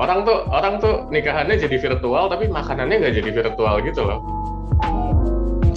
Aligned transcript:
orang 0.00 0.24
tuh 0.24 0.38
orang 0.48 0.74
tuh 0.80 0.94
nikahannya 1.12 1.60
jadi 1.60 1.76
virtual 1.76 2.32
tapi 2.32 2.48
makanannya 2.48 2.96
nggak 3.04 3.14
jadi 3.20 3.30
virtual 3.36 3.74
gitu 3.84 4.00
loh. 4.00 4.20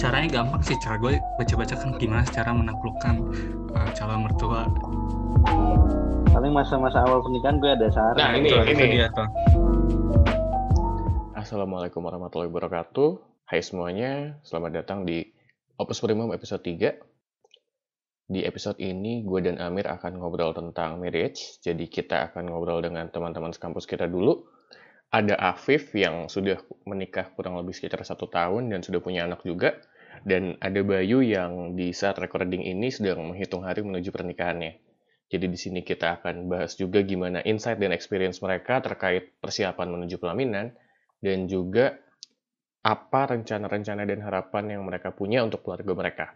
Caranya 0.00 0.40
gampang 0.40 0.64
sih 0.64 0.76
cara 0.80 0.96
gue 0.96 1.20
baca-baca 1.36 1.74
kan 1.76 1.88
gimana 2.00 2.24
cara 2.32 2.50
menaklukkan 2.56 3.14
uh, 3.76 3.88
calon 3.92 4.24
mertua. 4.24 4.64
Paling 6.32 6.52
masa-masa 6.56 7.04
awal 7.04 7.20
pernikahan 7.20 7.60
gue 7.60 7.70
ada 7.76 7.88
saran. 7.92 8.16
Nah 8.16 8.32
ini 8.32 8.48
itu 8.48 8.72
ini. 8.72 8.84
dia 8.96 9.12
tuh. 9.12 9.28
Assalamualaikum 11.36 12.00
warahmatullahi 12.00 12.48
wabarakatuh. 12.48 13.20
Hai 13.44 13.60
semuanya 13.60 14.40
selamat 14.40 14.70
datang 14.72 15.04
di 15.04 15.20
Opus 15.76 16.00
Primum 16.00 16.32
episode 16.32 16.64
3 16.64 17.13
di 18.24 18.40
episode 18.40 18.80
ini, 18.80 19.20
gue 19.20 19.40
dan 19.44 19.60
Amir 19.60 19.84
akan 19.84 20.16
ngobrol 20.16 20.56
tentang 20.56 20.96
marriage. 20.96 21.60
Jadi 21.60 21.92
kita 21.92 22.32
akan 22.32 22.48
ngobrol 22.48 22.80
dengan 22.80 23.12
teman-teman 23.12 23.52
sekampus 23.52 23.84
kita 23.84 24.08
dulu. 24.08 24.48
Ada 25.12 25.36
Afif 25.36 25.94
yang 25.94 26.26
sudah 26.26 26.58
menikah 26.88 27.30
kurang 27.36 27.60
lebih 27.60 27.76
sekitar 27.76 28.02
satu 28.02 28.26
tahun 28.26 28.72
dan 28.72 28.80
sudah 28.80 28.98
punya 29.04 29.28
anak 29.28 29.44
juga. 29.44 29.76
Dan 30.24 30.56
ada 30.58 30.80
Bayu 30.80 31.20
yang 31.20 31.76
di 31.76 31.92
saat 31.92 32.16
recording 32.16 32.64
ini 32.64 32.88
sedang 32.88 33.28
menghitung 33.28 33.62
hari 33.62 33.84
menuju 33.84 34.08
pernikahannya. 34.08 34.80
Jadi 35.28 35.46
di 35.50 35.58
sini 35.58 35.80
kita 35.82 36.20
akan 36.20 36.46
bahas 36.48 36.78
juga 36.78 37.02
gimana 37.02 37.42
insight 37.42 37.82
dan 37.82 37.90
experience 37.90 38.38
mereka 38.40 38.78
terkait 38.80 39.34
persiapan 39.42 39.90
menuju 39.90 40.16
pelaminan 40.22 40.72
dan 41.24 41.48
juga 41.50 41.98
apa 42.84 43.32
rencana-rencana 43.32 44.04
dan 44.04 44.20
harapan 44.20 44.76
yang 44.76 44.82
mereka 44.84 45.08
punya 45.16 45.40
untuk 45.40 45.64
keluarga 45.64 45.92
mereka 45.96 46.26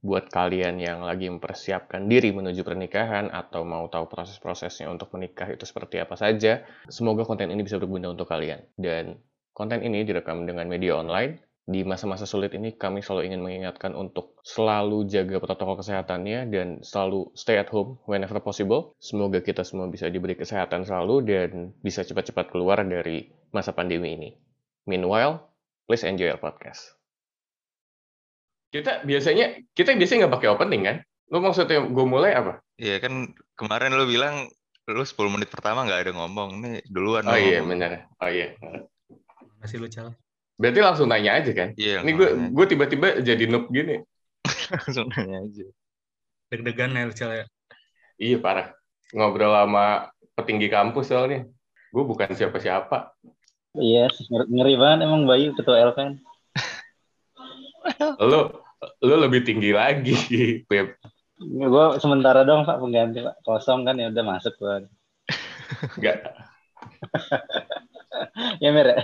buat 0.00 0.32
kalian 0.32 0.80
yang 0.80 1.04
lagi 1.04 1.28
mempersiapkan 1.28 2.08
diri 2.08 2.32
menuju 2.32 2.64
pernikahan 2.64 3.28
atau 3.28 3.68
mau 3.68 3.84
tahu 3.92 4.08
proses-prosesnya 4.08 4.88
untuk 4.88 5.12
menikah 5.12 5.52
itu 5.52 5.68
seperti 5.68 6.00
apa 6.00 6.16
saja, 6.16 6.64
semoga 6.88 7.28
konten 7.28 7.52
ini 7.52 7.60
bisa 7.60 7.76
berguna 7.76 8.08
untuk 8.08 8.24
kalian. 8.24 8.64
Dan 8.80 9.20
konten 9.52 9.84
ini 9.84 10.04
direkam 10.08 10.48
dengan 10.48 10.66
media 10.72 10.96
online. 10.96 11.44
Di 11.70 11.86
masa-masa 11.86 12.26
sulit 12.26 12.50
ini, 12.56 12.74
kami 12.74 12.98
selalu 12.98 13.30
ingin 13.30 13.40
mengingatkan 13.46 13.94
untuk 13.94 14.40
selalu 14.42 15.06
jaga 15.06 15.38
protokol 15.38 15.78
kesehatannya 15.78 16.50
dan 16.50 16.68
selalu 16.82 17.30
stay 17.36 17.60
at 17.60 17.70
home 17.70 18.00
whenever 18.10 18.40
possible. 18.42 18.96
Semoga 18.98 19.38
kita 19.38 19.62
semua 19.62 19.86
bisa 19.86 20.10
diberi 20.10 20.34
kesehatan 20.34 20.82
selalu 20.82 21.22
dan 21.28 21.70
bisa 21.78 22.02
cepat-cepat 22.02 22.50
keluar 22.50 22.82
dari 22.82 23.30
masa 23.54 23.70
pandemi 23.70 24.18
ini. 24.18 24.30
Meanwhile, 24.88 25.49
please 25.90 26.06
enjoy 26.06 26.30
our 26.30 26.38
podcast. 26.38 26.94
Kita 28.70 29.02
biasanya 29.02 29.58
kita 29.74 29.98
biasanya 29.98 30.30
nggak 30.30 30.34
pakai 30.38 30.50
opening 30.54 30.82
kan? 30.86 30.96
Lu 31.34 31.42
maksudnya 31.42 31.82
gue 31.82 32.06
mulai 32.06 32.30
apa? 32.38 32.62
Iya 32.78 33.02
kan 33.02 33.34
kemarin 33.58 33.98
lu 33.98 34.06
bilang 34.06 34.46
lu 34.86 35.02
10 35.02 35.18
menit 35.34 35.50
pertama 35.50 35.82
nggak 35.82 36.06
ada 36.06 36.12
ngomong. 36.14 36.62
Nih 36.62 36.86
duluan 36.86 37.26
Oh 37.26 37.34
iya 37.34 37.58
benar. 37.66 38.06
Oh 38.22 38.30
iya. 38.30 38.54
masih 39.58 39.82
lu 39.82 39.90
cal 39.90 40.14
Berarti 40.62 40.78
langsung 40.78 41.10
nanya 41.10 41.42
aja 41.42 41.50
kan? 41.50 41.74
Iya, 41.74 42.06
Ini 42.06 42.10
gue 42.14 42.28
gue 42.54 42.66
tiba-tiba 42.70 43.18
jadi 43.18 43.50
noob 43.50 43.66
gini. 43.74 43.98
langsung 44.78 45.10
nanya 45.10 45.42
aja. 45.42 45.66
deg-degan 46.54 46.94
ya 46.94 47.02
lu 47.10 47.14
cal 47.18 47.34
ya 47.34 47.44
Iya 48.14 48.38
parah. 48.38 48.70
Ngobrol 49.10 49.58
sama 49.58 50.14
petinggi 50.38 50.70
kampus 50.70 51.10
soalnya. 51.10 51.50
Gue 51.90 52.06
bukan 52.06 52.30
siapa-siapa. 52.30 53.10
Iya 53.76 54.06
ngeri, 54.08 54.44
ngeri 54.48 54.74
banget 54.74 54.98
emang 55.04 55.22
Bayu 55.24 55.54
ketua 55.54 55.78
LKN 55.92 56.18
Lu 58.20 58.40
lu 59.00 59.14
lebih 59.18 59.42
tinggi 59.42 59.72
lagi, 59.72 60.16
Beb. 60.70 60.96
gue 61.40 61.86
sementara 61.96 62.44
dong 62.44 62.64
pak 62.64 62.76
pengganti 62.76 63.20
pak 63.20 63.36
kosong 63.42 63.82
kan 63.82 63.96
ya 63.96 64.08
udah 64.08 64.24
masuk 64.26 64.52
gue 64.56 64.88
Enggak. 65.96 66.18
ya 68.62 68.68
Mir 68.68 68.88
ya? 68.90 69.00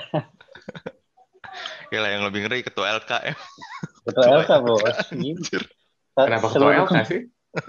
Ya 1.88 1.98
lah 2.02 2.10
yang 2.10 2.24
lebih 2.26 2.44
ngeri 2.44 2.60
ketua 2.60 2.98
LKM. 2.98 3.36
ketua 4.04 4.26
LK 4.36 4.50
bos. 4.60 4.96
Kenapa 6.12 6.46
ketua 6.50 6.72
LK 6.84 6.94
sih? 7.04 7.20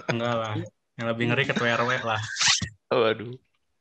enggak 0.07 0.33
lah 0.35 0.53
yang 0.97 1.07
lebih 1.07 1.25
ngeri 1.31 1.43
ketua 1.45 1.77
RW 1.77 1.91
lah 2.03 2.19
Oh, 2.91 3.03
aduh. 3.03 3.31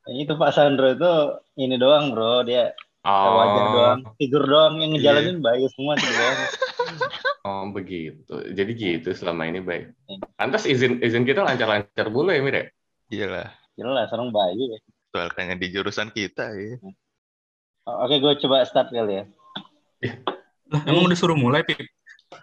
itu 0.06 0.32
Pak 0.32 0.50
Sandro 0.50 0.92
itu 0.92 1.12
ini 1.58 1.74
doang 1.74 2.14
bro 2.14 2.42
dia 2.42 2.70
Oh, 3.06 3.38
wajah 3.38 3.64
doang 3.70 4.00
figur 4.18 4.42
doang 4.42 4.82
yang 4.82 4.90
ngejalanin 4.98 5.38
Bayu 5.38 5.70
semua 5.70 5.94
tuh 5.94 6.10
doang 6.10 6.38
oh 7.46 7.64
begitu. 7.70 8.34
Jadi 8.50 8.70
gitu 8.74 9.14
selama 9.14 9.46
ini 9.46 9.62
baik. 9.62 9.94
Pantas 10.34 10.66
izin 10.66 10.98
izin 10.98 11.22
kita 11.22 11.46
lancar-lancar 11.46 12.10
dulu 12.10 12.34
ya, 12.34 12.42
Mir 12.42 12.56
ya? 12.58 12.66
Iyalah. 13.06 13.48
jelas 13.76 14.08
orang 14.10 14.32
Bayu 14.34 14.72
ya 14.72 14.78
Ketua 14.82 15.22
LK-nya 15.30 15.54
di 15.60 15.66
jurusan 15.70 16.08
kita 16.10 16.48
ya. 16.50 16.80
oke 17.86 18.18
gue 18.18 18.32
coba 18.42 18.66
start 18.66 18.90
kali 18.90 19.22
ya 19.22 19.24
lah 20.72 20.82
emang 20.90 21.06
udah 21.06 21.14
suruh 21.14 21.38
mulai 21.38 21.62
pip 21.62 21.78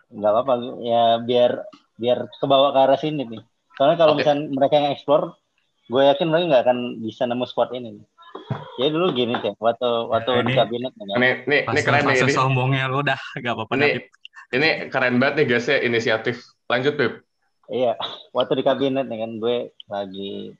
nggak 0.07 0.31
apa-apa 0.31 0.53
ya 0.79 1.19
biar 1.19 1.51
biar 1.99 2.29
kebawa 2.39 2.71
ke 2.71 2.79
arah 2.79 2.99
sini 3.01 3.27
nih 3.27 3.41
soalnya 3.75 3.97
kalau 3.99 4.15
Oke. 4.15 4.23
misalnya 4.23 4.45
mereka 4.55 4.73
yang 4.79 4.95
explore 4.95 5.35
gue 5.91 6.01
yakin 6.07 6.27
mereka 6.31 6.45
nggak 6.47 6.63
akan 6.63 6.77
bisa 7.03 7.27
nemu 7.27 7.43
spot 7.43 7.75
ini 7.75 7.99
nih. 7.99 8.05
Jadi 8.75 8.89
dulu 8.89 9.07
gini 9.13 9.33
sih 9.39 9.53
waktu 9.57 9.89
waktu 10.09 10.29
Nah, 10.29 10.41
di 10.41 10.45
ini- 10.47 10.57
kabinet 10.57 10.93
nih, 10.93 11.05
kan. 11.05 11.17
Ini 11.17 11.29
ini 11.45 11.57
ini 11.63 11.81
keren 11.81 12.03
nih 12.03 12.17
ini. 12.19 12.33
sombongnya 12.33 12.83
lu 12.87 13.01
udah 13.01 13.19
gak 13.37 13.53
apa-apa 13.53 13.73
Ini 13.75 13.87
Pip. 13.93 14.05
ini 14.51 14.69
keren 14.87 15.15
banget 15.17 15.33
nih 15.37 15.45
guys 15.47 15.67
ya 15.67 15.77
inisiatif. 15.79 16.37
Lanjut, 16.65 16.93
Beb. 16.95 17.13
iya 17.65 17.95
waktu 18.31 18.59
di 18.59 18.63
kabinet 18.63 19.07
nih 19.07 19.19
kan 19.19 19.31
gue 19.37 19.57
lagi 19.87 20.51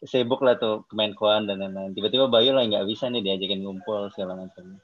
sibuk 0.00 0.38
lah 0.40 0.54
tuh 0.54 0.86
kemenkoan 0.86 1.44
dan 1.44 1.58
lain-lain 1.58 1.90
tiba-tiba 1.90 2.30
Bayu 2.30 2.54
lah 2.54 2.62
nggak 2.62 2.86
bisa 2.86 3.10
nih 3.10 3.18
diajakin 3.20 3.58
ngumpul 3.58 4.06
segala 4.14 4.38
macam 4.38 4.78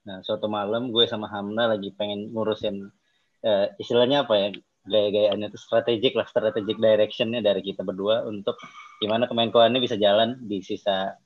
nah 0.00 0.20
suatu 0.20 0.48
malam 0.48 0.92
gue 0.92 1.04
sama 1.04 1.28
Hamna 1.28 1.64
lagi 1.66 1.88
pengen 1.92 2.28
ngurusin 2.30 2.92
eh, 3.40 3.72
istilahnya 3.76 4.24
apa 4.24 4.34
ya 4.36 4.48
gaya-gayaannya 4.84 5.48
itu 5.48 5.56
strategik 5.56 6.12
lah 6.12 6.24
strategic 6.24 6.76
directionnya 6.76 7.40
dari 7.40 7.60
kita 7.60 7.80
berdua 7.80 8.24
untuk 8.24 8.60
gimana 9.00 9.24
kemenkoan 9.26 9.72
ini 9.72 9.80
bisa 9.82 9.96
jalan 9.96 10.36
di 10.44 10.60
sisa 10.60 11.16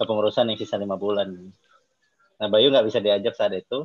kepengurusan 0.00 0.48
yang 0.48 0.58
sisa 0.58 0.80
lima 0.80 0.96
bulan? 0.96 1.52
Nah 2.40 2.48
Bayu 2.48 2.72
nggak 2.72 2.86
bisa 2.88 2.98
diajak 3.04 3.36
saat 3.36 3.52
itu. 3.54 3.84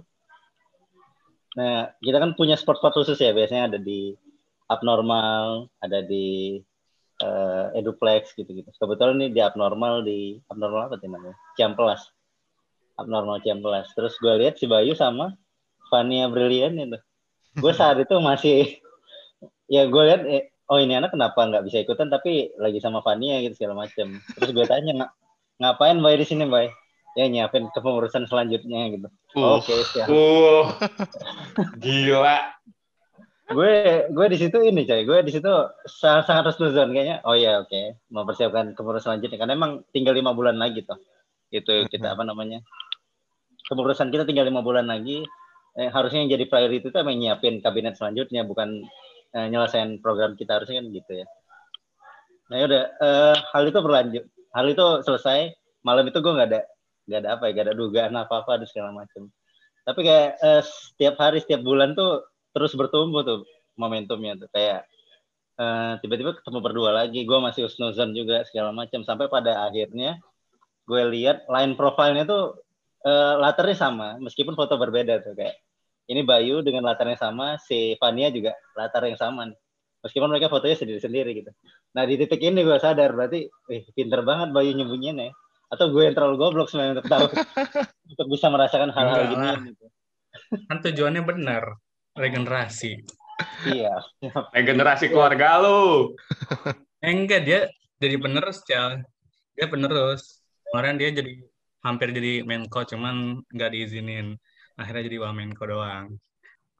Nah 1.59 1.91
kita 1.99 2.17
kan 2.17 2.33
punya 2.33 2.55
sport-sport 2.55 2.95
khusus 2.95 3.19
ya 3.19 3.35
biasanya 3.35 3.75
ada 3.75 3.79
di 3.79 4.15
abnormal 4.71 5.67
ada 5.83 5.99
di 6.01 6.57
eh, 7.19 7.65
eduplex 7.77 8.31
gitu-gitu. 8.33 8.71
Kebetulan 8.79 9.19
ini 9.19 9.27
di 9.35 9.41
abnormal 9.43 10.07
di 10.07 10.39
abnormal 10.47 10.87
apa 10.87 10.97
namanya? 11.03 11.35
Ciamplas 11.59 12.07
abnormal 12.97 13.41
Ciamplas 13.41 13.89
terus 13.97 14.17
gue 14.21 14.33
lihat 14.37 14.57
si 14.61 14.69
Bayu 14.69 14.93
sama 14.93 15.33
Fania 15.89 16.29
Brilian 16.29 16.77
itu. 16.77 16.99
Gue 17.57 17.73
saat 17.73 18.01
itu 18.01 18.15
masih 18.17 18.81
ya 19.69 19.85
gue 19.89 20.03
lihat 20.05 20.21
eh, 20.29 20.52
oh 20.71 20.77
ini 20.79 20.95
anak 20.95 21.11
kenapa 21.11 21.39
nggak 21.43 21.63
bisa 21.67 21.83
ikutan 21.83 22.07
tapi 22.07 22.53
lagi 22.59 22.79
sama 22.79 23.03
Fania 23.03 23.39
gitu 23.43 23.57
segala 23.59 23.83
macam 23.83 24.19
terus 24.37 24.49
gue 24.51 24.65
tanya 24.67 24.91
"Nga- 24.95 25.13
ngapain 25.59 25.97
Bay 25.99 26.15
di 26.19 26.25
sini 26.27 26.47
Bay 26.47 26.71
ya 27.13 27.29
nyiapin 27.29 27.69
kepengurusan 27.69 28.25
selanjutnya 28.25 28.89
gitu. 28.89 29.07
Uh, 29.37 29.61
oke 29.61 29.73
siap. 29.93 30.09
Uh. 30.09 30.65
Gila. 31.83 32.37
gue 33.53 33.73
gue 34.09 34.25
di 34.33 34.37
situ 34.39 34.57
ini 34.65 34.81
coy. 34.87 35.05
Gue 35.05 35.21
di 35.21 35.29
situ 35.29 35.51
sangat 35.85 36.25
sangat 36.25 36.43
husnuzon 36.49 36.89
kayaknya. 36.89 37.21
Oh 37.21 37.37
ya 37.37 37.61
oke. 37.61 38.01
Mempersiapkan 38.09 38.73
kepengurusan 38.73 39.13
selanjutnya. 39.13 39.37
Karena 39.37 39.53
emang 39.53 39.71
tinggal 39.93 40.17
lima 40.17 40.33
bulan 40.33 40.57
lagi 40.57 40.81
toh. 40.81 40.97
Itu 41.53 41.85
kita 41.85 42.17
apa 42.17 42.25
namanya 42.25 42.65
kepengurusan 43.69 44.09
kita 44.09 44.25
tinggal 44.25 44.49
lima 44.49 44.65
bulan 44.65 44.89
lagi. 44.89 45.21
Eh, 45.73 45.89
harusnya 45.89 46.21
yang 46.25 46.37
jadi 46.37 46.45
priority 46.49 46.85
itu 46.85 46.97
emang 46.97 47.17
nyiapin 47.17 47.57
kabinet 47.61 47.97
selanjutnya 47.97 48.45
bukan 48.45 48.85
eh, 49.33 49.47
nyelesain 49.49 49.99
program 49.99 50.37
kita 50.37 50.61
harusnya 50.61 50.81
kan 50.81 50.87
gitu 50.93 51.11
ya. 51.23 51.25
Nah 52.49 52.57
yaudah 52.61 52.83
eh, 53.01 53.35
hal 53.53 53.63
itu 53.67 53.79
berlanjut. 53.81 54.23
Hal 54.53 54.65
itu 54.69 54.85
selesai 55.05 55.53
malam 55.81 56.05
itu 56.07 56.17
gue 56.21 56.33
nggak 56.33 56.49
ada 56.53 56.61
nggak 57.03 57.19
ada 57.19 57.29
apa 57.35 57.43
ya 57.49 57.51
nggak 57.57 57.65
ada 57.67 57.75
dugaan 57.75 58.13
apa 58.15 58.33
apa 58.45 58.51
dan 58.61 58.67
segala 58.69 58.89
macam. 58.93 59.29
Tapi 59.83 59.99
kayak 60.05 60.29
eh, 60.39 60.61
setiap 60.63 61.15
hari 61.19 61.37
setiap 61.41 61.61
bulan 61.65 61.97
tuh 61.97 62.23
terus 62.53 62.71
bertumbuh 62.77 63.25
tuh 63.25 63.43
momentumnya 63.75 64.37
tuh. 64.37 64.49
Kayak 64.53 64.85
tiba-tiba 66.01 66.33
ketemu 66.33 66.59
berdua 66.65 66.89
lagi 66.89 67.29
gue 67.29 67.39
masih 67.39 67.69
usnuzon 67.69 68.13
juga 68.17 68.41
segala 68.49 68.73
macam. 68.73 69.05
Sampai 69.05 69.29
pada 69.29 69.69
akhirnya 69.69 70.17
gue 70.83 71.01
lihat 71.15 71.47
line 71.47 71.73
profilnya 71.79 72.27
tuh 72.27 72.59
eh, 73.07 73.33
latarnya 73.39 73.77
sama 73.77 74.07
meskipun 74.19 74.55
foto 74.55 74.75
berbeda 74.75 75.23
tuh 75.23 75.35
kayak 75.35 75.55
ini 76.07 76.21
Bayu 76.23 76.59
dengan 76.65 76.83
latarnya 76.87 77.15
sama 77.15 77.55
si 77.61 77.95
Fania 77.99 78.27
juga 78.33 78.55
latar 78.75 79.07
yang 79.07 79.19
sama 79.19 79.47
nih. 79.47 79.59
meskipun 80.03 80.27
mereka 80.27 80.51
fotonya 80.51 80.75
sendiri-sendiri 80.75 81.31
gitu. 81.31 81.51
Nah 81.95 82.03
di 82.03 82.19
titik 82.19 82.43
ini 82.43 82.59
gue 82.59 82.75
sadar 82.75 83.15
berarti 83.15 83.47
eh, 83.71 83.87
pinter 83.95 84.19
banget 84.19 84.51
Bayu 84.51 84.75
nyembunyiin 84.75 85.15
ya 85.15 85.31
atau 85.71 85.89
gue 85.89 86.03
yang 86.03 86.11
terlalu 86.11 86.35
goblok 86.35 86.67
sebenarnya 86.67 86.99
untuk 86.99 87.07
tahu. 87.07 87.27
Untuk 88.13 88.27
bisa 88.29 88.45
merasakan 88.51 88.93
hal-hal 88.93 89.25
gini 89.25 89.73
gitu. 89.73 89.85
kan 90.69 90.77
tujuannya 90.85 91.23
benar 91.25 91.79
regenerasi. 92.13 92.99
Iya. 93.65 93.95
Regenerasi 94.53 95.09
keluarga 95.09 95.63
lu. 95.63 96.13
eh, 97.01 97.09
enggak 97.09 97.41
dia 97.47 97.59
jadi 97.97 98.19
penerus 98.21 98.61
cal 98.61 99.01
dia 99.57 99.65
penerus. 99.65 100.43
Kemarin 100.69 100.99
dia 101.01 101.09
jadi 101.09 101.41
hampir 101.81 102.13
jadi 102.13 102.45
Menko 102.45 102.85
cuman 102.85 103.41
nggak 103.49 103.71
diizinin 103.73 104.37
akhirnya 104.75 105.03
jadi 105.05 105.17
Wamenko 105.23 105.63
doang 105.65 106.07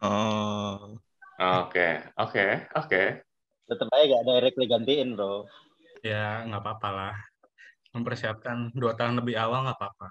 Oh. 0.03 0.99
Oke, 1.39 1.95
oke, 2.19 2.45
oke. 2.75 3.01
Tetap 3.63 3.87
aja 3.87 4.03
gak 4.03 4.23
directly 4.27 4.67
gantiin 4.67 5.15
bro. 5.15 5.47
ya 6.03 6.43
nggak 6.43 6.59
apa-apa 6.59 6.89
lah 6.91 7.15
mempersiapkan 7.95 8.75
dua 8.75 8.91
tahun 8.99 9.23
lebih 9.23 9.39
awal 9.39 9.63
nggak 9.63 9.79
apa-apa 9.79 10.07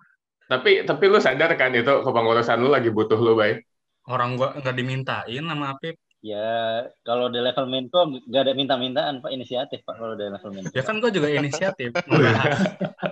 Tapi 0.49 0.89
tapi 0.89 1.05
lu 1.13 1.21
sadar 1.21 1.53
kan 1.61 1.77
itu 1.77 1.93
kepengurusan 2.01 2.57
lu 2.57 2.73
lagi 2.73 2.89
butuh 2.89 3.21
lu, 3.21 3.37
Bay? 3.37 3.61
orang 4.09 4.41
gua 4.41 4.57
nggak 4.57 4.73
dimintain 4.73 5.45
sama 5.45 5.77
Apip 5.77 6.01
Ya 6.23 6.87
kalau 7.05 7.29
di 7.29 7.43
level 7.43 7.67
Menko 7.69 8.01
gak 8.31 8.47
ada 8.47 8.55
minta-mintaan 8.57 9.21
pak 9.21 9.35
inisiatif 9.35 9.85
pak 9.85 10.01
kalau 10.01 10.17
di 10.17 10.25
level 10.25 10.51
Menko. 10.57 10.73
ya 10.73 10.83
kan 10.83 10.97
gua 11.05 11.11
juga 11.13 11.29
inisiatif 11.29 11.93
membahas 12.09 12.59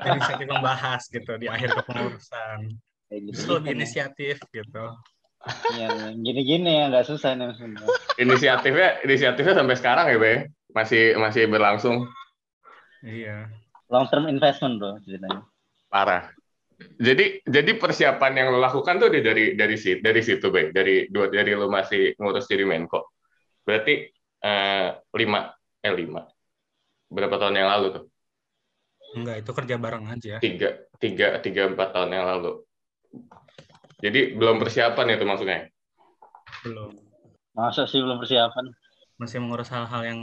inisiatif 0.00 0.46
membahas 0.48 1.02
gitu 1.06 1.32
di 1.36 1.46
akhir 1.52 1.68
kepengurusan 1.76 2.80
Kayak 3.10 3.22
gitu. 3.34 3.58
Inisiatif 3.66 4.36
gitu 4.54 4.84
Yang 5.74 5.94
gini-gini 6.20 6.70
ya 6.78 6.84
nggak 6.92 7.06
susah 7.10 7.34
nih 7.34 7.46
maksudnya. 7.50 7.86
Inisiatifnya 8.20 8.88
inisiatifnya 9.04 9.54
sampai 9.56 9.76
sekarang 9.80 10.06
ya, 10.12 10.18
Bay? 10.20 10.36
Masih 10.70 11.18
masih 11.18 11.42
berlangsung 11.50 12.06
iya 13.02 13.48
Long 13.90 14.06
term 14.06 14.30
investment 14.30 14.78
bro 14.78 14.96
ceritanya. 15.02 15.42
parah. 15.90 16.30
Jadi 16.96 17.42
jadi 17.44 17.70
persiapan 17.76 18.32
yang 18.38 18.46
lo 18.54 18.58
lakukan 18.62 18.96
tuh 19.02 19.10
dari 19.12 19.58
dari 19.58 19.76
situ 19.76 20.00
dari 20.00 20.20
situ, 20.22 20.46
Bay. 20.54 20.70
Dari 20.72 21.10
dua 21.10 21.26
dari 21.28 21.52
lu 21.52 21.66
masih 21.68 22.14
ngurus 22.16 22.46
jadi 22.46 22.64
Menko. 22.64 23.10
Berarti 23.66 24.06
eh, 24.46 24.88
lima 25.18 25.40
eh 25.82 25.94
lima. 25.96 26.22
Berapa 27.10 27.36
tahun 27.42 27.58
yang 27.58 27.68
lalu 27.68 27.86
tuh? 27.98 28.04
enggak 29.10 29.42
itu 29.42 29.50
kerja 29.50 29.74
bareng 29.74 30.04
aja 30.06 30.38
Tiga 30.38 30.68
tiga 31.02 31.42
tiga 31.42 31.62
empat 31.66 31.88
tahun 31.90 32.10
yang 32.14 32.26
lalu. 32.30 32.62
Jadi 34.00 34.20
belum 34.38 34.56
persiapan 34.62 35.06
itu 35.16 35.24
maksudnya. 35.28 35.58
belum 36.64 36.90
Masa 37.58 37.82
sih 37.90 38.00
belum 38.04 38.18
persiapan? 38.22 38.66
masih 39.20 39.36
mengurus 39.42 39.68
hal-hal 39.68 40.02
yang 40.10 40.20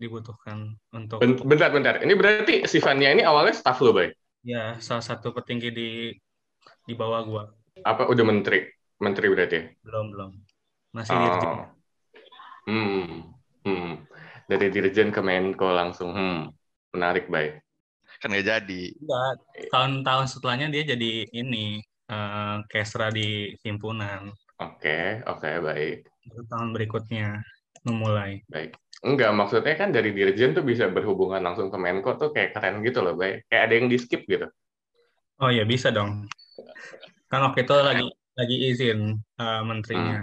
dibutuhkan 0.00 0.72
untuk 0.96 1.20
Ben- 1.20 1.36
Bentar 1.44 1.68
bentar. 1.76 1.94
Ini 2.00 2.12
berarti 2.16 2.54
si 2.64 2.80
Fania 2.80 3.12
ini 3.12 3.20
awalnya 3.20 3.52
staff 3.52 3.78
lo, 3.84 3.92
Bay? 3.92 4.08
ya 4.52 4.80
salah 4.86 5.04
satu 5.04 5.28
petinggi 5.36 5.68
di 5.78 5.88
di 6.88 6.94
bawah 7.00 7.20
gua 7.28 7.42
Apa 7.84 8.08
udah 8.12 8.24
menteri? 8.24 8.58
Menteri 9.00 9.26
berarti? 9.32 9.56
ya? 9.56 9.64
belum 9.84 10.06
belum 10.12 10.30
masih 10.96 11.16
dirjen 11.20 11.52
Oh. 11.52 11.80
Hmm. 12.68 13.34
Hmm. 13.64 14.04
Dari 14.50 14.66
dirjen 14.74 15.08
ke 15.14 15.20
Menko 15.20 15.68
langsung. 15.72 16.10
Hmm. 16.16 16.48
Menarik, 16.94 17.30
Bay. 17.30 17.60
Kan 18.20 18.32
nggak 18.34 18.46
jadi. 18.46 18.82
Enggak, 19.00 19.32
tahun-tahun 19.72 20.26
setelahnya 20.32 20.66
dia 20.74 20.82
jadi 20.92 21.10
ini 21.40 21.80
eh, 22.10 22.56
kesra 22.66 23.08
di 23.08 23.54
himpunan 23.62 24.34
Oke, 24.60 25.24
oke, 25.24 25.50
baik. 25.64 26.04
Baru 26.28 26.42
tahun 26.50 26.68
berikutnya 26.76 27.40
memulai 27.88 28.44
Baik. 28.44 28.76
Enggak, 29.00 29.32
maksudnya 29.32 29.72
kan 29.72 29.88
dari 29.88 30.12
dirjen 30.12 30.52
tuh 30.52 30.60
bisa 30.60 30.84
berhubungan 30.92 31.40
langsung 31.40 31.72
ke 31.72 31.78
Menko 31.80 32.20
tuh 32.20 32.28
kayak 32.36 32.52
keren 32.52 32.84
gitu 32.84 33.00
loh, 33.00 33.16
Bay. 33.16 33.40
Kayak 33.48 33.62
ada 33.70 33.74
yang 33.80 33.88
di 33.88 33.96
skip 33.96 34.28
gitu. 34.28 34.44
oh 35.40 35.48
ya 35.48 35.64
bisa 35.64 35.88
dong 35.88 36.28
kan 37.32 37.40
waktu 37.48 37.64
itu 37.64 37.72
lagi 37.72 38.04
lagi 38.36 38.56
izin 38.68 39.00
eh, 39.16 39.62
menterinya 39.64 40.20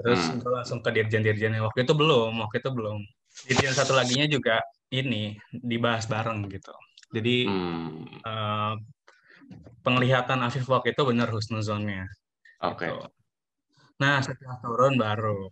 terus 0.00 0.32
Hmm. 0.32 0.40
gue 0.40 0.52
langsung 0.56 0.80
ke 0.80 0.88
dirjen-dirjennya 0.88 1.60
waktu 1.60 1.84
itu 1.84 1.92
belum 1.92 2.32
waktu 2.40 2.64
itu 2.64 2.70
belum 2.72 2.98
dirjen 3.44 3.76
satu 3.76 3.92
laginya 3.92 4.24
juga 4.24 4.64
ini 4.88 5.36
dibahas 5.52 6.08
bareng 6.08 6.48
gitu 6.48 6.72
jadi 7.12 7.36
Hmm. 7.44 8.08
eh, 8.24 8.72
penglihatan 9.84 10.40
Afif 10.42 10.64
waktu 10.68 10.92
itu 10.96 11.02
benar 11.04 11.28
husnuzonnya 11.30 12.08
Oke. 12.62 12.88
gitu. 12.88 13.06
nah 14.00 14.18
setelah 14.20 14.58
turun 14.62 14.98
baru 14.98 15.50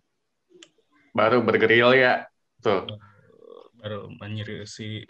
Baru 1.13 1.45
bergeril 1.45 1.93
ya. 1.93 2.25
Tuh. 2.57 2.89
baru 3.77 4.07
menyeriusi 4.15 5.03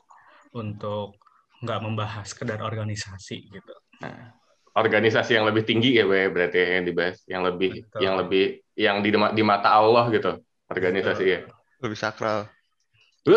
untuk 0.58 1.22
nggak 1.62 1.80
membahas 1.80 2.26
sekedar 2.26 2.58
organisasi 2.60 3.38
gitu. 3.54 3.74
Nah, 4.02 4.34
organisasi 4.74 5.38
yang 5.38 5.46
lebih 5.46 5.62
tinggi 5.62 5.94
ya, 5.94 6.10
Bay, 6.10 6.28
berarti 6.34 6.58
ya, 6.58 6.68
yang 6.82 6.86
dibahas, 6.90 7.18
yang 7.30 7.42
lebih 7.46 7.86
Betul. 7.86 8.00
yang 8.02 8.16
lebih 8.18 8.46
yang 8.74 8.98
di, 9.06 9.10
di 9.14 9.44
mata 9.46 9.70
Allah 9.78 10.10
gitu. 10.10 10.42
Organisasi 10.68 11.24
ya. 11.24 11.40
Lebih 11.86 11.98
sakral. 11.98 12.50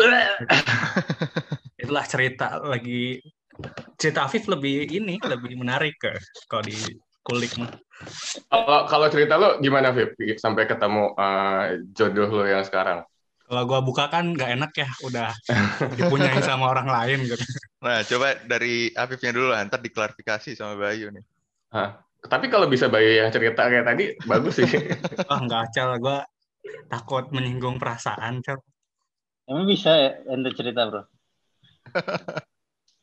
Itulah 1.79 2.05
cerita 2.09 2.57
lagi 2.65 3.21
cerita 3.97 4.29
Afif 4.29 4.45
lebih 4.45 4.85
ini 4.87 5.17
lebih 5.21 5.57
menarik 5.57 5.97
ke 5.97 6.13
kalau 6.45 6.63
di 6.65 6.77
kulik 7.25 7.57
mah. 7.59 7.73
Kalau 8.47 8.79
kalau 8.87 9.07
cerita 9.09 9.35
lo 9.35 9.57
gimana, 9.59 9.91
Vip? 9.91 10.15
Sampai 10.37 10.69
ketemu 10.69 11.11
eh, 11.17 11.63
jodoh 11.91 12.29
lo 12.29 12.43
yang 12.45 12.63
sekarang. 12.63 13.03
Kalau 13.47 13.63
gua 13.63 13.79
buka 13.79 14.11
kan 14.11 14.35
nggak 14.35 14.59
enak 14.59 14.71
ya, 14.75 14.89
udah 15.07 15.29
dipunyain 15.97 16.43
sama 16.43 16.71
orang 16.71 16.87
lain 16.87 17.27
gitu. 17.27 17.43
Nah, 17.79 18.03
coba 18.03 18.35
dari 18.43 18.91
Afifnya 18.91 19.31
dulu 19.31 19.55
lah, 19.55 19.63
ntar 19.63 19.79
diklarifikasi 19.79 20.55
sama 20.55 20.75
Bayu 20.75 21.11
nih. 21.15 21.23
Tapi 22.27 22.45
kalau 22.51 22.67
bisa 22.67 22.91
Bayu 22.91 23.23
yang 23.23 23.31
cerita 23.31 23.71
kayak 23.71 23.87
tadi, 23.87 24.05
bagus 24.27 24.59
sih. 24.59 24.67
Oh 25.31 25.39
nggak 25.43 25.71
cal, 25.71 25.95
gua 25.99 26.27
takut 26.91 27.31
menyinggung 27.31 27.79
perasaan 27.79 28.43
cal. 28.43 28.59
Emang 29.47 29.63
bisa 29.63 29.95
ya 29.95 30.11
ente 30.27 30.51
cerita 30.51 30.91
bro? 30.91 31.03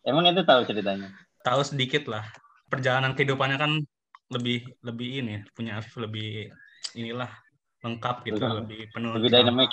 Emang 0.05 0.29
ente 0.29 0.45
tahu 0.45 0.69
ceritanya? 0.69 1.09
Tahu 1.41 1.61
sedikit 1.65 2.05
lah. 2.07 2.25
Perjalanan 2.69 3.17
kehidupannya 3.17 3.57
kan 3.57 3.73
lebih 4.29 4.65
lebih 4.81 5.09
ini 5.25 5.35
punya 5.53 5.81
Afif 5.81 5.97
lebih 5.97 6.49
inilah 6.93 7.29
lengkap 7.85 8.17
gitu, 8.25 8.41
Lebih- 8.41 8.57
lebih 8.61 8.81
penuh. 8.93 9.11
Lebih 9.17 9.31
dynamic, 9.31 9.71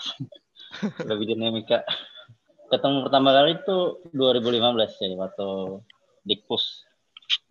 lebih 1.03 1.25
dinamika. 1.27 1.79
Ketemu 2.67 3.07
pertama 3.07 3.29
kali 3.31 3.59
itu 3.59 3.77
2015 4.11 4.91
ya 4.97 5.07
waktu 5.15 5.47
Dikpus, 6.23 6.87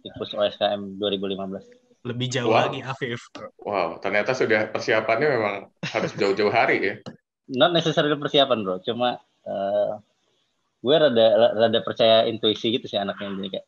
Dikpus 0.01 0.33
OSKM 0.33 0.97
2015. 0.97 1.65
Lebih 2.01 2.27
jauh 2.33 2.49
Wow. 2.49 2.61
lagi 2.69 2.81
Afif. 2.81 3.21
Wow, 3.61 4.01
ternyata 4.01 4.33
sudah 4.33 4.73
persiapannya 4.73 5.29
memang 5.37 5.57
harus 5.85 6.13
jauh-jauh 6.17 6.49
hari 6.49 6.77
ya. 6.81 6.95
Not 7.53 7.77
necessarily 7.77 8.17
persiapan 8.17 8.65
bro, 8.65 8.81
cuma 8.81 9.21
eh, 9.45 9.93
gue 10.81 10.95
rada 10.97 11.27
rada 11.57 11.81
percaya 11.85 12.25
intuisi 12.25 12.73
gitu 12.73 12.89
sih 12.89 12.97
anaknya 12.97 13.37
jadi 13.37 13.49
kayak 13.61 13.67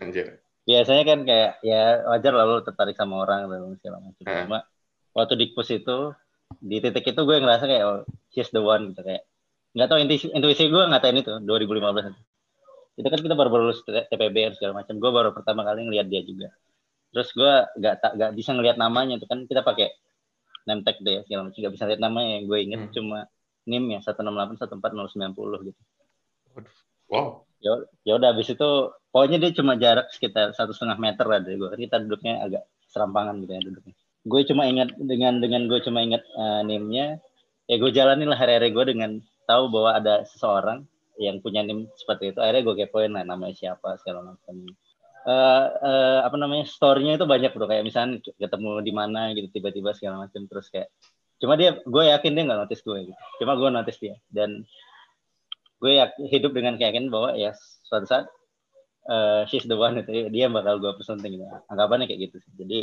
Anjir. 0.00 0.26
biasanya 0.68 1.04
kan 1.08 1.18
kayak 1.24 1.50
ya 1.64 2.04
wajar 2.08 2.32
lalu 2.36 2.60
tertarik 2.64 2.96
sama 2.96 3.24
orang 3.24 3.48
dan 3.48 3.76
segala 3.80 3.98
macam. 4.04 4.22
Cuma 4.24 4.58
waktu 5.16 5.34
Dikpus 5.40 5.68
itu 5.72 6.12
di 6.60 6.76
titik 6.78 7.06
itu 7.06 7.20
gue 7.24 7.36
ngerasa 7.40 7.64
kayak 7.64 7.84
oh, 7.84 8.00
she's 8.30 8.52
the 8.52 8.60
one 8.60 8.92
gitu 8.92 9.00
kayak 9.02 9.24
nggak 9.70 9.86
tahu 9.86 9.98
intuisi, 10.02 10.26
intuisi 10.34 10.66
gue 10.66 10.82
ngatain 10.82 11.16
itu 11.16 11.32
2015 11.46 12.10
itu. 12.12 12.20
Itu 13.00 13.08
kan 13.08 13.18
kita 13.22 13.34
baru 13.38 13.48
baru 13.48 13.62
lulus 13.70 13.80
TPB 13.86 14.36
dan 14.36 14.52
segala 14.58 14.72
macam. 14.84 14.94
Gue 15.00 15.10
baru 15.14 15.30
pertama 15.32 15.64
kali 15.64 15.86
ngeliat 15.88 16.10
dia 16.12 16.20
juga. 16.26 16.52
Terus 17.10 17.32
gue 17.32 17.52
nggak 17.80 17.94
tak 18.02 18.12
nggak 18.20 18.30
bisa 18.36 18.50
ngeliat 18.52 18.76
namanya 18.76 19.16
itu 19.16 19.24
kan 19.24 19.48
kita 19.48 19.64
pakai 19.64 19.88
name 20.68 20.84
tag 20.84 21.00
deh 21.00 21.24
segala 21.24 21.48
macam. 21.48 21.56
Nggak 21.56 21.74
bisa 21.74 21.84
lihat 21.88 22.00
namanya 22.02 22.30
yang 22.36 22.44
gue 22.44 22.58
inget 22.60 22.80
Hmm. 22.84 22.92
cuma 22.92 23.18
NIM 23.64 23.84
ya 23.94 24.00
168 24.02 24.58
14090 24.58 25.68
gitu. 25.72 25.80
Wow. 27.10 27.44
Ya 27.60 28.12
udah 28.16 28.32
habis 28.32 28.48
itu 28.48 28.70
pokoknya 29.12 29.36
dia 29.36 29.50
cuma 29.52 29.76
jarak 29.76 30.08
sekitar 30.14 30.56
satu 30.56 30.72
setengah 30.72 30.96
meter 30.96 31.26
lah 31.28 31.40
dari 31.44 31.60
gue. 31.60 31.68
Kan 31.68 31.80
kita 31.80 31.96
duduknya 32.00 32.40
agak 32.40 32.64
serampangan 32.88 33.36
gitu 33.44 33.52
ya 33.52 33.62
duduknya. 33.62 33.94
Gue 34.24 34.40
cuma 34.48 34.62
ingat 34.68 34.96
dengan 34.96 35.40
dengan 35.40 35.68
gue 35.68 35.80
cuma 35.84 36.00
ingat 36.00 36.22
eh, 36.24 36.60
NIM-nya 36.64 37.20
ya 37.70 37.76
gue 37.76 37.90
jalanin 37.92 38.28
lah 38.28 38.38
hari-hari 38.40 38.72
gue 38.72 38.84
dengan 38.88 39.20
tahu 39.44 39.70
bahwa 39.70 39.96
ada 39.96 40.24
seseorang 40.24 40.88
yang 41.20 41.38
punya 41.44 41.60
NIM 41.60 41.90
seperti 42.00 42.32
itu. 42.32 42.38
Akhirnya 42.40 42.62
gue 42.64 42.74
kepoin 42.86 43.12
lah 43.12 43.24
namanya 43.28 43.52
siapa 43.52 44.00
segala 44.00 44.32
macam. 44.32 44.54
Eh, 45.20 45.66
eh, 45.84 46.20
apa 46.24 46.36
namanya 46.40 46.64
story-nya 46.64 47.20
itu 47.20 47.28
banyak 47.28 47.52
bro 47.52 47.68
kayak 47.68 47.84
misalnya 47.84 48.24
ketemu 48.40 48.80
di 48.80 48.92
mana 48.96 49.36
gitu 49.36 49.52
tiba-tiba 49.52 49.92
segala 49.92 50.24
macam 50.24 50.48
terus 50.48 50.72
kayak 50.72 50.88
cuma 51.36 51.60
dia 51.60 51.76
gue 51.76 52.04
yakin 52.08 52.32
dia 52.32 52.42
nggak 52.48 52.60
notice 52.64 52.80
gue 52.80 53.12
gitu 53.12 53.20
cuma 53.44 53.52
gue 53.52 53.68
notice 53.68 54.00
dia 54.00 54.16
dan 54.32 54.64
gue 55.80 55.92
yak- 55.96 56.20
hidup 56.28 56.52
dengan 56.52 56.76
keyakinan 56.76 57.08
bahwa 57.08 57.34
ya 57.34 57.50
suatu 57.88 58.06
saat 58.06 58.24
eh, 59.10 59.42
she's 59.48 59.64
the 59.66 59.76
one 59.76 59.96
itu 60.00 60.28
dia 60.30 60.46
bakal 60.52 60.76
gue 60.78 60.92
presenting. 60.96 61.40
Gitu 61.40 61.46
anggapannya 61.72 62.06
kayak 62.08 62.30
gitu 62.30 62.36
sih. 62.44 62.52
Jadi 62.60 62.78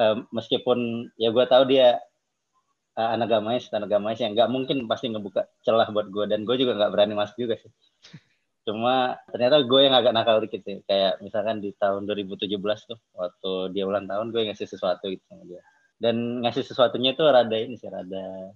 eh, 0.00 0.16
meskipun 0.30 1.10
ya 1.16 1.32
gue 1.32 1.44
tahu 1.48 1.64
dia 1.72 1.98
eh, 2.96 3.08
anak 3.14 3.28
gamais 3.32 3.64
anak 3.72 3.88
gamais 3.90 4.18
yang 4.20 4.32
nggak 4.36 4.50
mungkin 4.52 4.84
pasti 4.90 5.08
ngebuka 5.12 5.48
celah 5.64 5.88
buat 5.90 6.08
gue 6.12 6.24
dan 6.28 6.44
gue 6.44 6.56
juga 6.60 6.76
nggak 6.76 6.92
berani 6.92 7.14
masuk 7.16 7.36
juga 7.40 7.56
sih. 7.60 7.72
Cuma 8.66 9.14
ternyata 9.30 9.62
gue 9.62 9.80
yang 9.86 9.94
agak 9.94 10.12
nakal 10.12 10.42
dikit 10.42 10.62
ya 10.66 10.76
kayak 10.90 11.12
misalkan 11.22 11.62
di 11.62 11.70
tahun 11.78 12.02
2017 12.04 12.58
tuh 12.90 12.98
waktu 13.14 13.50
dia 13.70 13.86
ulang 13.86 14.10
tahun 14.10 14.34
gue 14.34 14.42
ngasih 14.50 14.66
sesuatu 14.66 15.06
gitu 15.06 15.22
sama 15.30 15.46
dia. 15.46 15.62
Dan 15.96 16.44
ngasih 16.44 16.66
sesuatunya 16.66 17.16
itu 17.16 17.24
rada 17.24 17.56
ini 17.56 17.78
sih 17.80 17.88
rada 17.88 18.52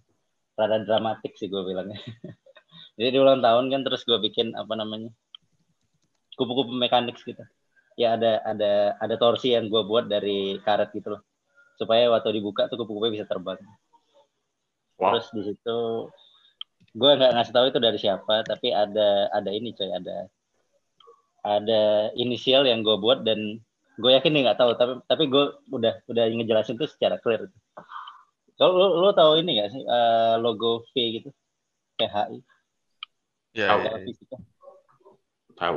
rada 0.59 0.77
dramatik 0.85 1.33
sih 1.41 1.49
gue 1.49 1.63
bilangnya 1.65 1.97
jadi 2.97 3.09
di 3.15 3.19
ulang 3.21 3.41
tahun 3.45 3.71
kan 3.71 3.81
terus 3.87 4.03
gue 4.03 4.19
bikin 4.19 4.55
apa 4.59 4.75
namanya 4.75 5.11
kupu-kupu 6.35 6.73
mekanik 6.73 7.21
gitu. 7.21 7.45
Ya 7.99 8.17
ada 8.17 8.41
ada 8.49 8.97
ada 8.97 9.15
torsi 9.21 9.53
yang 9.53 9.69
gue 9.69 9.83
buat 9.85 10.09
dari 10.09 10.57
karet 10.65 10.91
gitu 10.97 11.19
loh. 11.19 11.23
Supaya 11.77 12.09
waktu 12.09 12.41
dibuka 12.41 12.67
tuh 12.67 12.81
kupu-kupunya 12.81 13.21
bisa 13.21 13.27
terbang. 13.29 13.61
Wow. 15.01 15.17
terus 15.17 15.33
di 15.33 15.43
situ 15.49 15.79
gue 16.93 17.11
nggak 17.17 17.33
ngasih 17.33 17.55
tahu 17.57 17.67
itu 17.73 17.81
dari 17.81 17.97
siapa 17.97 18.45
tapi 18.45 18.69
ada 18.69 19.33
ada 19.33 19.49
ini 19.49 19.73
coy 19.73 19.89
ada 19.89 20.29
ada 21.41 22.13
inisial 22.21 22.69
yang 22.69 22.85
gue 22.85 23.01
buat 23.01 23.25
dan 23.25 23.65
gue 23.97 24.11
yakin 24.13 24.37
dia 24.37 24.43
nggak 24.45 24.61
tahu 24.61 24.77
tapi 24.77 24.93
tapi 25.09 25.25
gue 25.33 25.57
udah 25.73 26.05
udah 26.05 26.25
ngejelasin 26.37 26.77
tuh 26.77 26.85
secara 26.85 27.17
clear. 27.17 27.49
Kalau 28.61 28.77
lo, 28.77 28.87
lo 29.09 29.11
tahu 29.17 29.41
ini 29.41 29.57
gak 29.57 29.73
sih 29.73 29.81
eh, 29.81 30.35
logo 30.37 30.85
V 30.93 30.95
gitu? 31.17 31.33
PHI 31.97 32.45
Ya, 33.51 33.67
Tahu. 33.69 33.81
ya, 33.81 33.91
ya. 33.91 33.99
fisika 34.05 34.37
Tahu. 35.55 35.77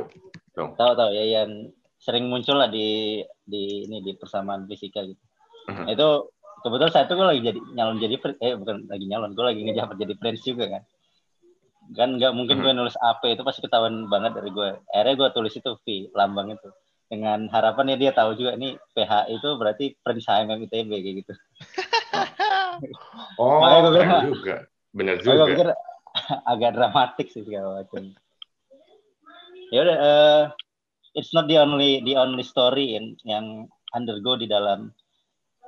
Dong. 0.54 0.70
tahu 0.74 0.92
tahu 0.94 1.10
ya 1.10 1.24
yang 1.42 1.50
sering 1.98 2.28
muncul 2.28 2.54
lah 2.54 2.70
di 2.70 3.18
di 3.42 3.62
ini 3.84 3.98
di 4.00 4.14
persamaan 4.14 4.64
fisika 4.64 5.02
gitu 5.02 5.18
Mhm. 5.64 5.82
Nah, 5.82 5.92
itu 5.92 6.08
kebetulan 6.60 6.92
saat 6.92 7.08
itu 7.08 7.14
gue 7.14 7.24
lagi 7.24 7.40
jadi 7.42 7.60
nyalon 7.72 7.96
jadi 7.96 8.14
eh 8.38 8.52
bukan 8.54 8.84
lagi 8.84 9.04
nyalon 9.04 9.32
gue 9.32 9.44
lagi 9.44 9.60
ngejabat 9.62 9.96
jadi 9.96 10.14
prince 10.14 10.44
juga 10.44 10.64
kan 10.68 10.82
kan 11.90 12.08
nggak 12.14 12.32
mungkin 12.32 12.60
gue 12.60 12.72
nulis 12.72 12.92
AP 12.94 13.32
itu 13.32 13.42
pasti 13.42 13.60
ketahuan 13.60 14.04
banget 14.06 14.32
dari 14.34 14.48
gue 14.48 14.76
akhirnya 14.88 15.14
gue 15.14 15.28
tulis 15.30 15.52
itu 15.52 15.70
V 15.74 15.84
lambang 16.12 16.52
itu 16.52 16.68
dengan 17.04 17.48
harapan 17.48 17.92
ya 17.92 17.96
dia 17.98 18.12
tahu 18.12 18.32
juga 18.34 18.56
ini 18.56 18.72
PH 18.92 19.12
itu 19.30 19.48
berarti 19.54 19.84
Prince 19.98 20.24
HMM 20.26 20.64
ITB 20.64 20.88
kayak 20.94 21.16
gitu 21.20 21.32
Oh, 23.38 23.60
bilang, 23.60 23.92
keren 23.94 24.10
juga. 24.26 24.56
Bener 24.90 25.14
Oh, 25.16 25.22
gue 25.22 25.32
juga. 25.32 25.44
pikir 25.48 25.68
agak 26.52 26.76
dramatik 26.76 27.28
sih 27.30 27.44
segala 27.44 27.82
macam. 27.82 28.12
Ya 29.72 29.80
udah, 29.82 29.96
eh, 29.98 30.42
it's 31.18 31.32
not 31.32 31.50
the 31.50 31.58
only 31.58 32.02
the 32.04 32.14
only 32.18 32.44
story 32.44 32.94
yang 32.94 33.16
yang 33.26 33.46
undergo 33.94 34.38
di 34.38 34.50
dalam 34.50 34.90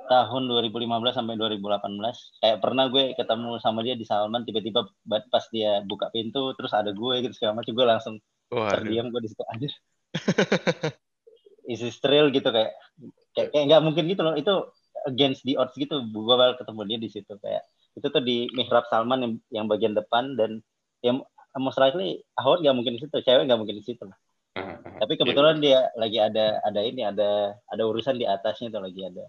tahun 0.07 0.43
2015 0.47 1.15
sampai 1.15 1.35
2018. 1.35 2.39
Kayak 2.39 2.57
pernah 2.63 2.85
gue 2.87 3.03
ketemu 3.15 3.59
sama 3.59 3.83
dia 3.83 3.95
di 3.99 4.07
Salman, 4.07 4.47
tiba-tiba 4.47 4.87
ba- 5.03 5.27
pas 5.27 5.43
dia 5.51 5.83
buka 5.83 6.07
pintu, 6.15 6.55
terus 6.55 6.71
ada 6.71 6.95
gue 6.95 7.15
gitu 7.27 7.33
segala 7.35 7.59
macam, 7.59 7.73
gue 7.75 7.85
langsung 7.87 8.15
Waduh. 8.47 8.71
terdiam 8.79 9.11
gue 9.11 9.21
di 9.23 9.29
situ 9.31 9.43
aja. 9.43 9.69
Isi 11.67 11.91
thrill 11.99 12.31
gitu 12.31 12.47
kayak 12.47 12.71
kayak 13.35 13.49
kayak 13.51 13.65
nggak 13.67 13.83
mungkin 13.83 14.03
gitu 14.07 14.21
loh. 14.23 14.39
Itu 14.39 14.71
against 15.03 15.43
the 15.43 15.59
odds 15.59 15.75
gitu. 15.75 15.99
Gue 15.99 16.35
bakal 16.39 16.55
ketemu 16.63 16.81
dia 16.87 16.97
di 17.03 17.09
situ 17.11 17.33
kayak 17.43 17.67
itu 17.97 18.07
tuh 18.13 18.21
di 18.21 18.45
mihrab 18.53 18.85
Salman 18.93 19.19
yang, 19.25 19.33
yang 19.49 19.65
bagian 19.65 19.97
depan 19.97 20.37
dan 20.37 20.61
yang 21.01 21.25
most 21.57 21.81
likely 21.81 22.21
Ahwat 22.37 22.61
nggak 22.61 22.75
mungkin 22.77 22.93
di 22.95 23.01
situ, 23.01 23.17
cewek 23.17 23.49
nggak 23.49 23.57
mungkin 23.57 23.81
di 23.81 23.85
situ. 23.85 24.05
Mhm. 24.53 25.01
Tapi 25.01 25.13
kebetulan 25.17 25.57
dia 25.57 25.89
lagi 25.97 26.21
ada 26.21 26.61
ada 26.61 26.81
ini 26.85 27.01
ada 27.01 27.57
ada 27.65 27.83
urusan 27.85 28.21
di 28.21 28.29
atasnya 28.29 28.69
tuh 28.69 28.85
lagi 28.85 29.01
ada 29.01 29.25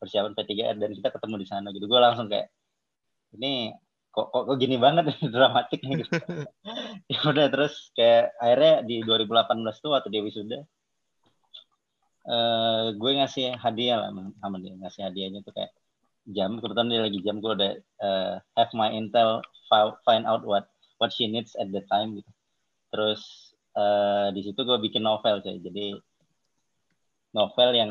persiapan 0.00 0.32
P3R 0.32 0.76
dan 0.80 0.90
kita 0.96 1.08
ketemu 1.12 1.34
di 1.44 1.46
sana 1.46 1.68
gitu. 1.76 1.84
Gue 1.84 2.00
langsung 2.00 2.32
kayak 2.32 2.48
ini 3.36 3.76
kok 4.08 4.32
kok, 4.32 4.42
kok 4.48 4.56
gini 4.56 4.80
banget 4.80 5.12
dramatiknya 5.34 5.92
gitu. 6.00 6.12
ya 7.12 7.18
udah 7.28 7.46
terus 7.52 7.92
kayak 7.92 8.32
akhirnya 8.40 8.74
di 8.88 8.96
2018 9.04 9.84
tuh 9.84 9.90
waktu 9.92 10.08
dia 10.08 10.22
wisuda 10.24 10.58
eh 12.28 12.86
gue 12.92 13.10
ngasih 13.16 13.56
hadiah 13.56 14.04
lah 14.04 14.12
sama 14.12 14.56
dia 14.60 14.76
ngasih 14.76 15.00
hadiahnya 15.08 15.40
tuh 15.40 15.52
kayak 15.56 15.72
jam 16.32 16.60
kebetulan 16.60 16.88
dia 16.92 17.02
lagi 17.04 17.18
jam 17.24 17.40
gue 17.40 17.52
udah 17.52 17.72
eh, 17.78 18.34
have 18.56 18.72
my 18.76 18.92
intel 18.92 19.40
fi- 19.68 19.96
find 20.04 20.28
out 20.28 20.44
what 20.44 20.68
what 21.00 21.08
she 21.14 21.24
needs 21.24 21.56
at 21.56 21.72
the 21.72 21.80
time 21.88 22.20
gitu. 22.20 22.30
Terus 22.92 23.52
eh, 23.76 24.28
di 24.36 24.40
situ 24.44 24.60
gue 24.60 24.78
bikin 24.80 25.04
novel 25.04 25.40
coy. 25.40 25.56
Jadi 25.60 25.96
novel 27.32 27.70
yang 27.72 27.90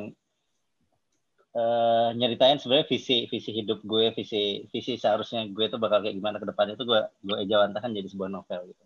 eh, 1.58 2.10
nyeritain 2.14 2.62
sebenarnya 2.62 2.88
visi 2.90 3.26
visi 3.26 3.50
hidup 3.54 3.82
gue 3.82 4.14
visi 4.14 4.70
visi 4.70 4.94
seharusnya 5.02 5.50
gue 5.50 5.66
tuh 5.74 5.82
bakal 5.82 6.06
kayak 6.06 6.18
gimana 6.18 6.38
ke 6.38 6.46
depannya 6.46 6.78
itu 6.78 6.86
gue 6.86 7.02
gue 7.26 7.38
ejawantakan 7.48 7.94
jadi 7.98 8.08
sebuah 8.10 8.30
novel 8.30 8.70
gitu. 8.70 8.84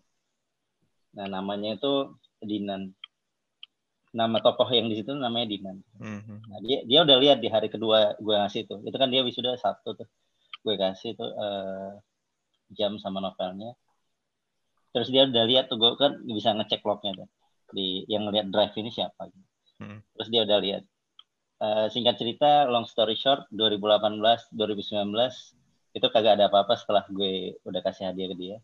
Nah 1.12 1.26
namanya 1.28 1.76
itu 1.76 2.16
Dinan 2.42 2.96
nama 4.12 4.38
tokoh 4.44 4.68
yang 4.68 4.92
di 4.92 5.00
situ 5.00 5.16
namanya 5.16 5.48
Dinan 5.48 5.80
Mhm. 5.96 6.36
Nah, 6.48 6.60
dia 6.60 6.78
dia 6.84 7.00
udah 7.04 7.16
lihat 7.16 7.38
di 7.40 7.48
hari 7.48 7.72
kedua 7.72 8.16
gue 8.20 8.34
ngasih 8.36 8.68
itu. 8.68 8.76
Itu 8.84 8.96
kan 9.00 9.08
dia 9.08 9.24
wisuda 9.24 9.56
Sabtu 9.56 9.96
tuh. 9.96 10.08
Gue 10.60 10.76
kasih 10.76 11.16
tuh 11.16 11.32
eh, 11.32 11.92
jam 12.76 13.00
sama 13.00 13.24
novelnya. 13.24 13.72
Terus 14.92 15.08
dia 15.08 15.24
udah 15.24 15.44
lihat 15.48 15.72
tuh 15.72 15.80
gue 15.80 15.96
kan 15.96 16.20
bisa 16.28 16.52
ngecek 16.52 16.84
lognya 16.84 17.24
tuh. 17.24 17.28
Di 17.72 18.04
yang 18.06 18.28
lihat 18.28 18.52
drive 18.52 18.76
ini 18.76 18.92
siapa 18.92 19.32
gitu. 19.32 19.48
Hmm. 19.80 19.98
Terus 20.16 20.28
dia 20.28 20.42
udah 20.44 20.58
lihat. 20.60 20.82
Eh, 21.62 21.86
singkat 21.94 22.18
cerita, 22.20 22.66
long 22.68 22.84
story 22.84 23.16
short, 23.16 23.48
2018, 23.54 24.50
2019 24.52 25.56
itu 25.92 26.06
kagak 26.08 26.40
ada 26.40 26.48
apa-apa 26.50 26.74
setelah 26.76 27.04
gue 27.08 27.56
udah 27.64 27.80
kasih 27.80 28.12
hadiah 28.12 28.28
ke 28.32 28.36
dia. 28.36 28.56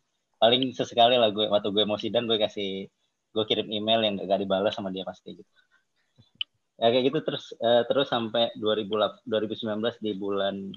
Paling 0.43 0.75
sesekali 0.76 1.17
lah 1.17 1.33
gue 1.33 1.47
waktu 1.49 1.69
gue 1.73 1.85
mau 1.88 1.97
sidang 1.97 2.28
gue 2.28 2.37
kasih 2.37 2.90
gue 3.35 3.45
kirim 3.49 3.69
email 3.69 4.01
yang 4.05 4.15
gak 4.21 4.41
dibalas 4.41 4.75
sama 4.75 4.89
dia 4.95 5.05
pasti 5.05 5.39
gitu. 5.39 5.51
Ya 6.79 6.95
kayak 6.95 7.05
gitu 7.11 7.19
terus 7.27 7.45
eh, 7.59 7.83
terus 7.91 8.07
sampai 8.07 8.55
2008 8.55 9.27
2019 9.27 9.99
di 9.99 10.13
bulan 10.15 10.71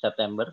September 0.00 0.48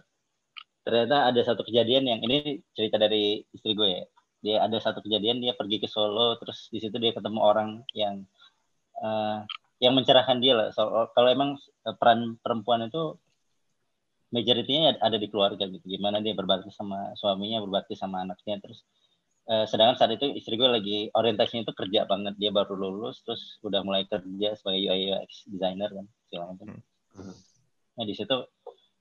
ternyata 0.83 1.31
ada 1.31 1.41
satu 1.45 1.61
kejadian 1.63 2.03
yang 2.09 2.19
ini 2.25 2.59
cerita 2.75 2.99
dari 2.99 3.43
istri 3.55 3.73
gue 3.75 3.89
ya. 3.89 4.03
Dia 4.39 4.57
ada 4.63 4.77
satu 4.79 5.03
kejadian 5.03 5.43
dia 5.43 5.53
pergi 5.55 5.83
ke 5.83 5.87
Solo 5.87 6.35
terus 6.39 6.67
di 6.71 6.79
situ 6.83 6.95
dia 6.99 7.11
ketemu 7.15 7.39
orang 7.39 7.69
yang 7.95 8.23
eh, 9.03 9.39
yang 9.79 9.93
mencerahkan 9.95 10.43
dia 10.43 10.53
lah. 10.55 10.67
Soal 10.75 11.11
kalau 11.15 11.29
emang 11.31 11.55
eh, 11.87 11.95
peran 11.95 12.35
perempuan 12.43 12.87
itu 12.87 13.15
majoritinya 14.29 14.99
ada 15.01 15.17
di 15.17 15.27
keluarga 15.31 15.65
gitu. 15.65 15.85
Gimana 15.85 16.21
dia 16.21 16.35
berbakti 16.37 16.69
sama 16.75 17.15
suaminya 17.17 17.63
berbakti 17.63 17.97
sama 17.97 18.21
anaknya 18.23 18.61
terus 18.61 18.85
eh, 19.49 19.65
sedangkan 19.65 19.97
saat 19.97 20.11
itu 20.13 20.29
istri 20.37 20.55
gue 20.55 20.69
lagi 20.69 20.97
orientasinya 21.11 21.65
itu 21.65 21.73
kerja 21.73 22.05
banget 22.05 22.37
dia 22.37 22.53
baru 22.53 22.77
lulus 22.77 23.25
terus 23.25 23.57
udah 23.65 23.81
mulai 23.81 24.05
kerja 24.05 24.53
sebagai 24.55 24.81
UI 24.87 25.01
UX 25.09 25.49
designer 25.49 25.89
kan 25.89 26.05
segala 26.29 26.53
macam 26.53 26.67
Hmm. 27.19 27.33
nah 27.97 28.05
di 28.05 28.13
situ 28.15 28.31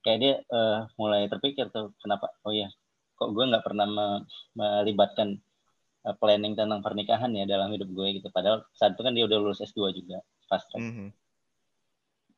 kayak 0.02 0.18
dia 0.18 0.34
eh, 0.42 0.78
mulai 0.96 1.28
terpikir 1.28 1.68
tuh 1.70 1.92
kenapa 2.00 2.32
oh 2.48 2.50
ya 2.50 2.66
kok 3.14 3.30
gue 3.30 3.44
nggak 3.44 3.62
pernah 3.62 3.86
me- 3.86 4.24
melibatkan 4.56 5.36
eh, 6.08 6.14
planning 6.18 6.56
tentang 6.56 6.80
pernikahan 6.80 7.30
ya 7.36 7.44
dalam 7.44 7.68
hidup 7.70 7.86
gue 7.92 8.18
gitu 8.18 8.32
padahal 8.32 8.64
saat 8.74 8.96
itu 8.96 9.04
kan 9.04 9.12
dia 9.12 9.28
udah 9.28 9.38
lulus 9.38 9.60
S2 9.60 9.92
juga 9.92 10.24
fast 10.48 10.66
track 10.72 10.82
Mhm. 10.82 11.08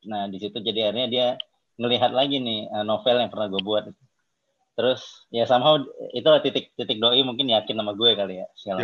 Nah, 0.01 0.25
di 0.25 0.41
situ 0.41 0.57
jadi 0.57 0.89
akhirnya 0.89 1.07
dia 1.13 1.27
ngelihat 1.77 2.09
lagi 2.09 2.41
nih 2.41 2.73
novel 2.81 3.21
yang 3.21 3.29
pernah 3.29 3.53
gue 3.53 3.61
buat. 3.61 3.85
Terus 4.75 5.27
ya 5.29 5.43
somehow 5.43 5.77
itulah 6.15 6.39
titik 6.39 6.71
titik 6.79 6.97
doi 6.97 7.21
mungkin 7.27 7.51
yakin 7.51 7.75
sama 7.75 7.93
gue 7.93 8.11
kali 8.15 8.41
ya. 8.41 8.47
segala. 8.55 8.79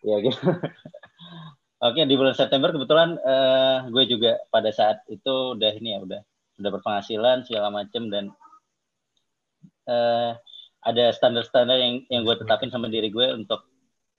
Ya 0.00 0.16
gitu. 0.24 0.40
Oke, 1.80 2.04
di 2.04 2.12
bulan 2.12 2.36
September 2.36 2.68
kebetulan 2.76 3.16
eh, 3.16 3.78
gue 3.88 4.04
juga 4.04 4.36
pada 4.52 4.68
saat 4.68 5.00
itu 5.08 5.56
udah 5.56 5.72
ini 5.80 5.96
ya 5.96 5.98
udah 6.04 6.20
udah 6.60 6.70
berpenghasilan 6.76 7.48
segala 7.48 7.72
macem 7.72 8.12
dan 8.12 8.28
eh, 9.88 10.32
ada 10.80 11.04
standar-standar 11.12 11.80
yang 11.80 12.04
yang 12.12 12.22
gue 12.28 12.36
tetapin 12.36 12.68
sama 12.68 12.92
diri 12.92 13.08
gue 13.08 13.32
untuk 13.32 13.64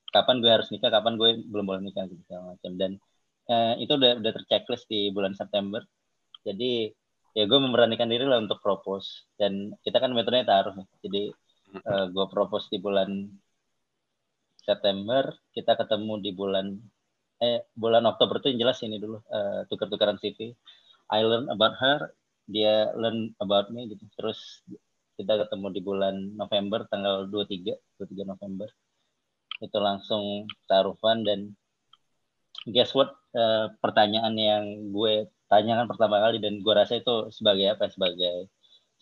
kapan 0.09 0.41
gue 0.41 0.49
harus 0.49 0.73
nikah, 0.73 0.89
kapan 0.89 1.21
gue 1.21 1.45
belum 1.53 1.65
boleh 1.69 1.81
nikah 1.85 2.09
gitu 2.09 2.21
segala 2.25 2.57
macam 2.57 2.71
dan 2.81 2.91
eh, 3.49 3.73
itu 3.85 3.93
udah 3.93 4.17
udah 4.17 4.31
terchecklist 4.41 4.89
di 4.89 5.13
bulan 5.13 5.37
September. 5.37 5.85
Jadi 6.41 6.89
ya 7.31 7.43
gue 7.47 7.59
memberanikan 7.59 8.11
diri 8.11 8.27
lah 8.27 8.43
untuk 8.43 8.59
propose 8.59 9.27
dan 9.39 9.71
kita 9.83 9.97
kan 10.03 10.11
metodenya 10.11 10.47
taruh. 10.47 10.75
Jadi 11.03 11.31
eh, 11.75 12.05
gue 12.11 12.25
propose 12.27 12.67
di 12.71 12.77
bulan 12.79 13.09
September, 14.61 15.33
kita 15.55 15.73
ketemu 15.79 16.13
di 16.21 16.31
bulan 16.35 16.67
eh 17.41 17.65
bulan 17.73 18.05
Oktober 18.05 18.37
tuh 18.37 18.53
yang 18.53 18.69
jelas 18.69 18.79
ini 18.85 19.01
dulu 19.01 19.17
eh, 19.31 19.61
tukar-tukaran 19.71 20.19
CV. 20.21 20.53
I 21.11 21.19
learn 21.27 21.47
about 21.51 21.75
her, 21.81 21.99
dia 22.47 22.91
learn 22.95 23.33
about 23.41 23.71
me 23.73 23.89
gitu. 23.91 24.05
Terus 24.19 24.63
kita 25.17 25.37
ketemu 25.47 25.67
di 25.75 25.81
bulan 25.83 26.15
November 26.35 26.87
tanggal 26.91 27.27
23, 27.29 27.75
23 27.99 28.31
November. 28.31 28.69
Itu 29.61 29.77
langsung 29.81 30.49
taruhan 30.69 31.23
dan 31.27 31.39
guess 32.69 32.93
what? 32.93 33.15
Eh, 33.31 33.67
pertanyaan 33.79 34.35
yang 34.35 34.63
gue 34.91 35.31
tanyakan 35.51 35.91
pertama 35.91 36.23
kali 36.23 36.39
dan 36.39 36.63
gue 36.63 36.73
rasa 36.73 37.03
itu 37.03 37.27
sebagai 37.35 37.75
apa? 37.75 37.85
ya? 37.85 37.89
Sebagai 37.91 38.35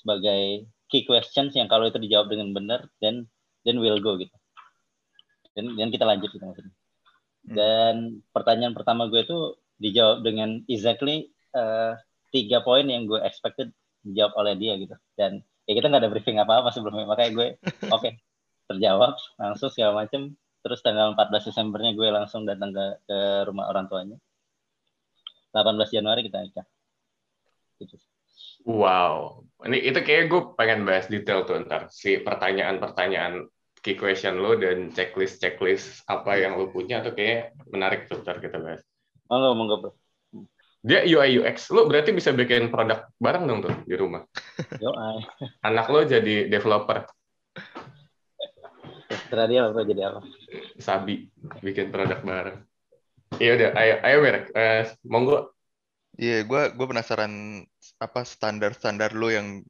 sebagai 0.02 0.42
key 0.90 1.06
questions 1.06 1.54
yang 1.54 1.70
kalau 1.70 1.86
itu 1.86 2.02
dijawab 2.02 2.34
dengan 2.34 2.50
benar 2.50 2.90
dan 2.98 3.30
then 3.62 3.78
we'll 3.78 4.02
go 4.02 4.18
gitu. 4.18 4.34
Dan, 5.54 5.78
dan 5.78 5.94
kita 5.94 6.10
lanjut 6.10 6.34
gitu 6.34 6.42
maksudnya. 6.42 6.74
Dan 7.46 8.26
pertanyaan 8.34 8.74
pertama 8.74 9.06
gue 9.08 9.22
itu 9.22 9.54
dijawab 9.78 10.26
dengan 10.26 10.66
exactly 10.66 11.30
eh, 11.54 11.94
tiga 12.34 12.66
poin 12.66 12.86
yang 12.90 13.06
gue 13.06 13.22
expected 13.22 13.70
dijawab 14.02 14.34
oleh 14.42 14.54
dia 14.58 14.74
gitu. 14.82 14.96
Dan 15.14 15.46
ya 15.70 15.78
kita 15.78 15.94
nggak 15.94 16.02
ada 16.02 16.12
briefing 16.12 16.42
apa-apa 16.42 16.74
sebelumnya. 16.74 17.06
Makanya 17.06 17.32
gue 17.38 17.48
oke 17.96 18.10
terjawab 18.70 19.14
langsung 19.38 19.70
segala 19.70 20.06
macem. 20.06 20.34
Terus 20.60 20.84
tanggal 20.84 21.16
14 21.16 21.54
Desembernya 21.54 21.96
gue 21.96 22.08
langsung 22.12 22.44
datang 22.44 22.76
ke, 22.76 22.86
ke 23.08 23.18
rumah 23.48 23.72
orang 23.72 23.88
tuanya. 23.88 24.18
18 25.56 25.96
Januari 25.96 26.22
kita 26.26 26.38
nikah. 26.44 26.68
Gitu. 27.80 27.96
Wow, 28.68 29.48
ini 29.64 29.80
itu 29.88 30.00
kayak 30.04 30.28
gue 30.28 30.42
pengen 30.60 30.84
bahas 30.84 31.08
detail 31.08 31.48
tuh 31.48 31.64
ntar 31.64 31.88
si 31.88 32.20
pertanyaan-pertanyaan 32.20 33.48
key 33.80 33.96
question 33.96 34.44
lo 34.44 34.60
dan 34.60 34.92
checklist 34.92 35.40
checklist 35.40 36.04
apa 36.12 36.36
yang 36.36 36.60
lo 36.60 36.68
punya 36.68 37.00
tuh 37.00 37.16
kayak 37.16 37.56
menarik 37.72 38.12
tuh 38.12 38.20
ntar 38.20 38.44
kita 38.44 38.60
bahas. 38.60 38.84
Monggo, 39.32 39.50
monggo 39.56 39.76
bro. 39.80 39.92
Dia 40.80 41.04
UI 41.04 41.44
UX, 41.44 41.72
lo 41.76 41.88
berarti 41.88 42.16
bisa 42.16 42.32
bikin 42.32 42.72
produk 42.72 43.08
bareng 43.20 43.44
dong 43.48 43.60
tuh 43.64 43.76
di 43.84 43.96
rumah. 44.00 44.24
Ay. 44.80 45.20
Anak 45.64 45.92
lo 45.92 46.04
jadi 46.08 46.48
developer, 46.48 47.04
Terserah 49.10 49.46
dia 49.50 49.62
apa 49.66 49.82
jadi 49.86 50.02
apa. 50.10 50.22
Sabi, 50.78 51.30
bikin 51.62 51.90
produk 51.90 52.22
bareng. 52.22 52.66
Iya 53.38 53.52
udah, 53.54 53.70
ayo, 53.78 53.94
ayo 54.02 54.18
Mer, 54.26 54.38
Eh, 54.58 54.82
monggo. 55.06 55.54
Iya, 56.18 56.42
gua 56.50 56.74
gua 56.74 56.90
penasaran 56.90 57.62
apa 58.02 58.26
standar-standar 58.26 59.14
lo 59.14 59.30
yang 59.30 59.62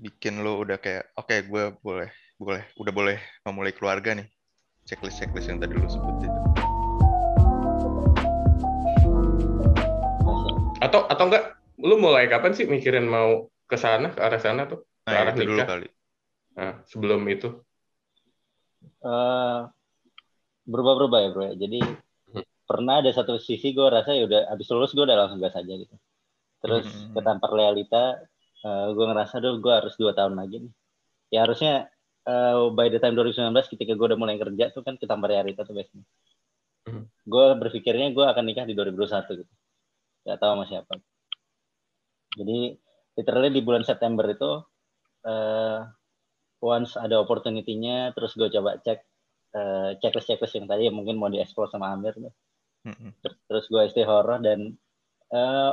bikin 0.00 0.44
lo 0.44 0.60
udah 0.64 0.80
kayak 0.80 1.12
oke 1.12 1.36
gue 1.44 1.64
boleh 1.84 2.08
boleh 2.40 2.62
udah 2.80 2.92
boleh 2.92 3.16
memulai 3.44 3.76
keluarga 3.76 4.16
nih 4.16 4.24
checklist 4.88 5.20
checklist 5.20 5.52
yang 5.52 5.60
tadi 5.60 5.76
lo 5.76 5.84
sebut 5.84 6.16
itu. 6.24 6.40
Atau 10.80 11.04
atau 11.04 11.24
enggak, 11.28 11.44
lo 11.84 11.94
mulai 12.00 12.32
kapan 12.32 12.56
sih 12.56 12.64
mikirin 12.64 13.04
mau 13.04 13.52
ke 13.68 13.76
sana, 13.76 14.08
ke 14.10 14.20
arah 14.24 14.40
sana 14.40 14.64
tuh? 14.66 14.82
Ke 15.04 15.12
nah 15.12 15.20
arah 15.22 15.34
itu 15.36 15.44
dulu 15.44 15.60
nikah? 15.60 15.68
kali 15.68 15.88
Nah, 16.50 16.72
sebelum 16.88 17.22
itu. 17.30 17.48
Eh, 19.00 19.60
berubah-berubah 20.66 21.18
ya 21.22 21.28
bro 21.30 21.44
ya. 21.50 21.54
Jadi. 21.56 21.80
Pernah 22.70 23.02
ada 23.02 23.10
satu 23.10 23.42
sisi 23.42 23.74
gue 23.74 23.82
rasa 23.90 24.14
ya 24.14 24.30
udah 24.30 24.54
habis 24.54 24.70
lulus 24.70 24.94
gue 24.94 25.02
udah 25.02 25.26
langsung 25.26 25.42
gas 25.42 25.58
aja 25.58 25.74
gitu. 25.74 25.96
Terus 26.62 26.86
Hmm. 26.86 27.18
ketampar 27.18 27.50
realita, 27.50 28.22
gue 28.94 29.04
ngerasa 29.10 29.42
dulu 29.42 29.56
gue 29.58 29.74
harus 29.74 29.94
dua 29.98 30.14
tahun 30.14 30.38
lagi 30.38 30.62
nih. 30.62 30.72
Ya 31.34 31.42
harusnya 31.42 31.90
eh, 32.30 32.56
by 32.70 32.86
the 32.92 33.02
time 33.02 33.18
2019 33.18 33.66
ketika 33.74 33.92
gue 33.98 34.06
udah 34.14 34.18
mulai 34.20 34.38
kerja 34.38 34.70
tuh 34.70 34.86
kan 34.86 34.94
ketampar 35.00 35.34
realita 35.34 35.66
tuh 35.66 35.74
biasanya. 35.74 36.06
Hmm. 36.86 37.10
Gue 37.26 37.44
berpikirnya 37.58 38.14
gue 38.14 38.22
akan 38.22 38.44
nikah 38.46 38.68
di 38.68 38.78
2021 38.78 39.40
gitu. 39.42 39.52
Gak 40.28 40.38
tahu 40.38 40.52
sama 40.54 40.64
siapa. 40.68 40.94
Jadi 42.38 42.76
literally 43.18 43.50
di 43.50 43.60
bulan 43.64 43.82
September 43.82 44.22
itu 44.30 44.62
eh, 45.26 45.80
once 46.60 46.94
ada 47.00 47.18
opportunity-nya 47.18 48.12
terus 48.12 48.36
gue 48.36 48.52
coba 48.52 48.78
cek 48.84 49.00
eh, 49.56 49.90
checklist-checklist 49.98 50.60
yang 50.60 50.68
tadi 50.68 50.86
yang 50.86 50.96
mungkin 50.96 51.16
mau 51.16 51.32
dieksplor 51.32 51.72
sama 51.72 51.90
Amir 51.96 52.14
tuh. 52.14 52.30
Terus 53.48 53.64
gue 53.68 53.82
istihoroh 53.86 54.40
dan 54.40 54.74
eh, 55.30 55.72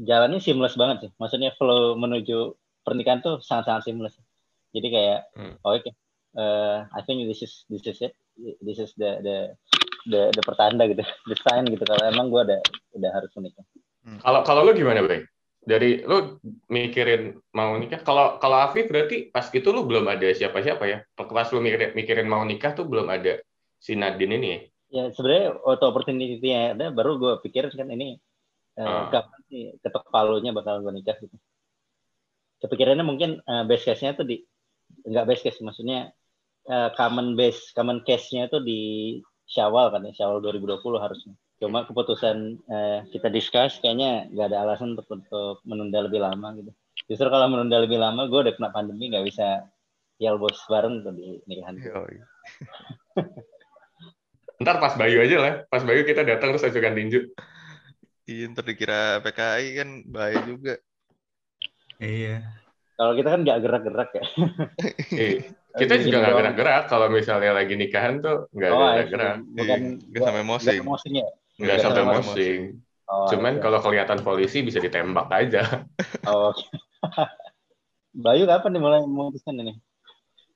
jalannya 0.00 0.38
seamless 0.38 0.78
banget 0.78 1.08
sih. 1.08 1.10
Maksudnya 1.18 1.54
flow 1.56 1.96
menuju 1.98 2.54
pernikahan 2.86 3.24
tuh 3.24 3.42
sangat-sangat 3.42 3.90
seamless. 3.90 4.16
Jadi 4.70 4.88
kayak 4.92 5.20
Hmm. 5.34 5.56
oh, 5.64 5.74
oke 5.74 5.90
eh, 6.36 6.78
I 6.84 7.00
think 7.08 7.24
this 7.26 7.42
is 7.42 7.64
this 7.72 7.84
is 7.88 7.98
it. 8.04 8.14
This 8.60 8.76
is 8.76 8.92
the 9.00 9.24
the 9.24 9.36
the, 10.06 10.20
the 10.36 10.42
pertanda 10.44 10.84
gitu. 10.86 11.02
The 11.30 11.36
sign 11.40 11.66
gitu. 11.66 11.82
Kalau 11.82 12.04
emang 12.06 12.28
gue 12.28 12.42
udah 12.44 12.60
udah 12.94 13.10
harus 13.10 13.32
menikah. 13.34 13.64
Kalau 14.22 14.46
kalau 14.46 14.62
lo 14.62 14.70
gimana, 14.76 15.02
Bay? 15.02 15.26
Dari 15.66 16.06
lo 16.06 16.38
mikirin 16.70 17.34
mau 17.50 17.74
nikah, 17.74 17.98
kalau 18.06 18.38
kalau 18.38 18.70
Afif 18.70 18.86
berarti 18.86 19.34
pas 19.34 19.50
itu 19.50 19.66
lo 19.74 19.82
belum 19.82 20.06
ada 20.06 20.30
siapa-siapa 20.30 20.84
ya? 20.86 21.02
Pas 21.18 21.50
lo 21.50 21.58
mikirin, 21.58 21.90
mikirin 21.90 22.30
mau 22.30 22.46
nikah 22.46 22.70
tuh 22.70 22.86
belum 22.86 23.10
ada 23.10 23.42
si 23.82 23.98
Nadine 23.98 24.38
ini 24.38 24.48
ya? 24.54 24.60
Ya 24.92 25.10
sebenarnya 25.10 25.58
auto 25.66 25.84
opportunity 25.90 26.38
ada 26.54 26.94
baru 26.94 27.18
gue 27.18 27.32
pikir 27.42 27.68
kan 27.74 27.90
ini 27.90 28.16
eh, 28.76 28.84
Ah. 28.84 29.08
kapan 29.08 29.40
sih 29.48 29.62
ketok 29.80 30.04
palunya 30.12 30.52
bakal 30.52 30.84
gue 30.84 30.92
nikah 30.94 31.16
gitu 31.18 31.36
kepikirannya 32.62 33.04
mungkin 33.04 33.40
eh, 33.40 33.64
base 33.66 33.84
case-nya 33.88 34.14
tuh 34.14 34.26
di 34.28 34.40
nggak 35.06 35.26
base 35.26 35.42
case 35.48 35.60
maksudnya 35.64 36.12
eh, 36.68 36.88
common 36.94 37.34
base 37.34 37.72
common 37.74 38.04
case-nya 38.06 38.46
tuh 38.52 38.62
di 38.62 39.16
Syawal 39.46 39.94
kan 39.94 40.02
ya 40.06 40.12
Syawal 40.12 40.42
2020 40.42 40.82
harusnya 41.00 41.34
cuma 41.56 41.88
keputusan 41.88 42.36
eh, 42.68 43.00
kita 43.10 43.32
discuss 43.32 43.80
kayaknya 43.80 44.28
nggak 44.28 44.52
ada 44.52 44.58
alasan 44.68 44.92
untuk, 44.92 45.08
untuk 45.08 45.64
menunda 45.64 46.04
lebih 46.04 46.20
lama 46.20 46.52
gitu 46.60 46.70
justru 47.08 47.28
kalau 47.32 47.48
menunda 47.48 47.80
lebih 47.80 47.96
lama 47.96 48.28
gue 48.28 48.40
udah 48.44 48.54
kena 48.54 48.70
pandemi 48.76 49.08
nggak 49.08 49.24
bisa 49.24 49.64
yel 50.20 50.40
bos 50.40 50.56
bareng 50.68 51.04
tuh 51.04 51.12
di 51.12 51.40
nikahan. 51.44 51.76
Ntar 54.62 54.76
pas 54.80 54.94
Bayu 54.96 55.20
aja 55.20 55.36
lah, 55.44 55.52
pas 55.68 55.82
Bayu 55.84 56.02
kita 56.08 56.24
datang 56.24 56.56
terus 56.56 56.64
ajukan 56.64 56.94
tinju. 56.96 57.20
Iya, 58.26 58.42
ntar 58.50 58.64
dikira 58.66 59.22
PKI 59.22 59.66
kan 59.78 59.88
bahaya 60.10 60.38
juga. 60.50 60.72
Iya. 61.96 62.44
kalau 62.96 63.12
kita 63.16 63.28
kan 63.28 63.40
nggak 63.44 63.58
gerak-gerak 63.64 64.10
ya 64.16 64.24
Eh, 65.16 65.32
kita 65.80 65.94
juga 66.00 66.16
nggak 66.24 66.34
gerak-gerak 66.40 66.82
kalau 66.88 67.06
misalnya 67.12 67.50
lagi 67.52 67.74
nikahan 67.76 68.24
tuh 68.24 68.48
nggak 68.52 68.70
Oh, 68.72 68.80
gerak-gerak, 68.80 69.34
bukan 69.52 69.80
Iya, 69.80 70.08
nggak 70.12 70.22
sampai 70.24 70.44
mosing. 70.44 70.80
nggak 71.60 71.78
sampai 71.80 72.00
sama 72.04 72.12
mosing. 72.20 72.60
oh, 73.08 73.26
Cuman 73.32 73.54
kalau 73.64 73.78
kelihatan 73.84 74.20
polisi 74.24 74.58
bisa 74.64 74.78
ditembak 74.80 75.26
aja. 75.32 75.62
Oh, 76.28 76.50
oke. 76.52 76.64
Bayu 78.24 78.44
kapan 78.48 78.70
nih 78.74 78.82
mulai 78.82 79.00
memutuskan 79.04 79.60
ini? 79.60 79.76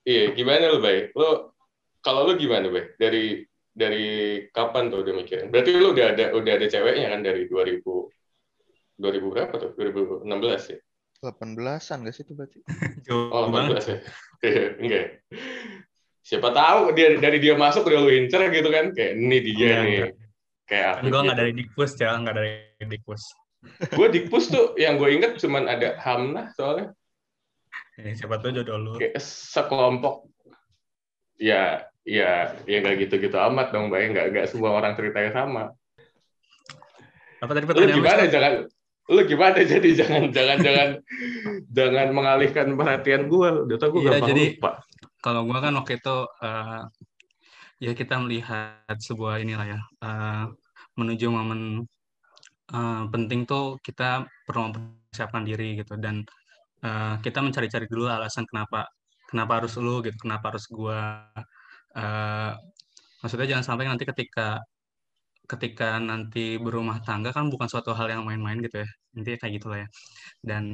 Iya, 0.09 0.33
gimana 0.33 0.65
lu, 0.73 0.81
Bay? 0.81 1.13
Lu 1.13 1.53
kalau 2.01 2.25
lu 2.27 2.33
gimana, 2.41 2.67
Bay? 2.73 2.85
Dari 2.97 3.45
dari 3.71 4.05
kapan 4.51 4.91
tuh 4.91 5.03
udah 5.03 5.15
mikirin? 5.15 5.49
Berarti 5.49 5.71
lu 5.75 5.95
udah 5.95 6.07
ada 6.13 6.25
udah 6.35 6.53
ada 6.59 6.67
ceweknya 6.67 7.09
kan 7.11 7.21
dari 7.23 7.47
2000 7.47 7.83
2000 9.01 9.33
berapa 9.33 9.55
tuh? 9.57 9.71
2016 9.79 10.27
ya? 10.75 10.79
18-an 11.21 11.99
gak 12.05 12.15
sih 12.17 12.25
itu 12.25 12.33
berarti? 12.33 12.59
Jauh 13.07 13.29
Oh, 13.31 13.49
banget. 13.49 13.81
18 13.81 13.93
ya? 13.93 13.99
Iya, 14.41 14.65
enggak. 14.81 15.07
Siapa 16.25 16.49
tahu 16.49 16.97
dia 16.97 17.21
dari 17.21 17.37
dia 17.37 17.53
masuk 17.53 17.85
udah 17.85 18.01
lu 18.01 18.09
incer 18.09 18.41
gitu 18.49 18.73
kan? 18.73 18.89
Kayak 18.93 19.13
ini 19.21 19.37
dia 19.45 19.53
Enggak, 19.53 19.81
nih. 19.85 19.93
enggak. 19.93 20.13
Kayak 20.65 20.87
Kan 20.89 20.97
Afif 20.97 21.11
gue 21.11 21.21
nggak 21.21 21.29
gitu. 21.29 21.43
dari 21.45 21.53
Dikpus 21.53 21.91
ya, 21.97 22.11
nggak 22.17 22.35
dari 22.37 22.51
Dikpus. 22.87 23.23
Gue 23.93 24.09
dikpus 24.09 24.45
tuh 24.49 24.67
yang 24.81 24.97
gue 24.97 25.13
inget 25.13 25.37
cuman 25.37 25.69
ada 25.69 25.93
Hamnah 26.01 26.49
soalnya 26.57 26.97
Ya, 28.01 28.17
siapa 28.17 28.41
tahu 28.41 28.57
jodoh 28.57 28.81
lu. 28.81 28.93
kayak 28.97 29.21
sekelompok 29.21 30.25
ya 31.37 31.85
ya 32.11 32.59
ya 32.67 32.77
nggak 32.83 33.07
gitu-gitu 33.07 33.37
amat 33.39 33.71
dong 33.71 33.87
Bay. 33.87 34.11
Nggak 34.11 34.27
nggak 34.35 34.47
semua 34.51 34.75
orang 34.75 34.99
ceritanya 34.99 35.31
sama. 35.31 35.71
Apa 37.39 37.51
tadi 37.55 37.65
lu 37.71 37.87
gimana? 38.03 38.27
Jangan 38.27 38.53
lu 39.15 39.23
gimana? 39.31 39.59
Jadi 39.79 39.89
jangan 39.95 40.23
jangan 40.35 40.59
jangan 40.59 40.89
jangan 41.71 42.09
mengalihkan 42.11 42.75
perhatian 42.75 43.31
gue 43.31 43.49
udah 43.71 43.77
tau 43.79 43.95
gue 43.95 44.01
Iya, 44.03 44.11
gampang 44.19 44.29
jadi- 44.35 44.51
lupa. 44.59 44.71
Kalau 45.21 45.45
gue 45.47 45.59
kan 45.61 45.73
waktu 45.77 45.93
itu 46.01 46.17
eh, 46.43 46.83
ya 47.81 47.93
kita 47.95 48.15
melihat 48.21 48.97
sebuah 48.99 49.39
inilah 49.45 49.67
ya 49.71 49.81
eh, 50.03 50.45
menuju 50.99 51.27
momen 51.31 51.87
eh, 52.75 53.03
penting 53.15 53.47
tuh 53.47 53.79
kita 53.81 54.27
perlu 54.45 54.75
mempersiapkan 54.75 55.47
diri 55.47 55.79
gitu. 55.81 55.95
Dan 55.97 56.27
eh, 56.83 57.15
kita 57.23 57.39
mencari-cari 57.41 57.87
dulu 57.87 58.11
alasan 58.11 58.45
kenapa 58.51 58.91
kenapa 59.31 59.63
harus 59.63 59.79
lu 59.79 60.03
gitu 60.03 60.19
kenapa 60.27 60.51
harus 60.51 60.67
gua 60.67 61.23
eh, 61.99 62.51
maksudnya 63.23 63.47
jangan 63.53 63.67
sampai 63.69 63.85
nanti 63.91 64.05
ketika 64.11 64.43
ketika 65.51 65.87
nanti 66.11 66.41
berumah 66.65 66.99
tangga 67.07 67.31
kan 67.37 67.45
bukan 67.53 67.69
suatu 67.73 67.91
hal 67.99 68.07
yang 68.15 68.23
main-main 68.29 68.59
gitu 68.67 68.77
ya. 68.85 68.89
Intinya 69.19 69.39
kayak 69.43 69.55
gitulah 69.59 69.79
ya. 69.85 69.89
Dan 70.51 70.65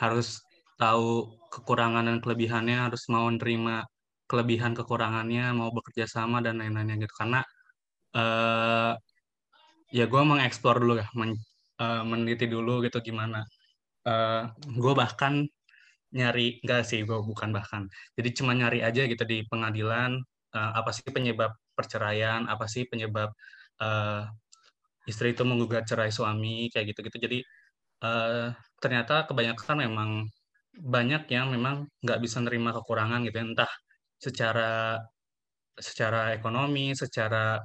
harus 0.00 0.28
tahu 0.80 1.06
kekurangan 1.54 2.04
dan 2.08 2.18
kelebihannya 2.24 2.76
harus 2.86 3.02
mau 3.14 3.26
menerima 3.30 3.74
kelebihan 4.30 4.72
kekurangannya 4.78 5.44
mau 5.58 5.70
bekerja 5.76 6.06
sama 6.16 6.38
dan 6.46 6.54
lain-lainnya 6.62 6.96
gitu. 7.04 7.14
Karena 7.20 7.40
eh 8.16 8.92
ya 9.98 10.04
gue 10.12 10.22
mengeksplor 10.30 10.76
dulu 10.82 10.94
ya 11.02 11.06
men- 11.20 11.40
eh, 11.82 12.02
meneliti 12.10 12.46
dulu 12.54 12.72
gitu 12.86 12.98
gimana. 13.08 13.38
Eh 14.08 14.42
gue 14.82 14.92
bahkan 15.00 15.34
nyari 16.16 16.60
enggak 16.64 16.82
sih 16.88 17.00
gue 17.08 17.18
bukan 17.30 17.50
bahkan. 17.56 17.82
Jadi 18.16 18.28
cuma 18.38 18.52
nyari 18.56 18.80
aja 18.84 19.02
gitu 19.10 19.24
di 19.28 19.44
pengadilan 19.50 20.10
eh, 20.56 20.70
apa 20.80 20.90
sih 20.96 21.04
penyebab 21.16 21.52
perceraian 21.76 22.48
apa 22.52 22.64
sih 22.70 22.82
penyebab 22.90 23.30
eh, 23.82 24.22
istri 25.10 25.32
itu 25.34 25.42
menggugat 25.48 25.84
cerai 25.90 26.10
suami 26.12 26.68
kayak 26.72 26.86
gitu-gitu. 26.94 27.18
Jadi 27.26 27.38
eh, 28.04 28.46
ternyata 28.82 29.14
kebanyakan 29.28 29.76
memang 29.86 30.10
banyak 30.78 31.22
yang 31.34 31.46
memang 31.54 31.88
nggak 32.04 32.20
bisa 32.24 32.38
nerima 32.44 32.70
kekurangan 32.76 33.20
gitu 33.26 33.36
ya, 33.40 33.44
entah 33.50 33.72
secara 34.18 34.98
secara 35.78 36.34
ekonomi, 36.38 36.94
secara 36.94 37.62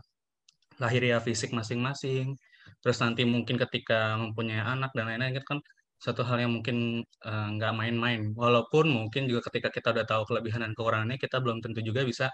lahiriah 0.82 1.22
fisik 1.22 1.52
masing-masing, 1.54 2.34
terus 2.82 2.98
nanti 3.04 3.24
mungkin 3.26 3.56
ketika 3.62 4.18
mempunyai 4.18 4.62
anak 4.62 4.92
dan 4.98 5.06
lain-lain 5.10 5.38
kan 5.46 5.60
satu 6.04 6.22
hal 6.28 6.38
yang 6.44 6.52
mungkin 6.60 6.78
eh, 7.04 7.48
nggak 7.56 7.74
main-main. 7.80 8.22
Walaupun 8.36 8.86
mungkin 8.92 9.32
juga 9.32 9.48
ketika 9.52 9.70
kita 9.72 9.88
udah 9.96 10.06
tahu 10.12 10.24
kelebihan 10.30 10.62
dan 10.66 10.72
kekurangannya, 10.76 11.18
kita 11.22 11.40
belum 11.44 11.64
tentu 11.64 11.80
juga 11.80 12.02
bisa 12.04 12.28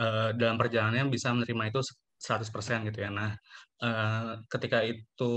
eh, 0.00 0.30
dalam 0.38 0.56
perjalanannya 0.60 1.10
bisa 1.10 1.34
menerima 1.34 1.64
itu 1.74 1.80
100% 2.18 2.86
gitu 2.88 2.98
ya. 3.04 3.10
Nah, 3.10 3.30
eh, 3.82 4.32
ketika 4.52 4.78
itu 4.86 5.34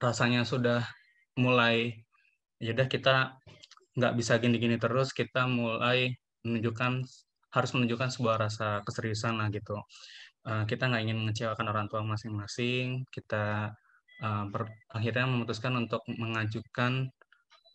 rasanya 0.00 0.44
sudah 0.46 0.84
mulai 1.40 2.06
ya 2.60 2.72
udah 2.72 2.88
kita 2.88 3.36
nggak 3.96 4.12
bisa 4.16 4.36
gini-gini 4.40 4.76
terus 4.80 5.12
kita 5.12 5.48
mulai 5.48 6.12
menunjukkan 6.44 7.04
harus 7.52 7.70
menunjukkan 7.72 8.08
sebuah 8.12 8.36
rasa 8.48 8.84
keseriusan 8.84 9.40
lah 9.40 9.48
gitu 9.48 9.76
uh, 10.48 10.64
kita 10.68 10.88
nggak 10.88 11.02
ingin 11.08 11.18
mengecewakan 11.24 11.66
orang 11.72 11.86
tua 11.88 12.04
masing-masing 12.04 13.08
kita 13.08 13.72
uh, 14.22 14.44
akhirnya 14.92 15.26
memutuskan 15.28 15.72
untuk 15.76 16.02
mengajukan 16.08 17.10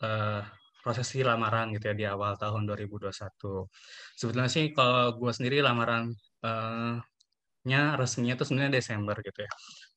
uh, 0.02 0.42
prosesi 0.82 1.22
lamaran 1.22 1.70
gitu 1.78 1.94
ya 1.94 1.96
di 1.96 2.06
awal 2.10 2.34
tahun 2.42 2.66
2021 2.66 3.14
sebetulnya 4.18 4.50
sih 4.50 4.74
kalau 4.74 5.14
gue 5.14 5.32
sendiri 5.34 5.62
lamaran 5.62 6.10
uh, 6.42 6.98
nya 7.62 7.94
resminya 7.94 8.34
itu 8.34 8.46
sebenarnya 8.50 8.82
Desember 8.82 9.14
gitu 9.22 9.46
ya 9.46 9.52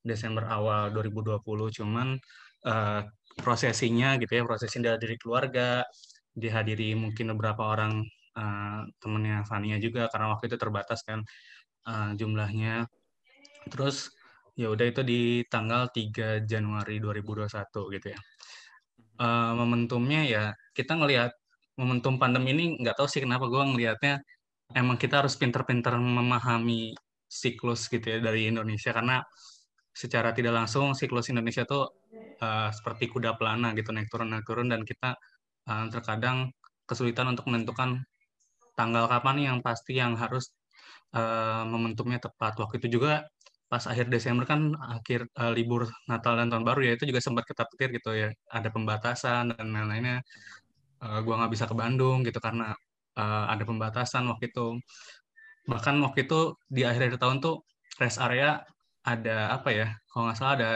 Desember 0.04 0.44
awal 0.52 0.92
2020 0.92 1.40
cuman 1.80 2.20
uh, 2.68 3.00
prosesinya 3.40 4.20
gitu 4.20 4.32
ya 4.36 4.42
prosesinya 4.44 5.00
dari 5.00 5.16
keluarga 5.16 5.80
dihadiri 6.36 6.92
mungkin 6.98 7.32
beberapa 7.32 7.72
orang 7.72 8.04
uh, 8.36 8.82
temennya 8.98 9.46
Fania 9.46 9.78
juga 9.78 10.10
karena 10.10 10.34
waktu 10.34 10.50
itu 10.50 10.56
terbatas 10.58 11.00
kan 11.06 11.22
uh, 11.88 12.10
jumlahnya. 12.18 12.90
Terus 13.70 14.12
ya 14.54 14.70
udah 14.70 14.86
itu 14.86 15.02
di 15.02 15.20
tanggal 15.50 15.90
3 15.90 16.46
Januari 16.46 17.02
2021 17.02 17.94
gitu 17.98 18.06
ya. 18.14 18.20
Uh, 19.14 19.54
momentumnya 19.54 20.26
ya 20.26 20.44
kita 20.74 20.98
ngelihat 20.98 21.30
momentum 21.78 22.18
pandemi 22.18 22.50
ini 22.54 22.64
nggak 22.82 22.98
tahu 22.98 23.06
sih 23.06 23.22
kenapa 23.22 23.46
gue 23.46 23.62
ngelihatnya 23.62 24.22
emang 24.74 24.98
kita 24.98 25.22
harus 25.22 25.34
pinter-pinter 25.38 25.94
memahami 25.98 26.94
siklus 27.30 27.86
gitu 27.90 28.02
ya 28.02 28.18
dari 28.22 28.50
Indonesia 28.50 28.90
karena 28.90 29.22
secara 29.94 30.34
tidak 30.34 30.54
langsung 30.58 30.94
siklus 30.98 31.30
Indonesia 31.30 31.62
tuh 31.66 31.86
uh, 32.42 32.70
seperti 32.74 33.06
kuda 33.10 33.38
pelana 33.38 33.70
gitu 33.78 33.94
naik 33.94 34.10
turun 34.10 34.34
naik 34.34 34.46
turun 34.46 34.66
dan 34.70 34.82
kita 34.82 35.14
uh, 35.70 35.86
terkadang 35.90 36.50
kesulitan 36.86 37.30
untuk 37.30 37.46
menentukan 37.50 38.02
tanggal 38.74 39.06
kapan 39.06 39.36
yang 39.54 39.58
pasti 39.62 39.98
yang 39.98 40.18
harus 40.18 40.50
uh, 41.14 41.62
momentumnya 41.66 42.18
tepat. 42.18 42.58
Waktu 42.58 42.82
itu 42.82 42.98
juga 43.00 43.24
pas 43.74 43.84
akhir 43.90 44.06
Desember 44.14 44.44
kan 44.46 44.60
akhir 44.78 45.26
uh, 45.34 45.50
libur 45.50 45.82
Natal 46.06 46.38
dan 46.38 46.46
Tahun 46.46 46.62
Baru 46.62 46.80
ya 46.86 46.94
itu 46.94 47.10
juga 47.10 47.18
sempat 47.26 47.42
ketar-ketir 47.50 47.88
gitu 47.98 48.10
ya. 48.14 48.30
Ada 48.56 48.70
pembatasan 48.70 49.50
dan 49.50 49.66
lain-lainnya. 49.74 50.22
Uh, 51.02 51.18
gua 51.26 51.34
nggak 51.42 51.52
bisa 51.54 51.64
ke 51.70 51.74
Bandung 51.82 52.22
gitu 52.22 52.38
karena 52.38 52.70
uh, 53.18 53.44
ada 53.50 53.64
pembatasan 53.66 54.30
waktu 54.30 54.44
itu. 54.54 54.78
Bahkan 55.66 55.94
waktu 56.06 56.18
itu 56.30 56.54
di 56.70 56.86
akhir-akhir 56.86 57.18
tahun 57.18 57.36
tuh 57.42 57.54
rest 57.98 58.22
area 58.22 58.62
ada 59.02 59.58
apa 59.58 59.68
ya? 59.74 59.86
Kalau 60.06 60.22
nggak 60.30 60.38
salah 60.38 60.54
ada 60.58 60.70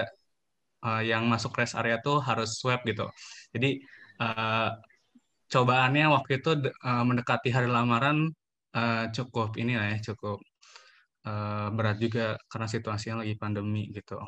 uh, 0.83 1.03
yang 1.07 1.23
masuk 1.31 1.55
rest 1.55 1.79
area 1.79 2.03
tuh 2.03 2.19
harus 2.19 2.59
swab 2.59 2.83
gitu. 2.83 3.07
Jadi 3.55 3.79
uh, 4.19 4.75
cobaannya 5.55 6.05
waktu 6.17 6.43
itu 6.43 6.51
uh, 6.83 7.05
mendekati 7.07 7.49
hari 7.55 7.71
lamaran 7.71 8.35
uh, 8.75 9.07
cukup 9.15 9.55
ini 9.63 9.79
lah 9.79 9.87
ya 9.95 9.99
cukup 10.13 10.43
uh, 11.27 11.67
berat 11.75 11.99
juga 11.99 12.37
karena 12.47 12.69
situasinya 12.69 13.17
lagi 13.25 13.35
pandemi 13.35 13.91
gitu. 13.91 14.21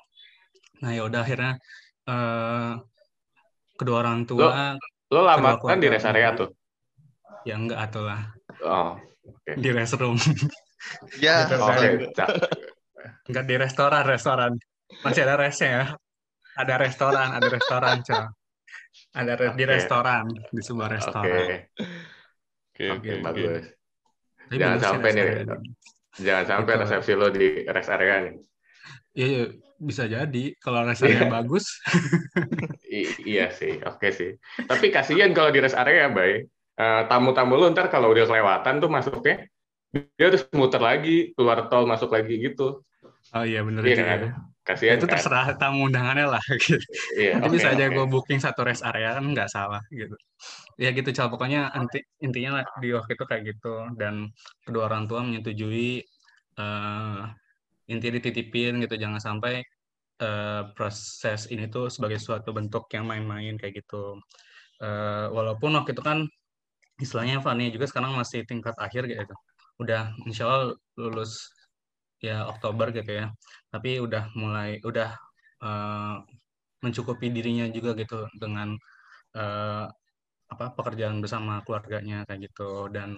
Nah 0.82 0.90
ya 0.90 1.04
udah 1.06 1.20
akhirnya 1.22 1.60
uh, 2.08 2.80
kedua 3.76 3.96
orang 4.02 4.24
tua 4.24 4.74
lo, 5.10 5.20
lo 5.20 5.20
lama 5.26 5.60
kan 5.60 5.78
di 5.78 5.88
rest 5.92 6.08
area 6.08 6.34
tuh? 6.34 6.50
Ya 7.46 7.56
enggak 7.56 7.90
atau 7.90 8.02
lah. 8.04 8.32
Oh, 8.64 8.98
okay. 9.24 9.54
Di 9.60 9.70
restroom. 9.70 10.16
Ya, 11.20 11.44
gitu, 11.44 11.60
okay. 11.60 12.08
enggak 13.28 13.44
di 13.44 13.54
restoran, 13.60 14.00
restoran. 14.00 14.56
Masih 15.04 15.28
ada 15.28 15.36
resnya 15.36 15.68
ya. 15.68 15.84
Ada 16.56 16.80
restoran, 16.80 17.36
ada 17.36 17.48
restoran, 17.52 18.00
coba 18.00 18.32
ada 19.10 19.32
okay. 19.34 19.58
di 19.58 19.64
restoran 19.66 20.24
di 20.30 20.62
sebuah 20.62 20.88
restoran. 20.90 21.26
Oke. 21.26 21.42
Okay. 21.42 21.58
Oke, 22.80 22.86
okay, 22.86 22.88
okay, 22.94 23.14
bagus. 23.20 23.64
Tapi 24.46 24.56
jangan 24.58 24.78
sampai 24.78 25.10
nih, 25.14 25.26
jangan 26.20 26.46
sampai 26.46 26.74
resepsi 26.80 27.12
lo 27.16 27.28
di 27.32 27.64
rest 27.66 27.90
area 27.90 28.14
nih. 28.28 28.34
Iya, 29.16 29.26
iya 29.26 29.44
bisa 29.80 30.04
jadi 30.04 30.44
kalau 30.60 30.84
rest 30.84 31.02
area 31.02 31.24
iya. 31.24 31.32
bagus. 31.32 31.66
iya 33.32 33.46
sih, 33.48 33.80
oke 33.80 33.96
okay 33.96 34.10
sih. 34.12 34.30
Tapi 34.68 34.92
kasihan 34.92 35.32
kalau 35.32 35.48
di 35.48 35.60
rest 35.64 35.74
area, 35.74 36.12
bay. 36.12 36.44
Uh, 36.80 37.04
tamu-tamu 37.08 37.60
lo 37.60 37.68
ntar 37.72 37.92
kalau 37.92 38.08
udah 38.12 38.24
kelewatan 38.24 38.80
tuh 38.80 38.88
masuknya, 38.88 39.44
dia 39.92 40.26
harus 40.28 40.44
muter 40.52 40.80
lagi, 40.80 41.32
keluar 41.36 41.68
tol 41.68 41.84
masuk 41.84 42.12
lagi 42.12 42.40
gitu. 42.40 42.84
Oh 43.36 43.44
iya 43.44 43.60
benar 43.60 43.84
iya, 43.84 43.96
kan? 44.00 44.20
Kasihan 44.64 44.96
itu 45.00 45.08
kan? 45.08 45.18
terserah 45.18 45.46
tamu 45.56 45.88
undangannya 45.88 46.26
lah 46.36 46.42
gitu. 46.62 46.78
Iya, 47.16 47.40
Nanti 47.40 47.46
okay, 47.48 47.56
bisa 47.56 47.68
aja 47.72 47.84
okay. 47.88 47.96
gue 47.96 48.06
booking 48.06 48.40
satu 48.40 48.60
rest 48.64 48.84
area 48.84 49.16
kan 49.16 49.24
nggak 49.28 49.48
salah 49.50 49.82
gitu. 49.92 50.16
Ya 50.80 50.92
gitu 50.96 51.10
cal 51.12 51.28
pokoknya 51.28 51.72
inti, 51.76 52.00
intinya 52.24 52.64
di 52.80 52.92
waktu 52.96 53.12
itu 53.12 53.24
kayak 53.28 53.42
gitu 53.44 53.74
dan 54.00 54.32
kedua 54.64 54.88
orang 54.88 55.04
tua 55.04 55.20
menyetujui 55.20 56.04
uh, 56.60 57.32
intinya 57.88 58.20
dititipin 58.20 58.84
gitu 58.84 58.94
jangan 59.00 59.20
sampai 59.20 59.64
uh, 60.20 60.68
proses 60.76 61.48
ini 61.48 61.66
tuh 61.72 61.88
sebagai 61.88 62.20
suatu 62.20 62.52
bentuk 62.52 62.84
yang 62.92 63.08
main-main 63.08 63.56
kayak 63.56 63.80
gitu. 63.84 64.20
Uh, 64.80 65.32
walaupun 65.32 65.76
waktu 65.76 65.96
itu 65.96 66.02
kan 66.04 66.28
istilahnya 67.00 67.40
Fanny 67.40 67.72
juga 67.72 67.88
sekarang 67.88 68.12
masih 68.20 68.44
tingkat 68.44 68.76
akhir 68.76 69.08
gitu. 69.08 69.34
Udah 69.80 70.12
insya 70.28 70.44
Allah 70.44 70.76
lulus 71.00 71.48
ya 72.20 72.44
Oktober 72.46 72.92
gitu 72.92 73.10
ya 73.24 73.32
tapi 73.72 73.96
udah 73.96 74.28
mulai 74.36 74.76
udah 74.84 75.16
uh, 75.64 76.20
mencukupi 76.84 77.32
dirinya 77.32 77.68
juga 77.72 77.96
gitu 77.96 78.28
dengan 78.36 78.76
uh, 79.36 79.88
apa 80.50 80.64
pekerjaan 80.76 81.24
bersama 81.24 81.64
keluarganya 81.64 82.28
kayak 82.28 82.52
gitu 82.52 82.92
dan 82.92 83.16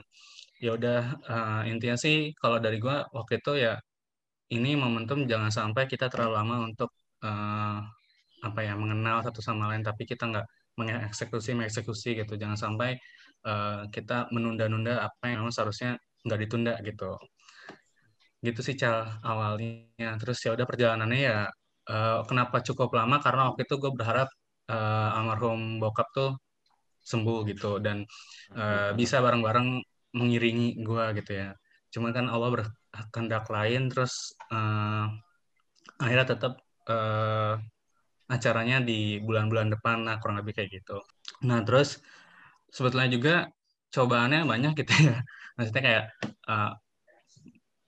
ya 0.64 0.70
udah 0.78 0.98
uh, 1.32 1.60
intinya 1.70 1.96
sih 2.04 2.14
kalau 2.42 2.58
dari 2.64 2.78
gua 2.84 2.96
waktu 3.16 3.32
itu 3.42 3.52
ya 3.64 3.72
ini 4.54 4.70
momentum 4.82 5.18
jangan 5.30 5.50
sampai 5.58 5.82
kita 5.92 6.06
terlalu 6.12 6.32
lama 6.38 6.56
untuk 6.68 6.90
uh, 7.24 7.78
apa 8.46 8.60
ya 8.66 8.74
mengenal 8.82 9.16
satu 9.26 9.40
sama 9.48 9.70
lain 9.70 9.82
tapi 9.86 10.02
kita 10.10 10.24
nggak 10.30 10.46
mengeksekusi 10.78 11.50
mengeksekusi 11.58 12.08
gitu. 12.20 12.32
Jangan 12.42 12.58
sampai 12.64 12.90
uh, 13.48 13.88
kita 13.94 14.28
menunda-nunda 14.34 14.92
apa 15.08 15.22
yang 15.30 15.44
memang 15.44 15.54
seharusnya 15.54 15.90
nggak 16.26 16.40
ditunda 16.46 16.74
gitu. 16.88 17.16
Gitu 18.46 18.60
sih 18.66 18.74
cal 18.80 18.96
awalnya. 19.22 20.08
Terus 20.20 20.38
ya 20.44 20.50
udah 20.56 20.66
perjalanannya 20.70 21.20
ya 21.28 21.38
uh, 21.92 22.20
kenapa 22.28 22.56
cukup 22.66 22.90
lama? 22.98 23.16
Karena 23.24 23.40
waktu 23.52 23.60
itu 23.66 23.74
gue 23.82 23.92
berharap 23.98 24.28
uh, 24.72 25.16
almarhum 25.16 25.78
bokap 25.82 26.08
tuh 26.16 26.30
sembuh 27.10 27.38
gitu. 27.50 27.78
Dan 27.84 28.04
uh, 28.58 28.90
bisa 29.00 29.16
bareng-bareng 29.24 29.68
mengiringi 30.16 30.80
gue 30.80 31.04
gitu 31.20 31.32
ya. 31.36 31.50
Cuman 31.92 32.10
kan 32.16 32.26
Allah 32.28 32.48
berkehendak 32.52 33.48
lain 33.48 33.92
terus 33.92 34.32
uh, 34.52 35.08
akhirnya 36.00 36.26
tetap 36.36 36.54
uh, 36.88 37.56
acaranya 38.32 38.80
di 38.80 39.20
bulan-bulan 39.20 39.68
depan 39.76 40.08
nah 40.08 40.16
kurang 40.20 40.40
lebih 40.40 40.56
kayak 40.56 40.70
gitu. 40.80 41.00
Nah 41.44 41.60
terus 41.66 42.00
sebetulnya 42.72 43.08
juga 43.12 43.34
cobaannya 43.92 44.48
banyak 44.48 44.72
gitu 44.84 44.92
ya. 45.12 45.16
Maksudnya 45.56 45.82
kayak 45.84 46.04
uh, 46.48 46.72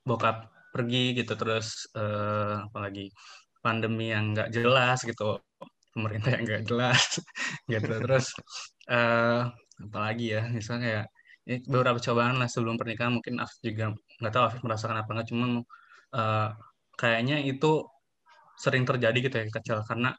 bokap 0.05 0.53
pergi 0.75 1.17
gitu 1.17 1.33
terus 1.39 1.89
uh, 1.97 2.69
apalagi 2.69 3.09
pandemi 3.65 4.13
yang 4.13 4.37
nggak 4.37 4.53
jelas 4.53 5.01
gitu 5.01 5.41
pemerintah 5.97 6.37
yang 6.37 6.45
nggak 6.45 6.65
jelas 6.69 7.03
gitu. 7.73 7.95
Terus 8.05 8.27
uh, 8.93 9.49
apalagi 9.81 10.37
ya 10.37 10.43
misalnya 10.53 10.83
kayak 10.85 11.07
ini 11.45 11.57
beberapa 11.69 12.01
cobaan 12.01 12.41
lah 12.41 12.49
sebelum 12.49 12.77
pernikahan 12.81 13.13
mungkin 13.17 13.41
Afif 13.43 13.61
juga 13.61 13.93
nggak 14.21 14.33
tahu 14.33 14.45
Afif 14.49 14.61
merasakan 14.65 14.97
apa 15.03 15.11
nggak 15.15 15.29
cuman 15.33 15.51
uh, 16.17 16.49
kayaknya 16.97 17.37
itu 17.45 17.85
sering 18.57 18.85
terjadi 18.89 19.19
gitu 19.27 19.37
ya 19.43 19.45
kecil 19.51 19.79
karena 19.85 20.15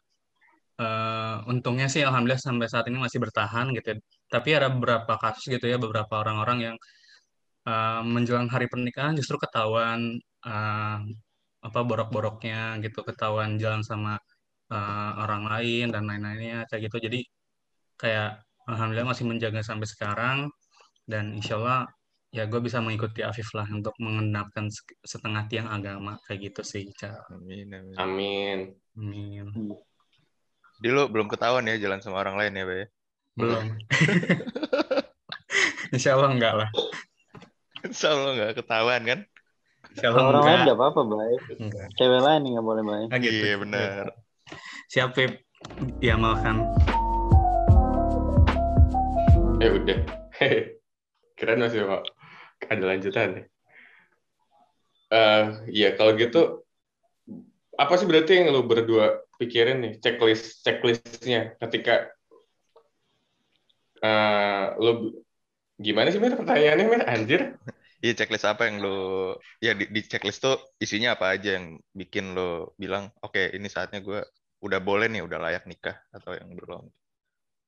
uh, 0.82 1.42
untungnya 1.52 1.88
sih 1.88 2.04
alhamdulillah 2.04 2.42
sampai 2.42 2.68
saat 2.70 2.86
ini 2.92 2.98
masih 3.00 3.20
bertahan 3.24 3.72
gitu 3.78 3.88
ya. 3.96 3.98
tapi 4.30 4.50
ada 4.58 4.68
beberapa 4.70 5.14
kasus 5.18 5.46
gitu 5.48 5.66
ya 5.72 5.78
beberapa 5.82 6.14
orang-orang 6.22 6.58
yang 6.72 6.76
uh, 7.70 8.02
menjelang 8.06 8.48
hari 8.54 8.68
pernikahan 8.72 9.14
justru 9.18 9.36
ketahuan 9.42 10.20
uh, 10.46 11.00
apa 11.66 11.80
borok-boroknya 11.82 12.78
gitu 12.86 13.02
ketahuan 13.02 13.58
jalan 13.58 13.82
sama 13.82 14.22
uh, 14.70 15.12
orang 15.24 15.44
lain 15.50 15.86
dan 15.94 16.06
lain-lainnya 16.10 16.70
kayak 16.70 16.82
gitu. 16.90 16.98
Jadi 17.10 17.20
kayak 17.98 18.46
alhamdulillah 18.70 19.10
masih 19.14 19.26
menjaga 19.30 19.62
sampai 19.66 19.88
sekarang 19.90 20.38
dan 21.06 21.38
insya 21.38 21.62
Allah 21.62 21.86
ya 22.34 22.50
gue 22.50 22.60
bisa 22.60 22.84
mengikuti 22.84 23.24
Afif 23.24 23.48
lah 23.56 23.70
untuk 23.72 23.96
mengenapkan 24.02 24.68
setengah 25.06 25.48
tiang 25.48 25.72
agama 25.72 26.20
kayak 26.28 26.52
gitu 26.52 26.62
sih 26.66 26.92
Ca. 26.98 27.16
Amin 27.32 27.72
amin. 27.72 27.96
Amin. 27.96 28.60
Amin. 28.98 29.46
Jadi 30.76 30.92
lo 30.92 31.08
belum 31.08 31.32
ketahuan 31.32 31.64
ya 31.72 31.80
jalan 31.80 32.04
sama 32.04 32.20
orang 32.20 32.36
lain 32.36 32.60
ya, 32.60 32.66
Bay? 32.68 32.84
Belum. 33.40 33.64
Insya 35.96 36.20
Allah 36.20 36.36
enggak 36.36 36.54
lah. 36.60 36.70
Insya 37.88 38.12
Allah 38.12 38.32
nggak 38.36 38.54
ketahuan 38.60 39.02
kan? 39.08 39.20
Insya 39.96 40.12
Allah 40.12 40.24
orang 40.36 40.44
lain 40.44 40.60
nggak 40.68 40.78
apa-apa, 40.78 41.02
baik. 41.08 41.42
Cewek 41.96 42.22
lain 42.28 42.42
nggak 42.44 42.66
boleh 42.68 42.84
baik. 42.84 43.08
Ah, 43.16 43.20
gitu. 43.24 43.40
Iya 43.40 43.56
benar. 43.64 44.06
Siap, 44.92 45.10
Pip. 45.16 45.32
diamalkan. 45.98 46.62
Ya 49.64 49.70
udah. 49.72 50.00
Keren 51.36 51.60
masih 51.62 51.84
mau 51.84 52.02
ada 52.66 52.84
lanjutan 52.88 53.30
nih. 53.36 53.46
Eh, 55.12 55.44
ya 55.70 55.90
kalau 55.94 56.18
gitu 56.18 56.66
apa 57.76 57.94
sih 58.00 58.08
berarti 58.08 58.42
yang 58.42 58.56
lu 58.56 58.64
berdua 58.64 59.22
pikirin 59.38 59.84
nih 59.84 59.94
checklist 60.00 60.64
checklistnya 60.64 61.60
ketika 61.60 62.10
eh 64.00 64.66
lu 64.80 65.22
gimana 65.76 66.08
sih 66.10 66.20
Mir 66.24 66.40
pertanyaannya 66.40 66.86
Mir 66.88 67.04
anjir 67.06 67.42
Iya 68.00 68.14
checklist 68.22 68.48
apa 68.48 68.70
yang 68.70 68.86
lo 68.86 68.98
ya 69.60 69.74
di, 69.76 69.90
di 69.90 70.02
checklist 70.06 70.44
tuh 70.46 70.56
isinya 70.78 71.16
apa 71.18 71.36
aja 71.36 71.58
yang 71.58 71.80
bikin 71.92 72.38
lo 72.38 72.78
bilang 72.78 73.10
oke 73.24 73.40
ini 73.56 73.66
saatnya 73.66 74.00
gue 74.04 74.20
udah 74.66 74.80
boleh 74.82 75.08
nih 75.10 75.22
udah 75.26 75.40
layak 75.42 75.64
nikah 75.70 75.98
atau 76.10 76.34
yang 76.34 76.50
belum. 76.54 76.86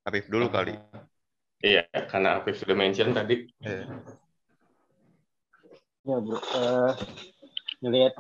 Afif 0.08 0.26
dulu 0.32 0.48
kali. 0.50 0.74
Iya 1.64 1.84
karena 2.10 2.42
Afif 2.42 2.62
sudah 2.62 2.76
mention 2.78 3.14
tadi 3.14 3.50
Iya. 3.62 3.86
Ya 6.08 6.24
bro, 6.24 6.40
Eh, 6.40 6.92
ngelihat 7.84 8.16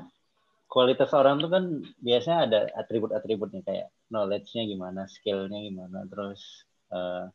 kualitas 0.67 1.07
orang 1.15 1.39
tuh 1.39 1.47
kan 1.47 1.63
biasanya 2.03 2.39
ada 2.43 2.59
atribut-atributnya 2.83 3.63
kayak 3.63 3.87
knowledge-nya 4.11 4.67
gimana, 4.67 5.07
skill-nya 5.07 5.59
gimana, 5.71 6.03
terus 6.11 6.67
eh, 6.91 7.31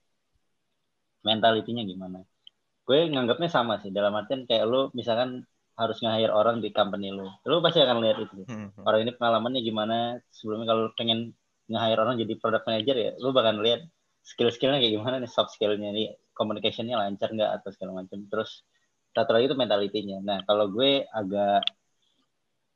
mentality-nya 1.25 1.89
gimana. 1.89 2.21
Gue 2.85 3.09
nganggapnya 3.09 3.49
sama 3.49 3.81
sih, 3.81 3.89
dalam 3.95 4.13
artian 4.13 4.45
kayak 4.45 4.69
lu 4.69 4.93
misalkan 4.93 5.49
harus 5.73 5.97
nge-hire 6.05 6.35
orang 6.37 6.61
di 6.61 6.69
company 6.69 7.09
lu, 7.09 7.25
lu 7.49 7.65
pasti 7.65 7.81
akan 7.81 8.05
lihat 8.05 8.19
itu. 8.21 8.45
Hmm. 8.45 8.77
Orang 8.85 9.09
ini 9.09 9.17
pengalamannya 9.17 9.61
gimana, 9.65 10.21
sebelumnya 10.29 10.69
kalau 10.69 10.93
pengen 10.99 11.33
nge-hire 11.73 11.97
orang 11.97 12.21
jadi 12.21 12.35
product 12.37 12.69
manager 12.69 12.97
ya, 13.01 13.11
lu 13.17 13.33
bakal 13.33 13.57
lihat 13.65 13.89
skill-skillnya 14.23 14.79
kayak 14.79 14.95
gimana 14.99 15.17
nih, 15.19 15.31
soft 15.31 15.55
skill-nya 15.55 15.91
nih, 15.91 16.15
communication-nya 16.33 16.97
lancar 16.99 17.35
nggak 17.35 17.51
atau 17.61 17.69
segala 17.75 18.03
macam. 18.03 18.23
Terus 18.31 18.63
satu 19.13 19.31
lagi 19.37 19.53
itu 19.53 19.57
mentalitinya. 19.59 20.19
Nah, 20.25 20.39
kalau 20.49 20.73
gue 20.73 21.05
agak 21.11 21.63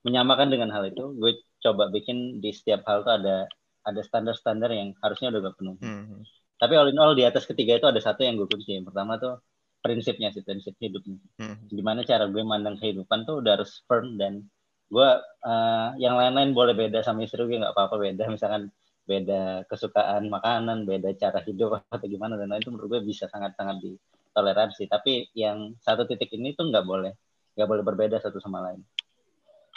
menyamakan 0.05 0.53
dengan 0.53 0.71
hal 0.75 0.87
itu, 0.91 1.17
gue 1.17 1.43
coba 1.65 1.89
bikin 1.91 2.39
di 2.39 2.53
setiap 2.53 2.85
hal 2.87 3.03
tuh 3.03 3.17
ada 3.17 3.49
ada 3.87 4.01
standar-standar 4.03 4.71
yang 4.75 4.93
harusnya 5.01 5.31
udah 5.31 5.41
gue 5.47 5.55
penuhi. 5.55 5.81
Hmm. 5.83 6.23
Tapi 6.59 6.75
all 6.75 6.91
in 6.91 6.99
all 6.99 7.15
di 7.15 7.23
atas 7.23 7.47
ketiga 7.47 7.79
itu 7.79 7.87
ada 7.87 8.03
satu 8.03 8.27
yang 8.27 8.35
gue 8.37 8.51
kunci. 8.51 8.75
Yang 8.75 8.91
pertama 8.91 9.17
tuh 9.17 9.39
prinsipnya 9.81 10.35
sih, 10.35 10.43
prinsip 10.43 10.75
hidupnya. 10.83 11.23
Hmm. 11.39 11.63
Gimana 11.71 12.03
cara 12.03 12.27
gue 12.27 12.43
mandang 12.43 12.75
kehidupan 12.77 13.23
tuh 13.23 13.39
udah 13.41 13.63
harus 13.63 13.87
firm 13.87 14.19
dan 14.19 14.43
gue 14.91 15.09
eh, 15.47 15.89
yang 16.03 16.19
lain-lain 16.19 16.55
boleh 16.55 16.75
beda 16.75 17.03
sama 17.07 17.23
istri 17.23 17.47
gue 17.47 17.63
nggak 17.63 17.75
apa-apa 17.75 17.97
beda. 18.03 18.27
Misalkan 18.27 18.75
beda 19.07 19.65
kesukaan 19.71 20.27
makanan, 20.27 20.83
beda 20.85 21.15
cara 21.15 21.41
hidup 21.47 21.81
atau 21.95 22.07
gimana 22.11 22.35
dan 22.35 22.51
lain 22.51 22.61
itu 22.61 22.75
menurut 22.75 22.99
gue 22.99 23.01
bisa 23.07 23.31
sangat-sangat 23.31 23.79
ditoleransi. 23.81 24.91
Tapi 24.91 25.31
yang 25.33 25.79
satu 25.79 26.05
titik 26.05 26.35
ini 26.35 26.53
tuh 26.59 26.69
nggak 26.69 26.85
boleh, 26.85 27.15
nggak 27.55 27.69
boleh 27.71 27.83
berbeda 27.87 28.19
satu 28.19 28.43
sama 28.43 28.67
lain. 28.67 28.83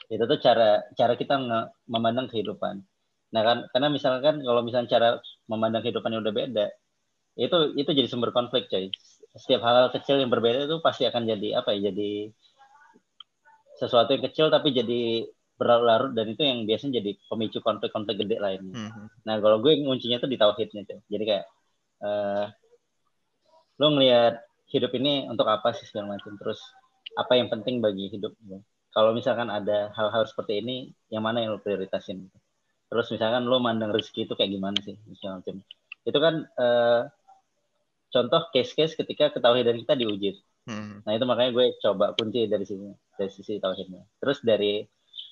Itu 0.09 0.25
tuh 0.25 0.41
cara 0.41 0.81
cara 0.97 1.13
kita 1.13 1.37
memandang 1.85 2.25
kehidupan. 2.27 2.81
Nah 3.29 3.41
kan 3.45 3.57
karena 3.69 3.87
misalkan 3.93 4.41
kalau 4.41 4.65
misalnya 4.65 4.89
cara 4.89 5.09
memandang 5.45 5.85
kehidupan 5.85 6.09
yang 6.09 6.25
udah 6.25 6.35
beda, 6.35 6.65
itu 7.37 7.57
itu 7.77 7.89
jadi 7.93 8.09
sumber 8.09 8.33
konflik 8.33 8.65
coy. 8.73 8.89
Setiap 9.37 9.61
hal 9.61 9.93
kecil 9.93 10.17
yang 10.17 10.33
berbeda 10.33 10.65
itu 10.65 10.81
pasti 10.81 11.05
akan 11.05 11.29
jadi 11.29 11.61
apa 11.61 11.77
ya? 11.77 11.93
Jadi 11.93 12.33
sesuatu 13.77 14.11
yang 14.11 14.25
kecil 14.25 14.49
tapi 14.49 14.75
jadi 14.75 15.29
berlarut 15.59 16.15
dan 16.15 16.31
itu 16.31 16.39
yang 16.39 16.63
biasanya 16.63 17.03
jadi 17.03 17.19
pemicu 17.27 17.59
konflik-konflik 17.59 18.23
gede 18.23 18.39
lainnya. 18.39 18.71
Hmm, 18.71 18.89
hmm. 18.95 19.07
Nah, 19.27 19.35
kalau 19.43 19.59
gue 19.59 19.75
kuncinya 19.83 20.23
tuh 20.23 20.31
di 20.31 20.39
tauhidnya 20.39 20.87
tuh. 20.87 21.03
Jadi 21.11 21.23
kayak 21.27 21.45
eh 21.99 22.45
lo 23.79 23.87
ngelihat 23.91 24.39
hidup 24.71 24.91
ini 24.95 25.27
untuk 25.27 25.51
apa 25.51 25.75
sih 25.75 25.83
segala 25.83 26.15
macam. 26.15 26.39
Terus 26.39 26.63
apa 27.19 27.35
yang 27.35 27.51
penting 27.51 27.83
bagi 27.83 28.07
hidup 28.07 28.31
lo. 28.47 28.63
Kalau 28.95 29.11
misalkan 29.11 29.51
ada 29.51 29.91
hal-hal 29.93 30.25
seperti 30.25 30.63
ini, 30.63 30.89
yang 31.11 31.21
mana 31.27 31.43
yang 31.43 31.53
lo 31.53 31.59
prioritasin? 31.59 32.31
Terus 32.89 33.11
misalkan 33.11 33.45
lo 33.45 33.59
mandang 33.59 33.91
rezeki 33.93 34.31
itu 34.31 34.33
kayak 34.33 34.49
gimana 34.55 34.79
sih 34.81 34.95
segala 35.19 35.43
macam. 35.43 35.61
Itu 36.07 36.17
kan 36.23 36.35
eh 36.55 37.01
contoh 38.09 38.41
case-case 38.49 38.97
ketika 38.97 39.29
ketahuidan 39.35 39.77
kita 39.85 39.93
diuji. 39.93 40.39
Hmm, 40.65 41.01
Nah 41.05 41.13
itu 41.17 41.25
makanya 41.25 41.51
gue 41.55 41.65
coba 41.81 42.13
kunci 42.13 42.45
dari 42.45 42.65
sini 42.65 42.89
dari 43.17 43.29
sisi 43.29 43.57
tauhidnya. 43.61 44.01
Terus 44.21 44.41
dari 44.41 44.85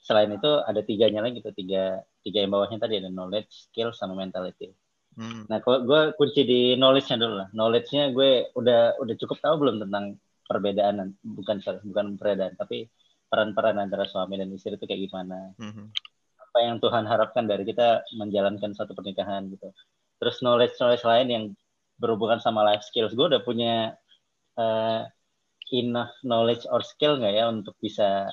selain 0.03 0.31
itu 0.33 0.51
ada 0.63 0.81
tiganya 0.83 1.21
lagi 1.25 1.43
tuh 1.43 1.53
tiga 1.53 2.01
tiga 2.23 2.43
yang 2.43 2.51
bawahnya 2.53 2.79
tadi 2.81 2.99
ada 2.99 3.09
knowledge, 3.11 3.71
skill, 3.71 3.91
sama 3.95 4.15
mentality. 4.15 4.71
hmm. 5.15 5.47
Nah 5.47 5.59
kalau 5.63 5.83
gue 5.83 6.01
kunci 6.19 6.43
di 6.43 6.59
knowledge-nya 6.75 7.17
dulu 7.19 7.35
lah. 7.39 7.47
Knowledge-nya 7.55 8.11
gue 8.11 8.51
udah 8.55 8.99
udah 8.99 9.15
cukup 9.19 9.37
tahu 9.39 9.55
belum 9.63 9.75
tentang 9.87 10.19
perbedaan 10.47 11.15
bukan 11.23 11.59
bukan 11.83 12.05
perbedaan 12.15 12.55
tapi 12.55 12.87
peran-peran 13.27 13.75
antara 13.75 14.07
suami 14.07 14.39
dan 14.39 14.51
istri 14.55 14.75
itu 14.75 14.85
kayak 14.87 15.11
gimana. 15.11 15.51
Hmm. 15.59 15.91
Apa 16.39 16.57
yang 16.63 16.79
Tuhan 16.79 17.03
harapkan 17.03 17.43
dari 17.45 17.67
kita 17.67 18.07
menjalankan 18.15 18.71
suatu 18.71 18.95
pernikahan 18.95 19.51
gitu. 19.51 19.71
Terus 20.17 20.39
knowledge 20.39 20.79
knowledge 20.79 21.03
lain 21.03 21.27
yang 21.27 21.43
berhubungan 21.97 22.39
sama 22.39 22.63
life 22.63 22.85
skills 22.85 23.13
gue 23.17 23.27
udah 23.27 23.41
punya 23.43 23.97
eh, 24.57 25.01
enough 25.73 26.13
knowledge 26.23 26.63
or 26.71 26.79
skill 26.85 27.19
nggak 27.19 27.33
ya 27.35 27.45
untuk 27.51 27.75
bisa 27.81 28.31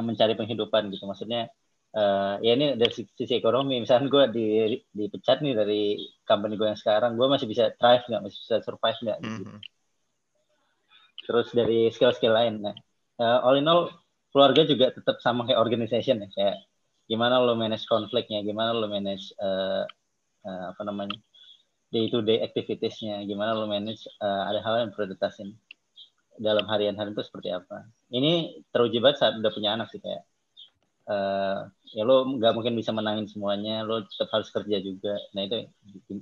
mencari 0.00 0.32
penghidupan 0.32 0.88
gitu. 0.88 1.04
Maksudnya 1.04 1.52
eh, 1.92 2.34
ya 2.40 2.52
ini 2.56 2.80
dari 2.80 2.92
sisi, 2.92 3.34
ekonomi. 3.36 3.84
Misalnya 3.84 4.08
gue 4.08 4.24
di 4.32 4.46
dipecat 4.88 5.44
nih 5.44 5.52
dari 5.52 5.82
company 6.24 6.56
gue 6.56 6.68
yang 6.72 6.80
sekarang 6.80 7.20
gue 7.20 7.26
masih 7.28 7.44
bisa 7.44 7.74
thrive 7.76 8.04
nggak? 8.08 8.22
Masih 8.24 8.38
bisa 8.40 8.56
survive 8.64 8.98
nggak? 9.04 9.18
Hmm, 9.20 9.28
gitu. 9.28 9.44
hmm. 9.52 9.60
terus 11.22 11.48
dari 11.54 11.86
skill-skill 11.92 12.34
lain. 12.34 12.54
Nah 12.64 12.74
eh, 13.20 13.38
all 13.44 13.60
in 13.60 13.68
all 13.68 13.92
keluarga 14.32 14.64
juga 14.64 14.90
tetap 14.96 15.20
sama 15.20 15.44
kayak 15.44 15.60
organization 15.60 16.24
ya. 16.24 16.28
Kayak 16.32 16.56
gimana 17.10 17.42
lo 17.42 17.52
manage 17.58 17.84
konfliknya 17.84 18.40
gimana 18.40 18.72
lo 18.72 18.88
manage 18.88 19.34
eh, 19.36 19.84
eh, 20.48 20.64
apa 20.72 20.82
namanya 20.86 21.18
day 21.92 22.08
to 22.08 22.24
day 22.24 22.40
activitiesnya 22.40 23.26
gimana 23.28 23.52
lo 23.52 23.68
manage 23.68 24.08
eh, 24.08 24.42
ada 24.48 24.64
hal 24.64 24.74
yang 24.86 24.90
prioritasin 24.96 25.52
dalam 26.38 26.64
harian 26.72 26.96
hari 26.98 27.12
itu 27.14 27.22
seperti 27.24 27.50
apa. 27.52 27.88
Ini 28.12 28.62
teruji 28.72 28.98
banget 29.02 29.16
saat 29.20 29.34
udah 29.40 29.52
punya 29.52 29.76
anak 29.76 29.88
sih 29.92 30.00
kayak 30.00 30.22
eh, 31.10 31.58
ya 31.96 32.02
lo 32.08 32.24
nggak 32.38 32.52
mungkin 32.56 32.74
bisa 32.80 32.92
menangin 32.94 33.26
semuanya 33.28 33.82
lo 33.88 34.04
tetap 34.06 34.28
harus 34.34 34.48
kerja 34.52 34.78
juga. 34.82 35.14
Nah 35.34 35.42
itu 35.46 35.56
di, 36.08 36.16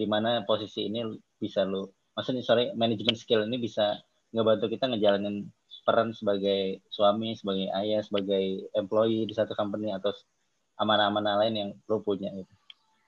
di 0.00 0.06
mana 0.08 0.44
posisi 0.48 0.88
ini 0.88 1.00
bisa 1.40 1.64
lo 1.64 1.94
maksudnya 2.16 2.42
sorry 2.42 2.74
manajemen 2.74 3.14
skill 3.14 3.46
ini 3.46 3.56
bisa 3.62 3.96
ngebantu 4.34 4.66
kita 4.74 4.90
ngejalanin 4.90 5.48
peran 5.86 6.12
sebagai 6.12 6.84
suami 6.92 7.32
sebagai 7.38 7.72
ayah 7.80 8.02
sebagai 8.04 8.68
employee 8.76 9.24
di 9.24 9.32
satu 9.32 9.56
company 9.56 9.88
atau 9.94 10.12
amanah-amanah 10.82 11.34
lain 11.46 11.54
yang 11.56 11.70
lo 11.88 12.02
punya 12.04 12.28
gitu. 12.34 12.52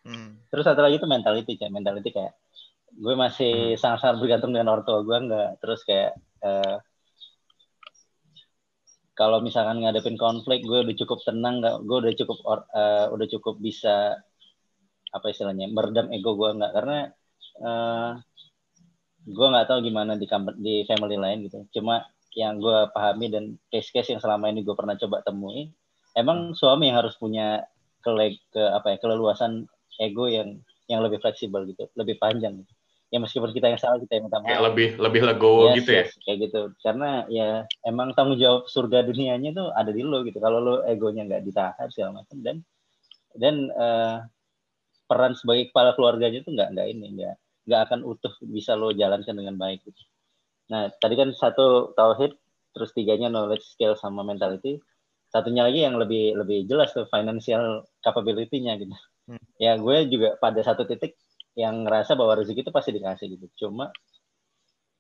Hmm, 0.05 0.41
Terus 0.51 0.65
satu 0.67 0.81
lagi 0.83 0.97
itu 0.99 1.07
mentality 1.07 1.53
kayak 1.61 1.73
mentality 1.75 2.11
kayak 2.11 2.35
gue 2.97 3.15
masih 3.15 3.79
sangat-sangat 3.79 4.17
bergantung 4.23 4.51
dengan 4.55 4.75
orang 4.75 4.85
tua 4.87 5.01
gue 5.07 5.17
nggak. 5.27 5.51
Terus 5.63 5.81
kayak 5.87 6.11
eh, 6.45 6.77
kalau 9.15 9.39
misalkan 9.45 9.85
ngadepin 9.85 10.17
konflik 10.17 10.65
gue 10.65 10.81
udah 10.87 10.97
cukup 10.97 11.19
tenang 11.25 11.61
gue 11.61 11.97
udah 12.03 12.15
cukup 12.17 12.39
eh, 12.73 13.07
udah 13.13 13.27
cukup 13.39 13.55
bisa 13.61 14.17
apa 15.11 15.27
istilahnya 15.33 15.67
meredam 15.71 16.09
ego 16.15 16.39
gue 16.39 16.51
nggak 16.57 16.73
karena 16.77 16.99
eh, 17.61 18.13
gue 19.29 19.47
nggak 19.53 19.67
tahu 19.69 19.79
gimana 19.85 20.17
di 20.17 20.27
di 20.61 20.75
family 20.89 21.17
lain 21.21 21.45
gitu 21.47 21.59
cuma 21.81 22.07
yang 22.39 22.63
gue 22.63 22.79
pahami 22.95 23.27
dan 23.27 23.45
case-case 23.69 24.15
yang 24.15 24.23
selama 24.23 24.49
ini 24.49 24.63
gue 24.63 24.75
pernah 24.79 24.95
coba 24.95 25.21
temui 25.27 25.75
emang 26.15 26.55
suami 26.55 26.89
yang 26.91 27.03
harus 27.03 27.19
punya 27.19 27.67
kele 28.01 28.41
ke 28.55 28.63
apa 28.63 28.97
ya 28.97 28.99
keleluasan 29.03 29.69
ego 30.01 30.25
yang 30.27 30.65
yang 30.91 31.07
lebih 31.07 31.23
fleksibel 31.23 31.63
gitu, 31.71 31.87
lebih 31.95 32.19
panjang. 32.19 32.67
Gitu. 32.67 32.73
Ya 33.11 33.19
meskipun 33.19 33.51
kita 33.51 33.67
yang 33.67 33.81
salah 33.83 33.99
kita 33.99 34.23
yang 34.23 34.31
minta 34.31 34.39
kayak 34.39 34.63
maaf. 34.63 34.67
lebih 34.71 34.89
lebih 35.03 35.21
legowo 35.27 35.75
Yes, 35.75 35.77
gitu 35.83 35.91
ya 35.91 35.99
yes, 36.07 36.11
kayak 36.23 36.39
gitu. 36.47 36.61
Karena 36.79 37.11
ya 37.27 37.67
emang 37.83 38.15
tanggung 38.15 38.39
jawab 38.39 38.71
surga 38.71 39.03
dunianya 39.03 39.51
tuh 39.51 39.69
ada 39.75 39.91
di 39.91 40.07
lo 40.07 40.23
gitu. 40.23 40.39
Kalau 40.39 40.63
lo 40.63 40.75
egonya 40.87 41.27
nggak 41.27 41.43
ditahan 41.43 41.91
segala 41.91 42.23
macam 42.23 42.39
dan 42.39 42.57
dan 43.35 43.67
eh, 43.67 44.17
peran 45.11 45.35
sebagai 45.35 45.75
kepala 45.75 45.99
keluarganya 45.99 46.47
tuh 46.47 46.55
nggak 46.55 46.71
nggak 46.71 46.87
ini 46.87 47.07
nggak 47.19 47.35
nggak 47.67 47.81
akan 47.91 48.01
utuh 48.07 48.35
bisa 48.47 48.79
lo 48.79 48.95
jalankan 48.95 49.35
dengan 49.35 49.59
baik 49.59 49.83
gitu. 49.83 50.03
Nah 50.71 50.87
tadi 51.03 51.19
kan 51.19 51.35
satu 51.35 51.91
tauhid, 51.99 52.39
terus 52.79 52.95
tiganya 52.95 53.27
knowledge, 53.27 53.67
skill 53.67 53.99
sama 53.99 54.23
mentality. 54.23 54.79
Satunya 55.31 55.67
lagi 55.67 55.83
yang 55.83 55.99
lebih 55.99 56.39
lebih 56.39 56.67
jelas 56.71 56.95
tuh 56.95 57.11
financial 57.11 57.87
capability-nya 58.07 58.79
gitu. 58.79 58.95
Hmm. 59.31 59.43
Ya 59.59 59.75
gue 59.79 60.07
juga 60.11 60.39
pada 60.39 60.63
satu 60.63 60.87
titik 60.87 61.19
yang 61.59 61.83
ngerasa 61.83 62.15
bahwa 62.15 62.39
rezeki 62.39 62.63
itu 62.63 62.73
pasti 62.73 62.91
dikasih 62.95 63.27
gitu. 63.37 63.47
Cuma 63.67 63.91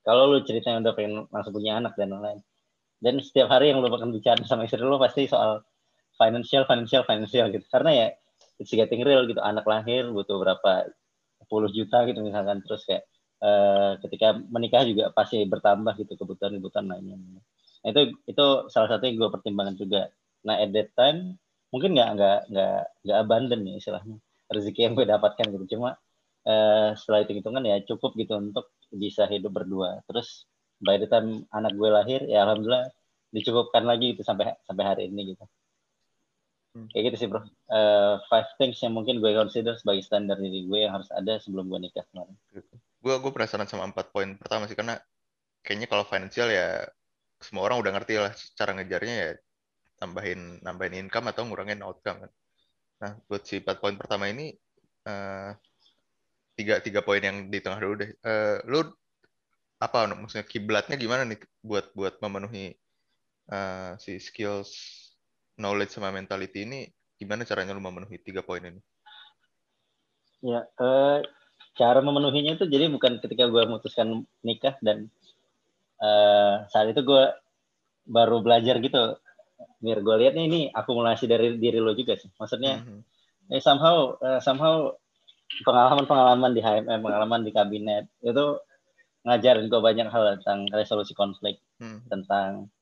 kalau 0.00 0.32
lu 0.32 0.40
ceritanya 0.42 0.80
udah 0.80 0.94
pengen 0.96 1.14
langsung 1.28 1.52
punya 1.52 1.76
anak 1.76 1.92
dan 1.94 2.10
lain-lain, 2.10 2.40
dan 3.04 3.20
setiap 3.20 3.52
hari 3.52 3.70
yang 3.70 3.84
lu 3.84 3.92
bakal 3.92 4.08
bicara 4.08 4.40
sama 4.48 4.64
istri 4.64 4.80
lu 4.80 4.96
pasti 4.96 5.28
soal 5.28 5.60
financial, 6.16 6.64
financial, 6.64 7.04
financial 7.04 7.52
gitu. 7.52 7.66
Karena 7.68 7.90
ya 7.92 8.06
it's 8.56 8.72
getting 8.72 9.04
real 9.04 9.28
gitu. 9.28 9.38
Anak 9.40 9.68
lahir 9.68 10.08
butuh 10.08 10.40
berapa 10.40 10.88
puluh 11.48 11.68
juta 11.72 12.04
gitu 12.08 12.20
misalkan. 12.24 12.64
Terus 12.64 12.84
kayak 12.88 13.04
uh, 13.44 13.96
ketika 14.04 14.36
menikah 14.48 14.84
juga 14.88 15.12
pasti 15.12 15.44
bertambah 15.44 15.96
gitu 16.00 16.16
kebutuhan-kebutuhan 16.16 16.88
lainnya. 16.88 17.16
Nah, 17.16 17.88
itu 17.88 18.16
itu 18.28 18.46
salah 18.68 18.88
satu 18.92 19.08
yang 19.08 19.16
gue 19.16 19.28
pertimbangkan 19.32 19.76
juga. 19.80 20.12
Nah 20.44 20.60
at 20.60 20.72
that 20.72 20.92
time 20.96 21.36
mungkin 21.72 21.96
nggak 21.96 22.08
nggak 22.16 22.38
nggak 22.52 22.80
nggak 23.04 23.18
abandon 23.20 23.60
ya 23.68 23.74
istilahnya. 23.80 24.16
Rezeki 24.52 24.80
yang 24.80 24.94
gue 24.96 25.06
dapatkan 25.08 25.46
gitu. 25.48 25.76
Cuma 25.76 25.96
uh, 26.50 26.90
setelah 26.98 27.22
itu 27.22 27.38
hitungan 27.38 27.62
ya 27.62 27.78
cukup 27.86 28.18
gitu 28.18 28.34
untuk 28.34 28.74
bisa 28.90 29.30
hidup 29.30 29.54
berdua 29.54 30.02
terus 30.10 30.50
by 30.82 30.98
the 30.98 31.06
time 31.06 31.46
anak 31.54 31.78
gue 31.78 31.86
lahir 31.86 32.20
ya 32.26 32.42
alhamdulillah 32.42 32.90
dicukupkan 33.30 33.86
lagi 33.86 34.18
gitu 34.18 34.26
sampai 34.26 34.58
sampai 34.66 34.84
hari 34.84 35.02
ini 35.06 35.38
gitu 35.38 35.44
hmm. 36.74 36.90
kayak 36.90 37.14
gitu 37.14 37.16
sih 37.22 37.26
bro 37.30 37.46
uh, 37.70 38.18
five 38.26 38.50
things 38.58 38.82
yang 38.82 38.98
mungkin 38.98 39.22
gue 39.22 39.30
consider 39.30 39.78
sebagai 39.78 40.02
standar 40.02 40.42
diri 40.42 40.66
gue 40.66 40.78
yang 40.82 40.98
harus 40.98 41.06
ada 41.14 41.38
sebelum 41.38 41.70
gue 41.70 41.86
nikah 41.86 42.02
kemarin 42.10 42.34
gue 43.00 43.14
gue 43.14 43.30
penasaran 43.30 43.70
sama 43.70 43.86
empat 43.86 44.10
poin 44.10 44.34
pertama 44.34 44.66
sih 44.66 44.74
karena 44.74 44.98
kayaknya 45.62 45.86
kalau 45.86 46.04
financial 46.04 46.50
ya 46.50 46.84
semua 47.40 47.64
orang 47.64 47.80
udah 47.80 47.92
ngerti 47.96 48.20
lah 48.20 48.32
cara 48.52 48.76
ngejarnya 48.76 49.14
ya 49.16 49.30
tambahin 50.00 50.60
nambahin 50.64 51.08
income 51.08 51.28
atau 51.28 51.44
ngurangin 51.44 51.84
outcome 51.84 52.24
kan. 52.24 52.32
Nah 53.04 53.12
buat 53.28 53.44
si 53.44 53.60
empat 53.60 53.80
poin 53.80 53.96
pertama 54.00 54.28
ini 54.32 54.52
uh, 55.04 55.52
tiga 56.60 56.74
tiga 56.84 57.00
poin 57.00 57.24
yang 57.24 57.48
di 57.48 57.58
tengah 57.64 57.80
dulu 57.80 57.94
deh. 58.04 58.12
Uh, 58.20 58.60
lu 58.68 58.84
apa 59.80 60.12
maksudnya 60.12 60.44
kiblatnya 60.44 61.00
gimana 61.00 61.24
nih 61.24 61.40
buat 61.64 61.88
buat 61.96 62.20
memenuhi 62.20 62.76
uh, 63.48 63.96
si 63.96 64.20
skills 64.20 64.76
knowledge 65.56 65.96
sama 65.96 66.12
mentality 66.12 66.68
ini? 66.68 66.84
Gimana 67.16 67.48
caranya 67.48 67.72
lu 67.72 67.80
memenuhi 67.80 68.20
tiga 68.20 68.44
poin 68.44 68.60
ini? 68.60 68.80
Ya 70.44 70.68
uh, 70.76 71.24
cara 71.80 72.04
memenuhinya 72.04 72.60
itu 72.60 72.68
jadi 72.68 72.92
bukan 72.92 73.24
ketika 73.24 73.48
gue 73.48 73.62
memutuskan 73.64 74.28
nikah 74.44 74.76
dan 74.84 75.08
uh, 76.04 76.68
saat 76.68 76.92
itu 76.92 77.00
gue 77.00 77.24
baru 78.04 78.44
belajar 78.44 78.76
gitu. 78.84 79.16
Biar 79.80 80.04
gue 80.04 80.16
lihat 80.20 80.36
nih 80.36 80.44
ini 80.44 80.60
akumulasi 80.76 81.24
dari 81.24 81.56
diri 81.56 81.80
lo 81.80 81.96
juga 81.96 82.20
sih. 82.20 82.28
Maksudnya 82.36 82.80
mm 82.80 82.84
-hmm. 82.84 83.00
eh, 83.56 83.62
somehow 83.64 84.12
uh, 84.20 84.40
somehow 84.44 84.92
pengalaman-pengalaman 85.66 86.50
di 86.54 86.60
HMM 86.62 87.00
pengalaman 87.02 87.40
di 87.42 87.50
kabinet 87.50 88.06
itu 88.22 88.58
ngajarin 89.26 89.68
gue 89.68 89.80
banyak 89.80 90.08
hal 90.08 90.40
tentang 90.40 90.64
resolusi 90.72 91.12
konflik, 91.12 91.60
hmm. 91.76 92.08
tentang 92.08 92.72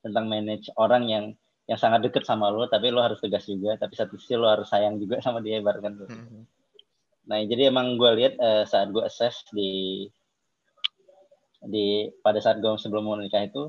tentang 0.00 0.30
manage 0.30 0.70
orang 0.78 1.10
yang 1.10 1.24
yang 1.66 1.78
sangat 1.78 2.06
deket 2.06 2.26
sama 2.26 2.50
lo, 2.50 2.66
tapi 2.66 2.90
lo 2.90 3.02
harus 3.02 3.22
tegas 3.22 3.46
juga, 3.46 3.78
tapi 3.78 3.94
satu 3.94 4.18
sisi 4.18 4.34
lo 4.34 4.50
harus 4.50 4.66
sayang 4.70 4.98
juga 4.98 5.18
sama 5.24 5.42
dia 5.42 5.58
ibaratkan 5.58 5.98
tuh. 5.98 6.08
Hmm. 6.10 6.46
Nah 7.26 7.38
jadi 7.46 7.70
emang 7.70 7.98
gue 7.98 8.10
lihat 8.22 8.34
uh, 8.38 8.62
saat 8.66 8.94
gue 8.94 9.02
assess 9.02 9.42
di 9.50 10.06
di 11.60 12.08
pada 12.24 12.40
saat 12.40 12.62
gue 12.62 12.72
sebelum 12.80 13.04
mau 13.04 13.18
nikah 13.18 13.44
itu 13.44 13.68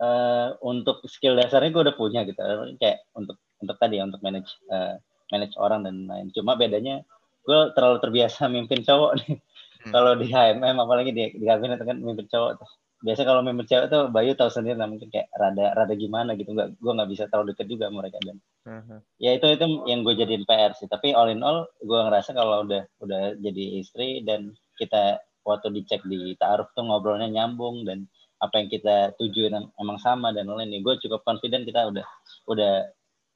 uh, 0.00 0.48
untuk 0.64 1.04
skill 1.10 1.36
dasarnya 1.36 1.74
gue 1.74 1.82
udah 1.90 1.96
punya 1.98 2.22
gitu, 2.22 2.38
kayak 2.78 3.02
untuk 3.18 3.42
untuk 3.58 3.76
tadi 3.82 3.98
ya 3.98 4.06
untuk 4.06 4.22
manage 4.22 4.50
uh, 4.70 4.96
manage 5.32 5.56
orang 5.56 5.88
dan 5.88 6.04
lain. 6.04 6.28
Cuma 6.36 6.54
bedanya 6.54 7.00
gue 7.42 7.60
terlalu 7.74 7.98
terbiasa 8.04 8.46
mimpin 8.52 8.84
cowok 8.84 9.12
nih 9.24 9.40
Hmm. 9.82 9.92
Kalau 9.92 10.12
di 10.14 10.30
HMM 10.30 10.76
apalagi 10.78 11.10
di, 11.10 11.34
di 11.34 11.44
kabinet 11.44 11.82
kan 11.82 11.98
mimpin 11.98 12.30
cowok 12.30 12.62
tuh. 12.62 12.70
Biasa 13.02 13.26
kalau 13.26 13.42
mimpin 13.42 13.66
cewek 13.66 13.90
tuh 13.90 14.06
Bayu 14.14 14.38
tahu 14.38 14.46
sendiri 14.46 14.78
lah 14.78 14.86
mungkin 14.86 15.10
kayak 15.10 15.26
rada 15.34 15.74
rada 15.74 15.94
gimana 15.98 16.38
gitu 16.38 16.54
nggak 16.54 16.78
gue 16.78 16.92
nggak 16.94 17.10
bisa 17.10 17.26
terlalu 17.26 17.50
deket 17.50 17.66
juga 17.66 17.90
mereka 17.90 18.14
dan 18.22 18.38
uh-huh. 18.62 19.02
ya 19.18 19.34
itu 19.34 19.42
itu 19.50 19.66
yang 19.90 20.06
gue 20.06 20.14
jadiin 20.14 20.46
PR 20.46 20.70
sih 20.78 20.86
tapi 20.86 21.10
all 21.10 21.26
in 21.26 21.42
all 21.42 21.66
gue 21.82 21.98
ngerasa 21.98 22.30
kalau 22.30 22.62
udah 22.62 22.86
udah 23.02 23.34
jadi 23.42 23.82
istri 23.82 24.22
dan 24.22 24.54
kita 24.78 25.18
waktu 25.42 25.74
dicek 25.74 26.06
di 26.06 26.38
taaruf 26.38 26.70
tuh 26.78 26.86
ngobrolnya 26.86 27.26
nyambung 27.26 27.82
dan 27.82 28.06
apa 28.38 28.62
yang 28.62 28.70
kita 28.70 29.18
tuju 29.18 29.50
emang 29.50 29.98
sama 29.98 30.30
dan 30.30 30.46
lain 30.46 30.70
nih 30.70 30.86
gue 30.86 30.94
cukup 31.02 31.26
confident 31.26 31.66
kita 31.66 31.90
udah 31.90 32.06
udah 32.46 32.86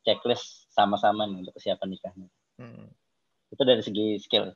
checklist 0.06 0.65
sama-sama 0.76 1.24
nih 1.24 1.48
untuk 1.48 1.56
kesiapan 1.56 1.88
nikahnya. 1.88 2.28
Hmm. 2.60 2.88
itu 3.46 3.62
dari 3.64 3.80
segi 3.80 4.20
skill. 4.20 4.52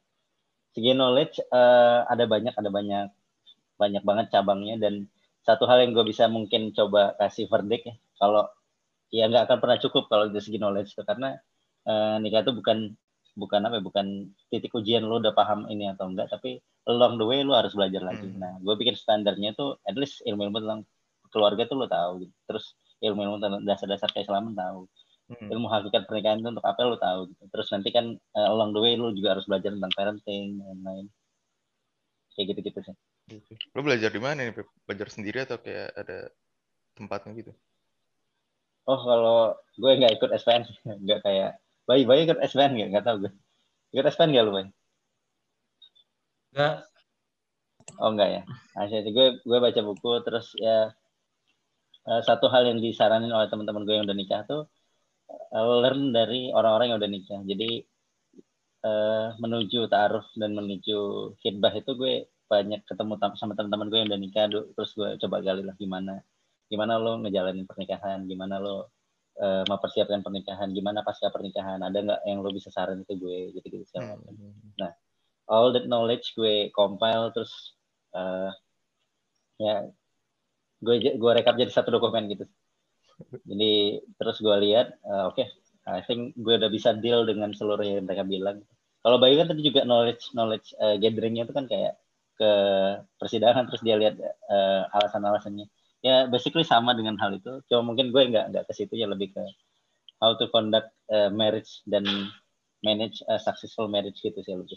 Segi 0.76 0.92
knowledge 0.92 1.40
uh, 1.48 2.04
ada 2.04 2.28
banyak 2.28 2.52
ada 2.52 2.68
banyak 2.68 3.09
banyak 3.80 4.02
banget 4.04 4.26
cabangnya. 4.28 4.76
Dan 4.76 5.09
satu 5.40 5.64
hal 5.64 5.80
yang 5.80 5.96
gue 5.96 6.04
bisa 6.04 6.28
mungkin 6.28 6.76
coba 6.76 7.16
kasih 7.16 7.48
verdict 7.48 7.88
ya 7.88 7.94
kalau 8.20 8.44
ya 9.09 9.24
nggak 9.33 9.48
akan 9.48 9.59
pernah 9.64 9.78
cukup 9.80 10.12
kalau 10.12 10.28
dari 10.28 10.44
segi 10.44 10.61
knowledge 10.61 10.92
itu. 10.92 11.02
Karena 11.09 11.33
uh, 11.88 12.20
nikah 12.20 12.44
itu 12.44 12.52
bukan 12.52 12.92
bukan 13.40 13.61
apa 13.64 13.80
ya, 13.80 13.83
bukan 13.83 14.06
titik 14.52 14.76
ujian 14.76 15.09
lo 15.09 15.16
udah 15.16 15.33
paham 15.33 15.64
ini 15.72 15.88
atau 15.88 16.12
enggak. 16.12 16.28
Tapi 16.28 16.61
along 16.90 17.16
the 17.16 17.24
way 17.24 17.40
lo 17.40 17.56
harus 17.56 17.72
belajar 17.72 18.04
lagi. 18.04 18.28
Hmm. 18.28 18.42
nah 18.42 18.52
gue 18.61 18.74
bikin 18.76 18.98
standarnya 18.98 19.56
tuh 19.56 19.80
at 19.88 19.96
least 19.96 20.20
ilmu-ilmu 20.26 20.61
tentang 20.61 20.83
keluarga 21.30 21.62
tuh 21.64 21.76
lo 21.78 21.87
tahu 21.87 22.26
gitu. 22.26 22.35
terus 22.50 22.74
ilmu-ilmu 23.00 23.38
tentang 23.38 23.62
dasar-dasar 23.64 24.11
keislaman 24.12 24.52
tahu 24.52 24.90
hmm. 25.31 25.49
ilmu 25.51 25.71
hakikat 25.71 26.11
pernikahan 26.11 26.43
itu 26.43 26.51
untuk 26.51 26.66
apa 26.66 26.81
lu 26.83 26.99
tahu 26.99 27.21
gitu. 27.31 27.45
terus 27.55 27.69
nanti 27.71 27.88
kan 27.95 28.19
uh, 28.35 28.49
along 28.51 28.75
the 28.75 28.81
way 28.83 28.99
lu 28.99 29.14
juga 29.14 29.38
harus 29.38 29.47
belajar 29.47 29.71
tentang 29.71 29.93
parenting 29.95 30.59
dan 30.59 30.79
lain 30.83 31.07
kayak 32.35 32.47
gitu 32.55 32.61
gitu. 32.66 32.79
Sih 32.83 33.59
lu 33.75 33.81
belajar 33.87 34.11
di 34.11 34.19
mana 34.19 34.43
nih 34.43 34.55
belajar 34.87 35.09
sendiri 35.11 35.47
atau 35.47 35.59
kayak 35.62 35.95
ada 35.95 36.31
tempatnya 36.99 37.31
gitu? 37.38 37.53
Oh 38.90 38.99
kalau 38.99 39.55
gue 39.79 39.90
nggak 40.03 40.19
ikut 40.19 40.31
SPN 40.35 40.66
nggak 41.07 41.21
kayak 41.23 41.62
bayi 41.87 42.03
bayi 42.03 42.27
ikut 42.27 42.43
SPN 42.43 42.75
nggak? 42.75 42.88
Nggak 42.90 43.05
tahu 43.07 43.16
gue. 43.27 43.33
Ikut 43.95 44.07
SPN 44.11 44.35
nggak 44.35 44.45
lu 44.47 44.53
bayi 44.55 44.69
nggak. 46.51 46.77
Oh 48.01 48.11
enggak 48.11 48.29
ya? 48.31 48.43
Nah, 48.75 48.87
gue 48.88 49.27
gue 49.43 49.59
baca 49.61 49.81
buku 49.83 50.11
terus 50.27 50.55
ya 50.59 50.90
uh, 52.07 52.23
satu 52.27 52.51
hal 52.51 52.66
yang 52.66 52.79
disaranin 52.83 53.31
oleh 53.31 53.47
teman-teman 53.47 53.87
gue 53.87 53.95
yang 53.95 54.07
udah 54.07 54.16
nikah 54.16 54.43
tuh 54.47 54.66
learn 55.55 56.14
dari 56.14 56.51
orang-orang 56.55 56.95
yang 56.95 56.99
udah 56.99 57.11
nikah. 57.11 57.40
Jadi 57.47 57.71
uh, 58.87 59.35
menuju 59.38 59.90
taaruf 59.90 60.27
dan 60.38 60.55
menuju 60.55 61.33
khidbah 61.40 61.75
itu 61.75 61.93
gue 61.99 62.14
banyak 62.51 62.83
ketemu 62.87 63.14
sama 63.38 63.55
teman-teman 63.55 63.87
gue 63.90 63.99
yang 64.03 64.09
udah 64.11 64.21
nikah, 64.21 64.47
terus 64.51 64.90
gue 64.99 65.14
coba 65.23 65.38
gali 65.43 65.62
lah 65.62 65.75
gimana 65.79 66.19
gimana 66.71 67.03
lo 67.03 67.19
ngejalanin 67.27 67.66
pernikahan, 67.66 68.23
gimana 68.31 68.62
lo 68.62 68.95
uh, 69.43 69.66
mempersiapkan 69.66 70.23
pernikahan, 70.23 70.71
gimana 70.71 71.03
pasca 71.03 71.27
pernikahan, 71.35 71.83
ada 71.83 71.99
nggak 71.99 72.21
yang 72.31 72.38
lo 72.47 72.55
bisa 72.55 72.71
saran 72.71 73.03
ke 73.03 73.19
gue 73.19 73.51
gitu-gitu 73.59 73.83
segala 73.90 74.14
hmm. 74.23 74.79
Nah, 74.79 74.95
all 75.51 75.75
that 75.75 75.90
knowledge 75.90 76.31
gue 76.38 76.71
compile 76.71 77.35
terus 77.35 77.75
uh, 78.14 78.55
ya 79.59 79.90
gue 80.81 80.97
gue 81.19 81.33
rekap 81.35 81.59
jadi 81.59 81.75
satu 81.75 81.90
dokumen 81.90 82.31
gitu 82.31 82.47
jadi 83.44 84.00
terus 84.16 84.37
gue 84.40 84.56
lihat, 84.64 84.96
uh, 85.06 85.30
oke, 85.30 85.38
okay, 85.38 85.46
I 85.88 86.04
think 86.04 86.37
gue 86.37 86.54
udah 86.61 86.70
bisa 86.70 86.94
deal 86.96 87.24
dengan 87.24 87.50
seluruh 87.56 87.83
yang 87.83 88.04
mereka 88.04 88.24
bilang. 88.24 88.62
Kalau 89.00 89.16
Bayu 89.16 89.40
kan 89.40 89.48
tadi 89.48 89.64
juga 89.64 89.88
knowledge 89.88 90.37
knowledge 90.37 90.76
uh, 90.76 91.00
gatheringnya 91.00 91.48
itu 91.48 91.54
kan 91.56 91.64
kayak 91.64 91.96
ke 92.37 92.50
persidangan 93.16 93.68
terus 93.68 93.80
dia 93.80 93.96
lihat 93.96 94.20
uh, 94.48 94.83
alasan-alasannya. 94.92 95.68
Ya 96.04 96.28
basically 96.28 96.64
sama 96.64 96.92
dengan 96.92 97.16
hal 97.16 97.37
itu. 97.37 97.64
Cuma 97.68 97.92
mungkin 97.92 98.12
gue 98.12 98.22
nggak 98.28 98.52
nggak 98.52 98.64
ke 98.68 98.72
situ 98.76 98.96
ya 98.96 99.09
lebih 99.09 99.33
ke 99.33 99.42
how 100.20 100.37
to 100.37 100.48
conduct 100.52 100.92
uh, 101.09 101.33
marriage 101.33 101.80
dan 101.88 102.04
manage 102.85 103.24
a 103.28 103.40
successful 103.40 103.88
marriage 103.88 104.20
gitu 104.20 104.37
sih 104.44 104.52
lebih 104.52 104.76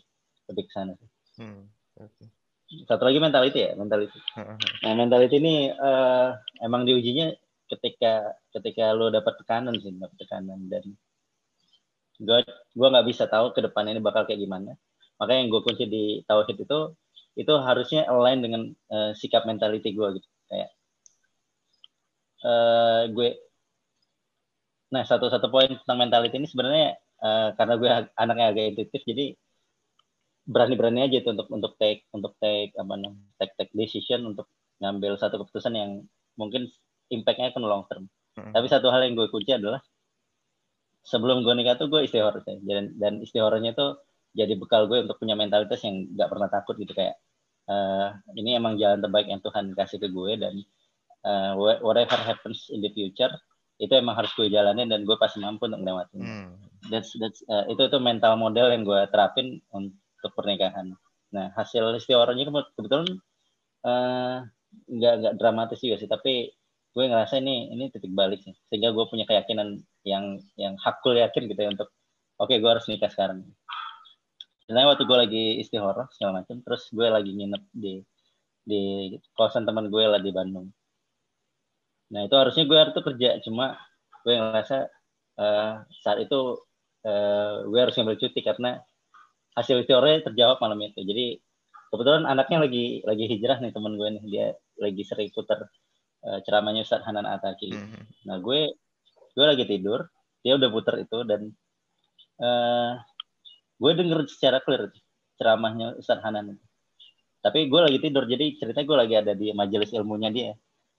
lebih 0.51 0.63
ke 0.67 0.71
sana 0.71 0.95
sih. 0.95 1.10
Hmm, 1.39 1.67
okay. 1.99 2.27
Satu 2.88 3.03
lagi 3.06 3.19
mentality 3.19 3.60
ya 3.60 3.72
mentality. 3.76 4.18
Nah 4.88 4.93
mentality 4.95 5.36
ini 5.39 5.55
uh, 5.72 6.36
emang 6.63 6.88
diujinya 6.88 7.32
ketika 7.78 8.38
ketika 8.53 8.93
lo 8.93 9.09
dapat 9.09 9.34
tekanan 9.41 9.76
sih 9.82 9.91
dapat 9.95 10.17
tekanan 10.21 10.59
dan 10.69 10.84
gue 12.21 12.39
gue 12.78 12.88
nggak 12.93 13.07
bisa 13.09 13.26
tahu 13.26 13.51
ke 13.55 13.59
depan 13.65 13.89
ini 13.89 13.99
bakal 13.99 14.24
kayak 14.30 14.41
gimana. 14.41 14.78
Makanya 15.17 15.39
yang 15.45 15.49
gue 15.53 15.61
kunci 15.65 15.86
di 15.89 16.03
tauhid 16.30 16.57
itu 16.65 16.80
itu 17.34 17.53
harusnya 17.57 18.05
align 18.05 18.39
dengan 18.45 18.61
uh, 18.93 19.11
sikap 19.17 19.43
mentality 19.49 19.93
gue 19.93 20.07
gitu. 20.21 20.30
Kayak 20.49 20.69
uh, 22.45 23.09
gue 23.09 23.30
nah 24.93 25.01
satu 25.01 25.26
satu 25.34 25.49
poin 25.49 25.74
tentang 25.74 25.97
mentality 25.97 26.38
ini 26.38 26.45
sebenarnya 26.45 26.88
uh, 27.26 27.49
karena 27.57 27.74
gue 27.82 27.89
anaknya 28.13 28.45
agak 28.53 28.65
intuitif 28.78 29.01
jadi 29.01 29.34
berani-berani 30.43 31.07
aja 31.07 31.24
tuh 31.24 31.34
untuk 31.34 31.47
untuk 31.49 31.74
take 31.80 32.05
untuk 32.13 32.36
take 32.38 32.76
apa 32.78 32.93
namanya 32.93 33.26
take 33.41 33.55
take 33.57 33.74
decision 33.74 34.28
untuk 34.28 34.51
ngambil 34.84 35.15
satu 35.15 35.41
keputusan 35.41 35.74
yang 35.74 35.91
mungkin 36.36 36.67
impactnya 37.12 37.51
kan 37.51 37.64
long 37.64 37.84
term. 37.89 38.08
Hmm. 38.38 38.51
Tapi 38.54 38.68
satu 38.72 38.89
hal 38.89 39.04
yang 39.06 39.18
gue 39.18 39.28
kunci 39.30 39.54
adalah 39.54 39.82
sebelum 41.04 41.43
gue 41.43 41.54
nikah 41.60 41.76
tuh 41.76 41.91
gue 41.91 42.08
istihor 42.08 42.39
dan 42.43 42.95
dan 42.95 43.20
istihornya 43.20 43.76
tuh 43.76 43.99
jadi 44.34 44.56
bekal 44.56 44.88
gue 44.88 45.04
untuk 45.04 45.20
punya 45.20 45.38
mentalitas 45.38 45.84
yang 45.84 46.10
gak 46.16 46.32
pernah 46.32 46.49
takut 46.49 46.74
gitu 46.80 46.95
kayak 46.95 47.20
uh, 47.70 48.16
ini 48.34 48.58
emang 48.58 48.80
jalan 48.80 49.04
terbaik 49.04 49.28
yang 49.30 49.43
Tuhan 49.43 49.76
kasih 49.76 49.99
ke 49.99 50.10
gue 50.10 50.32
dan 50.39 50.56
uh, 51.28 51.54
whatever 51.60 52.18
happens 52.18 52.72
in 52.72 52.80
the 52.80 52.89
future 52.95 53.30
itu 53.78 53.91
emang 53.93 54.16
harus 54.16 54.32
gue 54.34 54.47
jalanin 54.47 54.88
dan 54.88 55.04
gue 55.04 55.18
pasti 55.20 55.43
mampu 55.43 55.68
untuk 55.68 55.84
melewati. 55.84 56.18
Hmm. 56.18 56.56
that's 56.88 57.12
that's 57.20 57.43
uh, 57.51 57.68
itu 57.68 57.84
itu 57.88 57.99
mental 57.99 58.39
model 58.39 58.72
yang 58.72 58.88
gue 58.88 59.01
terapin 59.12 59.60
untuk 59.76 60.32
pernikahan 60.36 60.95
nah 61.34 61.49
hasil 61.58 61.97
istioranya 61.97 62.47
kebetulan 62.78 63.10
uh, 63.84 64.45
nggak 64.88 65.14
nggak 65.20 65.34
dramatis 65.41 65.82
juga 65.82 65.97
sih 65.97 66.10
tapi 66.10 66.54
gue 66.94 67.06
ngerasa 67.10 67.41
ini 67.41 67.74
ini 67.74 67.89
titik 67.89 68.14
balik 68.14 68.41
sih. 68.46 68.54
Sehingga 68.70 68.94
gue 68.94 69.06
punya 69.10 69.26
keyakinan 69.26 69.82
yang 70.06 70.38
yang 70.56 70.78
hakul 70.78 71.18
yakin 71.18 71.50
gitu 71.50 71.60
ya 71.60 71.70
untuk 71.74 71.89
oke 72.38 72.50
okay, 72.50 72.62
gue 72.62 72.70
harus 72.70 72.86
nikah 72.86 73.10
sekarang. 73.10 73.44
Dan 74.70 74.88
waktu 74.88 75.04
gue 75.04 75.18
lagi 75.18 75.44
istihoroh 75.60 76.08
segala 76.16 76.41
macam 76.41 76.62
terus 76.64 76.88
gue 76.94 77.08
lagi 77.10 77.32
nginep 77.36 77.64
di 77.76 78.00
di 78.64 78.82
kosan 79.36 79.68
teman 79.68 79.91
gue 79.91 80.04
lah 80.08 80.22
di 80.22 80.32
Bandung. 80.32 80.72
Nah 82.16 82.22
itu 82.30 82.36
harusnya 82.38 82.64
gue 82.64 82.78
harus 82.78 82.94
kerja 82.96 83.30
cuma 83.44 83.76
gue 84.24 84.34
ngerasa 84.39 84.88
uh, 85.41 85.84
saat 86.06 86.20
itu 86.24 86.62
uh, 87.04 87.68
gue 87.68 87.80
harus 87.80 87.94
ngambil 87.98 88.18
cuti 88.22 88.39
karena 88.39 88.80
hasil 89.58 89.84
teori 89.84 90.24
terjawab 90.24 90.64
malam 90.64 90.80
itu. 90.80 91.02
Jadi 91.04 91.41
kebetulan 91.91 92.24
anaknya 92.30 92.64
lagi 92.64 93.04
lagi 93.04 93.26
hijrah 93.28 93.60
nih 93.60 93.74
teman 93.76 94.00
gue 94.00 94.08
nih. 94.20 94.24
Dia 94.30 94.48
lagi 94.80 95.04
sering 95.04 95.30
putar 95.36 95.68
uh, 96.28 96.39
ceramahnya 96.43 96.88
Ustadz 96.88 97.05
Hanan 97.05 97.28
Ataki 97.28 97.71
mm-hmm. 97.71 98.28
nah 98.28 98.39
gue 98.39 98.74
gue 99.34 99.45
lagi 99.45 99.65
tidur 99.65 100.07
dia 100.43 100.59
udah 100.59 100.69
putar 100.69 100.99
itu 100.99 101.24
dan 101.24 101.51
uh, 102.43 102.99
gue 103.80 103.91
denger 103.95 104.28
secara 104.28 104.59
clear 104.59 104.91
ceramahnya 105.39 105.97
Ustadz 105.97 106.24
Hanan. 106.24 106.59
Tapi 107.43 107.67
gue 107.67 107.80
lagi 107.84 107.99
tidur 107.99 108.24
jadi 108.24 108.55
ceritanya 108.55 108.88
gue 108.88 108.97
lagi 108.97 109.15
ada 109.19 109.34
di 109.36 109.51
majelis 109.51 109.91
ilmunya 109.91 110.32
dia. 110.32 110.51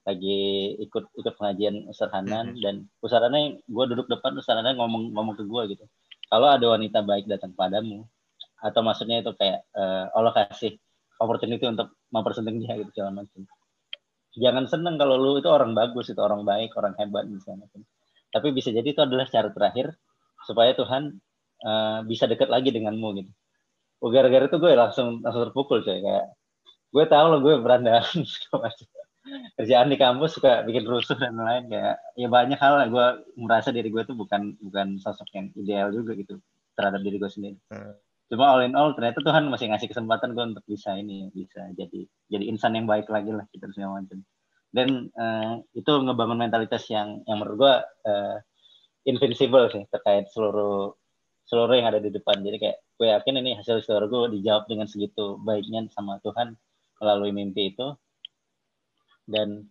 Lagi 0.05 0.73
ikut 0.85 1.17
ikut 1.17 1.33
pengajian 1.41 1.89
Ustaz 1.89 2.13
Hanan 2.13 2.53
mm-hmm. 2.53 2.61
dan 2.61 2.75
Ustaz 3.01 3.25
Hanan 3.25 3.57
gue 3.65 3.85
duduk 3.89 4.05
depan 4.13 4.37
Ustaz 4.37 4.61
Hanan 4.61 4.77
ngomong 4.77 5.17
ngomong 5.17 5.35
ke 5.37 5.45
gue 5.49 5.63
gitu. 5.77 5.85
Kalau 6.29 6.53
ada 6.53 6.67
wanita 6.69 7.01
baik 7.01 7.25
datang 7.25 7.57
padamu 7.57 8.05
atau 8.61 8.81
maksudnya 8.81 9.21
itu 9.21 9.33
kayak 9.37 9.65
uh, 9.77 10.09
Allah 10.13 10.33
kasih 10.33 10.77
opportunity 11.21 11.65
untuk 11.69 11.93
mempersenting 12.13 12.61
dia 12.65 12.81
gitu 12.81 12.91
segala 12.97 13.25
macam 13.25 13.45
jangan 14.39 14.67
seneng 14.67 14.99
kalau 14.99 15.19
lu 15.19 15.39
itu 15.39 15.51
orang 15.51 15.73
bagus 15.73 16.11
itu 16.11 16.19
orang 16.19 16.43
baik 16.43 16.75
orang 16.75 16.95
hebat 16.99 17.27
misalnya 17.27 17.67
tapi 18.35 18.51
bisa 18.51 18.75
jadi 18.75 18.91
itu 18.91 18.99
adalah 18.99 19.31
cara 19.31 19.55
terakhir 19.55 19.95
supaya 20.43 20.75
Tuhan 20.75 21.23
uh, 21.63 22.03
bisa 22.03 22.27
dekat 22.27 22.51
lagi 22.51 22.75
denganmu 22.75 23.09
gitu. 23.23 23.31
Oh, 24.03 24.11
gara-gara 24.11 24.51
itu 24.51 24.59
gue 24.59 24.75
langsung 24.75 25.23
langsung 25.23 25.49
terpukul 25.49 25.87
coy. 25.87 26.03
Kayak 26.03 26.35
gue 26.91 27.05
tahu 27.07 27.27
lo 27.31 27.39
gue 27.41 27.55
berandalan 27.63 28.05
kerjaan 29.57 29.89
di 29.89 29.97
kampus 29.97 30.37
suka 30.37 30.67
bikin 30.69 30.85
rusuh 30.85 31.17
dan 31.17 31.39
lain 31.41 31.73
kayak 31.73 31.97
ya 32.19 32.29
banyak 32.29 32.59
hal 32.61 32.75
lah. 32.77 32.87
Gue 32.91 33.07
merasa 33.41 33.71
diri 33.71 33.89
gue 33.89 34.03
tuh 34.03 34.19
bukan 34.19 34.59
bukan 34.61 35.01
sosok 35.01 35.31
yang 35.33 35.47
ideal 35.57 35.89
juga 35.95 36.13
gitu 36.19 36.43
terhadap 36.75 37.01
diri 37.07 37.17
gue 37.17 37.31
sendiri. 37.31 37.57
Hmm. 37.73 37.97
Cuma 38.29 38.57
all 38.57 38.65
in 38.65 38.75
all 38.75 38.97
ternyata 38.97 39.21
Tuhan 39.21 39.49
masih 39.53 39.69
ngasih 39.71 39.89
kesempatan 39.93 40.33
gue 40.33 40.45
untuk 40.57 40.65
bisa 40.65 40.97
ini 40.97 41.29
bisa 41.31 41.69
jadi 41.77 42.09
jadi 42.33 42.45
insan 42.49 42.75
yang 42.77 42.89
baik 42.89 43.09
lagi 43.13 43.31
lah 43.31 43.45
gitu 43.53 43.65
segala 43.73 44.01
macam. 44.01 44.25
Dan 44.75 45.13
uh, 45.15 45.63
itu 45.77 45.93
ngebangun 45.93 46.39
mentalitas 46.41 46.89
yang 46.91 47.23
yang 47.29 47.39
menurut 47.39 47.57
gue 47.61 47.75
uh, 48.11 48.37
invincible 49.07 49.69
sih 49.71 49.85
terkait 49.93 50.27
seluruh 50.33 50.97
seluruh 51.45 51.75
yang 51.77 51.93
ada 51.93 52.01
di 52.01 52.09
depan. 52.09 52.41
Jadi 52.41 52.57
kayak 52.57 52.77
gue 52.97 53.09
yakin 53.13 53.35
ini 53.45 53.61
hasil 53.61 53.85
seluruh 53.85 54.09
gue 54.09 54.41
dijawab 54.41 54.67
dengan 54.67 54.89
segitu 54.89 55.37
baiknya 55.45 55.85
sama 55.93 56.19
Tuhan 56.25 56.57
melalui 57.03 57.35
mimpi 57.37 57.77
itu 57.77 57.93
dan 59.29 59.69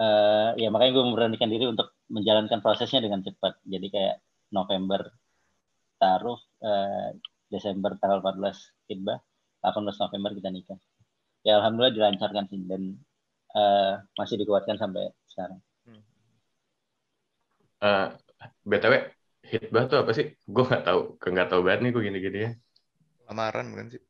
uh, 0.00 0.56
ya 0.56 0.68
makanya 0.72 0.92
gue 1.00 1.04
memberanikan 1.04 1.48
diri 1.48 1.68
untuk 1.68 1.96
menjalankan 2.08 2.60
prosesnya 2.64 3.04
dengan 3.04 3.20
cepat 3.22 3.60
jadi 3.64 3.86
kayak 3.88 4.16
November 4.52 5.12
taruh 5.96 6.38
uh, 6.64 7.10
Desember 7.46 7.94
tanggal 7.98 8.20
14 8.22 8.90
khidbah 8.90 9.18
18 9.62 10.02
November 10.02 10.30
kita 10.34 10.48
nikah 10.50 10.78
ya 11.46 11.62
alhamdulillah 11.62 11.94
dilancarkan 11.94 12.44
sih 12.50 12.60
dan 12.66 12.82
uh, 13.54 14.02
masih 14.18 14.36
dikuatkan 14.38 14.76
sampai 14.78 15.10
sekarang 15.30 15.60
uh, 17.82 18.14
btw 18.66 19.14
hitbah 19.46 19.86
tuh 19.86 20.02
apa 20.02 20.10
sih 20.10 20.26
gue 20.34 20.64
nggak 20.66 20.84
tahu 20.84 21.00
nggak 21.22 21.48
tahu 21.48 21.60
banget 21.62 21.80
nih 21.86 21.90
gue 21.94 22.02
gini-gini 22.02 22.38
ya 22.42 22.50
lamaran 23.30 23.70
bukan 23.70 23.88
sih 23.94 24.02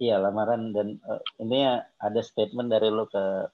Iya 0.00 0.16
lamaran 0.16 0.72
dan 0.72 0.96
uh, 1.04 1.20
ini 1.44 1.60
ada 2.00 2.20
statement 2.24 2.72
dari 2.72 2.88
lo 2.88 3.04
ke 3.04 3.52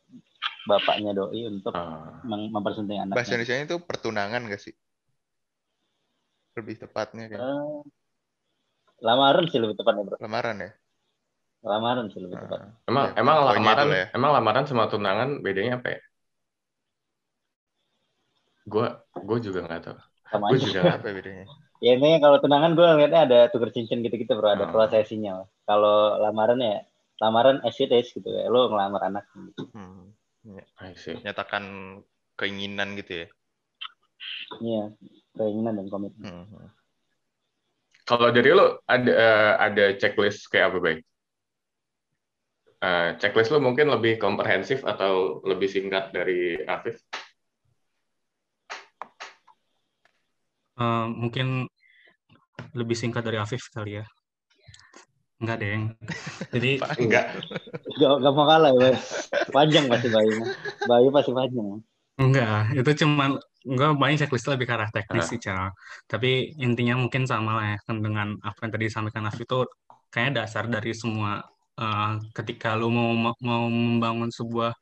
bapaknya 0.70 1.10
doi 1.10 1.42
untuk 1.50 1.74
uh. 1.74 2.22
mempersunting 2.22 3.02
anaknya. 3.02 3.18
Bahasa 3.18 3.34
Indonesia 3.34 3.66
itu 3.66 3.76
pertunangan 3.82 4.46
gak 4.46 4.62
sih? 4.62 4.74
Lebih 6.54 6.86
tepatnya 6.86 7.26
kan? 7.34 7.38
Uh, 7.42 7.82
lamaran 9.00 9.44
sih 9.50 9.60
lebih 9.60 9.76
tepatnya 9.76 10.02
bro. 10.06 10.16
Lamaran 10.20 10.56
ya? 10.60 10.70
Lamaran 11.66 12.06
sih 12.12 12.20
lebih 12.22 12.36
tepat. 12.38 12.58
Uh, 12.62 12.70
emang 12.86 13.04
ya, 13.10 13.12
emang 13.18 13.36
lamaran 13.42 13.88
ya. 13.90 14.04
emang 14.14 14.30
lamaran 14.32 14.64
sama 14.64 14.86
tunangan 14.86 15.42
bedanya 15.42 15.82
apa 15.82 15.98
ya? 15.98 16.00
Gue 18.66 18.86
gue 19.18 19.38
juga 19.42 19.58
nggak 19.66 19.80
tahu. 19.82 19.96
Sama 20.30 20.44
gue 20.54 20.58
juga 20.62 20.80
apa 20.98 21.06
bedanya? 21.10 21.46
ya 21.84 21.92
ini 21.98 22.18
kalau 22.22 22.38
tunangan 22.40 22.72
gue 22.78 22.86
ngeliatnya 22.86 23.20
ada 23.28 23.38
tuker 23.52 23.70
cincin 23.74 24.00
gitu-gitu 24.06 24.32
bro, 24.38 24.54
ada 24.54 24.70
hmm. 24.70 24.74
prosesinya. 24.74 25.44
Kalau 25.66 26.22
lamaran 26.22 26.62
ya 26.62 26.86
lamaran 27.20 27.64
as 27.64 27.76
it 27.80 27.90
is 27.92 28.12
gitu 28.12 28.28
ya, 28.28 28.48
lo 28.48 28.68
ngelamar 28.70 29.08
anak. 29.08 29.24
Gitu. 29.32 29.66
Hmm. 29.72 30.12
Ya, 30.46 30.62
Nyatakan 31.26 31.64
keinginan 32.38 32.94
gitu 32.94 33.26
ya? 33.26 33.28
Iya, 34.62 34.84
keinginan 35.34 35.80
dan 35.82 35.86
komitmen. 35.90 36.22
Hmm. 36.22 36.70
Kalau 38.06 38.30
dari 38.30 38.54
lo 38.54 38.86
ada 38.86 39.10
uh, 39.10 39.52
ada 39.58 39.98
checklist 39.98 40.46
kayak 40.46 40.70
apa 40.70 40.78
baik? 40.78 41.00
Uh, 42.78 43.18
checklist 43.18 43.50
lo 43.50 43.58
mungkin 43.58 43.90
lebih 43.90 44.22
komprehensif 44.22 44.86
atau 44.86 45.42
lebih 45.42 45.66
singkat 45.66 46.14
dari 46.14 46.62
Afif? 46.70 47.02
Uh, 50.78 51.10
mungkin 51.10 51.66
lebih 52.78 52.94
singkat 52.94 53.26
dari 53.26 53.42
Afif 53.42 53.66
kali 53.74 53.98
ya. 53.98 54.06
Enggak, 55.42 55.66
Deng. 55.66 55.82
Jadi 56.54 56.78
enggak. 57.02 57.42
Enggak, 57.90 58.12
enggak 58.22 58.32
mau 58.38 58.46
kalah 58.46 58.72
ya. 58.78 58.94
Panjang 59.50 59.90
pasti 59.90 60.08
Bayu. 60.14 60.46
Bayu 60.86 61.08
pasti 61.10 61.32
panjang. 61.34 61.82
Enggak, 62.22 62.70
itu 62.70 62.90
cuman 63.02 63.42
enggak 63.66 63.90
banyak 63.98 64.18
checklist 64.22 64.46
lebih 64.46 64.66
ke 64.70 64.74
arah 64.78 64.90
teknis 64.94 65.26
sih, 65.30 65.40
Cal. 65.42 65.74
Tapi 66.06 66.54
intinya 66.62 66.94
mungkin 67.02 67.26
sama 67.26 67.50
lah 67.58 67.66
ya 67.74 67.78
kan 67.86 67.96
dengan 68.00 68.28
apa 68.40 68.58
yang 68.64 68.70
tadi 68.74 68.84
disampaikan 68.88 69.26
Afif 69.28 69.42
itu 69.44 69.58
kayaknya 70.10 70.46
dasar 70.46 70.64
dari 70.70 70.92
semua 70.94 71.42
uh, 71.76 72.12
ketika 72.32 72.78
lu 72.78 72.88
mau 72.88 73.34
mau 73.42 73.64
membangun 73.68 74.30
sebuah 74.30 74.72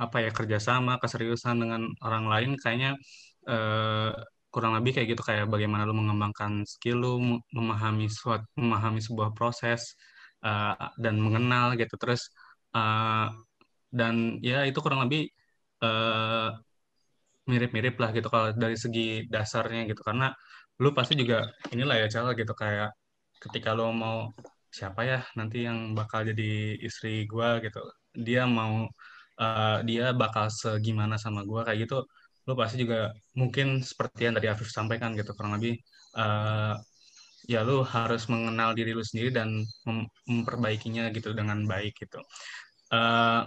apa 0.00 0.16
ya 0.24 0.30
kerjasama 0.34 0.98
keseriusan 0.98 1.62
dengan 1.62 1.86
orang 2.02 2.24
lain 2.26 2.50
kayaknya 2.58 2.98
uh, 3.46 4.10
kurang 4.52 4.76
lebih 4.76 4.92
kayak 4.98 5.16
gitu 5.16 5.22
kayak 5.24 5.46
bagaimana 5.48 5.88
lu 5.88 5.94
mengembangkan 5.96 6.66
skill 6.68 6.98
lu 7.00 7.12
memahami 7.54 8.10
suatu 8.10 8.44
memahami 8.58 9.00
sebuah 9.00 9.32
proses 9.32 9.94
uh, 10.44 10.76
dan 10.98 11.16
mengenal 11.22 11.72
gitu 11.78 11.94
terus 11.96 12.28
uh, 12.76 13.32
dan 13.88 14.42
ya 14.44 14.66
itu 14.68 14.78
kurang 14.84 15.06
lebih 15.06 15.30
uh, 15.84 16.52
mirip-mirip 17.52 17.94
lah 18.02 18.10
gitu 18.16 18.28
kalau 18.34 18.46
dari 18.62 18.76
segi 18.84 19.28
dasarnya 19.34 19.80
gitu. 19.90 20.00
Karena 20.08 20.26
lu 20.82 20.90
pasti 20.98 21.14
juga 21.20 21.36
inilah 21.74 21.96
ya 22.02 22.06
cara 22.14 22.30
gitu. 22.40 22.52
Kayak 22.62 22.90
ketika 23.44 23.68
lu 23.78 23.84
mau 24.02 24.16
siapa 24.76 25.00
ya 25.10 25.18
nanti 25.38 25.56
yang 25.68 25.78
bakal 25.98 26.20
jadi 26.30 26.80
istri 26.86 27.28
gua? 27.32 27.48
gitu. 27.64 27.80
Dia 28.26 28.42
mau 28.58 28.72
uh, 29.42 29.78
dia 29.88 30.04
bakal 30.22 30.46
segimana 30.52 31.14
sama 31.24 31.40
gua 31.50 31.60
kayak 31.66 31.80
gitu 31.88 31.98
lo 32.46 32.58
pasti 32.58 32.82
juga 32.82 33.14
mungkin 33.38 33.82
seperti 33.86 34.26
yang 34.26 34.34
tadi 34.34 34.50
Afif 34.50 34.68
sampaikan 34.70 35.14
gitu 35.14 35.30
kurang 35.38 35.54
lebih 35.58 35.78
uh, 36.18 36.74
ya 37.46 37.62
lo 37.62 37.86
harus 37.86 38.26
mengenal 38.26 38.74
diri 38.74 38.94
lo 38.94 39.02
sendiri 39.06 39.30
dan 39.30 39.62
mem 39.86 40.06
memperbaikinya 40.26 41.10
gitu 41.14 41.34
dengan 41.34 41.62
baik 41.66 41.94
gitu. 42.02 42.18
Uh, 42.90 43.46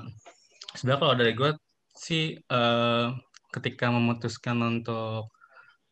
sebenarnya 0.75 1.01
kalau 1.03 1.15
dari 1.15 1.33
gue 1.35 1.51
sih 1.95 2.35
uh, 2.51 3.11
ketika 3.55 3.85
memutuskan 3.95 4.57
untuk 4.61 5.31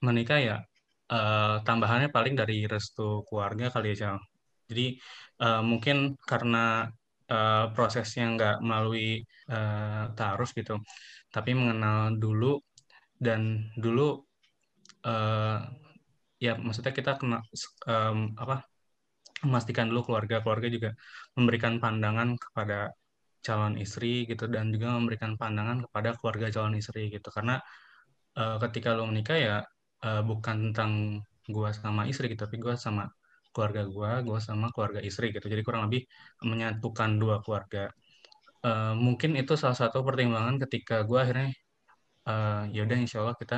menikah 0.04 0.40
ya 0.40 0.58
uh, 1.16 1.64
tambahannya 1.68 2.10
paling 2.12 2.36
dari 2.36 2.68
restu 2.68 3.24
keluarga 3.28 3.72
kali 3.74 3.96
ya 3.96 4.20
Jadi 4.70 5.00
uh, 5.44 5.62
mungkin 5.64 6.16
karena 6.24 6.88
uh, 7.32 7.66
prosesnya 7.76 8.26
nggak 8.36 8.56
melalui 8.64 9.24
uh, 9.52 10.12
taaruf 10.18 10.52
gitu, 10.56 10.80
tapi 11.36 11.52
mengenal 11.56 12.16
dulu 12.16 12.60
dan 13.20 13.72
dulu 13.80 14.24
uh, 15.08 15.60
ya 16.40 16.54
maksudnya 16.60 16.92
kita 16.92 17.12
kena 17.20 17.40
um, 17.88 18.36
apa 18.36 18.68
memastikan 19.44 19.92
dulu 19.92 20.02
keluarga 20.12 20.40
keluarga 20.44 20.68
juga 20.72 20.90
memberikan 21.36 21.80
pandangan 21.84 22.36
kepada 22.40 22.92
calon 23.46 23.76
istri 23.84 24.24
gitu 24.30 24.48
dan 24.48 24.72
juga 24.74 24.96
memberikan 24.98 25.36
pandangan 25.42 25.84
kepada 25.86 26.10
keluarga 26.18 26.48
calon 26.56 26.76
istri 26.80 27.12
gitu 27.12 27.28
karena 27.36 27.60
uh, 28.40 28.58
ketika 28.64 28.96
lo 28.98 29.04
menikah 29.12 29.38
ya 29.38 29.58
uh, 30.08 30.22
bukan 30.24 30.72
tentang 30.72 30.92
gue 31.48 31.70
sama 31.76 32.08
istri 32.08 32.32
gitu, 32.32 32.48
tapi 32.48 32.58
gue 32.64 32.74
sama 32.80 33.04
keluarga 33.54 33.84
gue, 33.86 34.12
gue 34.28 34.40
sama 34.40 34.72
keluarga 34.74 35.00
istri 35.04 35.30
gitu. 35.36 35.46
Jadi 35.52 35.62
kurang 35.68 35.92
lebih 35.92 36.08
menyatukan 36.44 37.10
dua 37.22 37.38
keluarga. 37.44 37.92
Uh, 38.64 38.96
mungkin 38.96 39.36
itu 39.36 39.54
salah 39.60 39.76
satu 39.76 40.02
pertimbangan 40.08 40.56
ketika 40.64 41.04
gue 41.04 41.20
akhirnya 41.20 41.52
uh, 42.32 42.64
ya 42.72 42.88
udah 42.88 42.98
insya 43.04 43.18
Allah 43.24 43.36
kita 43.36 43.58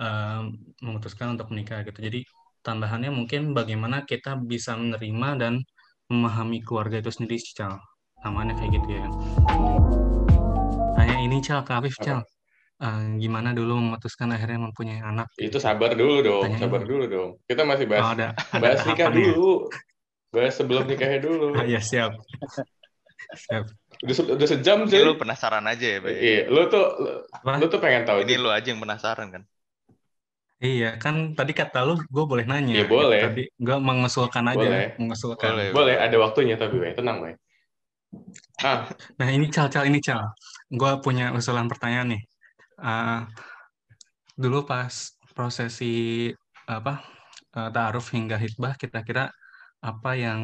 uh, 0.00 0.42
memutuskan 0.84 1.36
untuk 1.36 1.52
menikah 1.52 1.84
gitu. 1.84 2.00
Jadi 2.00 2.20
tambahannya 2.64 3.10
mungkin 3.12 3.52
bagaimana 3.52 4.08
kita 4.08 4.40
bisa 4.40 4.72
menerima 4.76 5.28
dan 5.42 5.54
memahami 6.08 6.64
keluarga 6.64 6.96
itu 7.04 7.12
sendiri, 7.12 7.40
Cal. 7.52 7.76
Namanya 8.26 8.54
kayak 8.58 8.70
gitu 8.82 8.88
ya. 8.98 9.06
Tanya 10.98 11.16
ini, 11.22 11.38
Cal, 11.38 11.62
ke 11.62 11.72
Afif, 11.74 11.94
Cal. 12.02 12.26
Uh, 12.78 13.18
gimana 13.18 13.50
dulu 13.50 13.74
memutuskan 13.78 14.30
akhirnya 14.30 14.70
mempunyai 14.70 15.02
anak? 15.02 15.26
Itu 15.34 15.58
sabar 15.58 15.98
dulu 15.98 16.22
dong, 16.22 16.42
Tanya 16.46 16.58
sabar 16.62 16.82
ini. 16.82 16.90
dulu 16.90 17.04
dong. 17.10 17.30
Kita 17.46 17.66
masih 17.66 17.90
bahas, 17.90 18.06
oh, 18.06 18.12
ada, 18.14 18.28
ada 18.54 18.62
bahas 18.62 18.80
nikah 18.86 19.08
dulu. 19.10 19.50
Bahas 20.30 20.54
sebelum 20.54 20.84
nikahnya 20.86 21.18
dulu. 21.22 21.58
Ah, 21.58 21.66
ya, 21.74 21.82
siap. 21.82 22.14
siap. 23.34 23.66
Udah, 23.98 24.14
se 24.14 24.22
udah 24.22 24.46
sejam 24.46 24.86
sih. 24.86 25.02
Lu 25.02 25.18
penasaran 25.18 25.66
aja 25.66 25.86
ya, 25.86 25.98
Bay? 25.98 26.14
Iya, 26.22 26.42
lu 26.54 26.70
tuh 26.70 26.86
lu, 27.02 27.10
lu 27.58 27.66
tuh 27.66 27.80
pengen 27.82 28.06
tahu. 28.06 28.22
Ini 28.22 28.34
lu 28.38 28.50
aja 28.50 28.66
yang 28.70 28.78
penasaran 28.78 29.26
kan? 29.34 29.42
Iya, 30.58 30.98
kan 30.98 31.38
tadi 31.38 31.54
kata 31.54 31.86
lu 31.86 31.98
gue 31.98 32.24
boleh 32.26 32.46
nanya. 32.46 32.82
Iya, 32.82 32.86
boleh. 32.86 33.22
Tadi 33.26 33.42
gue 33.46 33.76
mengusulkan 33.78 34.42
aja, 34.42 34.58
boleh. 34.58 34.90
mengusulkan. 34.98 35.50
Boleh, 35.50 35.66
boleh. 35.70 35.96
ada 35.98 36.16
waktunya 36.18 36.54
tapi, 36.58 36.78
Bay. 36.82 36.94
tenang, 36.94 37.22
Bay. 37.22 37.34
Ah. 38.64 38.88
Nah, 39.20 39.28
ini 39.28 39.46
cal-cal 39.52 39.84
ini 39.86 40.00
cal. 40.02 40.32
Gue 40.68 40.92
punya 41.04 41.30
usulan 41.36 41.68
pertanyaan 41.68 42.16
nih. 42.16 42.22
Uh, 42.78 43.26
dulu 44.38 44.64
pas 44.64 44.90
prosesi 45.34 46.28
apa 46.68 47.02
uh, 47.58 47.68
ta'aruf 47.70 48.14
hingga 48.14 48.38
hitbah, 48.38 48.78
kita 48.78 49.02
kira 49.02 49.30
apa 49.78 50.10
yang 50.18 50.40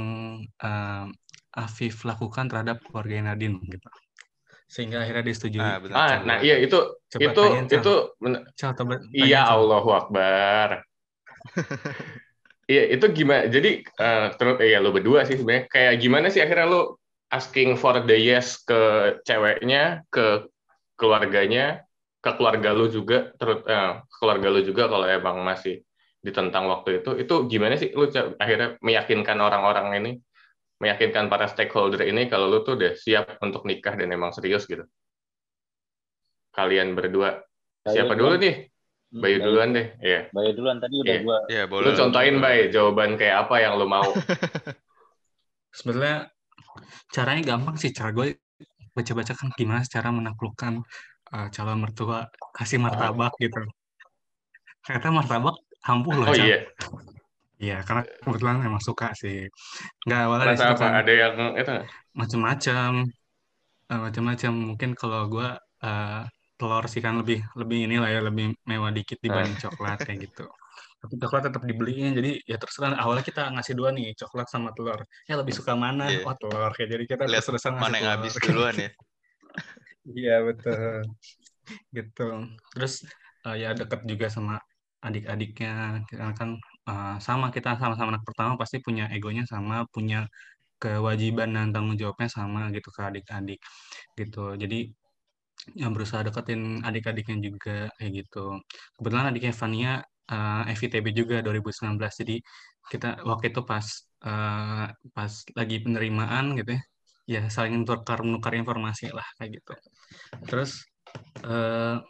uh, 0.63 1.07
Afif 1.55 2.03
lakukan 2.03 2.51
terhadap 2.51 2.83
keluarga 2.83 3.31
Nadine 3.31 3.63
gitu 3.71 3.91
sehingga 4.75 5.05
akhirnya 5.07 5.23
disetujui. 5.23 5.63
Ah, 5.63 5.79
betul. 5.79 5.95
ah 5.95 6.15
nah 6.27 6.39
iya 6.43 6.59
itu 6.59 6.79
coba 6.83 7.23
itu 7.23 7.43
tanya, 7.47 7.61
itu 7.63 7.95
coba, 8.59 8.95
iya 9.15 9.41
Allahu 9.47 9.91
Akbar. 9.95 10.83
iya 12.73 12.83
itu 12.91 13.07
gimana? 13.13 13.47
Jadi 13.47 13.87
uh, 14.01 14.35
terus 14.35 14.57
ya 14.65 14.83
lo 14.83 14.91
berdua 14.91 15.23
sih 15.29 15.39
sebenarnya 15.39 15.71
kayak 15.71 15.95
gimana 16.03 16.27
sih 16.33 16.43
akhirnya 16.43 16.67
lo 16.67 16.99
asking 17.35 17.75
for 17.75 17.99
the 18.07 18.15
yes 18.15 18.63
ke 18.63 19.15
ceweknya, 19.27 20.07
ke 20.15 20.47
keluarganya, 20.95 21.83
ke 22.23 22.31
keluarga 22.39 22.71
lo 22.71 22.87
juga, 22.87 23.35
terus 23.35 23.67
uh, 23.67 24.07
keluarga 24.23 24.49
lo 24.55 24.61
juga 24.63 24.87
kalau 24.87 25.05
emang 25.11 25.43
masih 25.43 25.83
ditentang 26.23 26.71
waktu 26.71 27.03
itu, 27.03 27.11
itu 27.21 27.35
gimana 27.51 27.75
sih 27.75 27.91
lo 27.93 28.07
akhirnya 28.39 28.79
meyakinkan 28.81 29.37
orang-orang 29.43 29.89
ini? 29.99 30.13
meyakinkan 30.83 31.31
para 31.31 31.47
stakeholder 31.47 32.03
ini 32.03 32.27
kalau 32.27 32.51
lu 32.51 32.67
tuh 32.67 32.75
udah 32.75 32.93
siap 32.99 33.39
untuk 33.41 33.65
nikah 33.65 33.95
dan 33.95 34.11
emang 34.11 34.35
serius 34.35 34.67
gitu. 34.67 34.85
Kalian 36.53 36.93
berdua. 36.93 37.43
Siapa 37.89 38.13
dulu 38.13 38.37
nih? 38.37 38.69
Hmm, 39.15 39.23
Bayu, 39.23 39.39
duluan 39.41 39.71
deh. 39.73 39.87
Iya. 40.03 40.21
Bayu 40.35 40.51
duluan 40.53 40.79
tadi 40.83 40.95
udah 40.99 41.15
yeah. 41.15 41.23
gua. 41.23 41.39
Yeah, 41.47 41.67
boleh. 41.71 41.95
Lu 41.95 41.99
contohin, 41.99 42.37
Bay, 42.43 42.69
jawaban 42.69 43.15
kayak 43.15 43.47
apa 43.47 43.55
yang 43.63 43.79
lu 43.79 43.87
mau. 43.87 44.11
Sebenarnya 45.79 46.34
caranya 47.11 47.43
gampang 47.55 47.77
sih. 47.79 47.91
Cara 47.91 48.11
gue 48.11 48.39
baca-baca 48.95 49.33
kan 49.35 49.49
gimana 49.59 49.83
cara 49.87 50.09
menaklukkan 50.15 50.83
uh, 51.35 51.49
calon 51.51 51.79
mertua 51.83 52.31
kasih 52.55 52.79
martabak 52.79 53.35
oh. 53.35 53.41
gitu. 53.43 53.63
Ternyata 54.87 55.09
martabak 55.11 55.57
ampuh 55.85 56.15
loh. 56.15 56.29
Oh 56.31 56.37
iya. 56.37 56.65
Iya, 57.55 57.81
karena 57.87 58.03
kebetulan 58.21 58.61
emang 58.61 58.83
suka 58.83 59.15
sih. 59.17 59.47
Nggak 60.05 60.21
awalnya 60.27 60.47
Rasa 60.53 60.67
apa? 60.75 60.85
Kan, 60.85 60.93
ada 61.01 61.13
yang 61.15 61.35
itu 61.55 61.75
macam-macam, 62.13 62.91
uh, 63.89 64.01
macam-macam. 64.11 64.53
Mungkin 64.75 64.91
kalau 64.99 65.21
gue 65.31 65.49
uh, 65.87 66.23
telur 66.59 66.85
sih 66.91 67.01
kan 67.01 67.19
lebih 67.19 67.41
lebih 67.57 67.89
inilah 67.89 68.11
ya 68.11 68.21
lebih 68.21 68.55
mewah 68.69 68.91
dikit 68.91 69.19
dibanding 69.23 69.57
coklat 69.59 70.03
kayak 70.03 70.29
gitu. 70.29 70.47
Tapi 71.05 71.21
coklat 71.21 71.53
tetap 71.53 71.63
dibelinya, 71.69 72.17
jadi 72.17 72.41
ya 72.49 72.57
terserah. 72.57 72.97
Awalnya 72.97 73.25
kita 73.29 73.53
ngasih 73.53 73.77
dua 73.77 73.93
nih, 73.93 74.17
coklat 74.17 74.49
sama 74.49 74.73
telur. 74.73 75.05
Ya 75.29 75.37
lebih 75.37 75.53
suka 75.53 75.77
mana? 75.77 76.09
Yeah. 76.09 76.25
Oh 76.25 76.33
telur 76.33 76.73
kayak 76.73 76.97
jadi 76.97 77.05
kita 77.05 77.23
Lihat 77.29 77.45
terus 77.45 77.65
mana 77.69 78.01
yang 78.01 78.13
habis 78.17 78.33
duluan 78.41 78.73
ya. 78.73 78.91
Iya 80.05 80.37
betul, 80.45 81.01
gitu. 81.97 82.29
Terus 82.77 83.09
uh, 83.49 83.57
ya 83.57 83.73
deket 83.73 84.05
juga 84.05 84.29
sama 84.29 84.61
adik-adiknya, 85.01 86.05
karena 86.13 86.37
kan 86.37 86.61
uh, 86.85 87.17
sama 87.25 87.49
kita 87.49 87.81
sama-sama 87.81 88.13
anak 88.13 88.25
pertama 88.29 88.61
pasti 88.61 88.85
punya 88.85 89.09
egonya 89.09 89.49
sama, 89.49 89.89
punya 89.89 90.29
kewajiban 90.77 91.57
dan 91.57 91.73
tanggung 91.73 91.97
jawabnya 91.97 92.29
sama 92.29 92.69
gitu 92.77 92.93
ke 92.93 93.01
adik-adik 93.01 93.61
gitu. 94.21 94.53
Jadi 94.61 94.93
yang 95.73 95.97
berusaha 95.97 96.21
deketin 96.21 96.85
adik-adiknya 96.85 97.37
juga 97.41 97.77
kayak 97.97 98.13
gitu. 98.13 98.61
Kebetulan 99.01 99.33
adiknya 99.33 99.57
Fania 99.57 99.93
uh, 100.33 100.63
eh, 100.69 100.77
FITB 100.79 101.07
juga 101.13 101.37
2019. 101.45 101.99
Jadi 102.21 102.37
kita 102.93 103.25
waktu 103.25 103.53
itu 103.53 103.61
pas 103.65 103.87
uh, 104.25 104.87
pas 105.17 105.33
lagi 105.59 105.77
penerimaan 105.85 106.45
gitu 106.59 106.71
ya, 106.77 106.83
ya 107.35 107.43
saling 107.53 107.85
tukar 107.89 108.21
menukar 108.27 108.53
informasi 108.57 109.13
lah 109.13 109.27
kayak 109.37 109.51
gitu. 109.61 109.73
Terus 110.49 110.71
uh, 111.45 112.01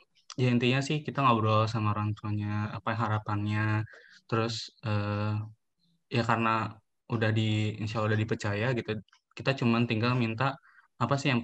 ya 0.41 0.49
intinya 0.51 0.81
sih 0.83 0.97
kita 1.07 1.19
ngobrol 1.23 1.67
sama 1.71 1.95
orang 1.95 2.11
tuanya 2.19 2.75
apa 2.77 2.91
harapannya 3.03 3.87
terus 4.27 4.55
uh, 4.87 5.39
ya 6.11 6.23
karena 6.27 6.75
udah 7.15 7.31
di 7.39 7.77
insya 7.79 8.01
Allah 8.01 8.11
udah 8.15 8.21
dipercaya 8.25 8.67
gitu 8.79 8.91
kita 9.39 9.51
cuman 9.61 9.83
tinggal 9.91 10.13
minta 10.19 10.57
apa 10.99 11.15
sih 11.21 11.29
yang 11.35 11.43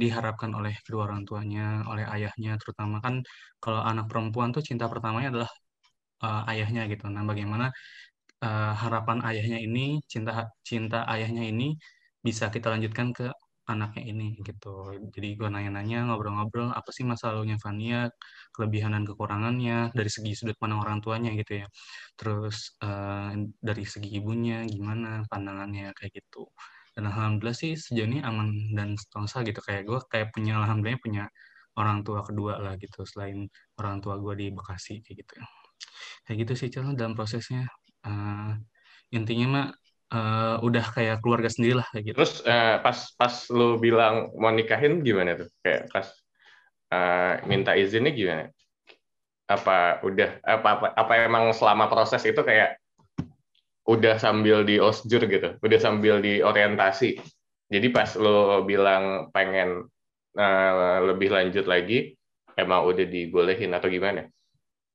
diharapkan 0.00 0.50
oleh 0.56 0.72
kedua 0.82 1.04
orang 1.06 1.22
tuanya 1.28 1.84
oleh 1.92 2.04
ayahnya 2.14 2.56
terutama 2.56 2.96
kan 3.04 3.20
kalau 3.60 3.80
anak 3.84 4.08
perempuan 4.10 4.50
tuh 4.56 4.64
cinta 4.64 4.88
pertamanya 4.88 5.28
adalah 5.32 5.50
uh, 6.22 6.42
ayahnya 6.50 6.86
gitu 6.92 7.04
nah 7.10 7.22
bagaimana 7.26 7.72
uh, 8.44 8.72
harapan 8.82 9.18
ayahnya 9.28 9.58
ini 9.66 10.02
cinta 10.12 10.52
cinta 10.68 11.08
ayahnya 11.12 11.42
ini 11.52 11.74
bisa 12.26 12.48
kita 12.54 12.68
lanjutkan 12.74 13.12
ke 13.16 13.26
anaknya 13.64 14.02
ini 14.12 14.24
gitu. 14.44 14.92
Jadi 15.14 15.28
gue 15.40 15.48
nanya-nanya, 15.48 16.08
ngobrol-ngobrol, 16.08 16.68
apa 16.72 16.90
sih 16.92 17.04
masa 17.08 17.32
lalunya 17.32 17.56
Fania, 17.64 18.12
kelebihan 18.54 18.92
dan 18.96 19.04
kekurangannya 19.08 19.92
dari 19.96 20.10
segi 20.12 20.32
sudut 20.36 20.56
pandang 20.60 20.80
orang 20.84 20.98
tuanya 21.04 21.30
gitu 21.32 21.64
ya. 21.64 21.66
Terus 22.18 22.76
uh, 22.84 23.32
dari 23.68 23.84
segi 23.88 24.08
ibunya 24.20 24.64
gimana 24.68 25.24
pandangannya 25.32 25.96
kayak 25.96 26.12
gitu. 26.20 26.48
Dan 26.94 27.10
alhamdulillah 27.10 27.56
sih 27.56 27.72
sejauh 27.74 28.06
ini 28.06 28.18
aman 28.22 28.48
dan 28.76 28.94
setongsa 29.00 29.42
gitu 29.48 29.60
kayak 29.66 29.82
gue 29.88 29.98
kayak 30.12 30.28
punya 30.34 30.62
alhamdulillah 30.62 31.00
punya 31.02 31.24
orang 31.80 32.06
tua 32.06 32.22
kedua 32.22 32.62
lah 32.62 32.74
gitu 32.78 33.02
selain 33.02 33.50
orang 33.80 33.98
tua 33.98 34.14
gue 34.22 34.34
di 34.40 34.46
Bekasi 34.54 35.02
kayak 35.02 35.16
gitu. 35.26 35.34
Kayak 36.24 36.36
gitu 36.46 36.52
sih 36.56 36.68
Cel 36.72 36.96
dalam 36.96 37.12
prosesnya. 37.12 37.68
Uh, 38.04 38.56
intinya 39.12 39.46
mah 39.48 39.66
uh, 40.12 40.56
udah 40.64 40.84
kayak 40.92 41.20
keluarga 41.20 41.48
sendiri 41.52 41.80
lah 41.80 41.86
kayak 41.92 42.12
gitu. 42.12 42.16
Terus 42.16 42.44
uh, 42.44 42.80
pas 42.80 42.98
pas 43.16 43.34
lu 43.52 43.76
bilang 43.76 44.32
mau 44.36 44.52
nikahin 44.52 45.04
gimana 45.04 45.36
tuh? 45.36 45.48
Kayak 45.60 45.92
pas 45.92 46.06
uh, 46.92 47.44
minta 47.44 47.76
izinnya 47.76 48.12
gimana? 48.12 48.44
Apa 49.44 50.00
udah 50.00 50.40
apa, 50.40 50.68
apa 50.80 50.86
apa 50.96 51.12
emang 51.28 51.52
selama 51.52 51.92
proses 51.92 52.24
itu 52.24 52.40
kayak 52.40 52.80
udah 53.84 54.16
sambil 54.16 54.64
di 54.64 54.80
osjur 54.80 55.28
gitu, 55.28 55.60
udah 55.60 55.78
sambil 55.80 56.24
di 56.24 56.40
orientasi. 56.40 57.20
Jadi 57.68 57.86
pas 57.92 58.16
lo 58.16 58.64
bilang 58.64 59.28
pengen 59.28 59.84
uh, 60.40 61.04
lebih 61.04 61.28
lanjut 61.28 61.68
lagi, 61.68 62.16
emang 62.56 62.88
udah 62.88 63.04
dibolehin 63.04 63.76
atau 63.76 63.92
gimana? 63.92 64.24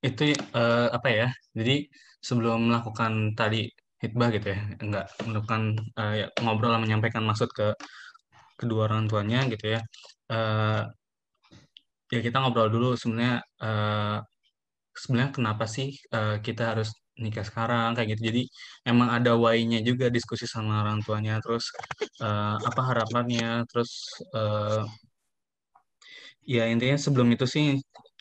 Itu 0.08 0.24
uh, 0.56 0.88
apa 0.98 1.10
ya? 1.12 1.28
Jadi 1.58 1.88
sebelum 2.28 2.72
melakukan 2.72 3.36
tadi 3.40 3.68
hitbah 4.00 4.30
gitu 4.32 4.56
ya 4.56 4.60
enggak 4.80 5.06
melakukan 5.28 5.62
uh, 6.00 6.14
ya, 6.16 6.26
ngobrol 6.44 6.76
menyampaikan 6.80 7.24
maksud 7.28 7.52
ke 7.52 7.76
kedua 8.60 8.88
orang 8.88 9.12
tuanya 9.12 9.44
gitu 9.52 9.76
ya 9.76 9.80
uh, 10.32 10.88
ya 12.14 12.20
kita 12.26 12.38
ngobrol 12.40 12.72
dulu 12.72 12.88
sebenarnya 12.96 13.44
uh, 13.64 14.18
sebenarnya 14.96 15.32
kenapa 15.36 15.66
sih 15.68 15.88
uh, 16.16 16.40
kita 16.40 16.64
harus 16.76 16.90
nikah 17.20 17.44
sekarang 17.44 17.92
kayak 17.96 18.16
gitu 18.16 18.32
jadi 18.32 18.44
emang 18.88 19.12
ada 19.12 19.36
why-nya 19.36 19.84
juga 19.84 20.08
diskusi 20.08 20.48
sama 20.48 20.80
orang 20.84 21.04
tuanya 21.04 21.44
terus 21.44 21.68
uh, 22.24 22.56
apa 22.56 22.82
harapannya 22.90 23.68
terus 23.68 23.92
uh, 24.32 24.88
ya 26.48 26.64
intinya 26.72 26.96
sebelum 26.96 27.28
itu 27.36 27.46
sih 27.46 27.66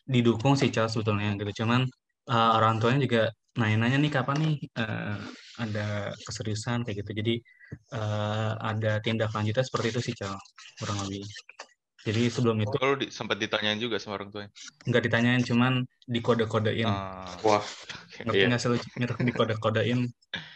didukung 0.09 0.57
sih 0.57 0.73
Charles 0.73 0.97
sebetulnya 0.97 1.37
gitu 1.37 1.63
cuman 1.65 1.85
uh, 2.33 2.51
orang 2.57 2.81
tuanya 2.81 3.05
juga 3.05 3.23
nanya-nanya 3.59 3.99
nih 3.99 4.13
kapan 4.13 4.37
nih 4.39 4.55
uh, 4.79 5.19
ada 5.59 6.15
keseriusan 6.23 6.87
kayak 6.87 7.03
gitu. 7.03 7.11
Jadi 7.19 7.35
uh, 7.99 8.55
ada 8.63 9.03
tindak 9.03 9.35
lanjutnya 9.35 9.67
seperti 9.67 9.87
itu 9.91 10.01
sih, 10.11 10.15
Cal, 10.15 10.39
kurang 10.79 11.03
lebih. 11.05 11.27
Jadi 12.07 12.31
sebelum 12.31 12.57
itu 12.63 12.79
lu 12.79 12.95
di, 12.95 13.11
sempat 13.11 13.37
ditanyain 13.43 13.77
juga 13.77 13.99
sama 13.99 14.23
orang 14.23 14.31
tuanya. 14.31 14.51
nggak 14.87 15.03
ditanyain, 15.11 15.43
cuman 15.43 15.83
dikode-kodein. 16.07 16.87
Ah, 16.87 17.27
Wah, 17.43 17.61
Ngerti 18.23 18.39
iya. 18.39 18.49
nggak 18.49 18.61
sih 18.63 18.69
lu 18.71 18.77
Mir? 18.79 19.11
dikode-kodein 19.35 20.01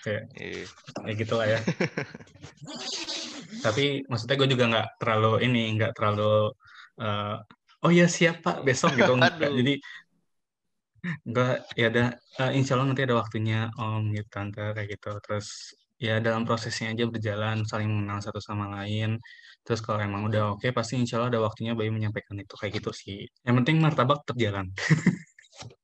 kayak 0.07 0.23
iya. 0.39 0.65
kayak 1.03 1.17
gitu 1.19 1.35
lah 1.35 1.47
ya. 1.51 1.61
Tapi 3.67 4.07
maksudnya 4.07 4.37
gue 4.39 4.49
juga 4.49 4.65
nggak 4.71 4.89
terlalu 5.03 5.33
ini, 5.45 5.63
nggak 5.77 5.93
terlalu 5.99 6.55
eh, 7.03 7.37
oh 7.83 7.91
ya 7.93 8.07
siap 8.07 8.43
Pak 8.45 8.57
besok 8.67 8.95
gitu. 8.99 9.13
Nggak. 9.19 9.33
Aduh. 9.39 9.57
Jadi 9.59 9.75
nggak 11.03 11.75
ya 11.75 11.87
ada 11.91 12.05
eh, 12.39 12.51
insya 12.55 12.79
Allah 12.79 12.87
nanti 12.95 13.03
ada 13.03 13.19
waktunya 13.19 13.67
Om 13.75 14.15
gitu 14.15 14.29
Tante 14.31 14.63
kayak 14.77 14.89
gitu. 14.99 15.11
Terus 15.25 15.47
ya 15.99 16.19
dalam 16.19 16.43
prosesnya 16.47 16.95
aja 16.95 17.05
berjalan 17.07 17.67
saling 17.67 17.91
mengenal 17.91 18.23
satu 18.23 18.39
sama 18.39 18.71
lain. 18.81 19.19
Terus 19.67 19.83
kalau 19.83 19.99
emang 20.03 20.27
udah 20.31 20.55
oke 20.59 20.67
pasti 20.75 20.99
insya 20.99 21.19
Allah 21.19 21.31
ada 21.35 21.41
waktunya 21.47 21.75
Bayu 21.79 21.91
menyampaikan 21.95 22.39
itu 22.39 22.55
kayak 22.55 22.83
gitu 22.83 22.91
sih. 22.95 23.19
Yang 23.47 23.55
penting 23.63 23.77
martabak 23.83 24.23
tetap 24.23 24.37
jalan. 24.39 24.67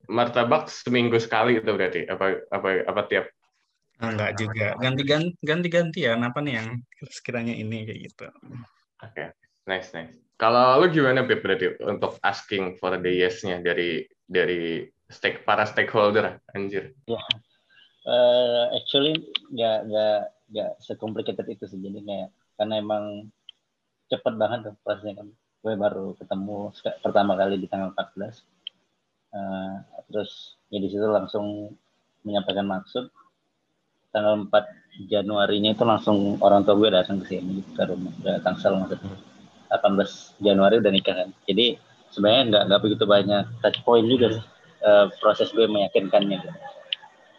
Martabak 0.09 0.73
seminggu 0.73 1.21
sekali 1.21 1.61
itu 1.61 1.69
berarti 1.69 2.09
apa 2.09 2.41
apa 2.49 2.69
apa 2.89 3.03
tiap 3.13 3.29
Ah, 3.99 4.15
Enggak 4.15 4.39
juga 4.39 4.79
ganti-ganti 4.79 5.35
ganti-gantian 5.43 6.23
apa 6.23 6.39
nih 6.39 6.55
yang 6.63 6.69
sekiranya 7.11 7.51
ini 7.51 7.83
kayak 7.83 8.01
gitu. 8.07 8.27
Oke, 9.03 9.35
nice 9.67 9.91
nice. 9.91 10.28
Kalau 10.39 10.79
lu 10.79 10.87
gimana 10.95 11.27
Beb 11.27 11.43
berarti 11.43 11.75
untuk 11.83 12.15
asking 12.23 12.79
for 12.79 12.95
the 12.95 13.11
yes-nya 13.11 13.59
dari 13.59 14.07
dari 14.23 14.87
stake 15.11 15.43
para 15.43 15.67
stakeholder 15.67 16.39
anjir. 16.55 16.95
Eh, 18.07 18.65
actually 18.79 19.19
nggak 19.51 19.79
nggak 19.91 20.21
nggak 20.55 20.71
secomplicated 20.79 21.43
itu 21.51 21.67
sih. 21.67 21.83
Jadi 21.83 22.07
kayak 22.07 22.31
karena 22.55 22.75
emang 22.79 23.27
cepet 24.07 24.35
banget 24.39 24.71
tuh 24.71 24.75
prosesnya 24.87 25.19
kan. 25.19 25.29
Gue 25.59 25.75
baru 25.75 26.15
ketemu 26.15 26.71
pertama 27.03 27.35
kali 27.35 27.59
di 27.59 27.67
tanggal 27.67 27.91
14 27.93 28.47
Eh, 29.29 29.77
terus 30.09 30.57
ya 30.73 30.81
di 30.81 30.89
situ 30.89 31.05
langsung 31.05 31.75
menyampaikan 32.25 32.65
maksud. 32.65 33.13
Tanggal 34.09 34.49
4 34.49 34.65
Januarinya 35.11 35.77
itu 35.77 35.85
langsung 35.85 36.41
orang 36.41 36.65
tua 36.65 36.79
gue 36.81 36.89
datang 36.89 37.21
ke 37.21 37.37
sini 37.37 37.61
ke 37.77 37.83
rumah 37.85 38.15
ke 38.25 38.41
Tangsel 38.41 38.73
maksudnya 38.81 39.21
18 39.71 40.43
Januari 40.45 40.81
udah 40.81 40.93
nikah 40.93 41.15
kan. 41.25 41.29
Jadi 41.45 41.77
sebenarnya 42.13 42.43
nggak 42.53 42.63
nggak 42.69 42.81
begitu 42.85 43.05
banyak 43.05 43.45
touch 43.61 43.79
point 43.85 44.07
juga 44.09 44.41
eh, 44.85 45.07
proses 45.21 45.53
gue 45.53 45.69
meyakinkannya 45.69 46.39
gitu. 46.41 46.51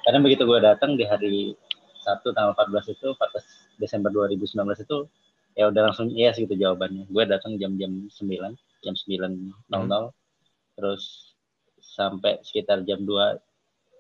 karena 0.08 0.20
begitu 0.26 0.44
gue 0.48 0.60
datang 0.64 0.96
di 0.98 1.06
hari 1.06 1.54
Sabtu 2.02 2.34
tanggal 2.34 2.56
14 2.56 2.96
itu 2.96 3.08
14 3.14 3.78
Desember 3.84 4.10
2019 4.10 4.86
itu 4.88 4.98
ya 5.60 5.68
udah 5.70 5.92
langsung 5.92 6.08
yes 6.10 6.40
gitu 6.40 6.56
jawabannya. 6.56 7.06
Gue 7.12 7.28
datang 7.28 7.60
jam-jam 7.60 8.08
9 8.08 8.56
jam 8.80 8.96
9.00 8.96 9.70
terus 10.80 11.36
sampai 11.84 12.40
sekitar 12.42 12.88
jam 12.88 13.04
2 13.04 13.38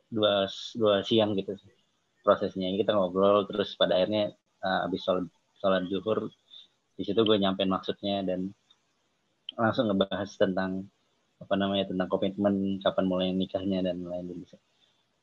dua, 0.09 0.49
dua 0.75 0.95
siang 1.05 1.37
gitu 1.37 1.55
prosesnya. 2.25 2.73
Kita 2.73 2.97
ngobrol 2.97 3.45
terus 3.45 3.77
pada 3.77 3.97
akhirnya 3.97 4.33
uh, 4.65 4.89
habis 4.89 5.01
sholat, 5.05 5.25
sholat 5.61 5.85
zuhur 5.87 6.33
di 6.99 7.03
situ 7.07 7.23
gue 7.23 7.37
nyampein 7.39 7.71
maksudnya 7.71 8.27
dan 8.27 8.51
langsung 9.55 9.87
ngebahas 9.87 10.27
tentang 10.35 10.91
apa 11.39 11.55
namanya 11.55 11.87
tentang 11.87 12.11
komitmen 12.11 12.83
kapan 12.83 13.05
mulai 13.07 13.31
nikahnya 13.31 13.79
dan 13.79 14.03
lain-lain. 14.03 14.43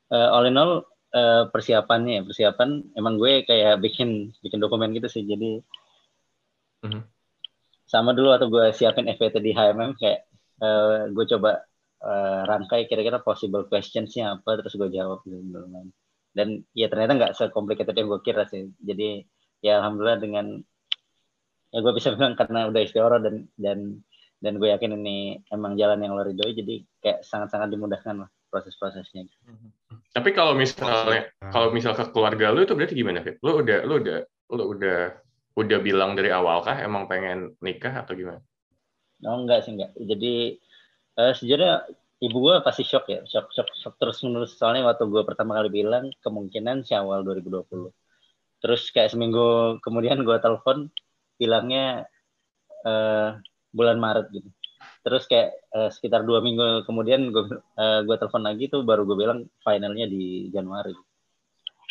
Uh, 0.09 0.33
all 0.33 0.49
in 0.49 0.57
all 0.57 0.89
uh, 1.13 1.45
persiapannya 1.53 2.21
ya, 2.21 2.23
persiapan 2.25 2.97
emang 2.97 3.21
gue 3.21 3.45
kayak 3.45 3.85
bikin 3.85 4.33
bikin 4.41 4.59
dokumen 4.65 4.97
gitu 4.97 5.13
sih 5.13 5.29
jadi 5.29 5.61
Mhm. 6.85 7.03
sama 7.87 8.11
dulu 8.13 8.31
atau 8.35 8.47
gue 8.51 8.71
siapin 8.75 9.07
FPT 9.11 9.43
di 9.43 9.53
HMM 9.55 9.97
kayak 9.97 10.27
uh, 10.63 11.07
gue 11.11 11.25
coba 11.35 11.63
uh, 12.03 12.41
rangkai 12.47 12.87
kira-kira 12.91 13.23
possible 13.23 13.67
questions-nya 13.71 14.39
apa 14.39 14.61
terus 14.61 14.75
gue 14.75 14.91
jawab 14.91 15.23
gitu 15.27 15.41
dan 16.37 16.49
ya 16.77 16.87
ternyata 16.93 17.13
nggak 17.17 17.33
secomplicated 17.39 17.97
yang 17.97 18.13
gue 18.13 18.21
kira 18.21 18.45
sih. 18.45 18.69
Jadi 18.85 19.25
ya 19.65 19.81
alhamdulillah 19.81 20.21
dengan 20.21 20.47
ya 21.77 21.85
gue 21.85 21.93
bisa 21.93 22.17
bilang 22.17 22.33
karena 22.33 22.73
udah 22.73 22.81
istiqoroh 22.81 23.21
dan 23.21 23.45
dan 23.61 24.01
dan 24.41 24.57
gue 24.57 24.73
yakin 24.73 24.97
ini 24.97 25.45
emang 25.53 25.77
jalan 25.77 26.01
yang 26.01 26.17
lo 26.17 26.25
ridhoi 26.25 26.57
jadi 26.57 26.75
kayak 27.05 27.21
sangat-sangat 27.21 27.69
dimudahkan 27.69 28.25
lah 28.25 28.31
proses-prosesnya 28.49 29.29
Tapi 30.17 30.33
kalau 30.33 30.57
misalnya 30.57 31.29
kalau 31.53 31.69
misal 31.69 31.93
ke 31.93 32.09
keluarga 32.09 32.49
lu 32.49 32.65
itu 32.65 32.73
berarti 32.73 32.97
gimana, 32.97 33.21
Fit? 33.21 33.37
Lu 33.45 33.61
udah 33.61 33.85
lu 33.85 34.01
udah 34.01 34.19
lu 34.57 34.65
udah 34.73 34.99
udah 35.57 35.79
bilang 35.85 36.17
dari 36.17 36.33
awal 36.33 36.65
kah 36.65 36.81
emang 36.81 37.05
pengen 37.05 37.53
nikah 37.61 37.93
atau 37.93 38.17
gimana? 38.17 38.41
Oh 39.29 39.45
enggak 39.45 39.69
sih 39.69 39.77
enggak. 39.77 39.93
Jadi 39.93 40.57
eh, 41.21 41.33
sejujurnya 41.37 41.85
ibu 42.25 42.37
gue 42.49 42.57
pasti 42.65 42.89
shock 42.89 43.13
ya, 43.13 43.21
shock 43.29 43.53
shock 43.53 43.69
shock 43.77 43.95
terus 44.01 44.25
menerus 44.25 44.57
soalnya 44.57 44.89
waktu 44.89 45.05
gue 45.05 45.23
pertama 45.29 45.61
kali 45.61 45.85
bilang 45.85 46.09
kemungkinan 46.25 46.85
Syawal 46.89 47.29
2020. 47.29 47.93
Terus 48.65 48.89
kayak 48.89 49.13
seminggu 49.13 49.77
kemudian 49.85 50.25
gue 50.25 50.37
telepon 50.41 50.89
bilangnya 51.41 52.05
eh, 52.85 53.31
bulan 53.73 53.99
Maret 54.01 54.27
gitu. 54.33 54.49
Terus 55.07 55.25
kayak 55.31 55.51
eh, 55.77 55.91
sekitar 55.93 56.27
dua 56.27 56.41
minggu 56.43 56.85
kemudian 56.89 57.31
gue 57.31 57.45
gue 58.07 58.17
telepon 58.19 58.43
lagi 58.45 58.69
tuh 58.73 58.83
baru 58.83 59.05
gue 59.09 59.17
bilang 59.17 59.47
finalnya 59.65 60.07
di 60.09 60.53
Januari. 60.53 60.93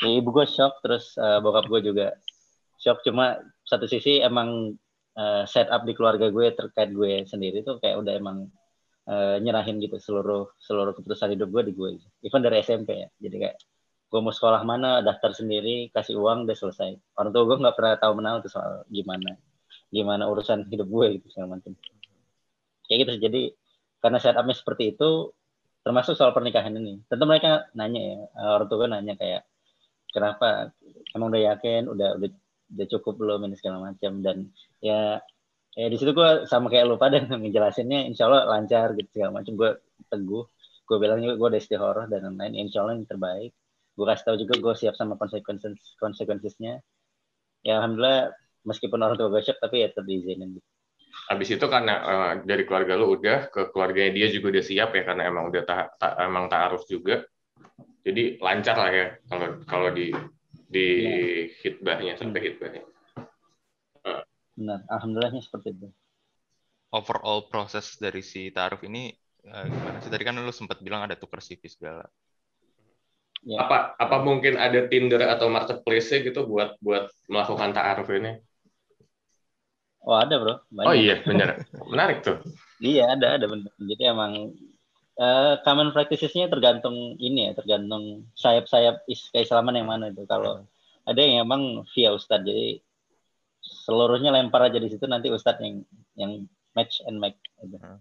Ya, 0.04 0.12
ibu 0.12 0.30
gue 0.36 0.46
shock 0.46 0.84
terus 0.84 1.16
eh, 1.16 1.40
bokap 1.40 1.72
gue 1.72 1.82
juga 1.94 2.18
shock 2.80 3.02
cuma 3.08 3.40
satu 3.66 3.88
sisi 3.88 4.20
emang 4.22 4.76
uh, 5.18 5.44
setup 5.48 5.88
di 5.88 5.94
keluarga 5.96 6.30
gue 6.30 6.54
terkait 6.54 6.92
gue 6.92 7.24
sendiri 7.26 7.64
tuh 7.64 7.80
kayak 7.80 8.04
udah 8.04 8.14
emang 8.14 8.38
uh, 9.10 9.40
nyerahin 9.42 9.80
gitu 9.82 9.98
seluruh 9.98 10.52
seluruh 10.60 10.94
keputusan 10.94 11.34
hidup 11.34 11.50
gue 11.50 11.72
di 11.72 11.74
gue 11.74 11.98
even 12.22 12.44
dari 12.44 12.62
SMP 12.62 13.08
ya 13.08 13.10
jadi 13.18 13.36
kayak 13.48 13.58
gue 14.16 14.24
mau 14.24 14.32
sekolah 14.32 14.64
mana 14.64 15.04
daftar 15.04 15.36
sendiri 15.36 15.92
kasih 15.92 16.16
uang 16.16 16.48
udah 16.48 16.56
selesai. 16.56 16.96
Orang 17.20 17.36
tua 17.36 17.44
gue 17.52 17.60
nggak 17.60 17.76
pernah 17.76 18.00
tahu 18.00 18.14
menau 18.16 18.40
tuh 18.40 18.48
soal 18.48 18.88
gimana 18.88 19.36
gimana 19.92 20.24
urusan 20.32 20.72
hidup 20.72 20.88
gue 20.88 21.20
gitu 21.20 21.36
segala 21.36 21.60
macam. 21.60 21.76
Kayak 22.88 22.98
gitu 23.04 23.12
jadi 23.28 23.42
karena 24.00 24.18
setupnya 24.24 24.56
seperti 24.56 24.96
itu 24.96 25.36
termasuk 25.84 26.16
soal 26.16 26.32
pernikahan 26.32 26.72
ini. 26.80 27.04
Tentu 27.12 27.28
mereka 27.28 27.68
nanya 27.76 28.00
ya 28.00 28.20
orang 28.56 28.68
tua 28.72 28.88
gue 28.88 28.90
nanya 28.96 29.14
kayak 29.20 29.44
kenapa? 30.16 30.72
Emang 31.12 31.36
udah 31.36 31.42
yakin? 31.52 31.92
Udah 31.92 32.16
udah 32.16 32.30
udah 32.72 32.86
cukup 32.96 33.20
belum? 33.20 33.52
Ini 33.52 33.60
segala 33.60 33.92
macam. 33.92 34.24
Dan 34.24 34.48
ya 34.80 35.20
ya 35.76 35.88
di 35.92 35.98
situ 36.00 36.16
gue 36.16 36.48
sama 36.48 36.72
kayak 36.72 36.88
lu 36.88 36.96
pada 36.96 37.20
ngejelasinnya 37.44 38.08
insya 38.08 38.32
Allah 38.32 38.48
lancar 38.48 38.96
gitu 38.96 39.12
segala 39.12 39.44
macam. 39.44 39.60
Gue 39.60 39.76
teguh. 40.08 40.48
Gue 40.88 40.98
bilang 41.04 41.20
juga 41.20 41.36
gue 41.36 41.48
udah 41.52 41.60
istihoroh 41.60 42.06
dan 42.08 42.32
lain-lain. 42.32 42.64
Insya 42.64 42.80
Allah 42.80 42.96
yang 42.96 43.04
terbaik 43.04 43.52
gue 43.96 44.06
kasih 44.10 44.26
tahu 44.28 44.38
juga 44.44 44.56
gue 44.66 44.74
siap 44.82 44.96
sama 45.00 45.14
konsekuensi 45.22 45.68
konsekuensinya 46.04 46.74
ya 47.68 47.74
alhamdulillah 47.80 48.22
meskipun 48.70 49.00
orang 49.06 49.18
tua 49.20 49.30
gue 49.34 49.42
shock 49.48 49.60
tapi 49.64 49.76
ya 49.84 49.88
tetap 49.92 50.06
diizinin 50.10 50.50
gitu. 50.58 50.70
Habis 51.30 51.50
itu 51.58 51.66
karena 51.74 51.94
eh, 52.12 52.32
dari 52.50 52.64
keluarga 52.68 52.94
lu 53.00 53.06
udah 53.18 53.40
ke 53.54 53.62
keluarganya 53.74 54.12
dia 54.18 54.28
juga 54.36 54.46
udah 54.58 54.64
siap 54.70 54.90
ya 54.98 55.04
karena 55.08 55.24
emang 55.32 55.46
udah 55.50 55.64
ta, 55.70 55.78
ta- 56.02 56.18
emang 56.28 56.46
taaruf 56.52 56.84
juga. 56.94 57.16
Jadi 58.06 58.24
lancar 58.46 58.76
lah 58.84 58.92
ya 59.00 59.08
kalau 59.30 59.48
kalau 59.72 59.90
di 59.98 60.08
di 60.76 60.88
hitbahnya 61.64 62.14
sampai 62.22 62.42
hitbahnya. 62.48 62.84
benar 64.60 64.80
alhamdulillahnya 64.96 65.42
seperti 65.48 65.68
itu 65.76 65.88
Overall 66.98 67.40
proses 67.54 67.88
dari 68.04 68.22
si 68.32 68.42
taaruf 68.56 68.82
ini 68.90 69.04
eh, 69.54 69.66
gimana 69.74 69.98
sih? 70.04 70.10
Tadi 70.14 70.24
kan 70.28 70.36
lu 70.48 70.54
sempat 70.60 70.78
bilang 70.86 71.02
ada 71.06 71.16
tukar 71.22 71.40
CV 71.48 71.62
segala. 71.76 72.04
Ya 73.46 73.62
Apa 73.62 73.94
apa 73.96 74.18
mungkin 74.26 74.58
ada 74.58 74.90
Tinder 74.90 75.22
atau 75.30 75.48
marketplace 75.48 76.12
gitu 76.12 76.50
buat 76.50 76.76
buat 76.82 77.08
melakukan 77.30 77.72
taaruf 77.72 78.10
ini? 78.10 78.42
oh 80.06 80.18
ada 80.22 80.38
bro 80.38 80.56
banyak. 80.70 80.90
Oh 80.90 80.96
iya 80.96 81.16
benar. 81.26 81.66
Menarik 81.90 82.22
tuh. 82.22 82.38
Iya 82.78 83.18
ada 83.18 83.42
ada 83.42 83.46
bener. 83.50 83.74
Jadi 83.82 84.04
emang 84.06 84.54
eh, 85.18 85.54
common 85.66 85.90
practices-nya 85.92 86.48
tergantung 86.48 87.18
ini 87.18 87.50
ya, 87.50 87.52
tergantung 87.58 88.30
sayap-sayap 88.38 89.08
is 89.10 89.28
keislaman 89.34 89.76
yang 89.82 89.90
mana 89.90 90.14
itu. 90.14 90.24
Kalau 90.30 90.70
ada 91.06 91.20
yang 91.22 91.50
emang 91.50 91.86
via 91.94 92.14
ustadz, 92.14 92.46
jadi 92.46 92.80
seluruhnya 93.66 94.30
lempar 94.30 94.70
aja 94.70 94.78
di 94.78 94.90
situ 94.94 95.10
nanti 95.10 95.34
ustadz 95.34 95.62
yang 95.66 95.82
yang 96.14 96.32
match 96.78 97.02
and 97.10 97.18
make. 97.18 97.42
Gitu. 97.66 97.78
Hmm. 97.82 97.98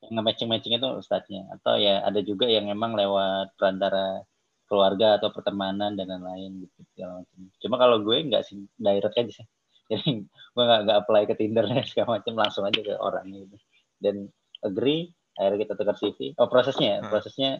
Yang 0.00 0.12
nge-matching-matching 0.16 0.74
itu 0.80 0.88
ustadznya. 0.96 1.44
Atau 1.60 1.76
ya 1.76 2.00
ada 2.00 2.20
juga 2.24 2.48
yang 2.48 2.72
emang 2.72 2.96
lewat 2.96 3.52
perantara 3.60 4.24
keluarga 4.70 5.18
atau 5.18 5.34
pertemanan 5.34 5.98
dan 5.98 6.06
lain-lain 6.06 6.62
gitu. 6.62 6.78
segala 6.94 7.26
macam. 7.26 7.38
Cuma 7.58 7.76
kalau 7.76 7.96
gue 8.06 8.16
nggak 8.30 8.42
sih 8.46 8.62
direct 8.78 9.18
aja 9.18 9.32
sih. 9.42 9.46
Jadi 9.90 10.22
gue 10.30 10.64
nggak 10.64 10.80
nggak 10.86 10.98
apply 11.02 11.22
ke 11.26 11.34
Tinder 11.34 11.66
dan 11.66 11.82
segala 11.82 12.22
macam 12.22 12.34
langsung 12.38 12.62
aja 12.62 12.78
ke 12.78 12.94
orangnya 12.94 13.42
gitu 13.42 13.58
dan 14.00 14.26
agree 14.64 15.12
akhirnya 15.36 15.68
kita 15.68 15.74
tukar 15.76 15.96
CV 16.00 16.18
oh 16.40 16.48
prosesnya 16.48 16.88
ya 16.88 16.98
Hmm. 17.04 17.10
prosesnya 17.12 17.50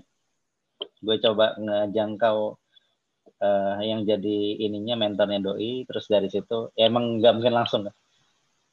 gue 0.81 1.17
coba 1.21 1.55
ngejangkau 1.61 2.39
eh, 3.41 3.77
yang 3.85 4.01
jadi 4.09 4.39
ininya 4.65 4.97
mentornya 4.97 5.41
doi 5.45 5.85
terus 5.85 6.09
dari 6.09 6.33
situ 6.33 6.73
ya 6.75 6.89
emang 6.89 7.21
nggak 7.21 7.33
mungkin 7.37 7.55
langsung 7.55 7.85
kan 7.87 7.95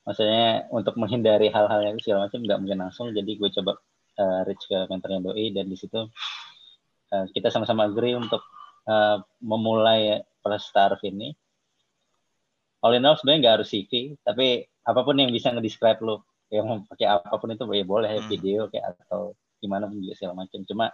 maksudnya 0.07 0.71
untuk 0.71 0.95
menghindari 0.95 1.51
hal-hal 1.51 1.83
yang 1.83 1.99
segala 1.99 2.31
macam 2.31 2.39
nggak 2.39 2.59
mungkin 2.63 2.79
langsung 2.79 3.11
jadi 3.11 3.27
gue 3.27 3.49
coba 3.59 3.75
uh, 4.23 4.39
reach 4.47 4.63
ke 4.63 4.87
mentornya 4.87 5.19
doi 5.19 5.51
dan 5.51 5.67
di 5.67 5.75
situ 5.75 5.99
uh, 5.99 6.07
kita 7.31 7.47
sama-sama 7.53 7.87
agree 7.87 8.15
untuk 8.15 8.43
uh, 8.87 9.21
memulai 9.39 10.21
proses 10.43 10.71
ini 11.03 11.35
all 12.83 12.95
in 12.95 13.05
all 13.05 13.17
sebenarnya 13.17 13.39
nggak 13.43 13.55
harus 13.61 13.69
CV 13.71 14.15
tapi 14.23 14.63
apa 14.87 14.99
pun 15.03 15.19
yang 15.19 15.31
bisa 15.33 15.51
ngedescribe 15.51 15.99
lo 16.03 16.23
yang 16.47 16.87
pakai 16.87 17.07
apa 17.11 17.35
pun 17.35 17.51
itu 17.51 17.63
ya 17.75 17.83
boleh 17.83 18.11
hmm. 18.15 18.27
video 18.31 18.71
kayak 18.71 18.95
atau 19.03 19.35
gimana 19.59 19.89
pun 19.91 19.99
juga 19.99 20.15
segala 20.15 20.47
macam 20.47 20.63
cuma 20.63 20.87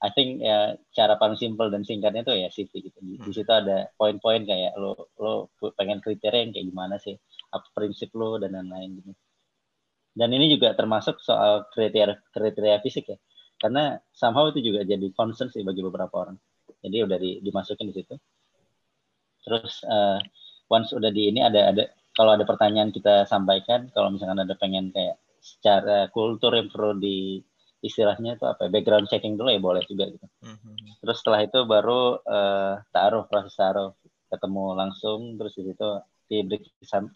I 0.00 0.08
think 0.16 0.40
ya 0.40 0.80
cara 0.96 1.20
paling 1.20 1.36
simpel 1.36 1.68
dan 1.68 1.84
singkatnya 1.84 2.24
tuh 2.24 2.32
ya 2.32 2.48
CV 2.48 2.72
gitu. 2.88 2.98
Di, 3.04 3.20
di 3.20 3.30
hmm. 3.30 3.36
situ 3.36 3.52
ada 3.52 3.92
poin-poin 4.00 4.48
kayak 4.48 4.72
lo 4.80 5.12
lo 5.20 5.52
pengen 5.76 6.00
kriteria 6.00 6.40
yang 6.40 6.52
kayak 6.56 6.66
gimana 6.72 6.96
sih, 6.96 7.20
apa 7.52 7.68
prinsip 7.76 8.08
lo 8.16 8.40
dan 8.40 8.56
lain-lain 8.56 8.96
gitu. 8.96 9.12
Dan 10.16 10.32
ini 10.32 10.56
juga 10.56 10.72
termasuk 10.72 11.20
soal 11.20 11.68
kriteria 11.68 12.16
kriteria 12.32 12.80
fisik 12.80 13.12
ya. 13.12 13.18
Karena 13.60 14.00
somehow 14.10 14.48
itu 14.48 14.72
juga 14.72 14.80
jadi 14.88 15.04
concern 15.12 15.52
sih 15.52 15.60
bagi 15.60 15.84
beberapa 15.84 16.10
orang. 16.16 16.36
Jadi 16.80 16.96
udah 17.04 17.18
di, 17.20 17.30
dimasukin 17.44 17.92
di 17.92 17.94
situ. 18.00 18.16
Terus 19.44 19.84
uh, 19.84 20.16
once 20.72 20.96
udah 20.96 21.12
di 21.12 21.28
ini 21.28 21.44
ada 21.44 21.68
ada 21.68 21.84
kalau 22.16 22.34
ada 22.34 22.44
pertanyaan 22.48 22.90
kita 22.90 23.28
sampaikan, 23.28 23.92
kalau 23.92 24.08
misalkan 24.10 24.40
ada 24.40 24.56
pengen 24.56 24.90
kayak 24.90 25.20
secara 25.40 26.08
kultur 26.12 26.52
yang 26.56 26.68
perlu 26.68 26.96
di 27.00 27.40
istilahnya 27.80 28.36
itu 28.36 28.44
apa 28.44 28.68
ya, 28.68 28.70
background 28.72 29.08
checking 29.08 29.40
dulu 29.40 29.48
ya 29.48 29.60
boleh 29.60 29.82
juga 29.88 30.12
gitu. 30.12 30.26
Mm-hmm. 30.44 31.00
Terus 31.00 31.16
setelah 31.24 31.40
itu 31.40 31.58
baru 31.64 32.20
uh, 32.20 32.74
taruh 32.92 33.24
proses 33.24 33.56
taruh 33.56 33.96
ketemu 34.28 34.64
langsung 34.76 35.40
terus 35.40 35.56
di 35.56 35.72
situ 35.72 35.88
diberi 36.28 36.60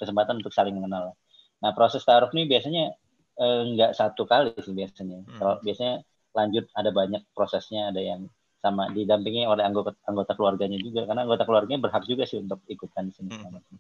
kesempatan 0.01 0.41
untuk 0.41 0.57
saling 0.57 0.75
mengenal. 0.75 1.15
Nah 1.61 1.71
proses 1.77 2.01
taruh 2.03 2.33
ini 2.33 2.49
biasanya 2.49 2.97
uh, 3.37 3.61
nggak 3.77 3.93
satu 3.93 4.25
kali 4.25 4.57
sih 4.57 4.73
biasanya. 4.73 5.21
Mm-hmm. 5.21 5.37
Kalau 5.37 5.55
biasanya 5.61 5.95
lanjut 6.35 6.67
ada 6.75 6.91
banyak 6.91 7.23
prosesnya 7.33 7.95
ada 7.95 8.03
yang 8.03 8.27
sama 8.65 8.89
didampingi 8.89 9.45
oleh 9.45 9.61
anggota 9.61 9.93
anggota 10.09 10.33
keluarganya 10.33 10.81
juga 10.81 11.05
karena 11.05 11.29
anggota 11.29 11.45
keluarganya 11.45 11.85
berhak 11.85 12.05
juga 12.09 12.25
sih 12.25 12.41
untuk 12.41 12.65
ikutan 12.65 13.13
sini. 13.13 13.29
Mm-hmm. 13.29 13.79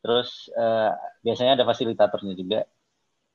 Terus 0.00 0.48
uh, 0.56 0.96
biasanya 1.20 1.60
ada 1.60 1.64
fasilitatornya 1.68 2.32
juga 2.32 2.64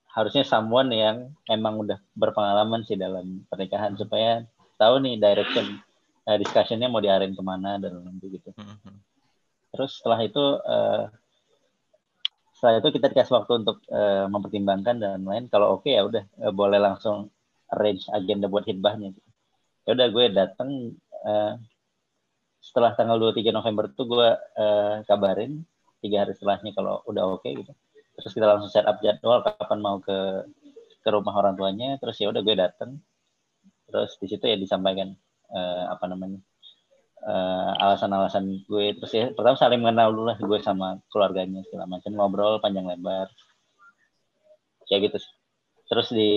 harusnya 0.09 0.41
someone 0.41 0.89
yang 0.89 1.17
emang 1.45 1.85
udah 1.85 2.01
berpengalaman 2.17 2.81
sih 2.81 2.97
dalam 2.97 3.45
pernikahan 3.45 3.93
supaya 3.93 4.41
tahu 4.81 4.97
nih 5.05 5.21
direction 5.21 5.77
uh, 6.25 6.37
discussionnya 6.41 6.89
mau 6.89 6.97
diarahin 6.97 7.37
ke 7.37 7.43
mana 7.45 7.77
dan 7.77 8.01
lain 8.01 8.17
gitu. 8.17 8.49
Mm-hmm. 8.57 8.95
Terus 9.69 10.01
setelah 10.01 10.19
itu 10.25 10.43
uh, 10.65 11.13
setelah 12.57 12.81
itu 12.81 12.89
kita 12.97 13.13
dikasih 13.13 13.33
waktu 13.37 13.53
untuk 13.61 13.77
uh, 13.93 14.25
mempertimbangkan 14.33 14.97
dan 14.97 15.21
lain. 15.21 15.45
Kalau 15.45 15.77
oke 15.77 15.85
okay, 15.85 16.01
ya 16.01 16.09
udah 16.09 16.25
uh, 16.41 16.53
boleh 16.57 16.81
langsung 16.81 17.29
arrange 17.73 18.05
agenda 18.13 18.49
buat 18.49 18.65
hitbahnya. 18.65 19.13
Ya 19.85 19.97
udah 19.97 20.07
gue 20.09 20.25
datang 20.33 20.69
uh, 21.25 21.53
setelah 22.59 22.93
tanggal 22.93 23.17
23 23.17 23.55
November 23.55 23.89
tuh 23.93 24.05
gue 24.09 24.29
uh, 24.35 24.95
kabarin 25.07 25.63
tiga 26.03 26.23
hari 26.25 26.35
setelahnya 26.35 26.71
kalau 26.75 27.01
udah 27.07 27.23
oke 27.37 27.45
okay, 27.45 27.57
gitu. 27.57 27.73
Terus 28.19 28.31
kita 28.35 28.45
langsung 28.49 28.71
set 28.71 28.83
up 28.83 28.99
jadwal 28.99 29.41
kapan 29.45 29.79
mau 29.79 29.97
ke 30.03 30.43
ke 30.99 31.09
rumah 31.09 31.33
orang 31.37 31.55
tuanya. 31.55 31.95
Terus 32.01 32.19
ya 32.19 32.27
udah 32.33 32.41
gue 32.43 32.55
dateng. 32.57 32.99
Terus 33.89 34.17
di 34.19 34.27
situ 34.29 34.45
ya 34.45 34.57
disampaikan 34.59 35.15
uh, 35.49 35.83
apa 35.93 36.05
namanya 36.09 36.41
uh, 37.23 37.71
alasan-alasan 37.79 38.67
gue. 38.67 38.85
Terus 38.99 39.11
ya 39.15 39.25
pertama 39.31 39.55
saling 39.55 39.79
mengenal 39.79 40.11
dulu 40.11 40.25
lah 40.29 40.37
gue 40.37 40.59
sama 40.59 40.99
keluarganya 41.07 41.63
segala 41.69 41.87
macam. 41.87 42.11
Ngobrol 42.11 42.59
panjang 42.59 42.85
lebar. 42.85 43.31
Kayak 44.89 45.13
gitu 45.13 45.17
terus 45.89 46.13
di 46.13 46.31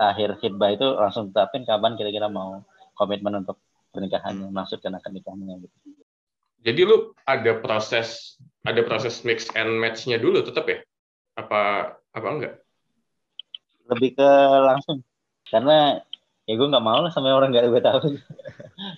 akhir 0.00 0.40
khidbah 0.40 0.72
itu 0.72 0.86
langsung 0.96 1.28
tetapin 1.28 1.68
kapan 1.68 1.92
kira-kira 2.00 2.32
mau 2.32 2.64
komitmen 2.96 3.44
untuk 3.44 3.60
pernikahannya 3.92 4.48
maksud 4.48 4.80
ke 4.80 4.88
akad 4.88 5.12
nikahnya 5.12 5.60
gitu. 5.60 5.76
Jadi 6.60 6.80
lu 6.84 7.12
ada 7.24 7.56
proses 7.60 8.36
ada 8.64 8.80
proses 8.84 9.24
mix 9.24 9.48
and 9.56 9.76
match-nya 9.80 10.16
dulu 10.16 10.40
tetap 10.44 10.64
ya? 10.68 10.78
Apa 11.36 11.60
apa 12.12 12.26
enggak? 12.28 12.54
Lebih 13.88 14.16
ke 14.16 14.30
langsung. 14.64 15.04
Karena 15.48 16.00
ya 16.44 16.54
gue 16.56 16.68
nggak 16.68 16.84
mau 16.84 17.00
lah 17.00 17.12
sama 17.12 17.32
orang 17.32 17.52
nggak 17.52 17.68
gue 17.68 17.82
tahu. 17.84 18.00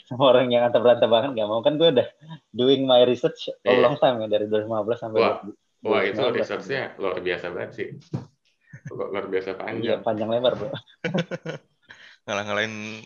Sama 0.06 0.30
orang 0.30 0.46
yang 0.46 0.62
antar 0.62 0.78
berantah 0.78 1.10
banget 1.10 1.34
nggak 1.34 1.48
mau. 1.50 1.58
Kan 1.58 1.74
gue 1.74 1.90
udah 1.90 2.06
doing 2.54 2.86
my 2.86 3.02
research 3.02 3.50
yeah. 3.66 3.78
long 3.82 3.98
time 3.98 4.22
ya 4.22 4.30
dari 4.30 4.46
2015 4.46 4.70
sampai 4.94 5.18
wah, 5.18 5.42
wah 5.82 6.02
itu 6.06 6.22
researchnya 6.22 6.94
luar 7.02 7.18
biasa 7.18 7.50
banget 7.50 7.70
sih 7.74 7.88
luar 8.94 9.26
biasa 9.28 9.58
panjang 9.58 9.82
iya, 9.82 9.96
panjang 10.04 10.28
lebar 10.28 10.54
bro 10.56 10.70
ngalah-ngalahin 12.26 13.02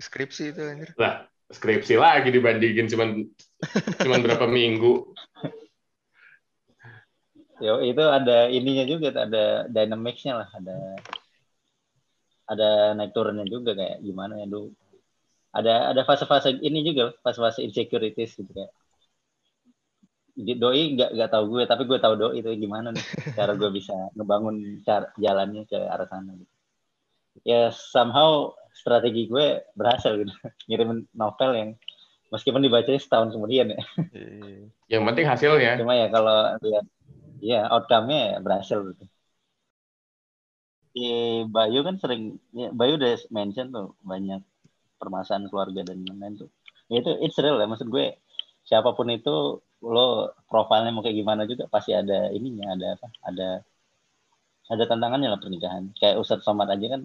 skripsi 0.00 0.52
itu 0.52 0.60
anjir 0.64 0.90
lah 0.96 1.28
skripsi 1.50 1.94
lagi 1.98 2.30
dibandingin 2.30 2.86
cuman 2.90 3.26
cuman 4.00 4.20
berapa 4.24 4.46
minggu 4.46 5.14
Yo, 7.60 7.76
itu 7.84 8.00
ada 8.00 8.48
ininya 8.48 8.88
juga, 8.88 9.12
ada 9.12 9.68
dynamicsnya 9.68 10.32
lah, 10.32 10.48
ada 10.48 10.76
ada 12.48 12.96
naik 12.96 13.12
turunnya 13.12 13.44
juga 13.44 13.76
kayak 13.76 14.00
gimana 14.00 14.40
ya 14.40 14.48
dulu. 14.48 14.72
Ada 15.52 15.92
ada 15.92 16.02
fase-fase 16.08 16.56
ini 16.56 16.80
juga, 16.80 17.12
fase-fase 17.20 17.60
insecurities 17.60 18.32
gitu 18.32 18.48
kayak. 18.48 18.72
Doi 20.36 20.94
nggak 20.96 21.10
nggak 21.16 21.30
tahu 21.30 21.44
gue, 21.56 21.62
tapi 21.66 21.82
gue 21.86 21.98
tahu 21.98 22.14
doi 22.18 22.40
itu 22.42 22.50
gimana 22.58 22.94
nih 22.94 23.04
cara 23.34 23.52
gue 23.54 23.70
bisa 23.70 23.94
ngebangun 24.14 24.84
cara 24.86 25.10
jalannya 25.18 25.66
ke 25.66 25.78
arah 25.78 26.06
sana 26.06 26.32
gitu. 26.34 26.52
Ya 27.46 27.70
somehow 27.70 28.54
strategi 28.74 29.26
gue 29.26 29.66
berhasil 29.74 30.14
gitu, 30.18 30.32
ngirim 30.70 31.06
novel 31.14 31.50
yang 31.54 31.70
meskipun 32.30 32.62
dibacanya 32.62 33.00
setahun 33.02 33.34
kemudian 33.34 33.74
ya. 33.74 33.80
Yang 34.90 35.02
penting 35.06 35.26
hasilnya. 35.26 35.72
Cuma 35.78 35.94
ya 35.98 36.06
kalau 36.10 36.54
lihat 36.62 36.86
Iya, 37.40 37.60
outcome-nya 37.72 38.36
berhasil 38.44 38.78
gitu. 38.92 39.04
Di 40.92 41.08
Bayu 41.48 41.80
kan 41.86 41.96
sering, 41.96 42.36
ya, 42.52 42.68
Bayu 42.78 43.00
udah 43.00 43.16
mention 43.32 43.72
tuh 43.72 43.96
banyak 44.04 44.44
permasalahan 45.00 45.48
keluarga 45.48 45.80
dan 45.88 46.04
lain-lain 46.04 46.34
tuh. 46.44 46.50
Ya 46.92 47.00
itu 47.00 47.10
it's 47.24 47.40
real 47.40 47.56
ya, 47.56 47.64
maksud 47.64 47.88
gue 47.88 48.20
siapa 48.68 48.92
pun 48.92 49.08
itu 49.08 49.64
lo 49.80 50.36
profilnya 50.48 50.92
mau 50.92 51.00
kayak 51.04 51.16
gimana 51.16 51.42
juga 51.48 51.64
pasti 51.68 51.96
ada 51.96 52.28
ininya, 52.32 52.76
ada 52.76 52.86
apa? 53.00 53.08
Ada 53.26 53.48
ada 54.70 54.84
tantangannya 54.86 55.28
lah 55.32 55.40
pernikahan. 55.40 55.90
Kayak 55.98 56.20
Ustadz 56.22 56.46
Somad 56.46 56.70
aja 56.70 56.86
kan 56.98 57.02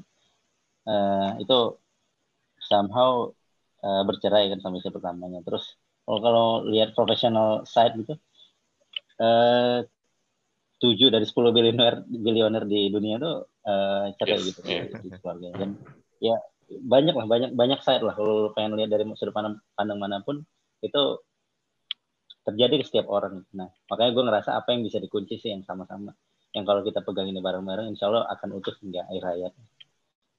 uh, 0.85 1.29
itu 1.41 1.79
somehow 2.61 3.31
uh, 3.81 4.03
bercerai 4.05 4.51
kan 4.53 4.59
sama 4.61 4.79
istri 4.79 4.93
pertamanya. 4.93 5.41
Terus 5.41 5.77
kalau 6.05 6.19
kalau 6.21 6.47
lihat 6.69 6.93
professional 6.93 7.65
side 7.65 7.97
gitu, 7.97 8.13
uh, 9.19 9.81
tujuh 10.79 11.07
dari 11.09 11.25
sepuluh 11.25 11.55
bilioner 11.55 12.03
bilioner 12.05 12.63
di 12.67 12.91
dunia 12.91 13.15
itu 13.17 13.31
uh, 13.47 14.05
cerai 14.19 14.37
yes, 14.37 14.45
gitu 14.51 14.59
yeah. 14.67 14.85
di 14.91 15.17
keluarga 15.23 15.47
dan 15.55 15.69
ya 16.19 16.35
banyak 16.67 17.15
lah 17.15 17.25
banyak 17.29 17.51
banyak 17.55 17.79
side 17.79 18.03
lah 18.03 18.13
kalau 18.17 18.51
pengen 18.51 18.75
lihat 18.75 18.91
dari 18.91 19.07
sudut 19.15 19.31
pandang, 19.31 19.61
pandang 19.77 19.99
mana 20.01 20.19
pun 20.25 20.43
itu 20.83 21.01
terjadi 22.45 22.79
ke 22.79 22.85
setiap 22.85 23.09
orang. 23.09 23.41
Nah 23.57 23.67
makanya 23.89 24.11
gue 24.13 24.23
ngerasa 24.29 24.49
apa 24.53 24.77
yang 24.77 24.85
bisa 24.85 25.01
dikunci 25.01 25.41
sih 25.41 25.49
yang 25.49 25.65
sama-sama. 25.65 26.13
Yang 26.53 26.65
kalau 26.69 26.81
kita 26.85 26.99
pegang 27.03 27.27
ini 27.27 27.41
bareng-bareng 27.43 27.91
insya 27.91 28.07
Allah 28.07 28.29
akan 28.31 28.49
utuh 28.61 28.77
hingga 28.79 29.03
akhir 29.09 29.23
hayat. 29.25 29.53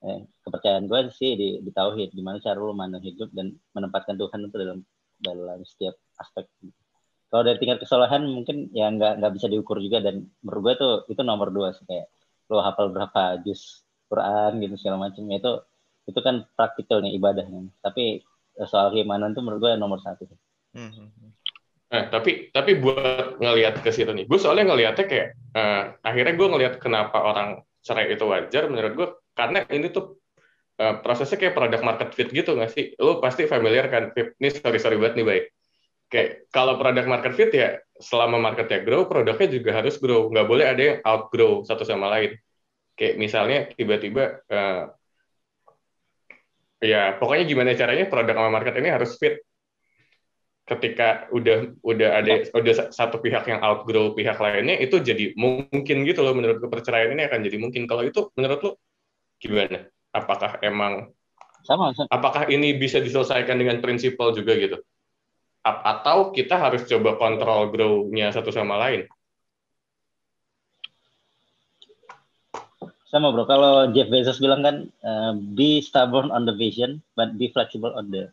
Eh, 0.07 0.21
kepercayaan 0.47 0.87
gue 0.87 1.01
sih 1.11 1.35
di, 1.35 1.49
di 1.61 1.71
tauhid 1.75 2.15
gimana 2.15 2.39
cara 2.39 2.57
lu 2.57 2.73
mandang 2.73 3.03
hidup 3.03 3.33
dan 3.35 3.59
menempatkan 3.75 4.15
Tuhan 4.15 4.47
itu 4.47 4.57
dalam 4.57 4.79
dalam 5.19 5.61
setiap 5.67 5.99
aspek. 6.23 6.47
Kalau 7.27 7.43
dari 7.43 7.59
tingkat 7.59 7.83
kesalahan 7.83 8.23
mungkin 8.23 8.71
ya 8.71 8.87
nggak 8.87 9.19
nggak 9.19 9.33
bisa 9.35 9.51
diukur 9.51 9.83
juga 9.83 9.99
dan 9.99 10.31
menurut 10.47 10.63
gue 10.63 10.75
tuh 10.79 10.93
itu 11.11 11.23
nomor 11.27 11.51
dua 11.51 11.75
sih 11.75 11.83
kayak 11.85 12.07
lo 12.47 12.63
hafal 12.63 12.95
berapa 12.95 13.43
juz 13.43 13.83
Quran 14.07 14.63
gitu 14.63 14.79
segala 14.79 15.11
macam 15.11 15.27
itu 15.27 15.53
itu 16.07 16.21
kan 16.23 16.47
praktikalnya 16.55 17.11
ibadahnya. 17.11 17.67
Tapi 17.83 18.23
eh, 18.57 18.69
soal 18.71 18.95
keimanan 18.95 19.35
tuh 19.35 19.43
menurut 19.43 19.59
gue 19.59 19.73
nomor 19.75 19.99
satu. 19.99 20.23
Sih. 20.31 20.39
Hmm. 20.77 21.11
Eh, 21.87 22.05
tapi 22.11 22.51
tapi 22.51 22.83
buat 22.83 23.39
ngelihat 23.39 23.79
ke 23.79 23.95
situ 23.95 24.11
nih, 24.11 24.27
gue 24.27 24.39
soalnya 24.43 24.75
ngelihatnya 24.75 25.07
kayak 25.07 25.29
uh, 25.55 25.95
akhirnya 26.03 26.35
gue 26.35 26.49
ngelihat 26.51 26.75
kenapa 26.83 27.23
orang 27.23 27.63
cerai 27.79 28.11
itu 28.11 28.27
wajar 28.27 28.67
menurut 28.67 28.93
gue 28.99 29.09
karena 29.39 29.63
ini 29.71 29.95
tuh 29.95 30.19
uh, 30.83 30.99
prosesnya 30.99 31.39
kayak 31.39 31.55
product 31.55 31.87
market 31.87 32.09
fit 32.11 32.29
gitu 32.35 32.59
nggak 32.59 32.75
sih? 32.75 32.85
Lo 32.99 33.23
pasti 33.23 33.47
familiar 33.47 33.87
kan? 33.87 34.11
Ini 34.11 34.49
sorry 34.51 34.83
sorry 34.83 34.99
buat 34.99 35.15
nih 35.15 35.23
baik 35.23 35.45
kayak 36.07 36.51
kalau 36.55 36.79
produk 36.79 37.03
market 37.07 37.33
fit 37.35 37.51
ya 37.51 37.69
selama 37.99 38.39
marketnya 38.39 38.87
grow 38.87 39.11
produknya 39.11 39.49
juga 39.51 39.71
harus 39.75 39.99
grow 39.99 40.31
nggak 40.31 40.47
boleh 40.47 40.67
ada 40.67 40.83
yang 40.83 40.99
outgrow 41.03 41.67
satu 41.67 41.83
sama 41.83 42.07
lain 42.15 42.39
kayak 42.95 43.15
misalnya 43.19 43.67
tiba-tiba 43.75 44.47
uh, 44.47 44.95
ya 46.79 47.19
pokoknya 47.19 47.45
gimana 47.51 47.75
caranya 47.75 48.07
produk 48.07 48.35
sama 48.39 48.51
market 48.55 48.75
ini 48.79 48.89
harus 48.95 49.19
fit 49.19 49.43
ketika 50.67 51.31
udah 51.31 51.79
udah 51.87 52.09
ada 52.19 52.43
udah 52.51 52.91
satu 52.91 53.23
pihak 53.23 53.47
yang 53.47 53.63
outgrow 53.63 54.19
pihak 54.19 54.35
lainnya 54.43 54.75
itu 54.83 54.99
jadi 54.99 55.31
mungkin 55.39 56.03
gitu 56.03 56.27
loh 56.27 56.35
menurut 56.35 56.59
perceraian 56.67 57.15
ini 57.15 57.23
akan 57.31 57.41
jadi 57.47 57.57
mungkin. 57.63 57.87
Kalau 57.87 58.03
itu 58.03 58.35
menurut 58.35 58.61
lo 58.67 58.73
gimana? 59.39 59.87
Apakah 60.11 60.59
emang 60.67 61.15
sama, 61.63 61.95
sama. 61.95 62.11
apakah 62.11 62.51
ini 62.51 62.75
bisa 62.75 62.99
diselesaikan 62.99 63.55
dengan 63.55 63.79
prinsipal 63.79 64.35
juga 64.35 64.59
gitu? 64.59 64.83
Atau 65.63 66.35
kita 66.35 66.59
harus 66.59 66.87
coba 66.87 67.15
kontrol 67.19 67.71
grow-nya 67.71 68.35
satu 68.35 68.51
sama 68.51 68.79
lain? 68.79 69.07
Sama 73.07 73.31
bro. 73.31 73.47
Kalau 73.47 73.95
Jeff 73.95 74.11
Bezos 74.11 74.43
bilang 74.43 74.67
kan 74.67 74.77
uh, 75.07 75.35
be 75.55 75.79
stubborn 75.79 76.35
on 76.35 76.43
the 76.43 76.55
vision 76.55 76.99
but 77.15 77.39
be 77.39 77.55
flexible 77.55 77.95
on 77.95 78.11
the 78.11 78.27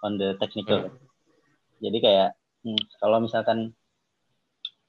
on 0.00 0.16
the 0.16 0.32
technical. 0.40 0.88
Hmm 0.88 1.03
jadi 1.84 1.98
kayak 2.00 2.28
hmm, 2.64 2.80
kalau 2.98 3.20
misalkan 3.20 3.76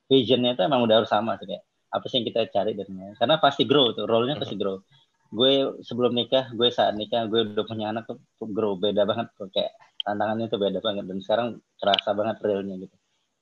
visionnya 0.07 0.55
itu 0.55 0.61
emang 0.63 0.85
udah 0.85 1.03
harus 1.03 1.11
sama 1.11 1.35
sih 1.41 1.49
kayak 1.49 1.63
apa 1.95 2.05
sih 2.11 2.15
yang 2.21 2.27
kita 2.27 2.39
cari 2.51 2.71
dari 2.75 2.91
karena 3.15 3.35
pasti 3.39 3.63
grow 3.63 3.95
tuh 3.95 4.03
role-nya 4.03 4.35
pasti 4.35 4.55
grow. 4.59 4.83
Gue 5.31 5.79
sebelum 5.83 6.11
nikah 6.11 6.51
gue 6.51 6.67
saat 6.67 6.93
nikah 6.99 7.27
gue 7.31 7.55
udah 7.55 7.65
punya 7.65 7.91
anak 7.95 8.07
tuh 8.07 8.19
grow 8.51 8.75
beda 8.75 9.07
banget 9.07 9.31
tuh 9.39 9.47
kayak 9.51 9.71
tantangannya 10.03 10.51
tuh 10.51 10.59
beda 10.59 10.79
banget. 10.83 11.07
Dan 11.07 11.23
sekarang 11.23 11.47
terasa 11.79 12.11
banget 12.11 12.37
realnya 12.43 12.75
gitu. 12.83 12.95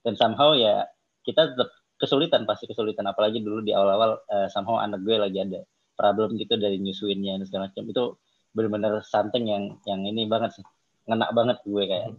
Dan 0.06 0.14
somehow 0.14 0.54
ya 0.54 0.86
kita 1.26 1.54
tetap 1.54 1.70
kesulitan 1.98 2.46
pasti 2.46 2.70
kesulitan. 2.70 3.10
Apalagi 3.10 3.42
dulu 3.42 3.66
di 3.66 3.74
awal-awal 3.74 4.22
uh, 4.30 4.48
somehow 4.54 4.78
anak 4.78 5.02
gue 5.02 5.18
lagi 5.18 5.42
ada 5.42 5.66
problem 5.98 6.38
gitu 6.38 6.54
dari 6.62 6.78
nyusuinnya 6.78 7.42
dan 7.42 7.46
segala 7.50 7.64
macam. 7.74 7.84
Itu 7.90 8.04
benar-benar 8.54 9.02
something 9.02 9.50
yang 9.50 9.82
yang 9.90 10.02
ini 10.06 10.30
banget 10.30 10.62
sih 10.62 10.66
ngenak 11.10 11.32
banget 11.36 11.58
gue 11.66 11.84
kayak 11.90 12.16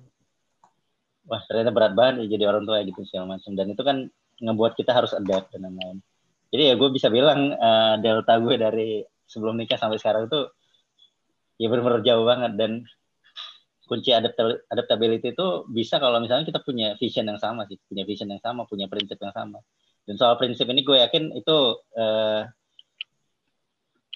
wah 1.24 1.40
ternyata 1.48 1.70
berat 1.72 1.92
banget 1.96 2.24
ya 2.24 2.36
jadi 2.36 2.44
orang 2.52 2.68
tua 2.68 2.84
gitu 2.84 3.00
segala 3.08 3.36
macam 3.36 3.50
dan 3.56 3.66
itu 3.72 3.82
kan 3.82 4.08
ngebuat 4.42 4.72
kita 4.74 4.90
harus 4.90 5.14
adapt 5.14 5.54
dan 5.54 5.68
lain-lain. 5.68 6.02
Jadi 6.50 6.62
ya 6.70 6.74
gue 6.78 6.88
bisa 6.90 7.10
bilang 7.10 7.54
uh, 7.54 7.98
delta 7.98 8.38
gue 8.38 8.54
dari 8.58 8.88
sebelum 9.26 9.58
nikah 9.58 9.78
sampai 9.78 9.98
sekarang 9.98 10.30
itu 10.30 10.40
ya 11.58 11.66
benar-benar 11.70 12.02
jauh 12.02 12.24
banget. 12.26 12.52
Dan 12.58 12.72
kunci 13.84 14.10
adaptability 14.70 15.36
itu 15.36 15.46
bisa 15.68 16.00
kalau 16.00 16.18
misalnya 16.22 16.48
kita 16.48 16.62
punya 16.62 16.94
vision 16.98 17.26
yang 17.26 17.38
sama 17.42 17.66
sih. 17.66 17.78
Punya 17.86 18.06
vision 18.06 18.30
yang 18.30 18.42
sama 18.42 18.66
punya 18.66 18.86
prinsip 18.86 19.18
yang 19.18 19.34
sama. 19.34 19.58
Dan 20.04 20.14
soal 20.14 20.38
prinsip 20.38 20.66
ini 20.70 20.86
gue 20.86 20.98
yakin 21.00 21.34
itu 21.34 21.56
uh, 21.98 22.42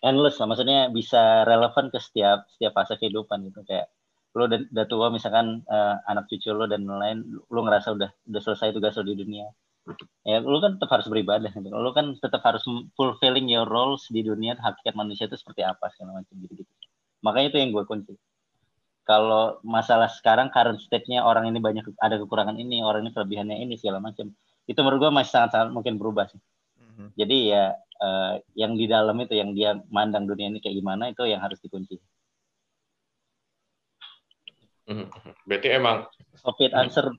endless 0.07 0.39
lah. 0.39 0.47
Maksudnya 0.47 0.81
bisa 0.95 1.43
relevan 1.43 1.91
ke 1.91 1.99
setiap 1.99 2.47
setiap 2.55 2.71
fase 2.75 2.95
kehidupan 3.03 3.51
gitu. 3.51 3.67
Kayak 3.67 3.91
lo 4.37 4.45
udah, 4.45 4.61
udah 4.69 4.87
tua 4.89 5.09
misalkan 5.09 5.65
uh, 5.69 5.97
anak 6.09 6.29
cucu 6.29 6.53
lo 6.53 6.69
dan 6.69 6.85
lain 6.85 7.25
lo 7.49 7.61
ngerasa 7.65 7.97
udah 7.97 8.11
udah 8.29 8.41
selesai 8.45 8.77
tugas 8.77 8.97
lo 9.01 9.05
di 9.07 9.17
dunia. 9.17 9.49
Ya 10.29 10.45
lo 10.45 10.61
kan 10.61 10.77
tetap 10.77 11.01
harus 11.01 11.09
beribadah 11.09 11.49
gitu. 11.49 11.73
lo 11.73 11.91
kan 11.97 12.13
tetap 12.21 12.45
harus 12.45 12.61
fulfilling 12.93 13.49
your 13.49 13.65
roles 13.65 14.05
di 14.13 14.21
dunia 14.21 14.53
hakikat 14.61 14.93
manusia 14.93 15.25
itu 15.25 15.41
seperti 15.41 15.65
apa 15.65 15.89
segala 15.97 16.21
macam 16.21 16.35
gitu 16.45 16.61
gitu 16.61 16.73
makanya 17.25 17.47
itu 17.51 17.59
yang 17.59 17.71
gue 17.75 17.85
kunci. 17.89 18.15
Kalau 19.09 19.57
masalah 19.65 20.13
sekarang 20.13 20.53
current 20.53 20.79
state-nya 20.85 21.25
orang 21.25 21.49
ini 21.49 21.59
banyak 21.59 21.97
ada 21.97 22.21
kekurangan 22.21 22.61
ini 22.61 22.85
orang 22.85 23.09
ini 23.09 23.17
kelebihannya 23.17 23.57
ini 23.65 23.75
segala 23.81 24.05
macam. 24.05 24.31
Itu 24.69 24.85
menurut 24.85 25.09
gue 25.09 25.13
masih 25.17 25.33
sangat 25.33 25.51
sangat 25.57 25.71
mungkin 25.73 25.97
berubah 25.97 26.29
sih. 26.29 26.41
Mm-hmm. 26.99 27.15
jadi 27.15 27.37
ya 27.47 27.65
uh, 28.03 28.35
yang 28.59 28.75
di 28.75 28.91
dalam 28.91 29.15
itu 29.23 29.39
yang 29.39 29.55
dia 29.55 29.79
mandang 29.87 30.27
dunia 30.27 30.51
ini 30.51 30.59
kayak 30.59 30.83
gimana 30.83 31.15
itu 31.15 31.23
yang 31.31 31.39
harus 31.39 31.63
dikunci 31.63 31.95
berarti 35.45 35.69
emang 35.69 36.09
Covid 36.41 36.73
answer 36.73 37.13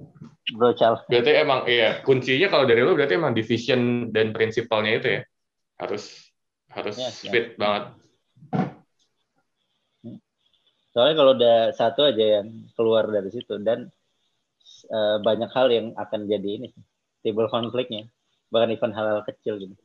bro 0.57 0.74
Chal. 0.74 0.97
Berarti 1.05 1.32
emang 1.38 1.70
iya 1.70 2.01
kuncinya 2.01 2.49
kalau 2.49 2.65
dari 2.65 2.82
lu 2.82 2.97
berarti 2.97 3.13
emang 3.17 3.38
division 3.38 4.09
dan 4.09 4.34
prinsipalnya 4.34 4.91
itu 4.97 5.07
ya 5.20 5.22
harus 5.78 6.34
harus 6.74 6.95
yes, 6.97 7.26
ya, 7.26 7.32
fit 7.32 7.47
yes. 7.53 7.57
banget. 7.57 7.84
Soalnya 10.89 11.15
kalau 11.15 11.32
udah 11.38 11.57
satu 11.78 12.09
aja 12.09 12.41
yang 12.41 12.47
keluar 12.74 13.05
dari 13.05 13.30
situ 13.30 13.61
dan 13.61 13.93
uh, 14.89 15.17
banyak 15.22 15.49
hal 15.53 15.70
yang 15.70 15.93
akan 15.93 16.26
jadi 16.26 16.49
ini 16.61 16.70
timbul 17.22 17.45
konfliknya 17.47 18.09
bahkan 18.49 18.74
event 18.74 18.97
hal-hal 18.97 19.22
kecil 19.26 19.61
gitu. 19.61 19.78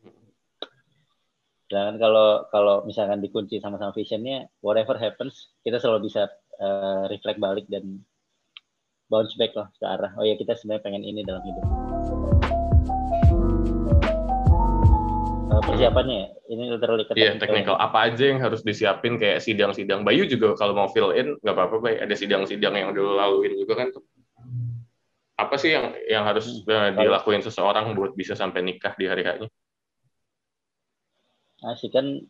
Dan 1.68 1.96
kalau 1.96 2.44
kalau 2.52 2.84
misalkan 2.84 3.24
dikunci 3.24 3.60
sama-sama 3.60 3.92
visionnya, 3.96 4.48
whatever 4.60 4.96
happens, 5.00 5.52
kita 5.64 5.80
selalu 5.80 6.08
bisa 6.12 6.28
uh, 6.60 7.08
reflect 7.10 7.38
balik 7.40 7.66
dan 7.70 8.02
bounce 9.08 9.34
back 9.38 9.54
lah 9.54 9.68
ke 9.74 9.84
arah 9.84 10.12
oh 10.18 10.24
ya 10.26 10.34
kita 10.38 10.58
sebenarnya 10.58 10.82
pengen 10.84 11.04
ini 11.04 11.20
dalam 11.22 11.42
hidup 11.44 11.64
uh, 15.54 15.62
persiapannya 15.62 16.16
ya 16.16 16.28
ini 16.52 16.64
literally 16.76 17.04
Iya, 17.14 17.34
yeah, 17.34 17.34
teknikal. 17.40 17.76
Apa 17.80 18.12
aja 18.12 18.24
yang 18.28 18.40
harus 18.40 18.60
disiapin 18.60 19.16
kayak 19.16 19.40
sidang-sidang. 19.40 20.04
Bayu 20.04 20.28
juga 20.28 20.52
kalau 20.60 20.76
mau 20.76 20.88
fill 20.92 21.16
in 21.16 21.40
nggak 21.40 21.54
apa-apa, 21.56 21.76
Bay. 21.80 21.96
Ada 21.96 22.14
sidang-sidang 22.14 22.76
yang 22.76 22.90
dulu 22.92 23.16
laluin 23.16 23.56
juga 23.56 23.80
kan 23.80 23.88
tuh. 23.90 24.04
Apa 25.34 25.56
sih 25.58 25.74
yang 25.74 25.96
yang 26.06 26.22
harus 26.28 26.62
hmm. 26.62 27.00
dilakuin 27.00 27.42
seseorang 27.42 27.96
buat 27.96 28.14
bisa 28.14 28.36
sampai 28.36 28.62
nikah 28.62 28.94
di 28.94 29.08
hari? 29.08 29.24
Nah, 31.64 31.74
sih 31.80 31.88
kan 31.88 32.22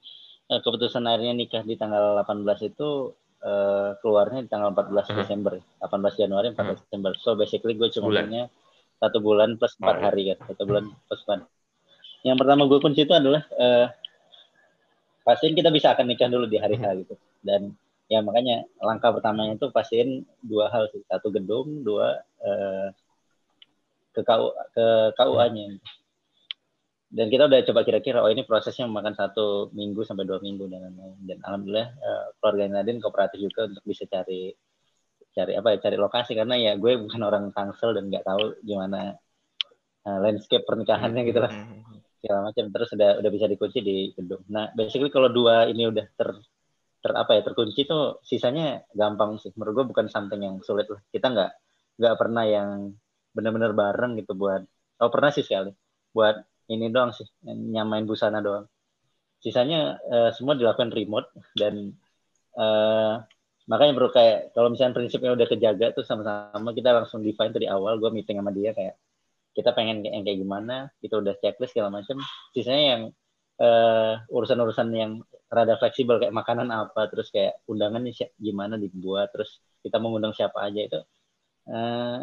keputusan 0.48 1.04
akhirnya 1.04 1.34
nikah 1.34 1.66
di 1.66 1.74
tanggal 1.74 2.22
18 2.22 2.70
itu 2.70 3.18
uh, 3.44 3.90
keluarnya 4.00 4.42
di 4.42 4.48
tanggal 4.48 4.72
14 4.72 4.90
uh-huh. 4.90 5.16
Desember, 5.22 5.52
18 5.78 6.20
Januari 6.20 6.46
14 6.50 6.58
uh-huh. 6.58 6.76
Desember. 6.88 7.12
So 7.20 7.36
basically 7.36 7.76
gue 7.76 7.88
cuma 7.92 8.10
punya 8.10 8.48
satu 8.98 9.18
bulan 9.20 9.60
plus 9.60 9.76
empat 9.76 9.94
oh, 9.94 10.00
iya. 10.00 10.04
hari 10.08 10.22
kan, 10.32 10.38
satu 10.48 10.62
bulan 10.64 10.84
plus 10.88 11.22
empat. 11.28 11.40
Yang 12.24 12.36
pertama 12.40 12.62
gue 12.64 12.78
kunci 12.80 13.00
itu 13.04 13.14
adalah 13.14 13.42
uh, 13.60 13.86
pastiin 15.28 15.52
kita 15.52 15.68
bisa 15.68 15.92
akan 15.92 16.08
nikah 16.08 16.28
dulu 16.32 16.48
di 16.48 16.56
hari 16.56 16.80
H 16.80 16.84
gitu. 17.04 17.14
Dan 17.44 17.76
ya 18.08 18.24
makanya 18.24 18.64
langkah 18.80 19.12
pertamanya 19.12 19.60
itu 19.60 19.68
pastiin 19.68 20.24
dua 20.40 20.72
hal 20.72 20.88
sih, 20.90 21.04
satu 21.04 21.28
gedung, 21.28 21.84
dua 21.84 22.24
uh, 22.40 22.88
ke 24.16 24.24
KU, 24.24 24.56
ke 24.72 24.86
KUA-nya. 25.20 25.64
Gitu 25.76 26.03
dan 27.14 27.30
kita 27.30 27.46
udah 27.46 27.62
coba 27.62 27.80
kira-kira 27.86 28.18
oh 28.26 28.26
ini 28.26 28.42
prosesnya 28.42 28.90
memakan 28.90 29.14
satu 29.14 29.70
minggu 29.70 30.02
sampai 30.02 30.26
dua 30.26 30.42
minggu 30.42 30.66
dan 30.66 30.82
lain-lain. 30.82 31.14
Dan 31.22 31.38
alhamdulillah 31.46 31.88
uh, 31.94 32.24
keluarga 32.42 32.64
Nadine 32.66 32.98
kooperatif 32.98 33.38
juga 33.38 33.70
untuk 33.70 33.86
bisa 33.86 34.02
cari 34.10 34.50
cari 35.30 35.54
apa 35.54 35.68
ya 35.70 35.78
cari 35.78 35.94
lokasi. 35.94 36.34
Karena 36.34 36.58
ya 36.58 36.74
gue 36.74 36.98
bukan 36.98 37.22
orang 37.30 37.54
Tangsel 37.54 37.94
dan 37.94 38.10
nggak 38.10 38.26
tahu 38.26 38.58
gimana 38.66 39.14
uh, 40.10 40.18
landscape 40.26 40.66
pernikahannya 40.66 41.22
gitu 41.30 41.38
lah. 41.38 41.54
Hmm. 41.54 42.02
segala 42.18 42.50
macam. 42.50 42.64
Terus 42.74 42.88
udah 42.98 43.10
udah 43.22 43.30
bisa 43.30 43.46
dikunci 43.46 43.78
di 43.78 43.96
gedung. 44.18 44.42
Nah 44.50 44.74
basically 44.74 45.14
kalau 45.14 45.30
dua 45.30 45.70
ini 45.70 45.86
udah 45.86 46.10
ter 46.18 46.34
ter 46.98 47.12
apa 47.14 47.38
ya 47.38 47.46
terkunci 47.46 47.86
tuh 47.86 48.18
sisanya 48.26 48.82
gampang 48.90 49.38
sih. 49.38 49.54
Menurut 49.54 49.86
gue 49.86 49.86
bukan 49.94 50.10
something 50.10 50.42
yang 50.42 50.58
sulit 50.66 50.90
lah. 50.90 50.98
Kita 51.14 51.30
nggak 51.30 51.50
nggak 51.94 52.14
pernah 52.18 52.42
yang 52.42 52.90
benar-benar 53.30 53.70
bareng 53.70 54.18
gitu 54.18 54.34
buat 54.34 54.66
oh 54.98 55.10
pernah 55.14 55.30
sih 55.30 55.46
sekali. 55.46 55.70
Buat 56.10 56.42
ini 56.70 56.88
doang 56.88 57.12
sih 57.12 57.26
nyamain 57.44 58.08
busana 58.08 58.40
doang. 58.40 58.64
Sisanya 59.40 60.00
uh, 60.08 60.30
semua 60.32 60.56
dilakukan 60.56 60.88
remote 60.88 61.28
dan 61.52 61.92
uh, 62.56 63.20
makanya 63.68 63.92
bro 63.96 64.08
kayak 64.12 64.52
kalau 64.52 64.68
misalnya 64.72 64.96
prinsipnya 64.96 65.32
udah 65.32 65.46
kejaga 65.48 65.86
tuh 65.96 66.04
sama-sama 66.04 66.72
kita 66.76 66.92
langsung 66.92 67.24
define 67.24 67.52
tuh 67.52 67.64
di 67.64 67.68
awal 67.68 67.96
gue 67.96 68.12
meeting 68.12 68.36
sama 68.40 68.52
dia 68.52 68.76
kayak 68.76 68.96
kita 69.56 69.70
pengen 69.72 70.04
yang 70.04 70.24
kayak 70.26 70.38
gimana 70.40 70.92
kita 71.00 71.16
udah 71.16 71.32
checklist 71.40 71.72
segala 71.72 71.88
macam 71.88 72.20
sisanya 72.52 72.84
yang 72.96 73.02
uh, 73.64 74.20
urusan-urusan 74.28 74.88
yang 74.92 75.12
rada 75.48 75.80
fleksibel 75.80 76.20
kayak 76.20 76.34
makanan 76.34 76.68
apa 76.68 77.08
terus 77.08 77.32
kayak 77.32 77.56
undangannya 77.64 78.12
gimana 78.36 78.76
dibuat 78.76 79.32
terus 79.32 79.64
kita 79.80 79.96
mengundang 79.96 80.36
siapa 80.36 80.60
aja 80.60 80.80
itu 80.84 81.00
uh, 81.72 82.20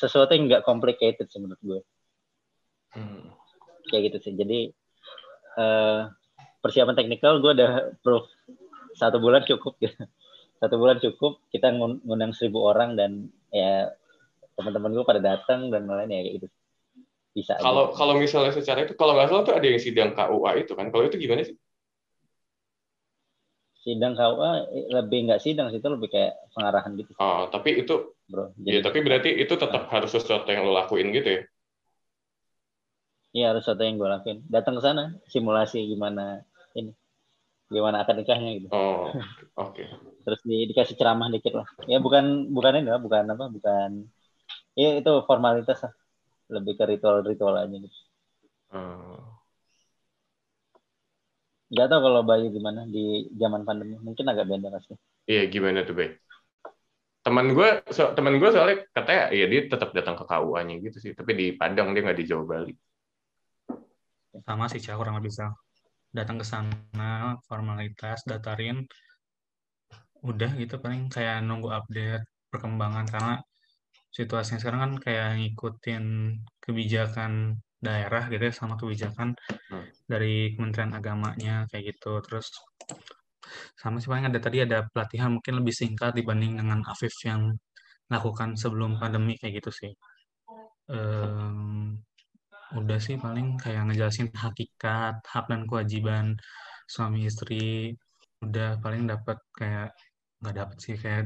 sesuatu 0.00 0.32
yang 0.32 0.48
nggak 0.48 0.64
complicated 0.64 1.28
sih 1.28 1.42
menurut 1.42 1.60
gue 1.60 1.80
hmm 2.96 3.39
kayak 3.90 4.14
gitu 4.14 4.18
sih. 4.30 4.32
Jadi 4.38 4.70
uh, 5.58 6.06
persiapan 6.62 6.94
teknikal 6.94 7.42
gue 7.42 7.52
udah 7.58 7.72
proof 8.00 8.30
satu 8.94 9.18
bulan 9.18 9.42
cukup 9.42 9.76
gitu. 9.82 9.98
Satu 10.60 10.76
bulan 10.76 11.02
cukup 11.02 11.42
kita 11.50 11.72
ngundang 11.74 12.36
seribu 12.36 12.62
orang 12.70 12.94
dan 12.94 13.32
ya 13.50 13.90
teman-teman 14.54 14.92
gue 14.92 15.04
pada 15.08 15.20
datang 15.20 15.72
dan 15.72 15.88
lain 15.88 16.12
ya 16.12 16.20
kayak 16.22 16.34
gitu. 16.40 16.46
Bisa 17.30 17.58
kalau 17.58 17.90
kalau 17.94 18.14
misalnya 18.18 18.54
secara 18.54 18.86
itu 18.86 18.94
kalau 18.94 19.14
nggak 19.18 19.30
salah 19.30 19.42
tuh 19.46 19.54
ada 19.56 19.66
yang 19.66 19.80
sidang 19.80 20.14
KUA 20.14 20.50
itu 20.66 20.72
kan? 20.78 20.86
Kalau 20.92 21.04
itu 21.06 21.16
gimana 21.18 21.42
sih? 21.46 21.56
Sidang 23.80 24.12
KUA 24.12 24.50
lebih 24.92 25.18
nggak 25.30 25.40
sidang 25.40 25.72
sih 25.72 25.80
itu 25.80 25.88
lebih 25.88 26.12
kayak 26.12 26.36
pengarahan 26.52 26.92
gitu 27.00 27.16
oh 27.16 27.48
tapi 27.48 27.80
itu 27.80 28.12
bro 28.28 28.52
ya 28.60 28.84
tapi 28.84 29.00
berarti 29.00 29.30
itu 29.40 29.56
tetap 29.56 29.88
nah. 29.88 29.90
harus 29.90 30.12
sesuatu 30.12 30.44
yang 30.52 30.68
lo 30.68 30.76
lakuin 30.76 31.08
gitu 31.16 31.40
ya 31.40 31.42
Iya 33.30 33.54
harus 33.54 33.66
ada 33.70 33.82
yang 33.86 33.96
gue 33.98 34.08
lakuin. 34.10 34.38
Datang 34.50 34.78
ke 34.78 34.82
sana, 34.82 35.14
simulasi 35.30 35.86
gimana 35.86 36.42
ini, 36.74 36.90
gimana 37.70 38.02
akad 38.02 38.18
nikahnya 38.18 38.58
gitu. 38.58 38.68
Oh, 38.74 39.06
oke. 39.54 39.78
Okay. 39.78 39.86
Terus 40.26 40.40
di, 40.42 40.66
dikasih 40.66 40.98
ceramah 40.98 41.30
dikit 41.30 41.54
lah. 41.54 41.68
Ya 41.86 42.02
bukan 42.02 42.50
bukan 42.50 42.82
ini 42.82 42.90
lah, 42.90 42.98
bukan 42.98 43.30
apa, 43.30 43.46
bukan 43.46 44.10
Iya 44.74 45.02
itu 45.02 45.12
formalitas 45.26 45.78
lah. 45.82 45.92
Lebih 46.50 46.74
ke 46.74 46.84
ritual-ritual 46.96 47.54
aja 47.54 47.76
gitu. 47.76 47.98
Hmm. 48.70 49.18
Gak 51.70 51.86
tau 51.86 52.02
kalau 52.02 52.26
Bayu 52.26 52.50
gimana 52.50 52.82
di 52.86 53.30
zaman 53.38 53.62
pandemi. 53.62 53.94
Mungkin 54.02 54.26
agak 54.26 54.50
beda 54.50 54.74
pasti. 54.74 54.98
Iya, 55.30 55.46
gimana 55.46 55.86
tuh, 55.86 55.94
Bay? 55.94 56.18
Teman 57.22 57.54
gue, 57.54 57.84
so, 57.94 58.10
teman 58.16 58.42
gue 58.42 58.50
soalnya 58.50 58.82
katanya 58.90 59.30
ya 59.30 59.46
dia 59.46 59.60
tetap 59.68 59.94
datang 59.94 60.16
ke 60.18 60.24
KUA-nya 60.26 60.80
gitu 60.82 60.98
sih, 60.98 61.12
tapi 61.14 61.36
di 61.36 61.46
Padang 61.54 61.94
dia 61.94 62.02
nggak 62.02 62.18
di 62.18 62.26
Jawa 62.26 62.44
Bali. 62.48 62.74
Sama 64.46 64.64
sih 64.72 64.80
Cah 64.84 64.94
kurang 64.98 65.16
lebih 65.18 65.30
bisa 65.32 65.46
datang 66.16 66.36
ke 66.42 66.46
sana 66.52 67.38
formalitas 67.48 68.18
datarin. 68.30 68.76
Udah 70.30 70.50
gitu 70.60 70.74
paling 70.82 71.02
kayak 71.14 71.36
nunggu 71.46 71.68
update 71.78 72.24
perkembangan. 72.52 73.06
Karena 73.12 73.34
situasinya 74.18 74.60
sekarang 74.62 74.80
kan 74.84 74.92
kayak 75.06 75.28
ngikutin 75.40 76.04
kebijakan 76.64 77.32
daerah 77.86 78.22
gitu 78.32 78.42
ya 78.48 78.54
sama 78.60 78.74
kebijakan 78.80 79.28
Hmm. 79.70 79.86
dari 80.12 80.52
Kementerian 80.54 80.92
Agamanya 80.98 81.54
kayak 81.70 81.84
gitu. 81.96 82.12
Terus 82.26 82.46
sama 83.80 83.96
sih 84.00 84.08
paling 84.10 84.26
ada 84.30 84.38
tadi 84.46 84.58
ada 84.66 84.78
pelatihan 84.92 85.30
mungkin 85.36 85.54
lebih 85.60 85.74
singkat 85.80 86.12
dibanding 86.18 86.52
dengan 86.60 86.80
Afif 86.92 87.14
yang 87.28 87.42
lakukan 88.12 88.50
sebelum 88.62 88.98
pandemi 89.00 89.34
kayak 89.40 89.62
gitu 89.62 89.70
sih. 89.80 89.92
Em, 90.90 91.96
udah 92.78 92.98
sih 93.06 93.16
paling 93.24 93.46
kayak 93.62 93.82
ngejelasin 93.86 94.28
hakikat 94.44 95.14
hak 95.32 95.44
dan 95.50 95.60
kewajiban 95.68 96.26
suami 96.94 97.18
istri. 97.30 97.94
Udah 98.44 98.78
paling 98.82 99.02
dapat 99.12 99.38
kayak 99.58 99.88
nggak 100.40 100.54
dapat 100.60 100.76
sih 100.84 100.94
kayak 101.02 101.22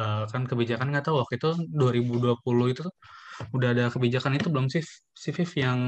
eh, 0.00 0.22
kan 0.32 0.42
kebijakan 0.50 0.86
nggak 0.92 1.04
tahu 1.06 1.16
waktu 1.22 1.34
itu 1.40 1.48
2020 1.78 2.66
itu 2.72 2.80
tuh 2.88 2.94
udah 3.56 3.68
ada 3.74 3.84
kebijakan 3.94 4.36
itu 4.38 4.48
belum 4.52 4.66
sih 4.74 4.82
si 5.22 5.30
Viv 5.36 5.50
yang 5.64 5.80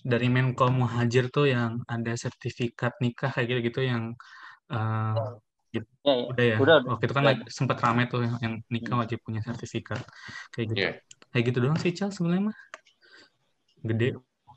dari 0.00 0.28
Menko 0.32 0.66
Muhajir 0.72 1.28
tuh 1.28 1.46
yang 1.54 1.84
ada 1.84 2.12
sertifikat 2.16 2.96
nikah 3.04 3.30
kayak 3.34 3.46
gitu-gitu 3.52 3.80
yang 3.84 4.02
eh, 4.72 5.14
Ya, 5.70 5.86
ya. 6.02 6.14
udah 6.34 6.44
ya? 6.50 6.56
Udah, 6.58 6.74
udah. 6.82 6.88
waktu 6.98 7.04
itu 7.06 7.14
kan 7.14 7.24
lagi 7.30 7.42
sempat 7.46 7.78
rame 7.78 8.02
tuh 8.10 8.26
yang, 8.26 8.34
yang 8.42 8.54
nikah 8.74 8.96
wajib 9.06 9.22
punya 9.22 9.38
sertifikat 9.38 10.02
kayak 10.50 10.66
gitu. 10.74 10.78
Iya. 10.82 10.90
kayak 11.30 11.44
gitu 11.46 11.58
doang 11.62 11.78
sih 11.78 11.94
Cal 11.94 12.10
sebenarnya 12.10 12.50
mah 12.50 12.58
gede 13.82 14.16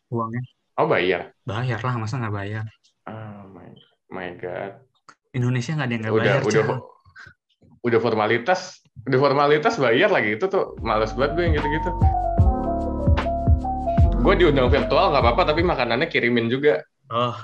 uangnya 0.09 0.43
Oh, 0.74 0.89
bayar? 0.89 1.30
bayar 1.45 1.78
lah 1.78 1.95
masa 1.95 2.17
nggak 2.17 2.34
bayar 2.34 2.65
Oh 3.05 3.45
my, 3.51 3.69
my 4.09 4.30
God. 4.39 4.80
Indonesia 5.32 5.76
nggak 5.76 5.86
ada 5.86 5.93
yang 5.93 6.01
nggak 6.01 6.15
Udah, 6.15 6.24
bayar 6.24 6.41
udah, 6.41 6.63
Cal. 6.63 6.80
udah 7.84 7.99
formalitas, 7.99 8.59
udah 9.03 9.19
formalitas 9.19 9.74
bayar 9.76 10.09
lagi 10.09 10.34
itu 10.34 10.45
tuh 10.47 10.74
males 10.82 11.11
banget 11.13 11.32
gue 11.36 11.43
yang 11.45 11.53
gitu-gitu. 11.59 11.91
Gue 14.24 14.34
diundang 14.39 14.71
virtual 14.71 15.11
nggak 15.11 15.19
apa-apa, 15.19 15.51
tapi 15.51 15.61
makanannya 15.61 16.07
kirimin 16.07 16.47
juga. 16.47 16.80
oh 17.11 17.36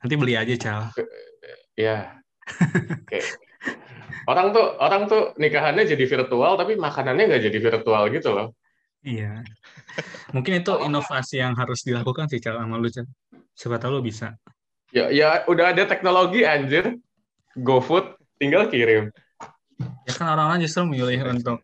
nanti 0.00 0.14
beli 0.16 0.34
aja 0.34 0.54
Cal 0.56 0.82
Ya, 1.76 2.16
kayak 3.06 3.26
orang 4.24 4.56
tuh 4.56 4.64
orang 4.80 5.02
tuh 5.04 5.22
nikahannya 5.36 5.84
jadi 5.84 6.04
virtual, 6.08 6.56
tapi 6.56 6.74
makanannya 6.74 7.24
nggak 7.28 7.42
jadi 7.52 7.58
virtual 7.60 8.02
gitu 8.10 8.30
loh. 8.32 8.56
Iya 9.04 9.44
mungkin 10.32 10.64
itu 10.64 10.72
inovasi 10.82 11.38
yang 11.44 11.52
harus 11.54 11.84
dilakukan 11.84 12.26
sih 12.26 12.40
Cal 12.40 12.58
sama 12.58 12.80
lu 12.80 12.88
siapa 13.54 13.76
tahu 13.78 14.00
lu 14.00 14.02
bisa 14.02 14.34
Ya, 14.94 15.10
ya 15.10 15.42
udah 15.50 15.74
ada 15.74 15.90
teknologi 15.90 16.46
anjir. 16.46 16.94
GoFood 17.58 18.14
tinggal 18.38 18.70
kirim. 18.70 19.10
ya 20.06 20.12
kan 20.14 20.30
orang-orang 20.30 20.62
justru 20.62 20.86
milih 20.86 21.18
untuk 21.34 21.58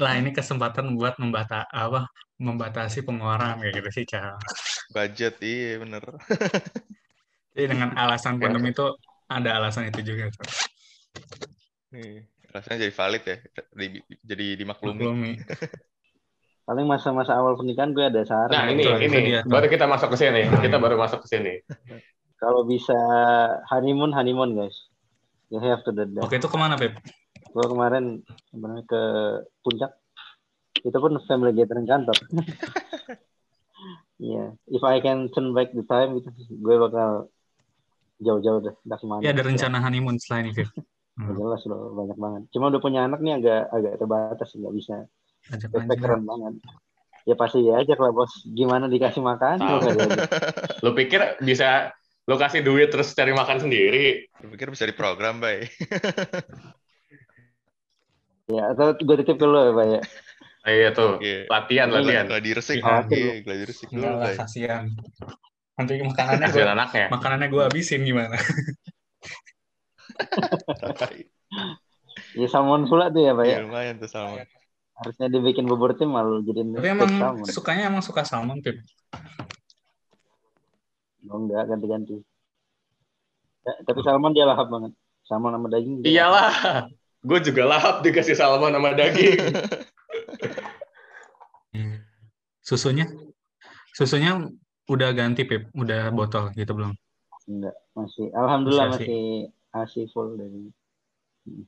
lah 0.00 0.16
ini 0.16 0.32
kesempatan 0.32 0.96
buat 0.96 1.20
membata 1.20 1.68
apa 1.68 2.08
membatasi 2.40 3.04
pengeluaran 3.04 3.60
kayak 3.60 3.76
gitu 3.76 3.90
sih 3.92 4.04
Cal 4.08 4.40
Budget, 4.88 5.36
iya 5.44 5.84
bener. 5.84 6.00
jadi 7.52 7.66
dengan 7.76 7.92
alasan 7.92 8.40
Ya. 8.40 8.48
pandemi 8.48 8.72
itu 8.72 8.88
ada 9.28 9.50
alasan 9.60 9.92
itu 9.92 10.00
juga 10.00 10.32
Cal 10.32 10.48
Iya, 11.92 12.24
Rasanya 12.56 12.88
jadi 12.88 12.94
valid 12.96 13.22
ya, 13.28 13.36
di- 13.76 14.04
jadi 14.24 14.46
dimaklumi. 14.56 14.96
Maklumi. 14.96 15.32
Paling 16.62 16.86
masa-masa 16.86 17.34
awal 17.34 17.58
pernikahan 17.58 17.90
gue 17.90 18.06
ada 18.06 18.22
saran. 18.22 18.54
Nah, 18.54 18.70
ini 18.70 18.86
itu 18.86 18.90
ini 19.02 19.18
dia 19.26 19.40
baru 19.42 19.66
kita 19.66 19.90
masuk 19.90 20.14
ke 20.14 20.16
sini. 20.18 20.46
Kita 20.46 20.78
baru 20.78 20.94
masuk 20.94 21.26
ke 21.26 21.28
sini. 21.28 21.54
Kalau 22.42 22.66
bisa 22.66 22.98
honeymoon, 23.70 24.14
honeymoon 24.14 24.54
guys. 24.54 24.74
You 25.50 25.62
have 25.62 25.82
to 25.86 25.92
do 25.92 26.06
that. 26.06 26.22
Oke 26.26 26.38
itu 26.38 26.48
ke 26.48 26.58
mana 26.58 26.78
Pep? 26.78 26.96
Gue 27.52 27.66
kemarin 27.66 28.24
sebenarnya 28.50 28.84
ke 28.86 29.02
puncak. 29.60 29.90
Itu 30.82 30.96
pun 30.98 31.18
family 31.26 31.54
gathering 31.54 31.86
kantor. 31.86 32.18
Iya, 34.22 34.54
if 34.70 34.82
I 34.86 35.02
can 35.02 35.26
turn 35.34 35.50
back 35.50 35.74
the 35.74 35.82
time 35.82 36.14
gitu, 36.22 36.30
gue 36.62 36.76
bakal 36.78 37.26
jauh-jauh 38.22 38.62
deh, 38.62 38.74
dah 38.86 38.94
ke 38.94 39.02
mana? 39.02 39.18
Ya 39.18 39.34
ada 39.34 39.42
rencana 39.42 39.82
honeymoon 39.82 40.14
setelah 40.22 40.46
ini 40.46 40.50
Pep. 40.54 40.70
Nggak 41.18 41.34
jelas 41.42 41.62
loh, 41.66 41.90
banyak 41.90 42.18
banget. 42.22 42.42
Cuma 42.54 42.70
udah 42.70 42.78
punya 42.78 43.02
anak 43.02 43.18
nih 43.18 43.42
agak 43.42 43.62
agak 43.74 43.92
terbatas, 43.98 44.54
nggak 44.54 44.74
bisa. 44.78 44.96
Ajak 45.50 45.68
aja. 45.72 45.94
keren 45.96 46.22
banget. 46.22 46.54
Ya 47.22 47.34
pasti 47.34 47.58
ya 47.62 47.78
aja 47.78 47.94
kalau 47.94 48.12
bos 48.12 48.30
gimana 48.46 48.86
dikasih 48.86 49.18
makan. 49.18 49.56
Lu 50.84 50.92
pikir 50.92 51.40
bisa 51.40 51.90
lu 52.22 52.34
kasih 52.34 52.60
duit 52.60 52.86
terus 52.86 53.10
cari 53.12 53.30
makan 53.30 53.58
sendiri? 53.58 54.26
Gue 54.38 54.48
pikir 54.54 54.70
bisa 54.70 54.84
diprogram, 54.84 55.38
Bay. 55.38 55.66
Ya 58.50 58.68
atau 58.74 58.92
gue 58.92 59.16
titip 59.16 59.38
ke 59.38 59.46
lu 59.46 59.54
ya 59.56 59.72
Pak 59.72 59.86
ya. 59.86 60.00
Ah, 60.62 60.70
iya 60.70 60.88
tuh, 60.92 61.16
Iya. 61.18 61.48
latihan, 61.48 61.88
latihan. 61.88 62.24
Gladi 62.26 62.50
resik. 62.52 62.78
Khawatir 62.78 63.16
Iya, 63.16 63.34
gladi 63.40 63.62
resik 63.64 63.88
dulu, 63.88 64.02
Enggak 64.02 64.12
lah 64.12 64.28
Bay. 64.28 64.36
kasihan. 64.36 64.82
Nanti 65.72 65.92
makanannya 65.98 66.46
Kasihan 66.46 66.68
gua, 66.68 66.74
anaknya. 66.76 67.06
makanannya 67.08 67.48
gue 67.48 67.62
habisin 67.64 68.00
gimana? 68.04 68.36
Ya 72.32 72.48
salmon 72.48 72.88
pula 72.88 73.08
tuh 73.08 73.24
ya 73.24 73.32
Pak 73.32 73.44
ya. 73.44 73.56
Iya, 73.56 73.60
lumayan 73.64 73.96
tuh 73.96 74.08
sama. 74.08 74.44
Harusnya 75.02 75.26
dibikin 75.28 75.66
bubur 75.66 75.92
tim 75.98 76.14
malu 76.14 76.40
jadiin 76.46 76.78
Tapi 76.78 76.88
emang 76.94 77.10
salmon. 77.10 77.46
sukanya 77.50 77.82
emang 77.90 78.02
suka 78.02 78.22
salmon 78.22 78.62
Pep. 78.62 78.78
Oh, 81.26 81.38
enggak 81.42 81.66
ganti-ganti. 81.66 82.22
Ya, 83.62 83.74
tapi 83.86 84.00
salmon 84.06 84.34
dia 84.34 84.46
lahap 84.46 84.70
banget. 84.70 84.94
Salmon 85.26 85.54
sama 85.54 85.66
daging. 85.70 86.02
dia 86.02 86.10
Iyalah. 86.10 86.52
Gue 87.22 87.38
juga 87.42 87.62
lahap 87.66 88.02
dikasih 88.02 88.34
salmon 88.38 88.74
sama 88.74 88.94
daging. 88.94 89.38
Susunya? 92.62 93.10
Susunya 93.92 94.38
udah 94.86 95.10
ganti 95.12 95.42
Pep, 95.44 95.68
udah 95.74 96.14
botol 96.14 96.54
gitu 96.54 96.72
belum? 96.72 96.94
Enggak, 97.50 97.74
masih. 97.92 98.30
Alhamdulillah 98.32 98.94
Masih 98.94 99.04
masih 99.04 99.24
masih 99.74 100.04
full 100.14 100.38
dari. 100.38 100.70
Hmm. 101.42 101.66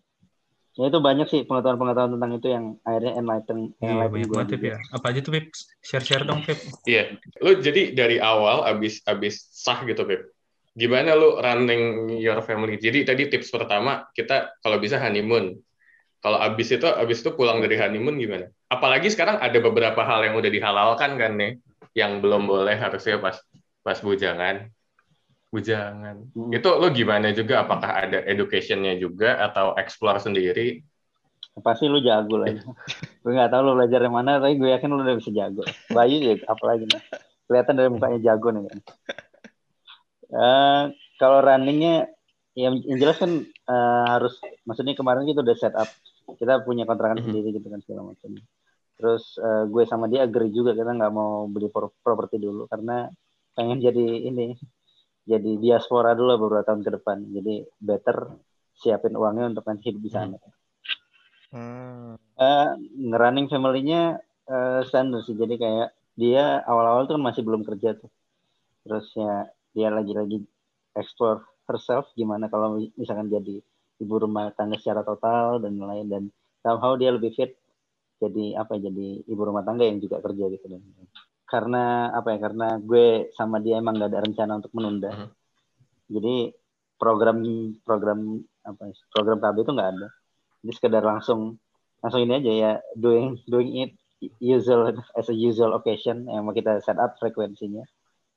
Ya 0.75 0.91
itu 0.91 0.99
banyak 0.99 1.27
sih 1.31 1.41
pengetahuan-pengetahuan 1.47 2.19
tentang 2.19 2.33
itu 2.35 2.49
yang 2.51 2.65
akhirnya 2.83 3.13
enlighten, 3.15 3.59
Iya, 3.79 4.11
banyak 4.11 4.27
gue 4.27 4.35
banget 4.35 4.51
juga. 4.59 4.67
ya. 4.75 4.79
Apa 4.91 5.07
aja 5.15 5.21
tuh 5.23 5.33
Pep? 5.39 5.47
Share-share 5.87 6.27
dong 6.27 6.43
Pep. 6.43 6.59
Iya. 6.83 7.15
Lu 7.39 7.51
jadi 7.63 7.95
dari 7.95 8.19
awal 8.19 8.67
abis 8.67 8.99
abis 9.07 9.47
sah 9.55 9.87
gitu, 9.87 10.03
Beb. 10.03 10.35
Gimana 10.75 11.15
lu 11.15 11.39
running 11.39 12.11
your 12.19 12.43
family? 12.43 12.75
Jadi 12.83 13.07
tadi 13.07 13.31
tips 13.31 13.55
pertama 13.55 14.11
kita 14.19 14.59
kalau 14.59 14.83
bisa 14.83 14.99
honeymoon. 14.99 15.55
Kalau 16.19 16.43
abis 16.43 16.75
itu 16.75 16.89
abis 16.91 17.23
itu 17.23 17.31
pulang 17.39 17.63
dari 17.63 17.79
honeymoon 17.79 18.19
gimana? 18.19 18.51
Apalagi 18.67 19.15
sekarang 19.15 19.39
ada 19.39 19.55
beberapa 19.63 20.03
hal 20.03 20.27
yang 20.27 20.35
udah 20.35 20.51
dihalalkan 20.51 21.15
kan 21.15 21.39
nih, 21.39 21.63
yang 21.95 22.19
belum 22.19 22.51
boleh 22.51 22.75
harusnya 22.75 23.23
pas 23.23 23.39
pas 23.87 24.03
bujangan. 24.03 24.74
Bujangan. 25.55 26.17
Hmm. 26.35 26.51
Itu 26.51 26.69
lu 26.83 26.91
gimana 26.91 27.31
juga? 27.31 27.63
Apakah 27.63 28.11
ada 28.11 28.19
educationnya 28.27 28.99
juga 28.99 29.39
atau 29.39 29.79
explore 29.79 30.19
sendiri? 30.19 30.83
Pasti 31.63 31.87
lu 31.87 32.03
jago 32.03 32.43
lah. 32.43 32.51
gue 33.23 33.33
nggak 33.33 33.55
tahu 33.55 33.63
lu 33.63 33.73
belajar 33.79 34.03
yang 34.03 34.19
mana, 34.19 34.43
tapi 34.43 34.59
gue 34.59 34.75
yakin 34.75 34.91
lu 34.91 34.99
udah 35.07 35.15
bisa 35.15 35.31
jago. 35.31 35.63
Bayu 35.95 36.19
ya, 36.19 36.35
apalagi 36.51 36.91
nih. 36.91 37.03
Kelihatan 37.47 37.75
dari 37.79 37.89
mukanya 37.95 38.19
jago 38.19 38.49
nih 38.51 38.63
kan. 38.67 38.79
Eh, 40.35 40.83
kalau 41.23 41.39
runningnya, 41.39 42.11
yang, 42.59 42.75
yang 42.83 42.99
jelas 42.99 43.23
kan 43.23 43.47
eh, 43.47 44.05
harus, 44.11 44.35
maksudnya 44.67 44.99
kemarin 44.99 45.23
kita 45.23 45.47
udah 45.47 45.55
set 45.55 45.75
up, 45.79 45.87
kita 46.35 46.67
punya 46.67 46.83
kontrakan 46.83 47.23
Mhm. 47.23 47.31
sendiri 47.31 47.49
gitu 47.55 47.71
kan 47.71 47.79
segala 47.87 48.11
macam. 48.11 48.35
Terus 48.99 49.39
eh, 49.39 49.65
gue 49.71 49.83
sama 49.87 50.11
dia 50.11 50.27
agree 50.27 50.51
juga 50.51 50.75
kita 50.75 50.91
nggak 50.91 51.13
mau 51.15 51.47
beli 51.47 51.71
pro- 51.71 51.95
properti 52.03 52.43
dulu 52.43 52.67
karena 52.67 53.07
pengen 53.55 53.79
jadi 53.79 54.07
ini, 54.27 54.59
jadi 55.25 55.51
diaspora 55.57 56.13
dulu 56.13 56.49
beberapa 56.49 56.69
tahun 56.69 56.85
ke 56.85 56.91
depan. 57.01 57.25
Jadi 57.33 57.65
better 57.81 58.37
siapin 58.77 59.17
uangnya 59.17 59.57
untuk 59.57 59.65
nanti 59.65 59.89
hidup 59.89 60.03
di 60.05 60.11
sana. 60.13 60.37
Hmm. 61.49 62.21
Eh, 62.37 62.69
ngerunning 63.01 63.49
family-nya 63.49 64.21
eh, 64.49 64.81
standar 64.85 65.25
sih. 65.25 65.33
Jadi 65.33 65.57
kayak 65.57 65.97
dia 66.15 66.61
awal-awal 66.69 67.09
tuh 67.09 67.17
kan 67.17 67.25
masih 67.25 67.41
belum 67.41 67.65
kerja 67.65 67.97
tuh. 67.97 68.13
Terus 68.85 69.09
ya 69.17 69.49
dia 69.73 69.89
lagi-lagi 69.89 70.45
explore 70.93 71.43
herself 71.65 72.13
gimana 72.13 72.53
kalau 72.53 72.77
misalkan 72.95 73.33
jadi 73.33 73.65
ibu 73.99 74.15
rumah 74.21 74.53
tangga 74.53 74.77
secara 74.77 75.01
total 75.01 75.59
dan 75.65 75.81
lain 75.81 76.07
dan 76.07 76.23
somehow 76.61 76.95
dia 76.95 77.11
lebih 77.11 77.33
fit. 77.35 77.57
jadi 78.23 78.57
apa 78.57 78.79
jadi 78.79 79.27
ibu 79.27 79.43
rumah 79.43 79.67
tangga 79.67 79.85
yang 79.85 79.99
juga 79.99 80.23
kerja 80.23 80.49
gitu 80.49 80.65
dan 80.71 80.81
karena 81.55 82.11
apa 82.11 82.35
ya 82.35 82.39
karena 82.43 82.69
gue 82.83 83.31
sama 83.39 83.63
dia 83.63 83.79
emang 83.79 83.95
gak 84.03 84.11
ada 84.11 84.21
rencana 84.27 84.53
untuk 84.59 84.73
menunda 84.75 85.11
Mhm. 85.15 85.29
jadi 86.19 86.37
program 86.99 87.39
program 87.87 88.19
apa 88.65 88.83
ya, 88.91 88.95
program 89.15 89.39
KB 89.39 89.57
itu 89.63 89.73
nggak 89.73 89.91
ada 89.95 90.09
jadi 90.65 90.73
sekedar 90.75 91.03
langsung 91.05 91.61
langsung 92.03 92.21
ini 92.27 92.33
aja 92.43 92.53
ya 92.53 92.73
doing 92.99 93.39
doing 93.47 93.71
it 93.87 93.93
usual 94.41 94.89
as 95.15 95.29
a 95.29 95.37
usual 95.37 95.77
occasion 95.77 96.25
yang 96.27 96.43
mau 96.49 96.57
kita 96.57 96.81
set 96.81 96.97
up 96.97 97.15
frekuensinya 97.21 97.85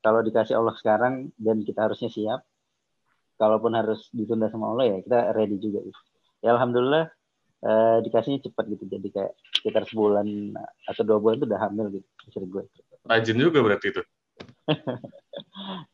kalau 0.04 0.20
dikasih 0.22 0.60
Allah 0.60 0.76
sekarang 0.78 1.32
dan 1.40 1.64
kita 1.64 1.88
harusnya 1.88 2.12
siap 2.12 2.44
kalaupun 3.40 3.72
harus 3.74 4.10
ditunda 4.12 4.52
sama 4.52 4.72
Allah 4.76 4.86
ya 4.94 4.98
kita 5.04 5.20
ready 5.34 5.58
juga 5.58 5.80
gitu. 5.84 6.00
ya 6.44 6.54
alhamdulillah 6.56 7.08
eh, 7.64 7.98
dikasihnya 8.06 8.46
cepat 8.50 8.66
gitu. 8.74 8.84
Jadi 8.86 9.08
kayak 9.10 9.34
sekitar 9.58 9.84
sebulan 9.90 10.28
atau 10.86 11.02
dua 11.08 11.18
bulan 11.18 11.42
itu 11.42 11.46
udah 11.50 11.62
hamil 11.62 11.86
gitu 11.94 12.08
istri 12.28 12.46
gue. 12.46 12.64
Rajin 13.08 13.38
juga 13.40 13.60
berarti 13.64 13.88
itu. 13.96 14.02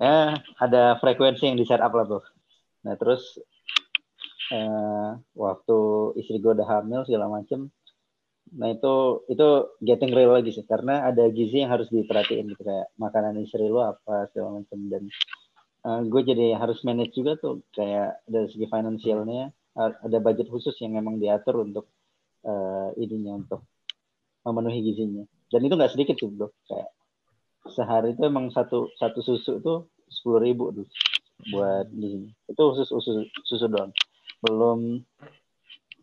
ya 0.02 0.36
ada 0.66 1.00
frekuensi 1.00 1.48
yang 1.48 1.56
di 1.56 1.64
setup 1.64 1.94
lah 1.96 2.06
tuh 2.10 2.24
nah 2.84 3.00
terus 3.00 3.40
eh, 4.52 5.10
waktu 5.38 5.78
istri 6.20 6.44
gue 6.44 6.52
udah 6.52 6.68
hamil 6.68 7.08
segala 7.08 7.32
macem 7.32 7.72
nah 8.54 8.70
itu 8.70 9.26
itu 9.34 9.48
getting 9.82 10.14
real 10.14 10.36
lagi 10.36 10.54
sih. 10.54 10.62
Karena 10.68 11.10
ada 11.10 11.26
gizi 11.34 11.66
yang 11.66 11.74
harus 11.74 11.90
diperhatiin 11.90 12.54
gitu 12.54 12.62
kayak 12.62 12.92
makanan 13.02 13.42
istri 13.42 13.66
lu 13.66 13.82
apa 13.82 14.30
segala 14.30 14.62
macem. 14.62 14.80
Dan 14.94 15.04
eh, 15.88 16.02
gue 16.06 16.22
jadi 16.22 16.54
harus 16.62 16.86
manage 16.86 17.18
juga 17.18 17.34
tuh 17.40 17.66
kayak 17.74 18.22
dari 18.30 18.48
segi 18.54 18.68
finansialnya 18.70 19.50
ada 19.78 20.18
budget 20.22 20.48
khusus 20.50 20.78
yang 20.82 20.98
memang 20.98 21.18
diatur 21.18 21.66
untuk 21.66 21.90
eh, 22.46 22.90
ininya 23.02 23.42
untuk 23.42 23.62
memenuhi 24.46 24.80
gizinya. 24.86 25.24
Dan 25.50 25.66
itu 25.66 25.74
nggak 25.74 25.94
sedikit 25.94 26.16
sih 26.20 26.30
bro. 26.30 26.52
Kayak 26.70 26.90
sehari 27.74 28.14
itu 28.14 28.22
emang 28.28 28.52
satu 28.52 28.92
satu 29.00 29.24
susu 29.24 29.64
tuh 29.64 29.88
sepuluh 30.12 30.40
ribu 30.44 30.70
tuh 30.76 30.88
buat 31.50 31.90
gizinya. 31.90 32.32
Itu 32.50 32.62
khusus 32.74 32.88
susu 32.90 33.26
susu 33.46 33.66
doang. 33.72 33.92
Belum 34.44 35.02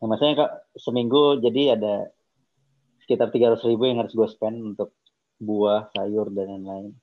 ya 0.01 0.05
maksudnya 0.09 0.35
kak 0.47 0.53
seminggu 0.81 1.39
jadi 1.45 1.77
ada 1.77 2.09
sekitar 3.05 3.29
tiga 3.35 3.53
ribu 3.59 3.85
yang 3.85 4.01
harus 4.01 4.17
gue 4.17 4.29
spend 4.31 4.63
untuk 4.75 4.97
buah 5.41 5.93
sayur 5.95 6.33
dan 6.33 6.59
lain-lain. 6.59 6.95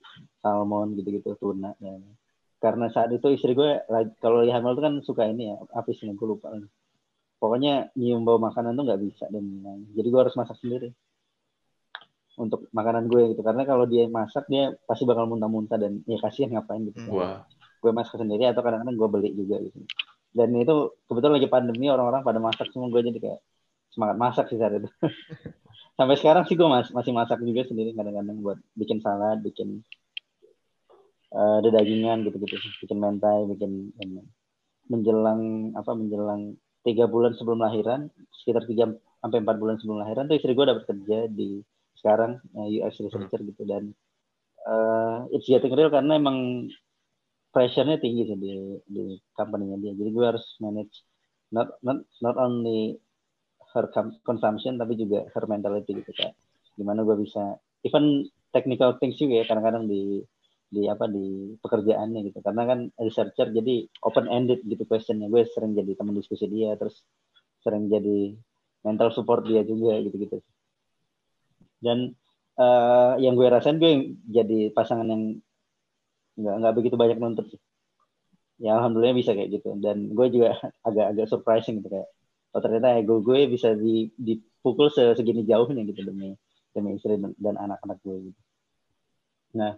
Salmon 0.41 0.97
gitu-gitu 0.97 1.37
tuna 1.37 1.77
dan 1.77 2.01
lain-lain. 2.01 2.26
Karena 2.67 2.91
saat 2.91 3.09
itu 3.15 3.27
istri 3.31 3.55
gue 3.55 3.87
kalau 4.19 4.43
lagi 4.43 4.51
hamil 4.51 4.75
tuh 4.75 4.83
kan 4.83 4.93
suka 4.99 5.23
ini 5.31 5.55
ya 5.55 5.55
apa 5.71 5.87
sih 5.95 6.11
gue 6.11 6.27
lupa 6.27 6.51
lagi. 6.51 6.67
pokoknya 7.39 7.93
nyium 7.95 8.25
bau 8.27 8.41
makanan 8.41 8.75
tuh 8.75 8.83
nggak 8.83 9.01
bisa 9.07 9.25
dan 9.31 9.45
jadi 9.95 10.07
gue 10.09 10.21
harus 10.27 10.35
masak 10.35 10.57
sendiri 10.59 10.91
untuk 12.37 12.69
makanan 12.69 13.09
gue 13.09 13.33
gitu. 13.33 13.41
Karena 13.41 13.65
kalau 13.65 13.89
dia 13.89 14.05
masak 14.07 14.45
dia 14.47 14.71
pasti 14.85 15.03
bakal 15.03 15.25
muntah-muntah 15.25 15.77
dan 15.81 16.05
ya 16.05 16.21
kasihan 16.21 16.53
ngapain 16.53 16.85
gitu. 16.85 17.09
Hmm. 17.09 17.17
Wah, 17.17 17.37
gue 17.81 17.91
masak 17.91 18.21
sendiri 18.21 18.45
atau 18.47 18.61
kadang-kadang 18.61 18.95
gue 18.95 19.09
beli 19.09 19.29
juga 19.33 19.57
gitu. 19.59 19.81
Dan 20.31 20.53
itu 20.53 20.93
kebetulan 21.09 21.41
lagi 21.41 21.49
pandemi 21.49 21.89
orang-orang 21.89 22.21
pada 22.21 22.37
masak 22.37 22.69
semua. 22.69 22.93
Gue 22.93 23.01
jadi 23.01 23.17
kayak 23.17 23.39
semangat 23.89 24.17
masak 24.21 24.45
sih 24.53 24.61
saat 24.61 24.77
itu. 24.77 24.89
Sampai 25.97 26.15
sekarang 26.21 26.45
sih 26.45 26.53
gue 26.53 26.69
mas- 26.69 26.93
masih 26.93 27.11
masak 27.11 27.41
juga 27.41 27.65
sendiri 27.65 27.97
kadang-kadang 27.97 28.37
buat 28.45 28.61
bikin 28.77 29.01
salad 29.01 29.41
bikin 29.41 29.81
eh, 31.33 31.55
ada 31.63 31.69
dagingan 31.73 32.23
gitu-gitu 32.27 32.55
bikin 32.83 32.97
mentai 32.99 33.47
bikin 33.51 33.91
ini. 34.03 34.23
menjelang 34.87 35.75
apa 35.75 35.91
menjelang 35.91 36.55
tiga 36.87 37.11
bulan 37.11 37.35
sebelum 37.35 37.59
lahiran 37.59 38.07
sekitar 38.31 38.63
tiga 38.63 38.87
sampai 39.19 39.43
empat 39.43 39.57
bulan 39.59 39.75
sebelum 39.83 39.99
lahiran 39.99 40.31
tuh 40.31 40.39
istri 40.39 40.55
gue 40.55 40.63
dapat 40.63 40.87
kerja 40.87 41.27
di 41.27 41.59
sekarang 41.99 42.39
eh, 42.55 42.79
UX 42.79 43.03
researcher 43.03 43.43
gitu 43.43 43.63
dan 43.67 43.91
eh 44.67 45.19
it's 45.35 45.47
getting 45.47 45.75
real 45.75 45.91
karena 45.91 46.15
emang 46.15 46.67
pressure-nya 47.51 47.97
tinggi 47.99 48.27
sih 48.29 48.37
di 48.37 48.53
di 48.85 49.03
company-nya 49.33 49.77
dia. 49.81 49.93
Jadi 49.95 50.09
gue 50.13 50.25
harus 50.27 50.45
manage 50.63 51.03
not 51.51 51.79
not 51.83 52.03
not 52.19 52.35
only 52.35 52.99
her 53.75 53.87
consumption 54.23 54.79
tapi 54.79 54.95
juga 54.99 55.27
her 55.31 55.43
mentality 55.47 55.91
gitu 55.99 56.11
kayak 56.15 56.35
gimana 56.75 57.03
gue 57.03 57.17
bisa 57.19 57.57
even 57.83 58.27
technical 58.51 58.95
things 58.99 59.17
juga 59.19 59.43
ya 59.43 59.45
kadang-kadang 59.47 59.87
di 59.89 60.23
di 60.67 60.81
apa 60.93 61.05
di 61.07 61.55
pekerjaannya 61.63 62.19
gitu. 62.31 62.39
Karena 62.45 62.63
kan 62.69 62.79
researcher 62.99 63.47
jadi 63.51 63.75
open 64.07 64.25
ended 64.31 64.59
gitu 64.67 64.83
questionnya. 64.89 65.27
Gue 65.31 65.43
sering 65.47 65.73
jadi 65.79 65.91
teman 65.97 66.15
diskusi 66.17 66.45
dia 66.49 66.75
terus 66.79 67.03
sering 67.63 67.87
jadi 67.91 68.35
mental 68.85 69.09
support 69.15 69.43
dia 69.49 69.61
juga 69.67 69.99
gitu 70.05 70.15
gitu 70.19 70.37
dan 71.81 72.13
eh, 72.57 73.11
yang 73.23 73.33
gue 73.37 73.47
rasain 73.49 73.77
gue 73.81 74.17
jadi 74.29 74.73
pasangan 74.73 75.07
yang 75.07 75.23
nggak 76.37 76.55
nggak 76.61 76.75
begitu 76.77 76.95
banyak 77.01 77.17
nuntut 77.17 77.45
sih. 77.49 77.61
Ya 78.57 78.77
alhamdulillah 78.77 79.17
bisa 79.17 79.31
kayak 79.37 79.49
gitu. 79.61 79.77
Dan 79.77 80.13
gue 80.17 80.27
juga 80.33 80.57
agak-agak 80.87 81.27
surprising 81.29 81.81
gitu 81.81 81.89
kayak 81.93 82.09
oh 82.55 82.61
ternyata 82.63 82.97
ego 82.97 83.21
gue 83.21 83.45
bisa 83.51 83.75
di, 83.77 84.09
dipukul 84.17 84.89
se- 84.89 85.13
segini 85.13 85.45
jauhnya 85.45 85.83
gitu 85.85 86.01
demi 86.09 86.33
demi 86.73 86.97
istri 86.97 87.17
dan 87.37 87.55
anak-anak 87.57 87.97
gue 88.01 88.17
gitu. 88.31 88.39
Nah 89.57 89.73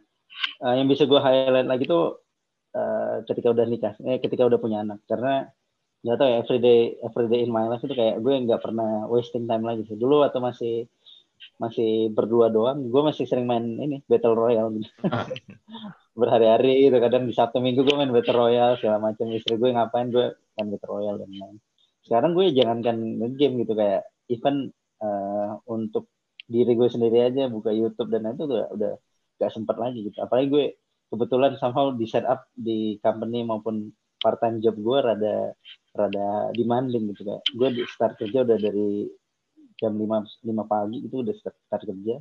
eh, 0.66 0.74
yang 0.80 0.88
bisa 0.92 1.04
gue 1.10 1.20
highlight 1.20 1.68
lagi 1.70 1.86
tuh 1.88 2.20
eh, 2.76 3.16
ketika 3.28 3.48
udah 3.56 3.66
nikah 3.68 3.94
eh, 4.04 4.20
ketika 4.24 4.44
udah 4.50 4.60
punya 4.62 4.78
anak. 4.86 5.00
Karena 5.10 5.48
nggak 6.00 6.16
tahu 6.16 6.28
ya 6.32 6.38
everyday 6.44 6.80
everyday 7.04 7.40
in 7.44 7.52
my 7.52 7.68
life 7.68 7.84
itu 7.84 7.92
kayak 7.92 8.24
gue 8.24 8.34
nggak 8.48 8.62
pernah 8.64 9.06
wasting 9.12 9.46
time 9.50 9.66
lagi 9.66 9.84
sih. 9.90 9.98
Dulu 10.00 10.24
atau 10.28 10.40
masih 10.44 10.88
masih 11.60 12.12
berdua 12.12 12.52
doang 12.52 12.92
gue 12.92 13.02
masih 13.04 13.24
sering 13.28 13.48
main 13.48 13.66
ini 13.80 14.04
battle 14.08 14.36
royale. 14.36 14.72
Gitu 14.76 14.92
berhari-hari 16.20 16.90
gitu 16.90 16.98
kadang 17.00 17.24
di 17.30 17.34
Sabtu 17.36 17.60
Minggu 17.64 17.84
gue 17.88 17.96
main 17.96 18.12
battle 18.12 18.38
royale 18.38 18.76
segala 18.80 18.98
macam. 19.12 19.26
Istri 19.32 19.56
gue 19.60 19.70
ngapain 19.76 20.08
gue 20.12 20.26
main 20.58 20.68
battle 20.74 20.92
royale 21.00 21.20
dan 21.24 21.32
lain 21.32 21.58
sekarang 22.10 22.34
gue 22.34 22.46
jangankan 22.58 22.98
game 23.38 23.62
gitu 23.62 23.74
kayak 23.78 24.02
even 24.34 24.74
eh, 24.98 25.50
untuk 25.70 26.10
diri 26.50 26.74
gue 26.74 26.90
sendiri 26.90 27.30
aja 27.30 27.46
buka 27.54 27.70
YouTube 27.70 28.10
dan 28.10 28.34
itu 28.34 28.50
udah 28.50 28.66
udah 28.74 28.94
gak 29.40 29.52
sempat 29.56 29.80
lagi 29.80 30.06
gitu. 30.06 30.20
Apalagi 30.20 30.48
gue 30.52 30.66
kebetulan 31.10 31.56
somehow 31.58 31.96
di 31.96 32.06
setup 32.06 32.52
di 32.54 33.00
company 33.02 33.42
maupun 33.48 33.90
part 34.20 34.38
time 34.44 34.60
job 34.60 34.76
gue 34.76 34.98
rada 35.00 35.56
rada 35.96 36.52
demanding 36.54 37.16
gitu 37.16 37.24
kayak 37.24 37.44
gue 37.56 37.70
di 37.80 37.84
start 37.88 38.20
kerja 38.20 38.44
udah 38.44 38.60
dari 38.60 39.08
jam 39.80 39.96
5 39.96 40.44
5 40.44 40.52
pagi 40.68 40.98
itu 41.08 41.16
udah 41.24 41.34
start, 41.34 41.56
start 41.66 41.84
kerja. 41.88 42.20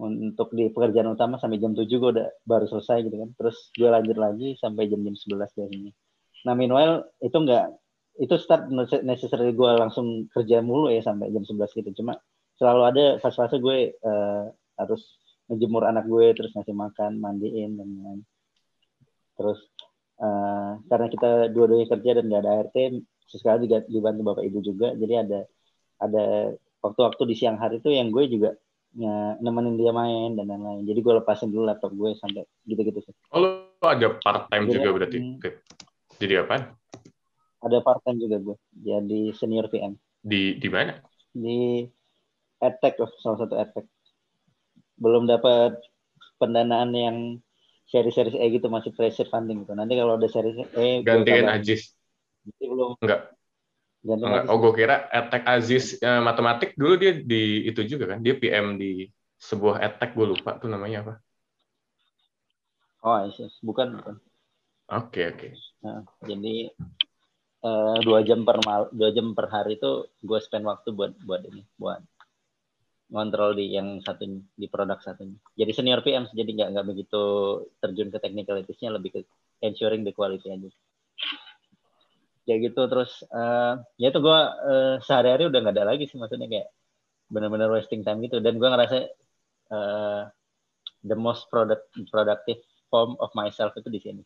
Untuk 0.00 0.56
di 0.56 0.72
pekerjaan 0.72 1.12
utama 1.12 1.36
sampai 1.36 1.60
jam 1.60 1.76
7 1.76 1.84
gue 1.84 2.10
udah 2.16 2.28
baru 2.48 2.64
selesai 2.70 3.04
gitu 3.04 3.16
kan. 3.20 3.30
Terus 3.36 3.56
gue 3.76 3.88
lanjut 3.90 4.16
lagi 4.16 4.56
sampai 4.56 4.88
jam 4.88 5.02
jam 5.04 5.12
11 5.12 5.58
biasanya 5.58 5.92
nah 6.40 6.56
meanwhile 6.56 7.04
itu 7.20 7.36
enggak 7.36 7.68
itu 8.20 8.36
start 8.36 8.68
necessary 9.04 9.56
gue 9.56 9.70
langsung 9.80 10.28
kerja 10.28 10.60
mulu 10.60 10.92
ya 10.92 11.00
sampai 11.00 11.32
jam 11.32 11.40
11 11.40 11.72
gitu. 11.72 11.90
Cuma 12.04 12.20
selalu 12.60 12.82
ada 12.84 13.04
fase-fase 13.16 13.56
gue 13.64 13.96
eh, 13.96 14.44
harus 14.76 15.02
ngejemur 15.50 15.82
anak 15.82 16.06
gue 16.06 16.30
terus 16.38 16.54
ngasih 16.54 16.76
makan 16.78 17.18
mandiin 17.18 17.74
dan 17.74 17.88
lain 17.90 18.20
terus 19.34 19.58
eh, 20.22 20.72
karena 20.86 21.06
kita 21.10 21.30
dua-duanya 21.50 21.86
kerja 21.90 22.10
dan 22.22 22.24
nggak 22.30 22.42
ada 22.46 22.52
ART 22.62 22.76
sesekali 23.26 23.66
juga 23.66 23.82
dibantu 23.90 24.20
bapak 24.30 24.44
ibu 24.46 24.58
juga 24.62 24.94
jadi 24.94 25.26
ada 25.26 25.40
ada 26.00 26.54
waktu-waktu 26.80 27.22
di 27.28 27.34
siang 27.36 27.58
hari 27.58 27.78
itu 27.82 27.92
yang 27.92 28.08
gue 28.10 28.24
juga 28.30 28.56
ya, 28.96 29.38
nemenin 29.38 29.76
dia 29.78 29.92
main 29.94 30.34
dan 30.34 30.48
lain-lain 30.50 30.82
jadi 30.86 30.98
gue 30.98 31.12
lepasin 31.22 31.50
dulu 31.52 31.68
laptop 31.68 31.92
gue 31.94 32.14
sampai 32.18 32.42
gitu-gitu 32.66 33.04
sih 33.04 33.14
oh, 33.34 33.38
lo 33.38 33.48
ada 33.82 34.16
part 34.20 34.46
time 34.50 34.66
Jadi, 34.68 34.74
juga 34.76 34.88
berarti. 34.92 35.18
hmm. 35.18 35.36
Oke. 35.40 35.50
Jadi 36.20 36.34
apa? 36.36 36.56
ada 37.60 37.78
part 37.84 38.00
time 38.04 38.18
juga 38.18 38.36
gue 38.40 38.56
jadi 38.80 39.20
senior 39.36 39.68
PM 39.68 39.94
Di 40.20 40.56
di 40.56 40.68
mana? 40.72 40.96
di 41.30 41.84
edtech 42.58 42.98
loh 42.98 43.10
salah 43.22 43.38
satu 43.46 43.54
edtech 43.56 43.86
belum 45.00 45.24
dapat 45.26 45.80
pendanaan 46.36 46.90
yang 46.92 47.18
seri-seri 47.90 48.38
E 48.38 48.46
gitu 48.54 48.70
masih 48.70 48.94
pressure 48.94 49.26
funding 49.26 49.66
gitu 49.66 49.74
nanti 49.74 49.98
kalau 49.98 50.14
ada 50.14 50.28
seri 50.30 50.54
E 50.78 51.02
Gantiin. 51.02 51.48
Ajis. 51.50 51.90
Jadi 52.46 52.64
belum 52.70 52.90
Enggak. 53.02 53.20
ganti 54.00 54.24
Enggak. 54.24 54.44
Oh, 54.48 54.56
gue 54.62 54.72
kira 54.78 54.96
Etek 55.10 55.42
Aziz 55.44 55.84
eh, 56.00 56.20
matematik 56.22 56.76
dulu 56.78 56.94
dia 57.00 57.12
di 57.18 57.66
itu 57.68 57.80
juga 57.84 58.14
kan. 58.14 58.18
Dia 58.22 58.38
PM 58.38 58.78
di 58.78 59.08
sebuah 59.40 59.80
Etek 59.82 60.14
gue 60.14 60.26
lupa 60.36 60.56
tuh 60.60 60.68
namanya 60.70 60.98
apa. 61.04 61.14
oh 63.00 63.16
yes, 63.26 63.56
bukan 63.64 63.96
bukan 63.96 64.16
Oke, 64.90 65.22
oke. 65.30 65.48
Nah, 65.86 66.02
jadi 66.26 66.66
eh, 67.68 67.96
dua 68.06 68.20
jam 68.28 68.40
per 68.48 68.58
mal 68.66 68.82
dua 68.92 69.10
jam 69.16 69.32
per 69.36 69.46
hari 69.54 69.78
itu 69.78 69.90
gue 70.28 70.38
spend 70.42 70.64
waktu 70.66 70.88
buat 70.98 71.12
buat 71.24 71.42
ini 71.46 71.62
buat 71.78 72.00
ngontrol 73.10 73.58
di 73.58 73.74
yang 73.74 73.98
satu 74.00 74.22
di 74.54 74.66
produk 74.70 75.02
satunya. 75.02 75.34
Jadi 75.58 75.70
senior 75.74 76.00
PM 76.06 76.30
jadi 76.30 76.50
nggak 76.50 76.68
nggak 76.78 76.86
begitu 76.86 77.22
terjun 77.82 78.08
ke 78.14 78.18
technicalitiesnya 78.22 78.90
lebih 78.94 79.10
ke 79.18 79.20
ensuring 79.66 80.06
the 80.06 80.14
quality 80.14 80.46
aja. 80.54 80.70
Kayak 82.46 82.58
gitu 82.70 82.82
terus 82.86 83.10
eh, 83.26 83.74
ya 83.98 84.06
itu 84.14 84.18
gue 84.22 84.40
eh, 84.70 84.94
sehari-hari 85.02 85.50
udah 85.50 85.58
nggak 85.58 85.74
ada 85.74 85.84
lagi 85.90 86.06
sih 86.06 86.16
maksudnya 86.16 86.46
kayak 86.46 86.70
benar-benar 87.30 87.70
wasting 87.74 88.06
time 88.06 88.22
gitu. 88.22 88.38
Dan 88.38 88.58
gue 88.58 88.68
ngerasa 88.70 88.96
uh, 89.70 90.22
the 91.06 91.14
most 91.14 91.46
product, 91.50 91.86
productive 92.10 92.58
form 92.90 93.14
of 93.22 93.30
myself 93.38 93.74
itu 93.78 93.90
di 93.90 94.00
sini. 94.02 94.22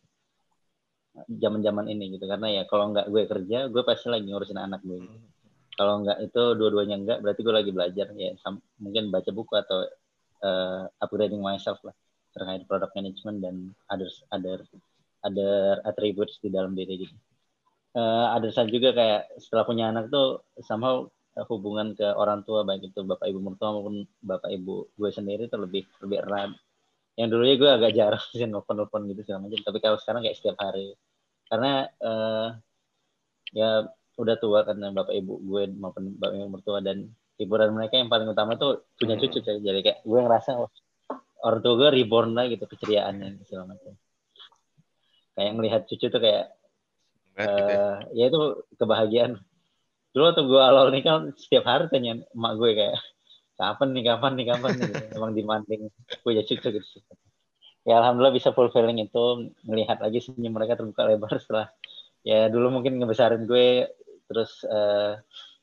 Zaman-zaman 1.14 1.86
ini 1.88 2.16
gitu 2.16 2.26
karena 2.26 2.50
ya 2.50 2.62
kalau 2.66 2.90
nggak 2.90 3.06
gue 3.06 3.22
kerja 3.28 3.58
gue 3.70 3.82
pasti 3.86 4.10
lagi 4.10 4.26
ngurusin 4.26 4.58
anak 4.58 4.82
gue 4.82 4.98
kalau 5.74 6.06
nggak 6.06 6.18
itu 6.22 6.42
dua-duanya 6.54 6.96
nggak 7.02 7.18
berarti 7.22 7.40
gue 7.42 7.54
lagi 7.54 7.70
belajar 7.74 8.06
ya 8.14 8.30
mungkin 8.78 9.10
baca 9.10 9.30
buku 9.34 9.54
atau 9.58 9.78
uh, 10.44 10.86
upgrading 11.02 11.42
myself 11.42 11.82
lah 11.82 11.94
terkait 12.34 12.66
product 12.66 12.94
management 12.98 13.38
dan 13.42 13.54
others 13.90 14.26
other 14.34 14.62
other 15.24 15.80
attributes 15.86 16.36
di 16.42 16.52
dalam 16.52 16.76
diri 16.76 17.06
gitu. 17.06 17.14
Uh, 17.94 18.34
ada 18.34 18.50
saat 18.50 18.68
juga 18.74 18.90
kayak 18.90 19.38
setelah 19.38 19.64
punya 19.64 19.86
anak 19.88 20.10
tuh 20.10 20.42
somehow 20.66 21.06
hubungan 21.46 21.94
ke 21.94 22.06
orang 22.14 22.42
tua 22.46 22.62
baik 22.62 22.90
itu 22.90 23.02
bapak 23.06 23.26
ibu 23.30 23.38
mertua 23.42 23.74
maupun 23.74 24.06
bapak 24.22 24.50
ibu 24.50 24.90
gue 24.94 25.10
sendiri 25.10 25.46
tuh 25.46 25.62
lebih 25.62 25.86
lebih 26.02 26.22
erat. 26.26 26.50
Yang 27.14 27.28
dulunya 27.30 27.54
gue 27.54 27.70
agak 27.70 27.92
jarang 27.94 28.24
sih 28.34 28.46
nelfon 28.50 28.82
nelfon 28.82 29.06
gitu 29.10 29.22
segala 29.22 29.46
macam 29.46 29.62
tapi 29.62 29.78
kalau 29.78 29.98
sekarang 30.02 30.26
kayak 30.26 30.36
setiap 30.38 30.58
hari. 30.58 30.94
Karena 31.46 31.86
uh, 32.02 32.48
ya 33.54 33.86
udah 34.14 34.36
tua 34.38 34.62
kan 34.62 34.78
bapak 34.78 35.14
ibu 35.14 35.42
gue 35.42 35.74
maupun 35.74 36.14
bapak 36.18 36.34
ibu 36.38 36.48
mertua 36.50 36.78
dan 36.78 37.10
hiburan 37.34 37.74
mereka 37.74 37.98
yang 37.98 38.06
paling 38.06 38.30
utama 38.30 38.54
tuh 38.54 38.86
punya 38.94 39.18
cucu 39.18 39.42
hmm. 39.42 39.62
jadi 39.62 39.80
kayak 39.82 39.98
gue 40.06 40.20
ngerasa 40.22 40.50
oh, 40.54 40.70
orang 41.44 41.60
tua 41.60 41.74
gue 41.76 41.88
reborn 42.00 42.32
lah 42.32 42.48
gitu 42.48 42.64
keceriaannya 42.64 43.44
segala 43.44 43.76
macam. 43.76 43.92
Kayak 45.34 45.50
ngelihat 45.58 45.82
cucu 45.90 46.06
tuh 46.08 46.20
kayak 46.22 46.44
uh, 47.36 48.00
ya? 48.16 48.24
itu 48.32 48.40
kebahagiaan. 48.80 49.42
Dulu 50.16 50.26
tuh 50.32 50.44
gue 50.48 50.62
awal 50.62 50.88
nikah 50.94 51.34
setiap 51.36 51.68
hari 51.68 51.90
tanya 51.92 52.22
emak 52.32 52.52
gue 52.56 52.70
kayak 52.72 52.96
kapan 53.60 53.88
nih 53.92 54.04
kapan 54.08 54.32
nih 54.38 54.46
kapan 54.54 54.70
nih? 54.72 54.86
Gitu. 54.88 55.04
emang 55.18 55.30
demanding 55.36 55.80
punya 56.24 56.42
cucu 56.46 56.68
gitu. 56.80 56.98
Ya 57.84 58.00
alhamdulillah 58.00 58.32
bisa 58.32 58.54
fulfilling 58.56 59.04
itu. 59.04 59.52
Melihat 59.68 60.00
lagi 60.00 60.24
senyum 60.24 60.56
mereka 60.56 60.80
terbuka 60.80 61.04
lebar 61.04 61.34
setelah 61.36 61.68
ya 62.24 62.48
dulu 62.48 62.80
mungkin 62.80 62.96
ngebesarin 62.96 63.44
gue 63.44 63.84
terus 64.34 64.66
uh, 64.66 65.14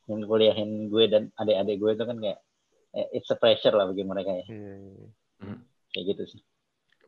kuliahin 0.08 0.88
gue 0.88 1.06
dan 1.12 1.28
adik-adik 1.36 1.76
gue 1.80 1.92
itu 2.00 2.04
kan 2.08 2.18
kayak 2.20 2.40
eh, 2.96 3.08
it's 3.16 3.32
a 3.32 3.38
pressure 3.38 3.76
lah 3.76 3.92
bagi 3.92 4.08
mereka 4.08 4.32
ya 4.32 4.46
hmm. 4.48 5.60
kayak 5.92 6.06
gitu 6.16 6.24
sih 6.38 6.42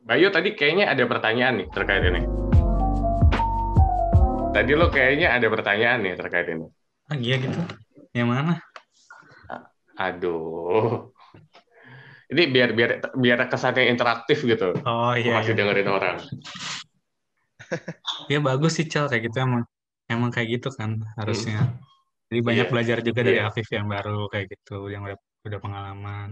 Bayu 0.04 0.28
tadi 0.28 0.52
kayaknya 0.52 0.92
ada 0.92 1.08
pertanyaan 1.08 1.64
nih 1.64 1.68
terkait 1.72 2.04
ini 2.04 2.22
tadi 4.52 4.72
lo 4.76 4.92
kayaknya 4.92 5.32
ada 5.32 5.46
pertanyaan 5.48 5.98
nih 6.04 6.14
terkait 6.20 6.46
ini 6.52 6.68
ah, 7.08 7.16
iya 7.16 7.36
gitu 7.40 7.60
yang 8.12 8.28
mana 8.28 8.60
Aduh. 9.98 11.14
Ini 12.30 12.42
biar 12.50 12.70
biar 12.74 12.90
biar 13.14 13.38
kesannya 13.46 13.86
interaktif 13.92 14.42
gitu. 14.42 14.74
Oh 14.82 15.14
iya. 15.14 15.38
Masih 15.38 15.54
iya. 15.54 15.58
dengerin 15.62 15.90
orang. 15.90 16.16
ya 18.32 18.38
bagus 18.42 18.78
sih 18.78 18.86
Cel 18.86 19.10
kayak 19.10 19.30
gitu 19.30 19.42
emang 19.42 19.64
emang 20.10 20.30
kayak 20.30 20.60
gitu 20.60 20.68
kan 20.74 21.02
harusnya. 21.18 21.70
Hmm. 21.70 21.80
Jadi 22.32 22.40
banyak 22.40 22.66
yeah. 22.66 22.72
belajar 22.72 22.96
juga 23.04 23.20
dari 23.22 23.38
yeah. 23.40 23.48
Afif 23.48 23.68
yang 23.70 23.86
baru 23.86 24.26
kayak 24.32 24.46
gitu 24.50 24.88
yang 24.88 25.04
udah, 25.06 25.18
udah 25.46 25.58
pengalaman. 25.60 26.28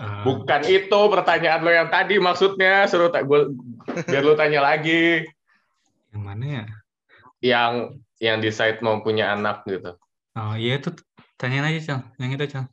Uh, 0.00 0.24
Bukan 0.24 0.62
itu 0.66 1.00
pertanyaan 1.12 1.60
lo 1.60 1.70
yang 1.70 1.88
tadi 1.92 2.16
maksudnya 2.16 2.88
suruh 2.88 3.12
tak 3.12 3.28
gue 3.28 3.52
biar 4.08 4.24
lo 4.24 4.34
tanya 4.34 4.64
lagi. 4.64 5.22
Yang 6.10 6.22
mana 6.22 6.44
ya? 6.44 6.64
Yang 7.42 7.72
yang 8.22 8.36
decide 8.40 8.80
mau 8.80 9.02
punya 9.04 9.36
anak 9.36 9.66
gitu. 9.68 9.94
Oh 10.32 10.56
iya 10.56 10.80
itu 10.80 10.96
Tanyain 11.42 11.66
aja, 11.66 11.80
Cal. 11.82 12.00
Yang 12.22 12.30
itu, 12.38 12.54
Cal. 12.54 12.70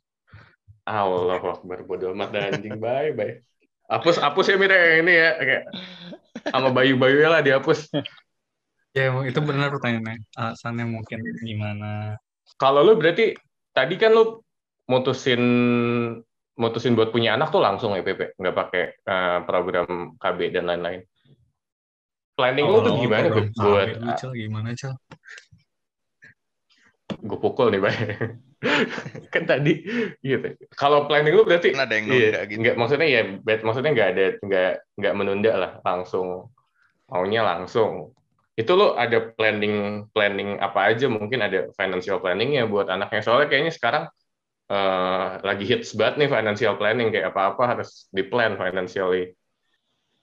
Allah 0.86 1.42
Akbar, 1.42 1.82
bodo 1.82 2.14
amat 2.14 2.54
anjing. 2.54 2.78
Bye, 2.78 3.10
bye. 3.18 3.42
Hapus, 3.90 4.22
hapus 4.22 4.54
ya 4.54 4.56
Mira 4.62 4.78
ini 5.02 5.10
ya. 5.10 5.30
Kayak 5.42 5.64
sama 6.54 6.70
bayu-bayu 6.70 7.18
ya 7.18 7.28
lah 7.34 7.42
dihapus. 7.42 7.90
Ya, 8.90 9.14
itu 9.22 9.40
benar 9.42 9.70
pertanyaannya. 9.70 10.26
Alasannya 10.34 10.86
mungkin 10.90 11.22
gimana? 11.46 12.18
Kalau 12.58 12.82
lu 12.82 12.98
berarti 12.98 13.38
tadi 13.70 13.94
kan 13.94 14.10
lu 14.10 14.42
mutusin 14.90 15.42
mutusin 16.58 16.98
buat 16.98 17.14
punya 17.14 17.38
anak 17.38 17.54
tuh 17.54 17.62
langsung 17.62 17.94
ya 17.94 18.02
Pepe, 18.02 18.34
nggak 18.36 18.56
pakai 18.56 18.84
uh, 19.06 19.38
program 19.46 20.18
KB 20.18 20.38
dan 20.52 20.66
lain-lain. 20.66 21.00
Planning 22.34 22.66
oh, 22.66 22.72
lu 22.74 22.78
tuh 22.84 22.94
gimana 22.98 23.26
tuh 23.30 23.44
buat? 23.56 23.86
gimana 24.34 24.68
Cal? 24.74 24.94
Gue 27.20 27.38
pukul 27.38 27.70
nih, 27.74 27.80
Bay. 27.80 27.96
kan 29.32 29.48
tadi 29.48 29.80
gitu. 30.20 30.52
Kalau 30.76 31.08
planning 31.08 31.32
lu 31.32 31.48
berarti 31.48 31.72
ada 31.72 31.94
yang 31.96 32.12
nunda 32.12 32.20
iya, 32.20 32.40
gitu. 32.44 32.60
Enggak, 32.60 32.74
maksudnya 32.76 33.08
ya 33.08 33.22
maksudnya 33.64 33.90
nggak 33.96 34.08
ada 34.12 34.24
nggak 34.44 34.72
nggak 35.00 35.14
menunda 35.16 35.52
lah, 35.56 35.72
langsung 35.80 36.52
maunya 37.08 37.40
langsung. 37.40 38.12
Itu 38.60 38.76
lo 38.76 38.92
ada 38.92 39.32
planning 39.32 40.04
planning 40.12 40.60
apa 40.60 40.92
aja 40.92 41.08
mungkin 41.08 41.40
ada 41.40 41.72
financial 41.72 42.20
planning 42.20 42.60
ya 42.60 42.68
buat 42.68 42.92
anaknya 42.92 43.24
soalnya 43.24 43.48
kayaknya 43.48 43.72
sekarang 43.72 44.04
uh, 44.68 45.40
lagi 45.40 45.64
hits 45.64 45.96
banget 45.96 46.14
nih 46.20 46.28
financial 46.28 46.76
planning 46.76 47.08
kayak 47.08 47.32
apa-apa 47.32 47.62
harus 47.64 48.04
di 48.12 48.20
plan 48.20 48.60
financially. 48.60 49.32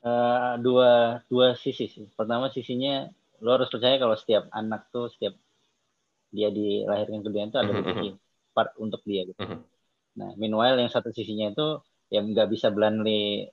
Uh, 0.06 0.62
dua 0.62 1.26
dua 1.26 1.58
sisi 1.58 1.90
sih. 1.90 2.06
Pertama 2.14 2.54
sisinya 2.54 3.10
lo 3.42 3.58
harus 3.58 3.74
percaya 3.74 3.98
kalau 3.98 4.14
setiap 4.14 4.46
anak 4.54 4.86
tuh 4.94 5.10
setiap 5.10 5.34
dia 6.30 6.54
dilahirkan 6.54 7.26
ke 7.26 7.28
dunia 7.34 7.50
itu 7.50 7.58
ada 7.58 7.72
rezeki 7.74 8.10
part 8.54 8.72
untuk 8.78 9.02
dia 9.02 9.26
gitu. 9.26 9.40
Mm-hmm. 9.42 9.60
Nah, 10.18 10.30
meanwhile 10.38 10.78
yang 10.78 10.92
satu 10.92 11.14
sisinya 11.14 11.54
itu 11.54 11.68
yang 12.10 12.32
nggak 12.32 12.50
bisa 12.50 12.70
blindly 12.74 13.50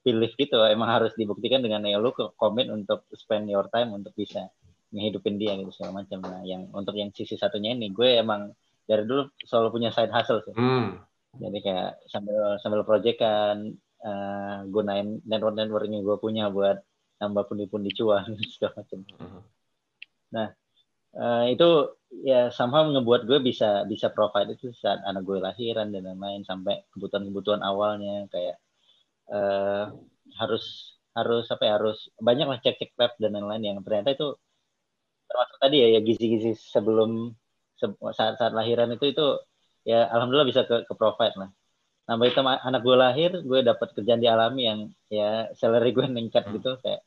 pilih 0.00 0.32
gitu, 0.32 0.56
emang 0.64 0.88
harus 0.88 1.12
dibuktikan 1.16 1.60
dengan 1.60 1.84
ya 1.84 2.00
lu 2.00 2.12
komit 2.36 2.72
untuk 2.72 3.04
spend 3.12 3.48
your 3.52 3.68
time 3.68 3.92
untuk 3.92 4.16
bisa 4.16 4.48
ngehidupin 4.90 5.38
dia 5.38 5.54
gitu 5.60 5.70
segala 5.70 6.02
macam. 6.02 6.18
Nah, 6.24 6.42
yang 6.42 6.68
untuk 6.74 6.96
yang 6.98 7.14
sisi 7.14 7.38
satunya 7.38 7.76
ini 7.76 7.92
gue 7.94 8.18
emang 8.18 8.50
dari 8.88 9.06
dulu 9.06 9.30
selalu 9.46 9.68
punya 9.70 9.90
side 9.94 10.10
hustle 10.10 10.42
sih. 10.42 10.54
Mm. 10.56 10.98
Jadi 11.38 11.58
kayak 11.62 11.90
sambil 12.10 12.58
sambil 12.58 12.82
project 12.82 13.22
kan 13.22 13.78
uh, 14.02 14.66
gunain 14.66 15.22
network 15.22 15.54
network 15.54 15.86
yang 15.86 16.02
gue 16.02 16.16
punya 16.18 16.50
buat 16.50 16.82
nambah 17.22 17.46
pundi-pundi 17.46 17.94
cuan 17.94 18.34
segala 18.56 18.82
macam. 18.82 19.00
Mm. 19.06 19.42
Nah, 20.34 20.48
uh, 21.14 21.44
itu 21.46 21.94
ya 22.26 22.50
somehow 22.50 22.82
ngebuat 22.90 23.30
gue 23.30 23.38
bisa 23.46 23.86
bisa 23.86 24.10
provide 24.10 24.58
itu 24.58 24.74
saat 24.74 24.98
anak 25.06 25.22
gue 25.22 25.38
lahiran 25.38 25.94
dan 25.94 26.02
lain-lain 26.10 26.42
sampai 26.42 26.82
kebutuhan-kebutuhan 26.90 27.62
awalnya 27.62 28.26
kayak 28.26 28.58
uh, 29.30 29.84
harus 30.38 30.64
harus 31.14 31.46
apa 31.50 31.62
ya 31.66 31.72
harus 31.78 31.98
banyak 32.22 32.46
lah 32.46 32.58
cek 32.62 32.76
cek 32.78 32.90
lab 33.00 33.12
dan 33.18 33.34
lain-lain 33.34 33.62
yang 33.74 33.78
ternyata 33.82 34.14
itu 34.14 34.28
termasuk 35.26 35.56
tadi 35.62 35.76
ya 35.82 35.88
ya 35.98 36.00
gizi-gizi 36.02 36.54
sebelum 36.58 37.34
saat 38.12 38.36
saat 38.38 38.52
lahiran 38.52 38.92
itu 38.94 39.10
itu 39.14 39.26
ya 39.86 40.06
alhamdulillah 40.10 40.48
bisa 40.50 40.62
ke, 40.68 40.84
ke 40.84 40.94
provide 40.94 41.36
lah. 41.38 41.50
Nambah 42.10 42.26
itu 42.26 42.40
anak 42.42 42.80
gue 42.82 42.96
lahir 42.98 43.30
gue 43.42 43.60
dapat 43.62 43.88
kerjaan 43.94 44.18
di 44.18 44.26
alami 44.26 44.62
yang 44.66 44.80
ya 45.08 45.46
salary 45.54 45.94
gue 45.94 46.04
meningkat 46.10 46.50
gitu 46.50 46.76
kayak 46.82 47.02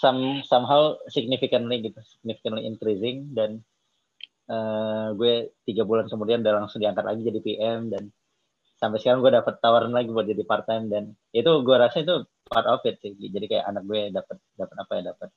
some 0.00 0.44
somehow 0.44 0.96
significantly 1.08 1.80
gitu 1.84 2.00
significantly 2.04 2.64
increasing 2.68 3.32
dan 3.32 3.60
uh, 4.48 5.12
gue 5.16 5.52
tiga 5.68 5.84
bulan 5.84 6.08
kemudian 6.08 6.40
udah 6.44 6.64
langsung 6.64 6.80
diangkat 6.80 7.04
lagi 7.04 7.20
jadi 7.24 7.40
PM 7.40 7.80
dan 7.92 8.12
sampai 8.84 9.00
sekarang 9.00 9.24
gue 9.24 9.32
dapat 9.32 9.54
tawaran 9.64 9.92
lagi 9.96 10.12
buat 10.12 10.28
jadi 10.28 10.44
part 10.44 10.68
time 10.68 10.92
dan 10.92 11.16
itu 11.32 11.48
gue 11.48 11.76
rasa 11.80 12.04
itu 12.04 12.28
part 12.44 12.68
of 12.68 12.84
it 12.84 13.00
sih 13.00 13.16
jadi 13.16 13.48
kayak 13.48 13.64
anak 13.72 13.82
gue 13.88 14.12
dapat 14.12 14.36
dapat 14.60 14.76
apa 14.76 14.92
ya 14.92 15.02
dapat 15.16 15.28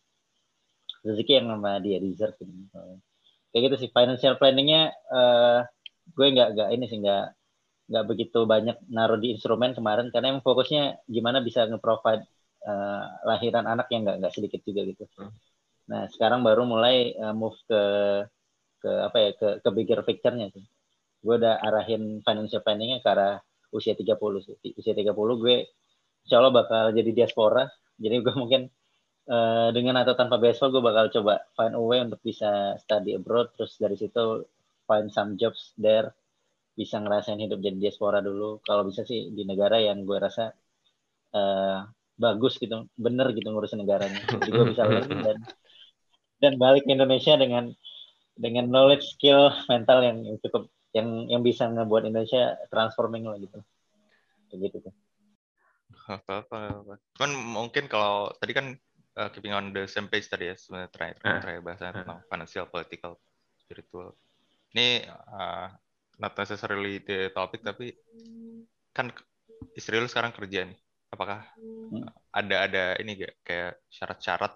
rezeki 1.08 1.34
yang 1.40 1.48
nama 1.56 1.80
dia 1.80 2.04
deserve 2.04 2.36
gitu. 2.36 2.76
kayak 3.56 3.62
gitu 3.72 3.76
sih 3.88 3.90
financial 3.96 4.36
planningnya 4.36 4.92
uh, 5.08 5.64
gue 6.12 6.28
nggak 6.36 6.50
nggak 6.60 6.70
ini 6.76 6.86
sih 6.92 7.00
nggak 7.00 7.26
nggak 7.88 8.06
begitu 8.12 8.40
banyak 8.44 8.78
naruh 8.92 9.16
di 9.16 9.32
instrumen 9.32 9.72
kemarin 9.72 10.12
karena 10.12 10.36
yang 10.36 10.44
fokusnya 10.44 11.08
gimana 11.08 11.40
bisa 11.40 11.64
nge-provide 11.72 12.28
uh, 12.68 13.04
lahiran 13.24 13.64
anak 13.64 13.88
yang 13.96 14.04
nggak 14.04 14.20
nggak 14.20 14.34
sedikit 14.36 14.60
juga 14.68 14.84
gitu. 14.84 15.08
Nah 15.88 16.12
sekarang 16.12 16.44
baru 16.44 16.68
mulai 16.68 17.16
uh, 17.16 17.32
move 17.32 17.56
ke 17.64 17.82
ke 18.84 18.92
apa 18.92 19.18
ya 19.24 19.30
ke 19.40 19.48
ke 19.64 19.70
bigger 19.72 20.04
picture-nya 20.04 20.52
sih. 20.52 20.68
Gue 21.24 21.36
udah 21.42 21.60
arahin 21.62 22.22
financial 22.22 22.62
planningnya 22.64 23.00
ke 23.04 23.10
arah 23.10 23.42
usia 23.74 23.94
30 23.94 24.18
sih. 24.44 24.56
Usia 24.78 24.94
30 24.96 25.14
gue 25.14 25.56
insya 26.24 26.36
Allah 26.40 26.54
bakal 26.54 26.94
jadi 26.94 27.12
diaspora. 27.14 27.68
Jadi 27.98 28.16
gue 28.22 28.34
mungkin 28.38 28.62
uh, 29.30 29.70
dengan 29.74 30.02
atau 30.02 30.14
tanpa 30.14 30.38
beasiswa 30.38 30.70
gue 30.70 30.84
bakal 30.84 31.06
coba 31.14 31.44
find 31.58 31.74
a 31.74 31.82
way 31.82 32.00
untuk 32.04 32.22
bisa 32.22 32.78
study 32.82 33.18
abroad. 33.18 33.52
Terus 33.58 33.76
dari 33.80 33.96
situ 33.98 34.46
find 34.86 35.10
some 35.14 35.36
jobs 35.40 35.74
there. 35.78 36.14
Bisa 36.78 37.02
ngerasain 37.02 37.42
hidup 37.42 37.58
jadi 37.58 37.78
diaspora 37.78 38.22
dulu. 38.22 38.62
Kalau 38.62 38.86
bisa 38.86 39.02
sih 39.04 39.34
di 39.34 39.44
negara 39.44 39.82
yang 39.82 40.06
gue 40.06 40.18
rasa 40.22 40.54
uh, 41.34 41.82
bagus 42.18 42.58
gitu 42.58 42.90
bener 42.98 43.30
gitu 43.38 43.46
ngurusin 43.54 43.86
negaranya 43.86 44.18
jadi 44.26 44.50
gue 44.50 44.66
bisa 44.74 44.84
dan 45.26 45.38
dan 46.42 46.54
balik 46.58 46.86
ke 46.86 46.92
Indonesia 46.98 47.38
dengan 47.38 47.70
dengan 48.38 48.70
knowledge 48.70 49.18
skill 49.18 49.54
mental 49.70 50.02
yang 50.02 50.18
cukup 50.42 50.70
yang 50.98 51.10
yang 51.30 51.42
bisa 51.46 51.70
ngebuat 51.70 52.10
Indonesia 52.10 52.58
transforming 52.74 53.30
lah 53.30 53.38
gitu 53.38 53.62
kayak 54.50 54.60
gitu 54.72 54.78
tuh 54.90 54.94
apa 56.08 56.44
apa 56.48 56.58
apa. 56.84 56.94
Cuman 57.20 57.32
mungkin 57.36 57.92
kalau 57.92 58.32
tadi 58.40 58.56
kan 58.56 58.72
uh, 59.20 59.28
keeping 59.32 59.52
on 59.52 59.76
the 59.76 59.84
same 59.92 60.08
page 60.08 60.32
tadi 60.32 60.48
ya 60.52 60.56
sebenarnya 60.56 60.90
terakhir 60.92 61.16
Ah. 61.24 61.40
terakhir 61.44 61.62
bahasan 61.64 61.92
Ah. 61.92 61.96
tentang 62.00 62.20
financial, 62.32 62.66
political, 62.72 63.12
spiritual. 63.60 64.16
Ini 64.72 65.04
uh, 65.12 65.68
not 66.18 66.32
necessarily 66.40 67.04
the 67.04 67.28
topic 67.36 67.60
tapi 67.60 67.92
kan 68.96 69.12
istri 69.76 70.00
lu 70.00 70.08
sekarang 70.08 70.32
kerja 70.32 70.64
nih. 70.68 70.80
Apakah 71.12 71.44
Hmm. 71.88 72.04
ada 72.36 72.68
ada 72.68 72.84
ini 73.00 73.16
gak 73.16 73.34
kayak 73.48 73.74
syarat-syarat 73.88 74.54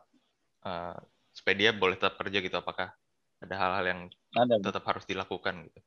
uh, 0.68 0.99
supaya 1.31 1.55
dia 1.55 1.72
boleh 1.72 1.95
tetap 1.95 2.19
kerja 2.19 2.43
gitu? 2.43 2.55
Apakah 2.59 2.91
ada 3.39 3.55
hal-hal 3.55 3.85
yang 3.88 4.01
ada 4.35 4.55
tetap 4.59 4.84
harus 4.84 5.07
dilakukan 5.07 5.68
gitu? 5.68 5.80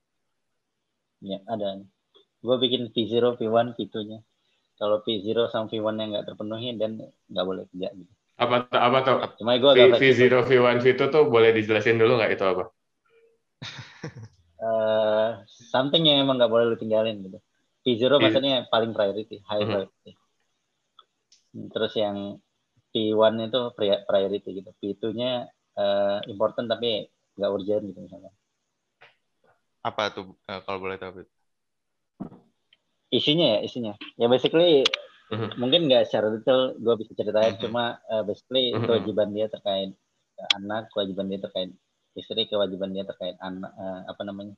Ya 1.25 1.41
ada 1.49 1.81
gue 2.45 2.57
bikin 2.61 2.93
V0 2.93 3.41
V1 3.41 3.73
V2 3.73 3.97
nya 4.05 4.19
kalau 4.77 5.01
V0 5.01 5.49
sama 5.49 5.65
V1 5.67 5.97
yang 5.97 6.11
nggak 6.13 6.27
terpenuhi 6.29 6.77
dan 6.77 7.01
nggak 7.33 7.47
boleh 7.49 7.65
kerja 7.73 7.89
gitu 7.97 8.13
Apa? 8.35 8.67
Apa 8.69 8.99
tuh? 9.01 9.17
cuma 9.41 9.57
gue 9.57 9.71
agak 9.73 9.97
V, 9.97 10.05
V0, 10.11 10.35
V1, 10.45 10.77
V2 10.83 11.03
tuh 11.09 11.25
boleh 11.31 11.55
dijelasin 11.55 11.97
dulu 11.97 12.19
nggak 12.19 12.35
itu 12.35 12.45
apa? 12.45 12.65
eh, 14.67 15.29
something 15.71 16.03
yang 16.05 16.27
emang 16.27 16.37
nggak 16.37 16.51
boleh 16.51 16.67
lu 16.69 16.77
tinggalin 16.77 17.23
gitu. 17.23 17.39
V0 17.85 18.11
Iya. 18.11 18.19
maksudnya 18.19 18.55
paling 18.69 18.91
priority, 18.91 19.39
high 19.47 19.63
Mhm. 19.63 19.71
priority. 19.71 20.13
Terus 21.71 21.93
yang 21.95 22.17
P1 22.91 23.35
itu 23.41 23.61
pri- 23.79 24.03
priority 24.03 24.51
gitu. 24.63 24.71
P2-nya 24.83 25.47
eh, 25.75 26.19
important 26.31 26.67
tapi 26.67 27.07
nggak 27.35 27.51
urgent 27.51 27.83
gitu 27.87 27.99
misalnya. 28.03 28.31
Apa 29.85 30.09
tuh 30.16 30.32
uh, 30.48 30.61
kalau 30.65 30.81
boleh 30.81 30.97
tahu? 30.97 31.20
Bib? 31.20 31.28
Isinya 33.12 33.47
ya, 33.55 33.59
isinya. 33.61 33.93
Ya 34.16 34.27
basically 34.32 34.82
Mhm. 35.28 35.56
mungkin 35.61 35.81
nggak 35.89 36.09
secara 36.09 36.32
detail 36.32 36.77
gue 36.77 36.94
bisa 37.05 37.12
ceritain, 37.16 37.56
Mhm. 37.56 37.62
cuma 37.69 38.01
eh, 38.09 38.23
basically 38.24 38.73
Mhm. 38.73 38.85
kewajiban 38.89 39.28
dia 39.36 39.47
terkait 39.52 39.93
anak, 40.56 40.89
kewajiban 40.93 41.28
dia 41.28 41.40
terkait 41.40 41.70
istri, 42.16 42.44
kewajiban 42.48 42.93
dia 42.93 43.05
terkait 43.09 43.36
anak, 43.40 43.73
eh, 43.77 44.01
apa 44.09 44.23
namanya? 44.24 44.56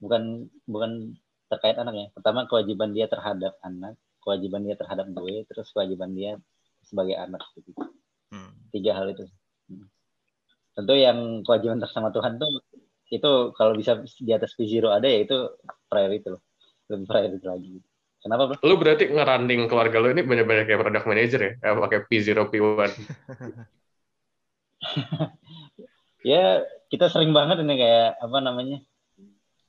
Bukan 0.00 0.48
bukan 0.68 1.16
terkait 1.48 1.76
anak 1.76 1.94
ya. 1.94 2.06
Pertama 2.16 2.48
kewajiban 2.48 2.92
dia 2.96 3.06
terhadap 3.06 3.56
anak, 3.62 3.96
kewajiban 4.24 4.64
dia 4.64 4.76
terhadap 4.76 5.06
gue, 5.12 5.44
terus 5.48 5.68
kewajiban 5.72 6.12
dia 6.16 6.36
sebagai 6.84 7.16
anak 7.16 7.40
gitu. 7.56 7.72
Hmm. 8.32 8.52
Tiga 8.74 8.96
hal 8.96 9.12
itu. 9.12 9.24
Hmm. 9.70 9.88
Tentu 10.72 10.94
yang 10.96 11.44
kewajiban 11.44 11.78
bersama 11.80 12.08
Tuhan 12.12 12.40
tuh 12.40 12.48
itu 13.12 13.52
kalau 13.52 13.76
bisa 13.76 14.00
di 14.00 14.32
atas 14.32 14.56
V0 14.56 14.88
ada 14.88 15.04
ya 15.04 15.20
itu 15.20 15.36
priority 15.86 16.32
loh. 16.32 16.40
Lebih 16.88 17.06
priority 17.06 17.44
lagi. 17.44 17.76
Kenapa, 18.22 18.54
Bro? 18.54 18.56
Lu 18.64 18.78
berarti 18.78 19.10
ngeranding 19.10 19.66
keluarga 19.66 19.98
lu 19.98 20.14
ini 20.14 20.22
bener-bener 20.22 20.64
kayak 20.64 20.80
product 20.80 21.06
manager 21.10 21.40
ya? 21.42 21.52
Kayak 21.58 21.74
pakai 21.84 22.00
P0, 22.08 22.38
P1. 22.48 22.90
Ya, 26.22 26.62
kita 26.86 27.10
sering 27.10 27.34
banget 27.34 27.66
ini 27.66 27.74
kayak 27.82 28.22
apa 28.22 28.38
namanya? 28.38 28.78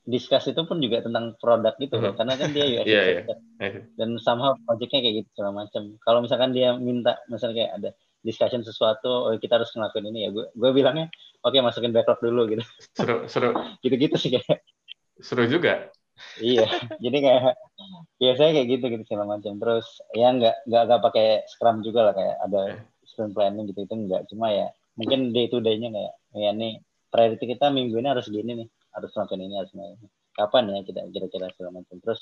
Discuss 0.06 0.54
itu 0.54 0.62
pun 0.70 0.78
juga 0.78 1.02
tentang 1.02 1.34
produk 1.42 1.74
gitu 1.82 1.98
loh. 1.98 2.14
Mhm. 2.14 2.18
Karena 2.22 2.34
kan 2.38 2.50
dia 2.54 2.66
UX 2.78 2.86
iya. 2.86 3.02
designer. 3.26 3.38
dan 3.98 4.10
somehow 4.22 4.54
projectnya 4.62 5.02
kayak 5.02 5.16
gitu 5.26 5.30
segala 5.34 5.66
macam. 5.66 5.98
Kalau 6.06 6.20
misalkan 6.22 6.54
dia 6.54 6.78
minta 6.78 7.18
misalnya 7.26 7.56
kayak 7.58 7.72
ada 7.82 7.90
discussion 8.24 8.64
sesuatu, 8.64 9.30
oh 9.30 9.36
kita 9.36 9.60
harus 9.60 9.70
ngelakuin 9.76 10.10
ini 10.10 10.20
ya, 10.26 10.30
gue 10.32 10.46
gue 10.56 10.70
bilangnya 10.72 11.12
oke 11.44 11.60
masukin 11.60 11.92
backlog 11.92 12.24
dulu 12.24 12.48
gitu. 12.50 12.64
Seru, 12.96 13.28
seru, 13.28 13.52
Gitu-gitu 13.84 14.16
sih 14.16 14.32
kayak. 14.34 14.64
seru 15.20 15.46
juga. 15.46 15.92
iya. 16.40 16.66
Jadi 17.04 17.18
kayak 17.20 17.58
biasanya 18.18 18.52
kayak 18.56 18.68
gitu 18.80 18.86
gitu 18.96 19.04
segala 19.06 19.38
macam. 19.38 19.60
Terus 19.60 19.86
ya 20.16 20.32
nggak 20.32 20.56
nggak 20.72 20.84
nggak 20.88 21.02
pakai 21.04 21.28
scrum 21.52 21.84
juga 21.84 22.10
lah 22.10 22.14
kayak 22.16 22.36
ada 22.48 22.62
sprint 23.04 23.34
planning 23.36 23.70
gitu 23.70 23.84
itu 23.86 23.94
enggak. 23.94 24.24
Cuma 24.32 24.50
ya 24.50 24.72
mungkin 24.96 25.36
day 25.36 25.52
to 25.52 25.60
day-nya 25.60 25.90
kayak 25.92 26.14
ya 26.34 26.52
nih 26.56 26.82
priority 27.12 27.46
kita 27.46 27.70
minggu 27.70 27.98
ini 28.00 28.10
harus 28.10 28.26
gini 28.30 28.52
nih, 28.66 28.68
harus 28.96 29.10
melakukan 29.14 29.42
ini 29.42 29.56
harus 29.60 29.72
melakukan 29.76 30.00
ini. 30.02 30.08
Kapan 30.34 30.64
ya 30.74 30.80
kita 30.82 31.00
kira-kira 31.14 31.46
segala 31.54 31.72
macam. 31.78 31.96
Terus 32.02 32.22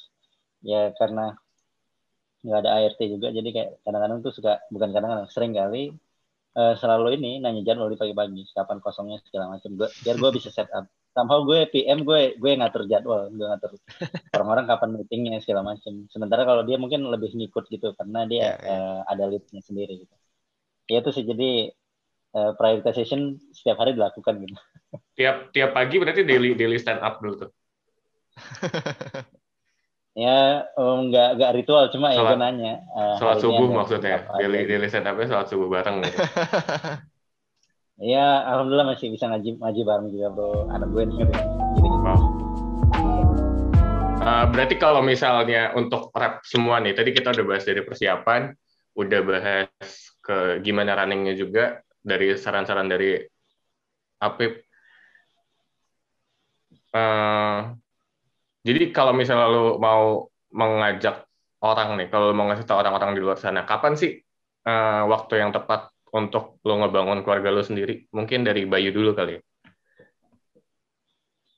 ya 0.66 0.92
karena 1.00 1.36
nggak 2.46 2.60
ada 2.66 2.70
ART 2.78 3.00
juga. 3.14 3.28
Jadi 3.38 3.50
kayak 3.56 3.70
kadang-kadang 3.86 4.20
tuh 4.26 4.32
suka 4.38 4.52
bukan 4.74 4.90
kadang-kadang 4.94 5.30
sering 5.30 5.54
kali 5.54 5.94
eh, 6.60 6.74
selalu 6.82 7.08
ini 7.18 7.32
nanya 7.44 7.62
jadwal 7.68 7.90
di 7.94 7.98
pagi-pagi 8.02 8.42
kapan 8.58 8.78
kosongnya 8.84 9.18
segala 9.28 9.46
macam. 9.58 9.70
Gue 9.80 9.90
biar 10.04 10.16
gue 10.22 10.32
bisa 10.38 10.50
set 10.54 10.70
up. 10.74 10.86
Somehow 11.16 11.44
gue 11.44 11.68
PM 11.74 12.00
gue 12.08 12.36
gue 12.42 12.52
ngatur 12.60 12.84
jadwal 12.92 13.28
gue 13.32 13.46
ngatur 13.46 13.72
orang-orang 14.36 14.66
kapan 14.72 14.90
meetingnya 14.98 15.40
segala 15.44 15.62
macam. 15.76 15.94
Sementara 16.14 16.44
kalau 16.50 16.64
dia 16.68 16.78
mungkin 16.82 17.02
lebih 17.08 17.32
ngikut 17.38 17.66
gitu 17.74 17.88
karena 18.00 18.20
dia 18.32 18.40
Iya, 18.42 18.54
iya. 18.64 18.76
eh, 18.76 19.00
ada 19.12 19.24
leadnya 19.32 19.62
sendiri 19.64 19.94
gitu. 20.08 20.16
Ya 20.92 20.98
itu 21.04 21.10
sih 21.16 21.24
jadi 21.28 21.50
eh, 22.38 22.52
prioritization 22.60 23.40
setiap 23.56 23.78
hari 23.82 23.92
dilakukan 23.98 24.34
gitu. 24.44 24.56
Tiap 25.18 25.36
tiap 25.56 25.72
pagi 25.78 25.96
berarti 26.02 26.22
daily 26.28 26.52
daily 26.60 26.78
stand 26.80 27.00
up 27.04 27.20
dulu 27.24 27.48
tuh. 27.48 27.52
ya 30.12 30.68
nggak 30.76 31.30
nggak 31.40 31.52
ritual 31.56 31.88
cuma 31.88 32.12
ya 32.12 32.20
Sholat- 32.20 32.36
gue 32.36 32.40
nanya 32.44 32.74
eh, 32.84 33.16
ini 33.16 33.40
subuh 33.40 33.68
maksudnya. 33.72 34.18
Daily 34.36 34.60
daily 34.68 34.88
stand 34.92 35.08
up-nya 35.08 35.28
sholat 35.32 35.48
subuh 35.48 35.68
bareng 35.72 36.04
gitu. 36.04 36.20
Ya, 38.02 38.42
alhamdulillah 38.50 38.98
masih 38.98 39.14
bisa 39.14 39.30
ngaji 39.30 39.62
ngaji 39.62 39.82
bareng 39.86 40.10
juga 40.10 40.28
bro. 40.34 40.66
Anak 40.74 40.90
gue 40.90 41.06
nih 41.06 41.22
gitu. 41.22 41.34
gitu. 41.38 41.98
Wow. 42.02 42.18
Uh, 44.22 44.46
berarti 44.50 44.82
kalau 44.82 45.06
misalnya 45.06 45.70
untuk 45.78 46.10
rap 46.18 46.42
semua 46.42 46.82
nih, 46.82 46.98
tadi 46.98 47.14
kita 47.14 47.30
udah 47.30 47.46
bahas 47.46 47.62
dari 47.62 47.86
persiapan, 47.86 48.58
udah 48.98 49.22
bahas 49.22 49.90
ke 50.18 50.66
gimana 50.66 50.98
runningnya 50.98 51.38
juga, 51.38 51.86
dari 52.02 52.34
saran-saran 52.34 52.90
dari 52.90 53.22
Apip. 54.18 54.66
Uh, 56.90 57.78
jadi 58.62 58.94
kalau 58.94 59.14
misalnya 59.14 59.48
lu 59.50 59.82
mau 59.82 60.30
mengajak 60.54 61.26
orang 61.62 61.98
nih, 61.98 62.08
kalau 62.14 62.34
mau 62.34 62.46
ngasih 62.50 62.66
tahu 62.66 62.78
orang-orang 62.82 63.18
di 63.18 63.22
luar 63.22 63.38
sana, 63.38 63.66
kapan 63.66 63.98
sih 63.98 64.22
uh, 64.70 65.06
waktu 65.10 65.42
yang 65.42 65.50
tepat 65.50 65.90
untuk 66.14 66.62
lo 66.62 66.74
ngebangun 66.82 67.26
keluarga 67.26 67.50
lo 67.50 67.66
sendiri? 67.66 68.06
Mungkin 68.14 68.46
dari 68.46 68.70
Bayu 68.70 68.94
dulu 68.94 69.18
kali 69.18 69.38
ya. 69.38 69.42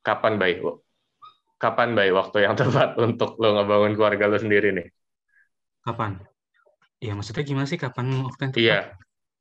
Kapan 0.03 0.39
Bayu? 0.39 0.83
Kapan 1.59 1.95
Bayu 1.95 2.15
waktu 2.15 2.47
yang 2.47 2.55
tepat 2.59 2.95
untuk 2.99 3.35
lo 3.39 3.59
ngebangun 3.59 3.93
keluarga 3.99 4.31
lo 4.31 4.37
sendiri 4.39 4.71
nih? 4.71 4.87
Kapan? 5.83 6.23
Ya 7.03 7.11
maksudnya 7.19 7.43
gimana 7.43 7.67
sih 7.67 7.75
kapan 7.75 8.23
waktu 8.23 8.41
yang 8.47 8.51
tepat? 8.55 8.63
Iya. 8.63 8.79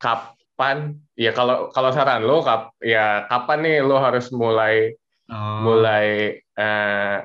Kapan? 0.03 0.79
Ya 1.15 1.31
kalau 1.31 1.71
kalau 1.71 1.91
saran 1.95 2.27
lo, 2.27 2.43
kap, 2.43 2.75
ya 2.83 3.31
kapan 3.31 3.59
nih 3.63 3.77
lo 3.87 4.03
harus 4.03 4.35
mulai 4.35 4.99
Oh, 5.33 5.65
mulai 5.65 6.37
eh 6.59 7.17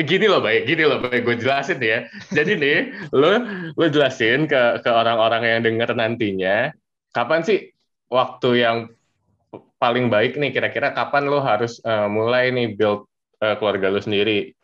gini 0.00 0.24
loh 0.24 0.40
baik 0.40 0.64
gini 0.64 0.88
loh 0.88 1.04
baik 1.04 1.22
gue 1.28 1.36
jelasin 1.36 1.76
ya. 1.76 2.08
Jadi 2.32 2.56
nih 2.56 2.76
lo 3.20 3.44
lo 3.76 3.86
jelasin 3.92 4.48
ke 4.48 4.80
ke 4.80 4.90
orang-orang 4.90 5.44
yang 5.44 5.60
denger 5.60 5.92
nantinya 5.92 6.72
kapan 7.12 7.44
sih 7.44 7.68
waktu 8.08 8.64
yang 8.64 8.76
paling 9.76 10.08
baik 10.08 10.40
nih? 10.40 10.48
Kira-kira 10.56 10.96
kapan 10.96 11.28
lo 11.28 11.44
harus 11.44 11.76
eh, 11.84 12.08
mulai 12.08 12.48
nih 12.48 12.72
build 12.72 13.04
eh, 13.44 13.54
keluarga 13.60 13.92
lo 13.92 14.00
sendiri? 14.00 14.56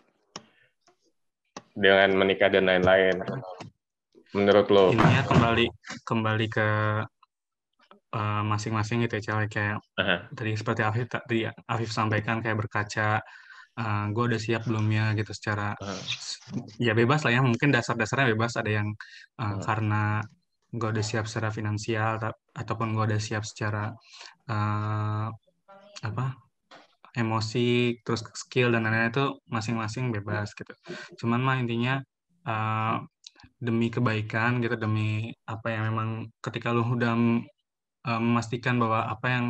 Dengan 1.78 2.10
menikah 2.16 2.50
dan 2.50 2.66
lain-lain. 2.66 3.20
Menurut 4.32 4.66
lo 4.72 4.96
ininya 4.96 5.24
kembali 5.28 5.66
kembali 6.08 6.46
ke 6.48 6.68
eh, 8.16 8.42
masing-masing 8.48 9.04
gitu 9.04 9.20
ya 9.20 9.44
kayak 9.44 9.76
Aha. 10.00 10.24
tadi 10.32 10.56
seperti 10.56 10.80
Afif 10.80 11.06
tadi 11.12 11.44
Afif 11.68 11.92
sampaikan 11.92 12.40
kayak 12.40 12.64
berkaca 12.64 13.20
gue 14.10 14.24
udah 14.34 14.40
siap 14.42 14.66
belum 14.66 14.86
ya 14.90 15.14
gitu 15.14 15.30
secara 15.30 15.78
Aha. 15.78 15.94
ya 16.82 16.92
bebas 16.98 17.22
lah 17.22 17.32
ya 17.36 17.40
mungkin 17.46 17.70
dasar-dasarnya 17.70 18.34
bebas 18.34 18.58
ada 18.58 18.70
yang 18.82 18.88
uh, 19.38 19.44
Hmm. 19.54 19.60
karena 19.62 20.02
gue 20.68 20.88
udah 20.94 21.04
siap 21.04 21.24
secara 21.30 21.48
finansial 21.48 22.20
ta- 22.20 22.36
ataupun 22.52 22.92
gue 22.92 23.04
udah 23.08 23.20
siap 23.22 23.46
secara 23.46 23.94
uh, 24.50 25.26
apa 26.04 26.26
emosi 27.16 27.98
terus 28.04 28.22
skill 28.36 28.74
dan 28.74 28.84
lain-lain 28.84 29.10
itu 29.10 29.26
masing-masing 29.48 30.12
bebas 30.12 30.52
gitu 30.52 30.70
cuman 31.24 31.40
mah 31.40 31.56
intinya 31.62 31.98
uh, 32.46 33.00
demi 33.58 33.88
kebaikan 33.90 34.60
gitu 34.62 34.76
demi 34.78 35.32
apa 35.48 35.66
yang 35.72 35.90
memang 35.90 36.08
ketika 36.44 36.70
lu 36.70 36.84
udah 36.84 37.14
uh, 38.06 38.20
memastikan 38.20 38.76
bahwa 38.78 39.08
apa 39.08 39.26
yang 39.30 39.44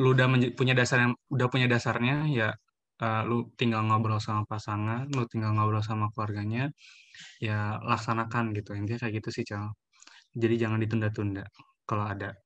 lu 0.00 0.16
udah 0.16 0.26
punya 0.56 0.72
dasar 0.72 1.04
yang 1.04 1.12
udah 1.28 1.46
punya 1.52 1.66
dasarnya 1.68 2.26
ya 2.32 2.48
uh, 3.00 3.22
lu 3.26 3.48
tinggal 3.56 3.82
ngobrol 3.84 4.20
sama 4.20 4.44
pasangan, 4.44 5.08
lu 5.10 5.24
tinggal 5.26 5.56
ngobrol 5.56 5.82
sama 5.82 6.08
keluarganya, 6.14 6.68
ya 7.42 7.80
laksanakan 7.82 8.52
gitu. 8.54 8.76
Intinya 8.76 9.04
kayak 9.08 9.24
gitu 9.24 9.28
sih, 9.40 9.44
Cal. 9.48 9.72
Jadi 10.36 10.54
jangan 10.60 10.78
ditunda-tunda 10.78 11.44
kalau 11.88 12.06
ada. 12.06 12.36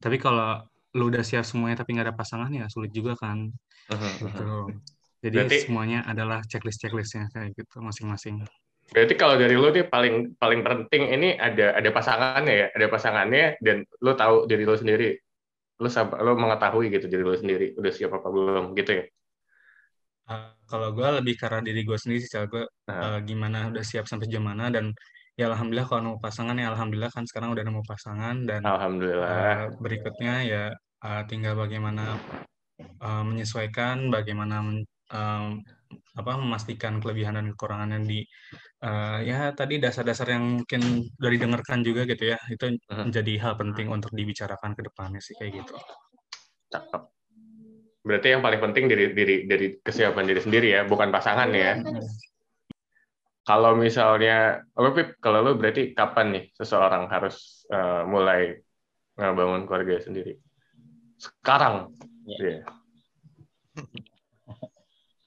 Tapi 0.00 0.16
kalau 0.16 0.64
lu 0.96 1.06
udah 1.06 1.22
siap 1.22 1.46
semuanya 1.46 1.86
tapi 1.86 1.94
nggak 1.94 2.10
ada 2.10 2.16
pasangan 2.18 2.50
ya 2.50 2.66
sulit 2.66 2.90
juga 2.90 3.14
kan 3.14 3.46
Mhm, 3.90 4.10
gitu 4.26 4.74
jadi 5.22 5.36
Berarti- 5.46 5.62
semuanya 5.62 6.02
adalah 6.02 6.42
checklist 6.42 6.82
checklistnya 6.82 7.30
kayak 7.30 7.54
gitu 7.54 7.78
masing-masing 7.78 8.42
Berarti 8.90 9.14
kalau 9.14 9.38
dari 9.38 9.54
lu 9.54 9.70
nih 9.70 9.86
paling 9.86 10.34
paling 10.34 10.66
penting 10.66 11.14
ini 11.14 11.38
ada 11.38 11.78
ada 11.78 11.90
pasangannya 11.94 12.54
ya, 12.58 12.66
ada 12.74 12.86
pasangannya 12.90 13.54
dan 13.62 13.86
lu 14.02 14.18
tahu 14.18 14.50
diri 14.50 14.66
lu 14.66 14.74
sendiri. 14.74 15.14
Lu 15.78 15.86
lu 16.26 16.32
mengetahui 16.34 16.90
gitu 16.90 17.06
diri 17.06 17.22
lu 17.22 17.38
sendiri 17.38 17.78
udah 17.78 17.92
siap 17.94 18.10
apa 18.18 18.26
belum 18.26 18.74
gitu 18.74 18.98
ya. 18.98 19.04
Uh, 20.30 20.54
kalau 20.70 20.94
gue 20.94 21.08
lebih 21.18 21.34
karena 21.42 21.58
diri 21.58 21.82
gue 21.82 21.98
sendiri 21.98 22.22
sih, 22.22 22.30
gue 22.46 22.62
Nah. 22.86 23.18
gimana 23.26 23.66
udah 23.74 23.82
siap 23.82 24.06
sampai 24.06 24.30
sejauh 24.30 24.42
mana 24.42 24.70
dan 24.70 24.94
ya 25.34 25.50
alhamdulillah 25.50 25.86
kalau 25.90 26.00
nemu 26.06 26.18
pasangan 26.22 26.54
ya 26.54 26.70
alhamdulillah 26.70 27.10
kan 27.10 27.24
sekarang 27.26 27.50
udah 27.54 27.64
nemu 27.66 27.82
pasangan 27.86 28.36
dan 28.46 28.62
Alhamdulillah. 28.62 29.26
uh, 29.26 29.64
berikutnya 29.82 30.34
ya 30.46 30.64
uh, 31.02 31.22
tinggal 31.26 31.58
bagaimana 31.58 32.14
uh, 33.02 33.22
menyesuaikan, 33.26 34.06
bagaimana 34.14 34.62
men- 34.62 34.86
um, 35.10 35.58
apa 36.14 36.32
memastikan 36.38 37.02
kelebihan 37.02 37.34
dan 37.34 37.50
kekurangannya 37.54 38.06
di 38.06 38.20
uh, 38.86 39.18
ya 39.22 39.50
tadi 39.50 39.82
dasar-dasar 39.82 40.30
yang 40.34 40.62
mungkin 40.62 41.10
udah 41.18 41.30
didengarkan 41.34 41.82
juga 41.82 42.06
gitu 42.06 42.30
ya 42.34 42.38
itu 42.52 42.78
Mhm. 42.86 43.10
menjadi 43.10 43.32
hal 43.42 43.54
penting 43.58 43.86
untuk 43.90 44.14
dibicarakan 44.14 44.78
ke 44.78 44.82
depannya 44.86 45.18
sih 45.18 45.34
kayak 45.38 45.62
gitu. 45.64 45.74
Cakep. 46.70 47.02
Berarti 48.10 48.34
yang 48.34 48.42
paling 48.42 48.58
penting 48.58 48.90
dari 48.90 49.14
dari 49.14 49.34
dari 49.46 49.66
kesiapan 49.78 50.26
diri 50.26 50.40
sendiri 50.42 50.68
ya, 50.74 50.82
bukan 50.82 51.14
pasangan 51.14 51.46
ya. 51.54 51.78
Kalau 53.46 53.78
misalnya, 53.78 54.66
lo 54.74 54.90
Pip, 54.90 55.22
kalau 55.22 55.46
lo 55.46 55.54
berarti 55.54 55.94
kapan 55.94 56.34
nih 56.34 56.44
seseorang 56.58 57.06
harus 57.06 57.62
uh, 57.70 58.02
mulai 58.02 58.58
ngebangun 59.14 59.70
keluarga 59.70 60.02
sendiri? 60.02 60.34
Sekarang. 61.22 61.94
Ya. 62.26 62.36
Iya. 62.36 62.58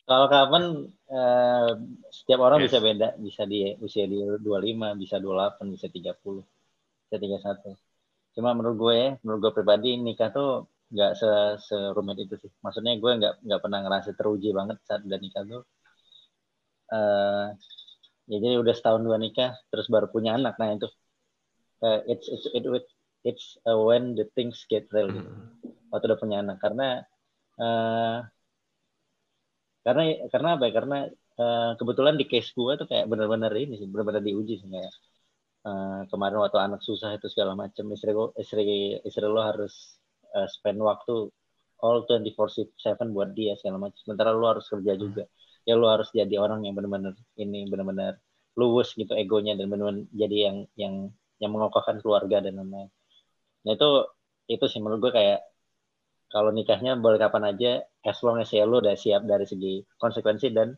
Kalau 0.04 0.28
kapan 0.28 0.64
eh, 1.08 1.70
setiap 2.12 2.44
orang 2.44 2.60
Yes. 2.60 2.76
bisa 2.76 2.80
beda, 2.84 3.08
bisa 3.16 3.48
di 3.48 3.72
usia 3.80 4.04
di 4.04 4.20
25, 4.20 5.00
bisa 5.00 5.16
28, 5.16 5.72
bisa 5.72 5.88
30, 5.88 6.44
bisa 7.08 7.16
31. 7.16 7.80
Cuma 8.36 8.52
menurut 8.52 8.76
gue, 8.76 9.00
menurut 9.24 9.40
gue 9.48 9.54
pribadi 9.56 9.96
nikah 9.96 10.28
tuh 10.36 10.68
nggak 10.94 11.12
se 11.20 11.30
serumit 11.68 12.18
itu 12.22 12.36
sih. 12.38 12.52
Maksudnya 12.62 12.94
gue 13.02 13.12
nggak 13.20 13.34
nggak 13.46 13.62
pernah 13.64 13.80
ngerasa 13.84 14.10
teruji 14.14 14.50
banget 14.54 14.78
saat 14.86 15.02
udah 15.04 15.20
nikah 15.20 15.44
tuh. 15.50 15.64
Eh 16.94 17.48
ya 18.32 18.38
jadi 18.40 18.56
udah 18.64 18.74
setahun 18.78 19.02
dua 19.04 19.18
nikah, 19.20 19.52
terus 19.74 19.90
baru 19.92 20.08
punya 20.14 20.38
anak. 20.38 20.56
Nah 20.62 20.70
itu 20.78 20.88
eh, 21.84 22.00
it's 22.14 22.28
it's 22.30 22.46
it, 22.54 22.64
it, 22.64 22.86
it's 23.26 23.46
uh, 23.68 23.76
when 23.76 24.16
the 24.16 24.26
things 24.38 24.64
get 24.70 24.86
real. 24.94 25.10
gitu 25.12 25.32
waktu 25.94 26.06
udah 26.10 26.20
punya 26.20 26.38
anak 26.42 26.58
karena 26.58 27.06
eh 27.62 28.18
karena 29.86 30.04
karena 30.34 30.50
apa 30.58 30.64
ya 30.66 30.74
karena 30.74 30.98
eh, 31.38 31.72
kebetulan 31.78 32.16
di 32.18 32.26
case 32.26 32.50
gue 32.58 32.74
tuh 32.82 32.88
kayak 32.90 33.06
benar-benar 33.06 33.54
ini 33.54 33.78
sih 33.78 33.86
benar-benar 33.86 34.26
diuji 34.26 34.58
sih 34.58 34.70
kayak 34.74 34.94
eh, 35.70 36.02
kemarin 36.10 36.38
waktu 36.42 36.58
anak 36.58 36.82
susah 36.82 37.14
itu 37.14 37.30
segala 37.30 37.54
macam 37.54 37.86
istri 37.94 38.10
gua, 38.18 38.34
istri 38.42 38.98
istri 39.06 39.26
lo 39.30 39.42
harus 39.46 40.02
eh, 40.38 40.48
spend 40.50 40.80
waktu 40.82 41.30
all 41.84 42.08
24/7 42.08 43.12
buat 43.12 43.36
dia 43.36 43.54
segala 43.60 43.90
macam. 43.90 43.98
Sementara 44.00 44.32
lo 44.32 44.48
harus 44.48 44.66
kerja 44.72 44.94
juga. 44.96 45.24
Ya 45.68 45.76
lo 45.76 45.88
harus 45.92 46.10
jadi 46.12 46.36
orang 46.40 46.64
yang 46.68 46.76
benar-benar 46.76 47.16
ini 47.40 47.68
benar-benar 47.68 48.20
luwes 48.56 48.94
gitu 48.96 49.12
egonya 49.18 49.58
dan 49.60 49.68
benar-benar 49.72 50.06
jadi 50.14 50.38
yang 50.52 50.58
yang 50.80 50.94
yang 51.42 51.52
mengokohkan 51.52 52.00
keluarga 52.00 52.40
dan 52.40 52.60
lain-lain. 52.60 52.90
Nah 53.68 53.72
itu 53.76 53.90
itu 54.48 54.66
sih 54.68 54.80
menurut 54.84 55.10
gue 55.10 55.14
kayak 55.16 55.40
kalau 56.32 56.50
nikahnya 56.50 56.98
boleh 56.98 57.22
kapan 57.22 57.54
aja 57.54 57.72
as 58.04 58.20
long 58.26 58.42
as 58.42 58.50
ya 58.52 58.66
lu 58.66 58.82
udah 58.84 58.98
siap 58.98 59.24
dari 59.24 59.46
segi 59.46 59.86
konsekuensi 60.02 60.52
dan 60.52 60.76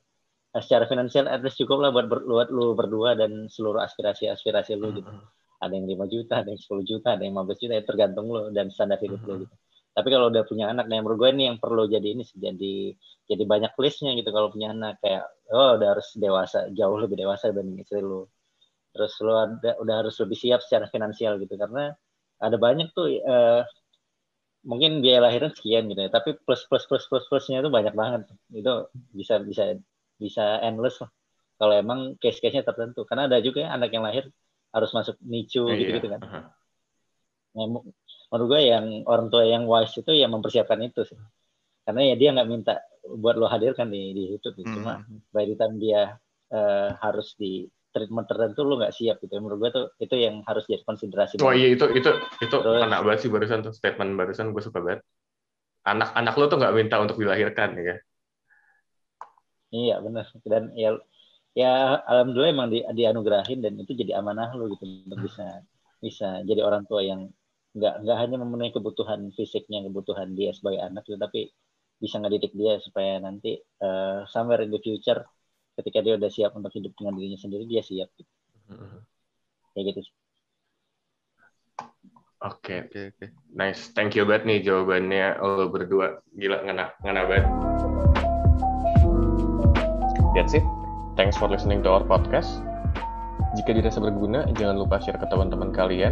eh, 0.53 0.61
secara 0.61 0.86
finansial 0.86 1.26
at 1.30 1.41
least 1.41 1.57
cukup 1.61 1.82
lah 1.82 1.90
buat, 1.95 2.06
ber, 2.11 2.19
buat 2.27 2.49
lu 2.52 2.76
berdua 2.77 3.18
dan 3.18 3.48
seluruh 3.49 3.82
aspirasi-aspirasi 3.86 4.73
lu 4.77 4.90
gitu. 4.99 5.11
Ada 5.61 5.73
yang 5.76 5.88
5 5.88 6.06
juta, 6.11 6.34
ada 6.44 6.49
yang 6.52 6.61
10 6.61 6.84
juta, 6.86 7.07
ada 7.15 7.23
yang 7.23 7.34
15 7.38 7.60
juta, 7.61 7.73
ya 7.80 7.84
tergantung 7.84 8.26
lu 8.27 8.41
dan 8.52 8.68
standar 8.72 8.99
hidup 8.99 9.22
lu 9.26 9.48
gitu. 9.48 9.56
Tapi 9.95 10.07
kalau 10.11 10.27
udah 10.27 10.44
punya 10.44 10.68
anak, 10.76 10.91
nah 10.91 10.99
menurut 10.99 11.18
gue 11.23 11.30
ini 11.40 11.44
yang 11.48 11.57
perlu 11.64 11.88
jadi 11.88 12.03
ini 12.03 12.27
sih, 12.27 12.36
jadi 12.36 12.91
jadi 13.32 13.44
banyak 13.48 13.72
listnya 13.80 14.11
gitu 14.19 14.27
kalau 14.36 14.52
punya 14.52 14.76
anak. 14.76 14.99
Kayak 14.99 15.23
oh 15.56 15.80
udah 15.80 15.88
harus 15.95 16.07
dewasa, 16.19 16.68
jauh 16.76 16.98
lebih 16.99 17.15
dewasa 17.15 17.48
dibanding 17.56 17.80
istri 17.80 18.03
lu. 18.03 18.27
Terus 18.91 19.14
lu 19.23 19.34
ada, 19.36 19.72
udah 19.80 19.95
harus 20.03 20.15
lebih 20.19 20.36
siap 20.36 20.60
secara 20.68 20.91
finansial 20.91 21.40
gitu 21.40 21.56
karena 21.56 21.95
ada 22.44 22.57
banyak 22.60 22.91
tuh 22.91 23.07
eh, 23.07 23.64
mungkin 24.68 24.99
biaya 24.99 25.23
lahiran 25.32 25.53
sekian 25.56 25.88
gitu 25.88 26.02
ya 26.03 26.10
tapi 26.10 26.36
plus 26.44 26.65
plus 26.68 26.84
plus 26.90 27.06
plus 27.07 27.26
plusnya 27.32 27.64
itu 27.64 27.72
banyak 27.72 27.95
banget. 27.95 28.27
Itu 28.52 28.91
bisa 29.15 29.40
bisa 29.40 29.80
bisa 30.19 30.60
endless 30.60 30.99
lah. 30.99 31.11
Kalau 31.56 31.72
emang 31.72 32.19
case 32.19 32.44
case 32.44 32.56
nya 32.60 32.68
tertentu. 32.68 33.07
Karena 33.07 33.32
ada 33.32 33.40
juga 33.40 33.64
ya 33.64 33.69
anak 33.80 33.95
yang 33.95 34.03
lahir 34.03 34.27
harus 34.76 34.91
masuk 34.91 35.15
nicu 35.23 35.64
Iya. 35.65 35.76
gitu 35.80 35.89
gitu 35.97 36.07
kan. 36.11 36.22
Nah, 37.56 37.65
mu- 37.72 37.88
menurut 38.27 38.47
gue 38.52 38.61
yang 38.68 38.85
orang 39.07 39.31
tua 39.31 39.47
yang 39.47 39.64
wise 39.64 39.95
itu 39.95 40.11
yang 40.11 40.35
mempersiapkan 40.35 40.76
itu 40.84 41.07
sih 41.07 41.15
karena 41.88 42.11
ya 42.11 42.15
dia 42.18 42.30
nggak 42.35 42.49
minta 42.49 42.73
buat 43.06 43.38
lo 43.38 43.47
hadirkan 43.47 43.88
di 43.88 44.11
di 44.11 44.23
YouTube 44.27 44.60
gitu. 44.60 44.76
cuma 44.76 44.99
Hmm. 44.99 45.22
by 45.31 45.45
the 45.45 45.56
time 45.56 45.80
dia 45.80 46.19
eh, 46.52 46.89
harus 46.99 47.34
di 47.35 47.64
treatment 47.89 48.27
tertentu 48.27 48.61
lo 48.61 48.76
nggak 48.76 48.91
siap 48.91 49.18
gitu 49.18 49.39
menurut 49.39 49.57
gue 49.57 49.69
tuh 49.72 49.85
itu 49.97 50.15
yang 50.19 50.43
harus 50.43 50.68
jadi 50.68 50.84
konsiderasi 50.84 51.39
Oh 51.39 51.49
iya 51.49 51.72
itu 51.72 51.85
itu 51.89 52.11
itu 52.38 52.52
Terus- 52.60 52.81
kena 52.84 52.99
banget 52.99 53.19
sih 53.23 53.30
barusan 53.31 53.64
tuh 53.64 53.72
statement 53.72 54.14
barusan 54.14 54.52
gue 54.52 54.60
suka 54.60 54.84
banget. 54.84 55.02
Anak-anak 55.85 56.34
lo 56.35 56.45
tuh 56.45 56.57
nggak 56.60 56.76
minta 56.76 56.97
untuk 56.99 57.15
dilahirkan 57.15 57.77
ya. 57.80 57.95
Iya 59.72 59.95
benar 59.99 60.26
dan 60.43 60.72
ya 60.73 60.95
ya 61.56 62.03
alhamdulillah 62.03 62.52
emang 62.56 62.69
di, 62.73 62.80
dianugerahin 62.84 63.60
dan 63.64 63.73
itu 63.80 63.91
jadi 63.95 64.19
amanah 64.19 64.52
lo 64.57 64.68
gitu 64.73 64.84
untuk 65.07 65.19
bisa 65.23 65.45
bisa 66.03 66.44
jadi 66.44 66.61
orang 66.68 66.84
tua 66.90 67.02
yang 67.02 67.22
nggak 67.76 67.94
nggak 68.03 68.18
hanya 68.22 68.38
memenuhi 68.44 68.72
kebutuhan 68.76 69.32
fisiknya 69.36 69.84
kebutuhan 69.88 70.32
dia 70.38 70.52
sebagai 70.56 70.80
anak 70.88 71.03
gitu, 71.07 71.19
tapi 71.19 71.52
bisa 71.99 72.15
ngedidik 72.19 72.52
dia 72.56 72.80
supaya 72.84 73.19
nanti 73.23 73.60
eh, 73.60 74.19
somewhere 74.32 74.64
in 74.64 74.72
the 74.72 74.80
future 74.84 75.23
ketika 75.76 75.99
dia 76.03 76.14
udah 76.19 76.32
siap 76.32 76.52
untuk 76.56 76.72
hidup 76.72 76.91
dengan 76.95 77.19
dirinya 77.19 77.40
sendiri 77.40 77.64
dia 77.68 77.84
siap 77.84 78.07
gitu. 78.15 78.32
kayak 79.76 79.86
gitu 79.91 79.99
sih. 80.07 80.15
Oke, 82.45 82.86
Oke 82.86 82.99
oke. 83.11 83.26
nice. 83.56 83.90
Thank 83.95 84.14
you 84.15 84.23
banget 84.27 84.44
nih 84.48 84.60
jawabannya 84.68 85.40
lo 85.41 85.68
berdua. 85.72 86.19
Gila, 86.36 86.64
ngena, 86.64 86.86
ngena 87.02 87.22
banget. 87.26 87.45
That's 90.36 90.53
it. 90.53 90.74
Thanks 91.15 91.39
for 91.39 91.47
listening 91.47 91.79
to 91.87 91.95
our 91.95 92.03
podcast. 92.03 92.59
Jika 93.55 93.71
dirasa 93.71 94.03
berguna, 94.03 94.43
jangan 94.59 94.75
lupa 94.75 94.99
share 94.99 95.15
ke 95.15 95.23
teman-teman 95.31 95.71
kalian. 95.71 96.11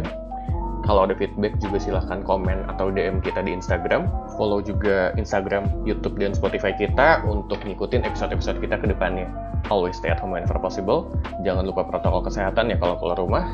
Kalau 0.84 1.08
ada 1.08 1.16
feedback 1.16 1.56
juga 1.60 1.80
silahkan 1.80 2.20
komen 2.24 2.68
atau 2.68 2.92
DM 2.92 3.24
kita 3.24 3.40
di 3.40 3.56
Instagram. 3.56 4.08
Follow 4.36 4.60
juga 4.60 5.16
Instagram, 5.16 5.68
YouTube, 5.88 6.20
dan 6.20 6.36
Spotify 6.36 6.76
kita 6.76 7.24
untuk 7.24 7.60
ngikutin 7.64 8.04
episode-episode 8.04 8.60
kita 8.60 8.76
ke 8.80 8.92
depannya. 8.92 9.28
Always 9.72 9.96
stay 9.96 10.12
at 10.12 10.20
home 10.20 10.36
whenever 10.36 10.60
possible. 10.60 11.08
Jangan 11.40 11.64
lupa 11.64 11.88
protokol 11.88 12.24
kesehatan 12.28 12.72
ya 12.72 12.76
kalau 12.76 13.00
keluar 13.00 13.16
rumah. 13.16 13.44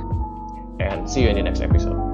And 0.82 1.06
see 1.06 1.22
you 1.22 1.30
in 1.30 1.38
the 1.38 1.46
next 1.46 1.62
episode. 1.62 2.09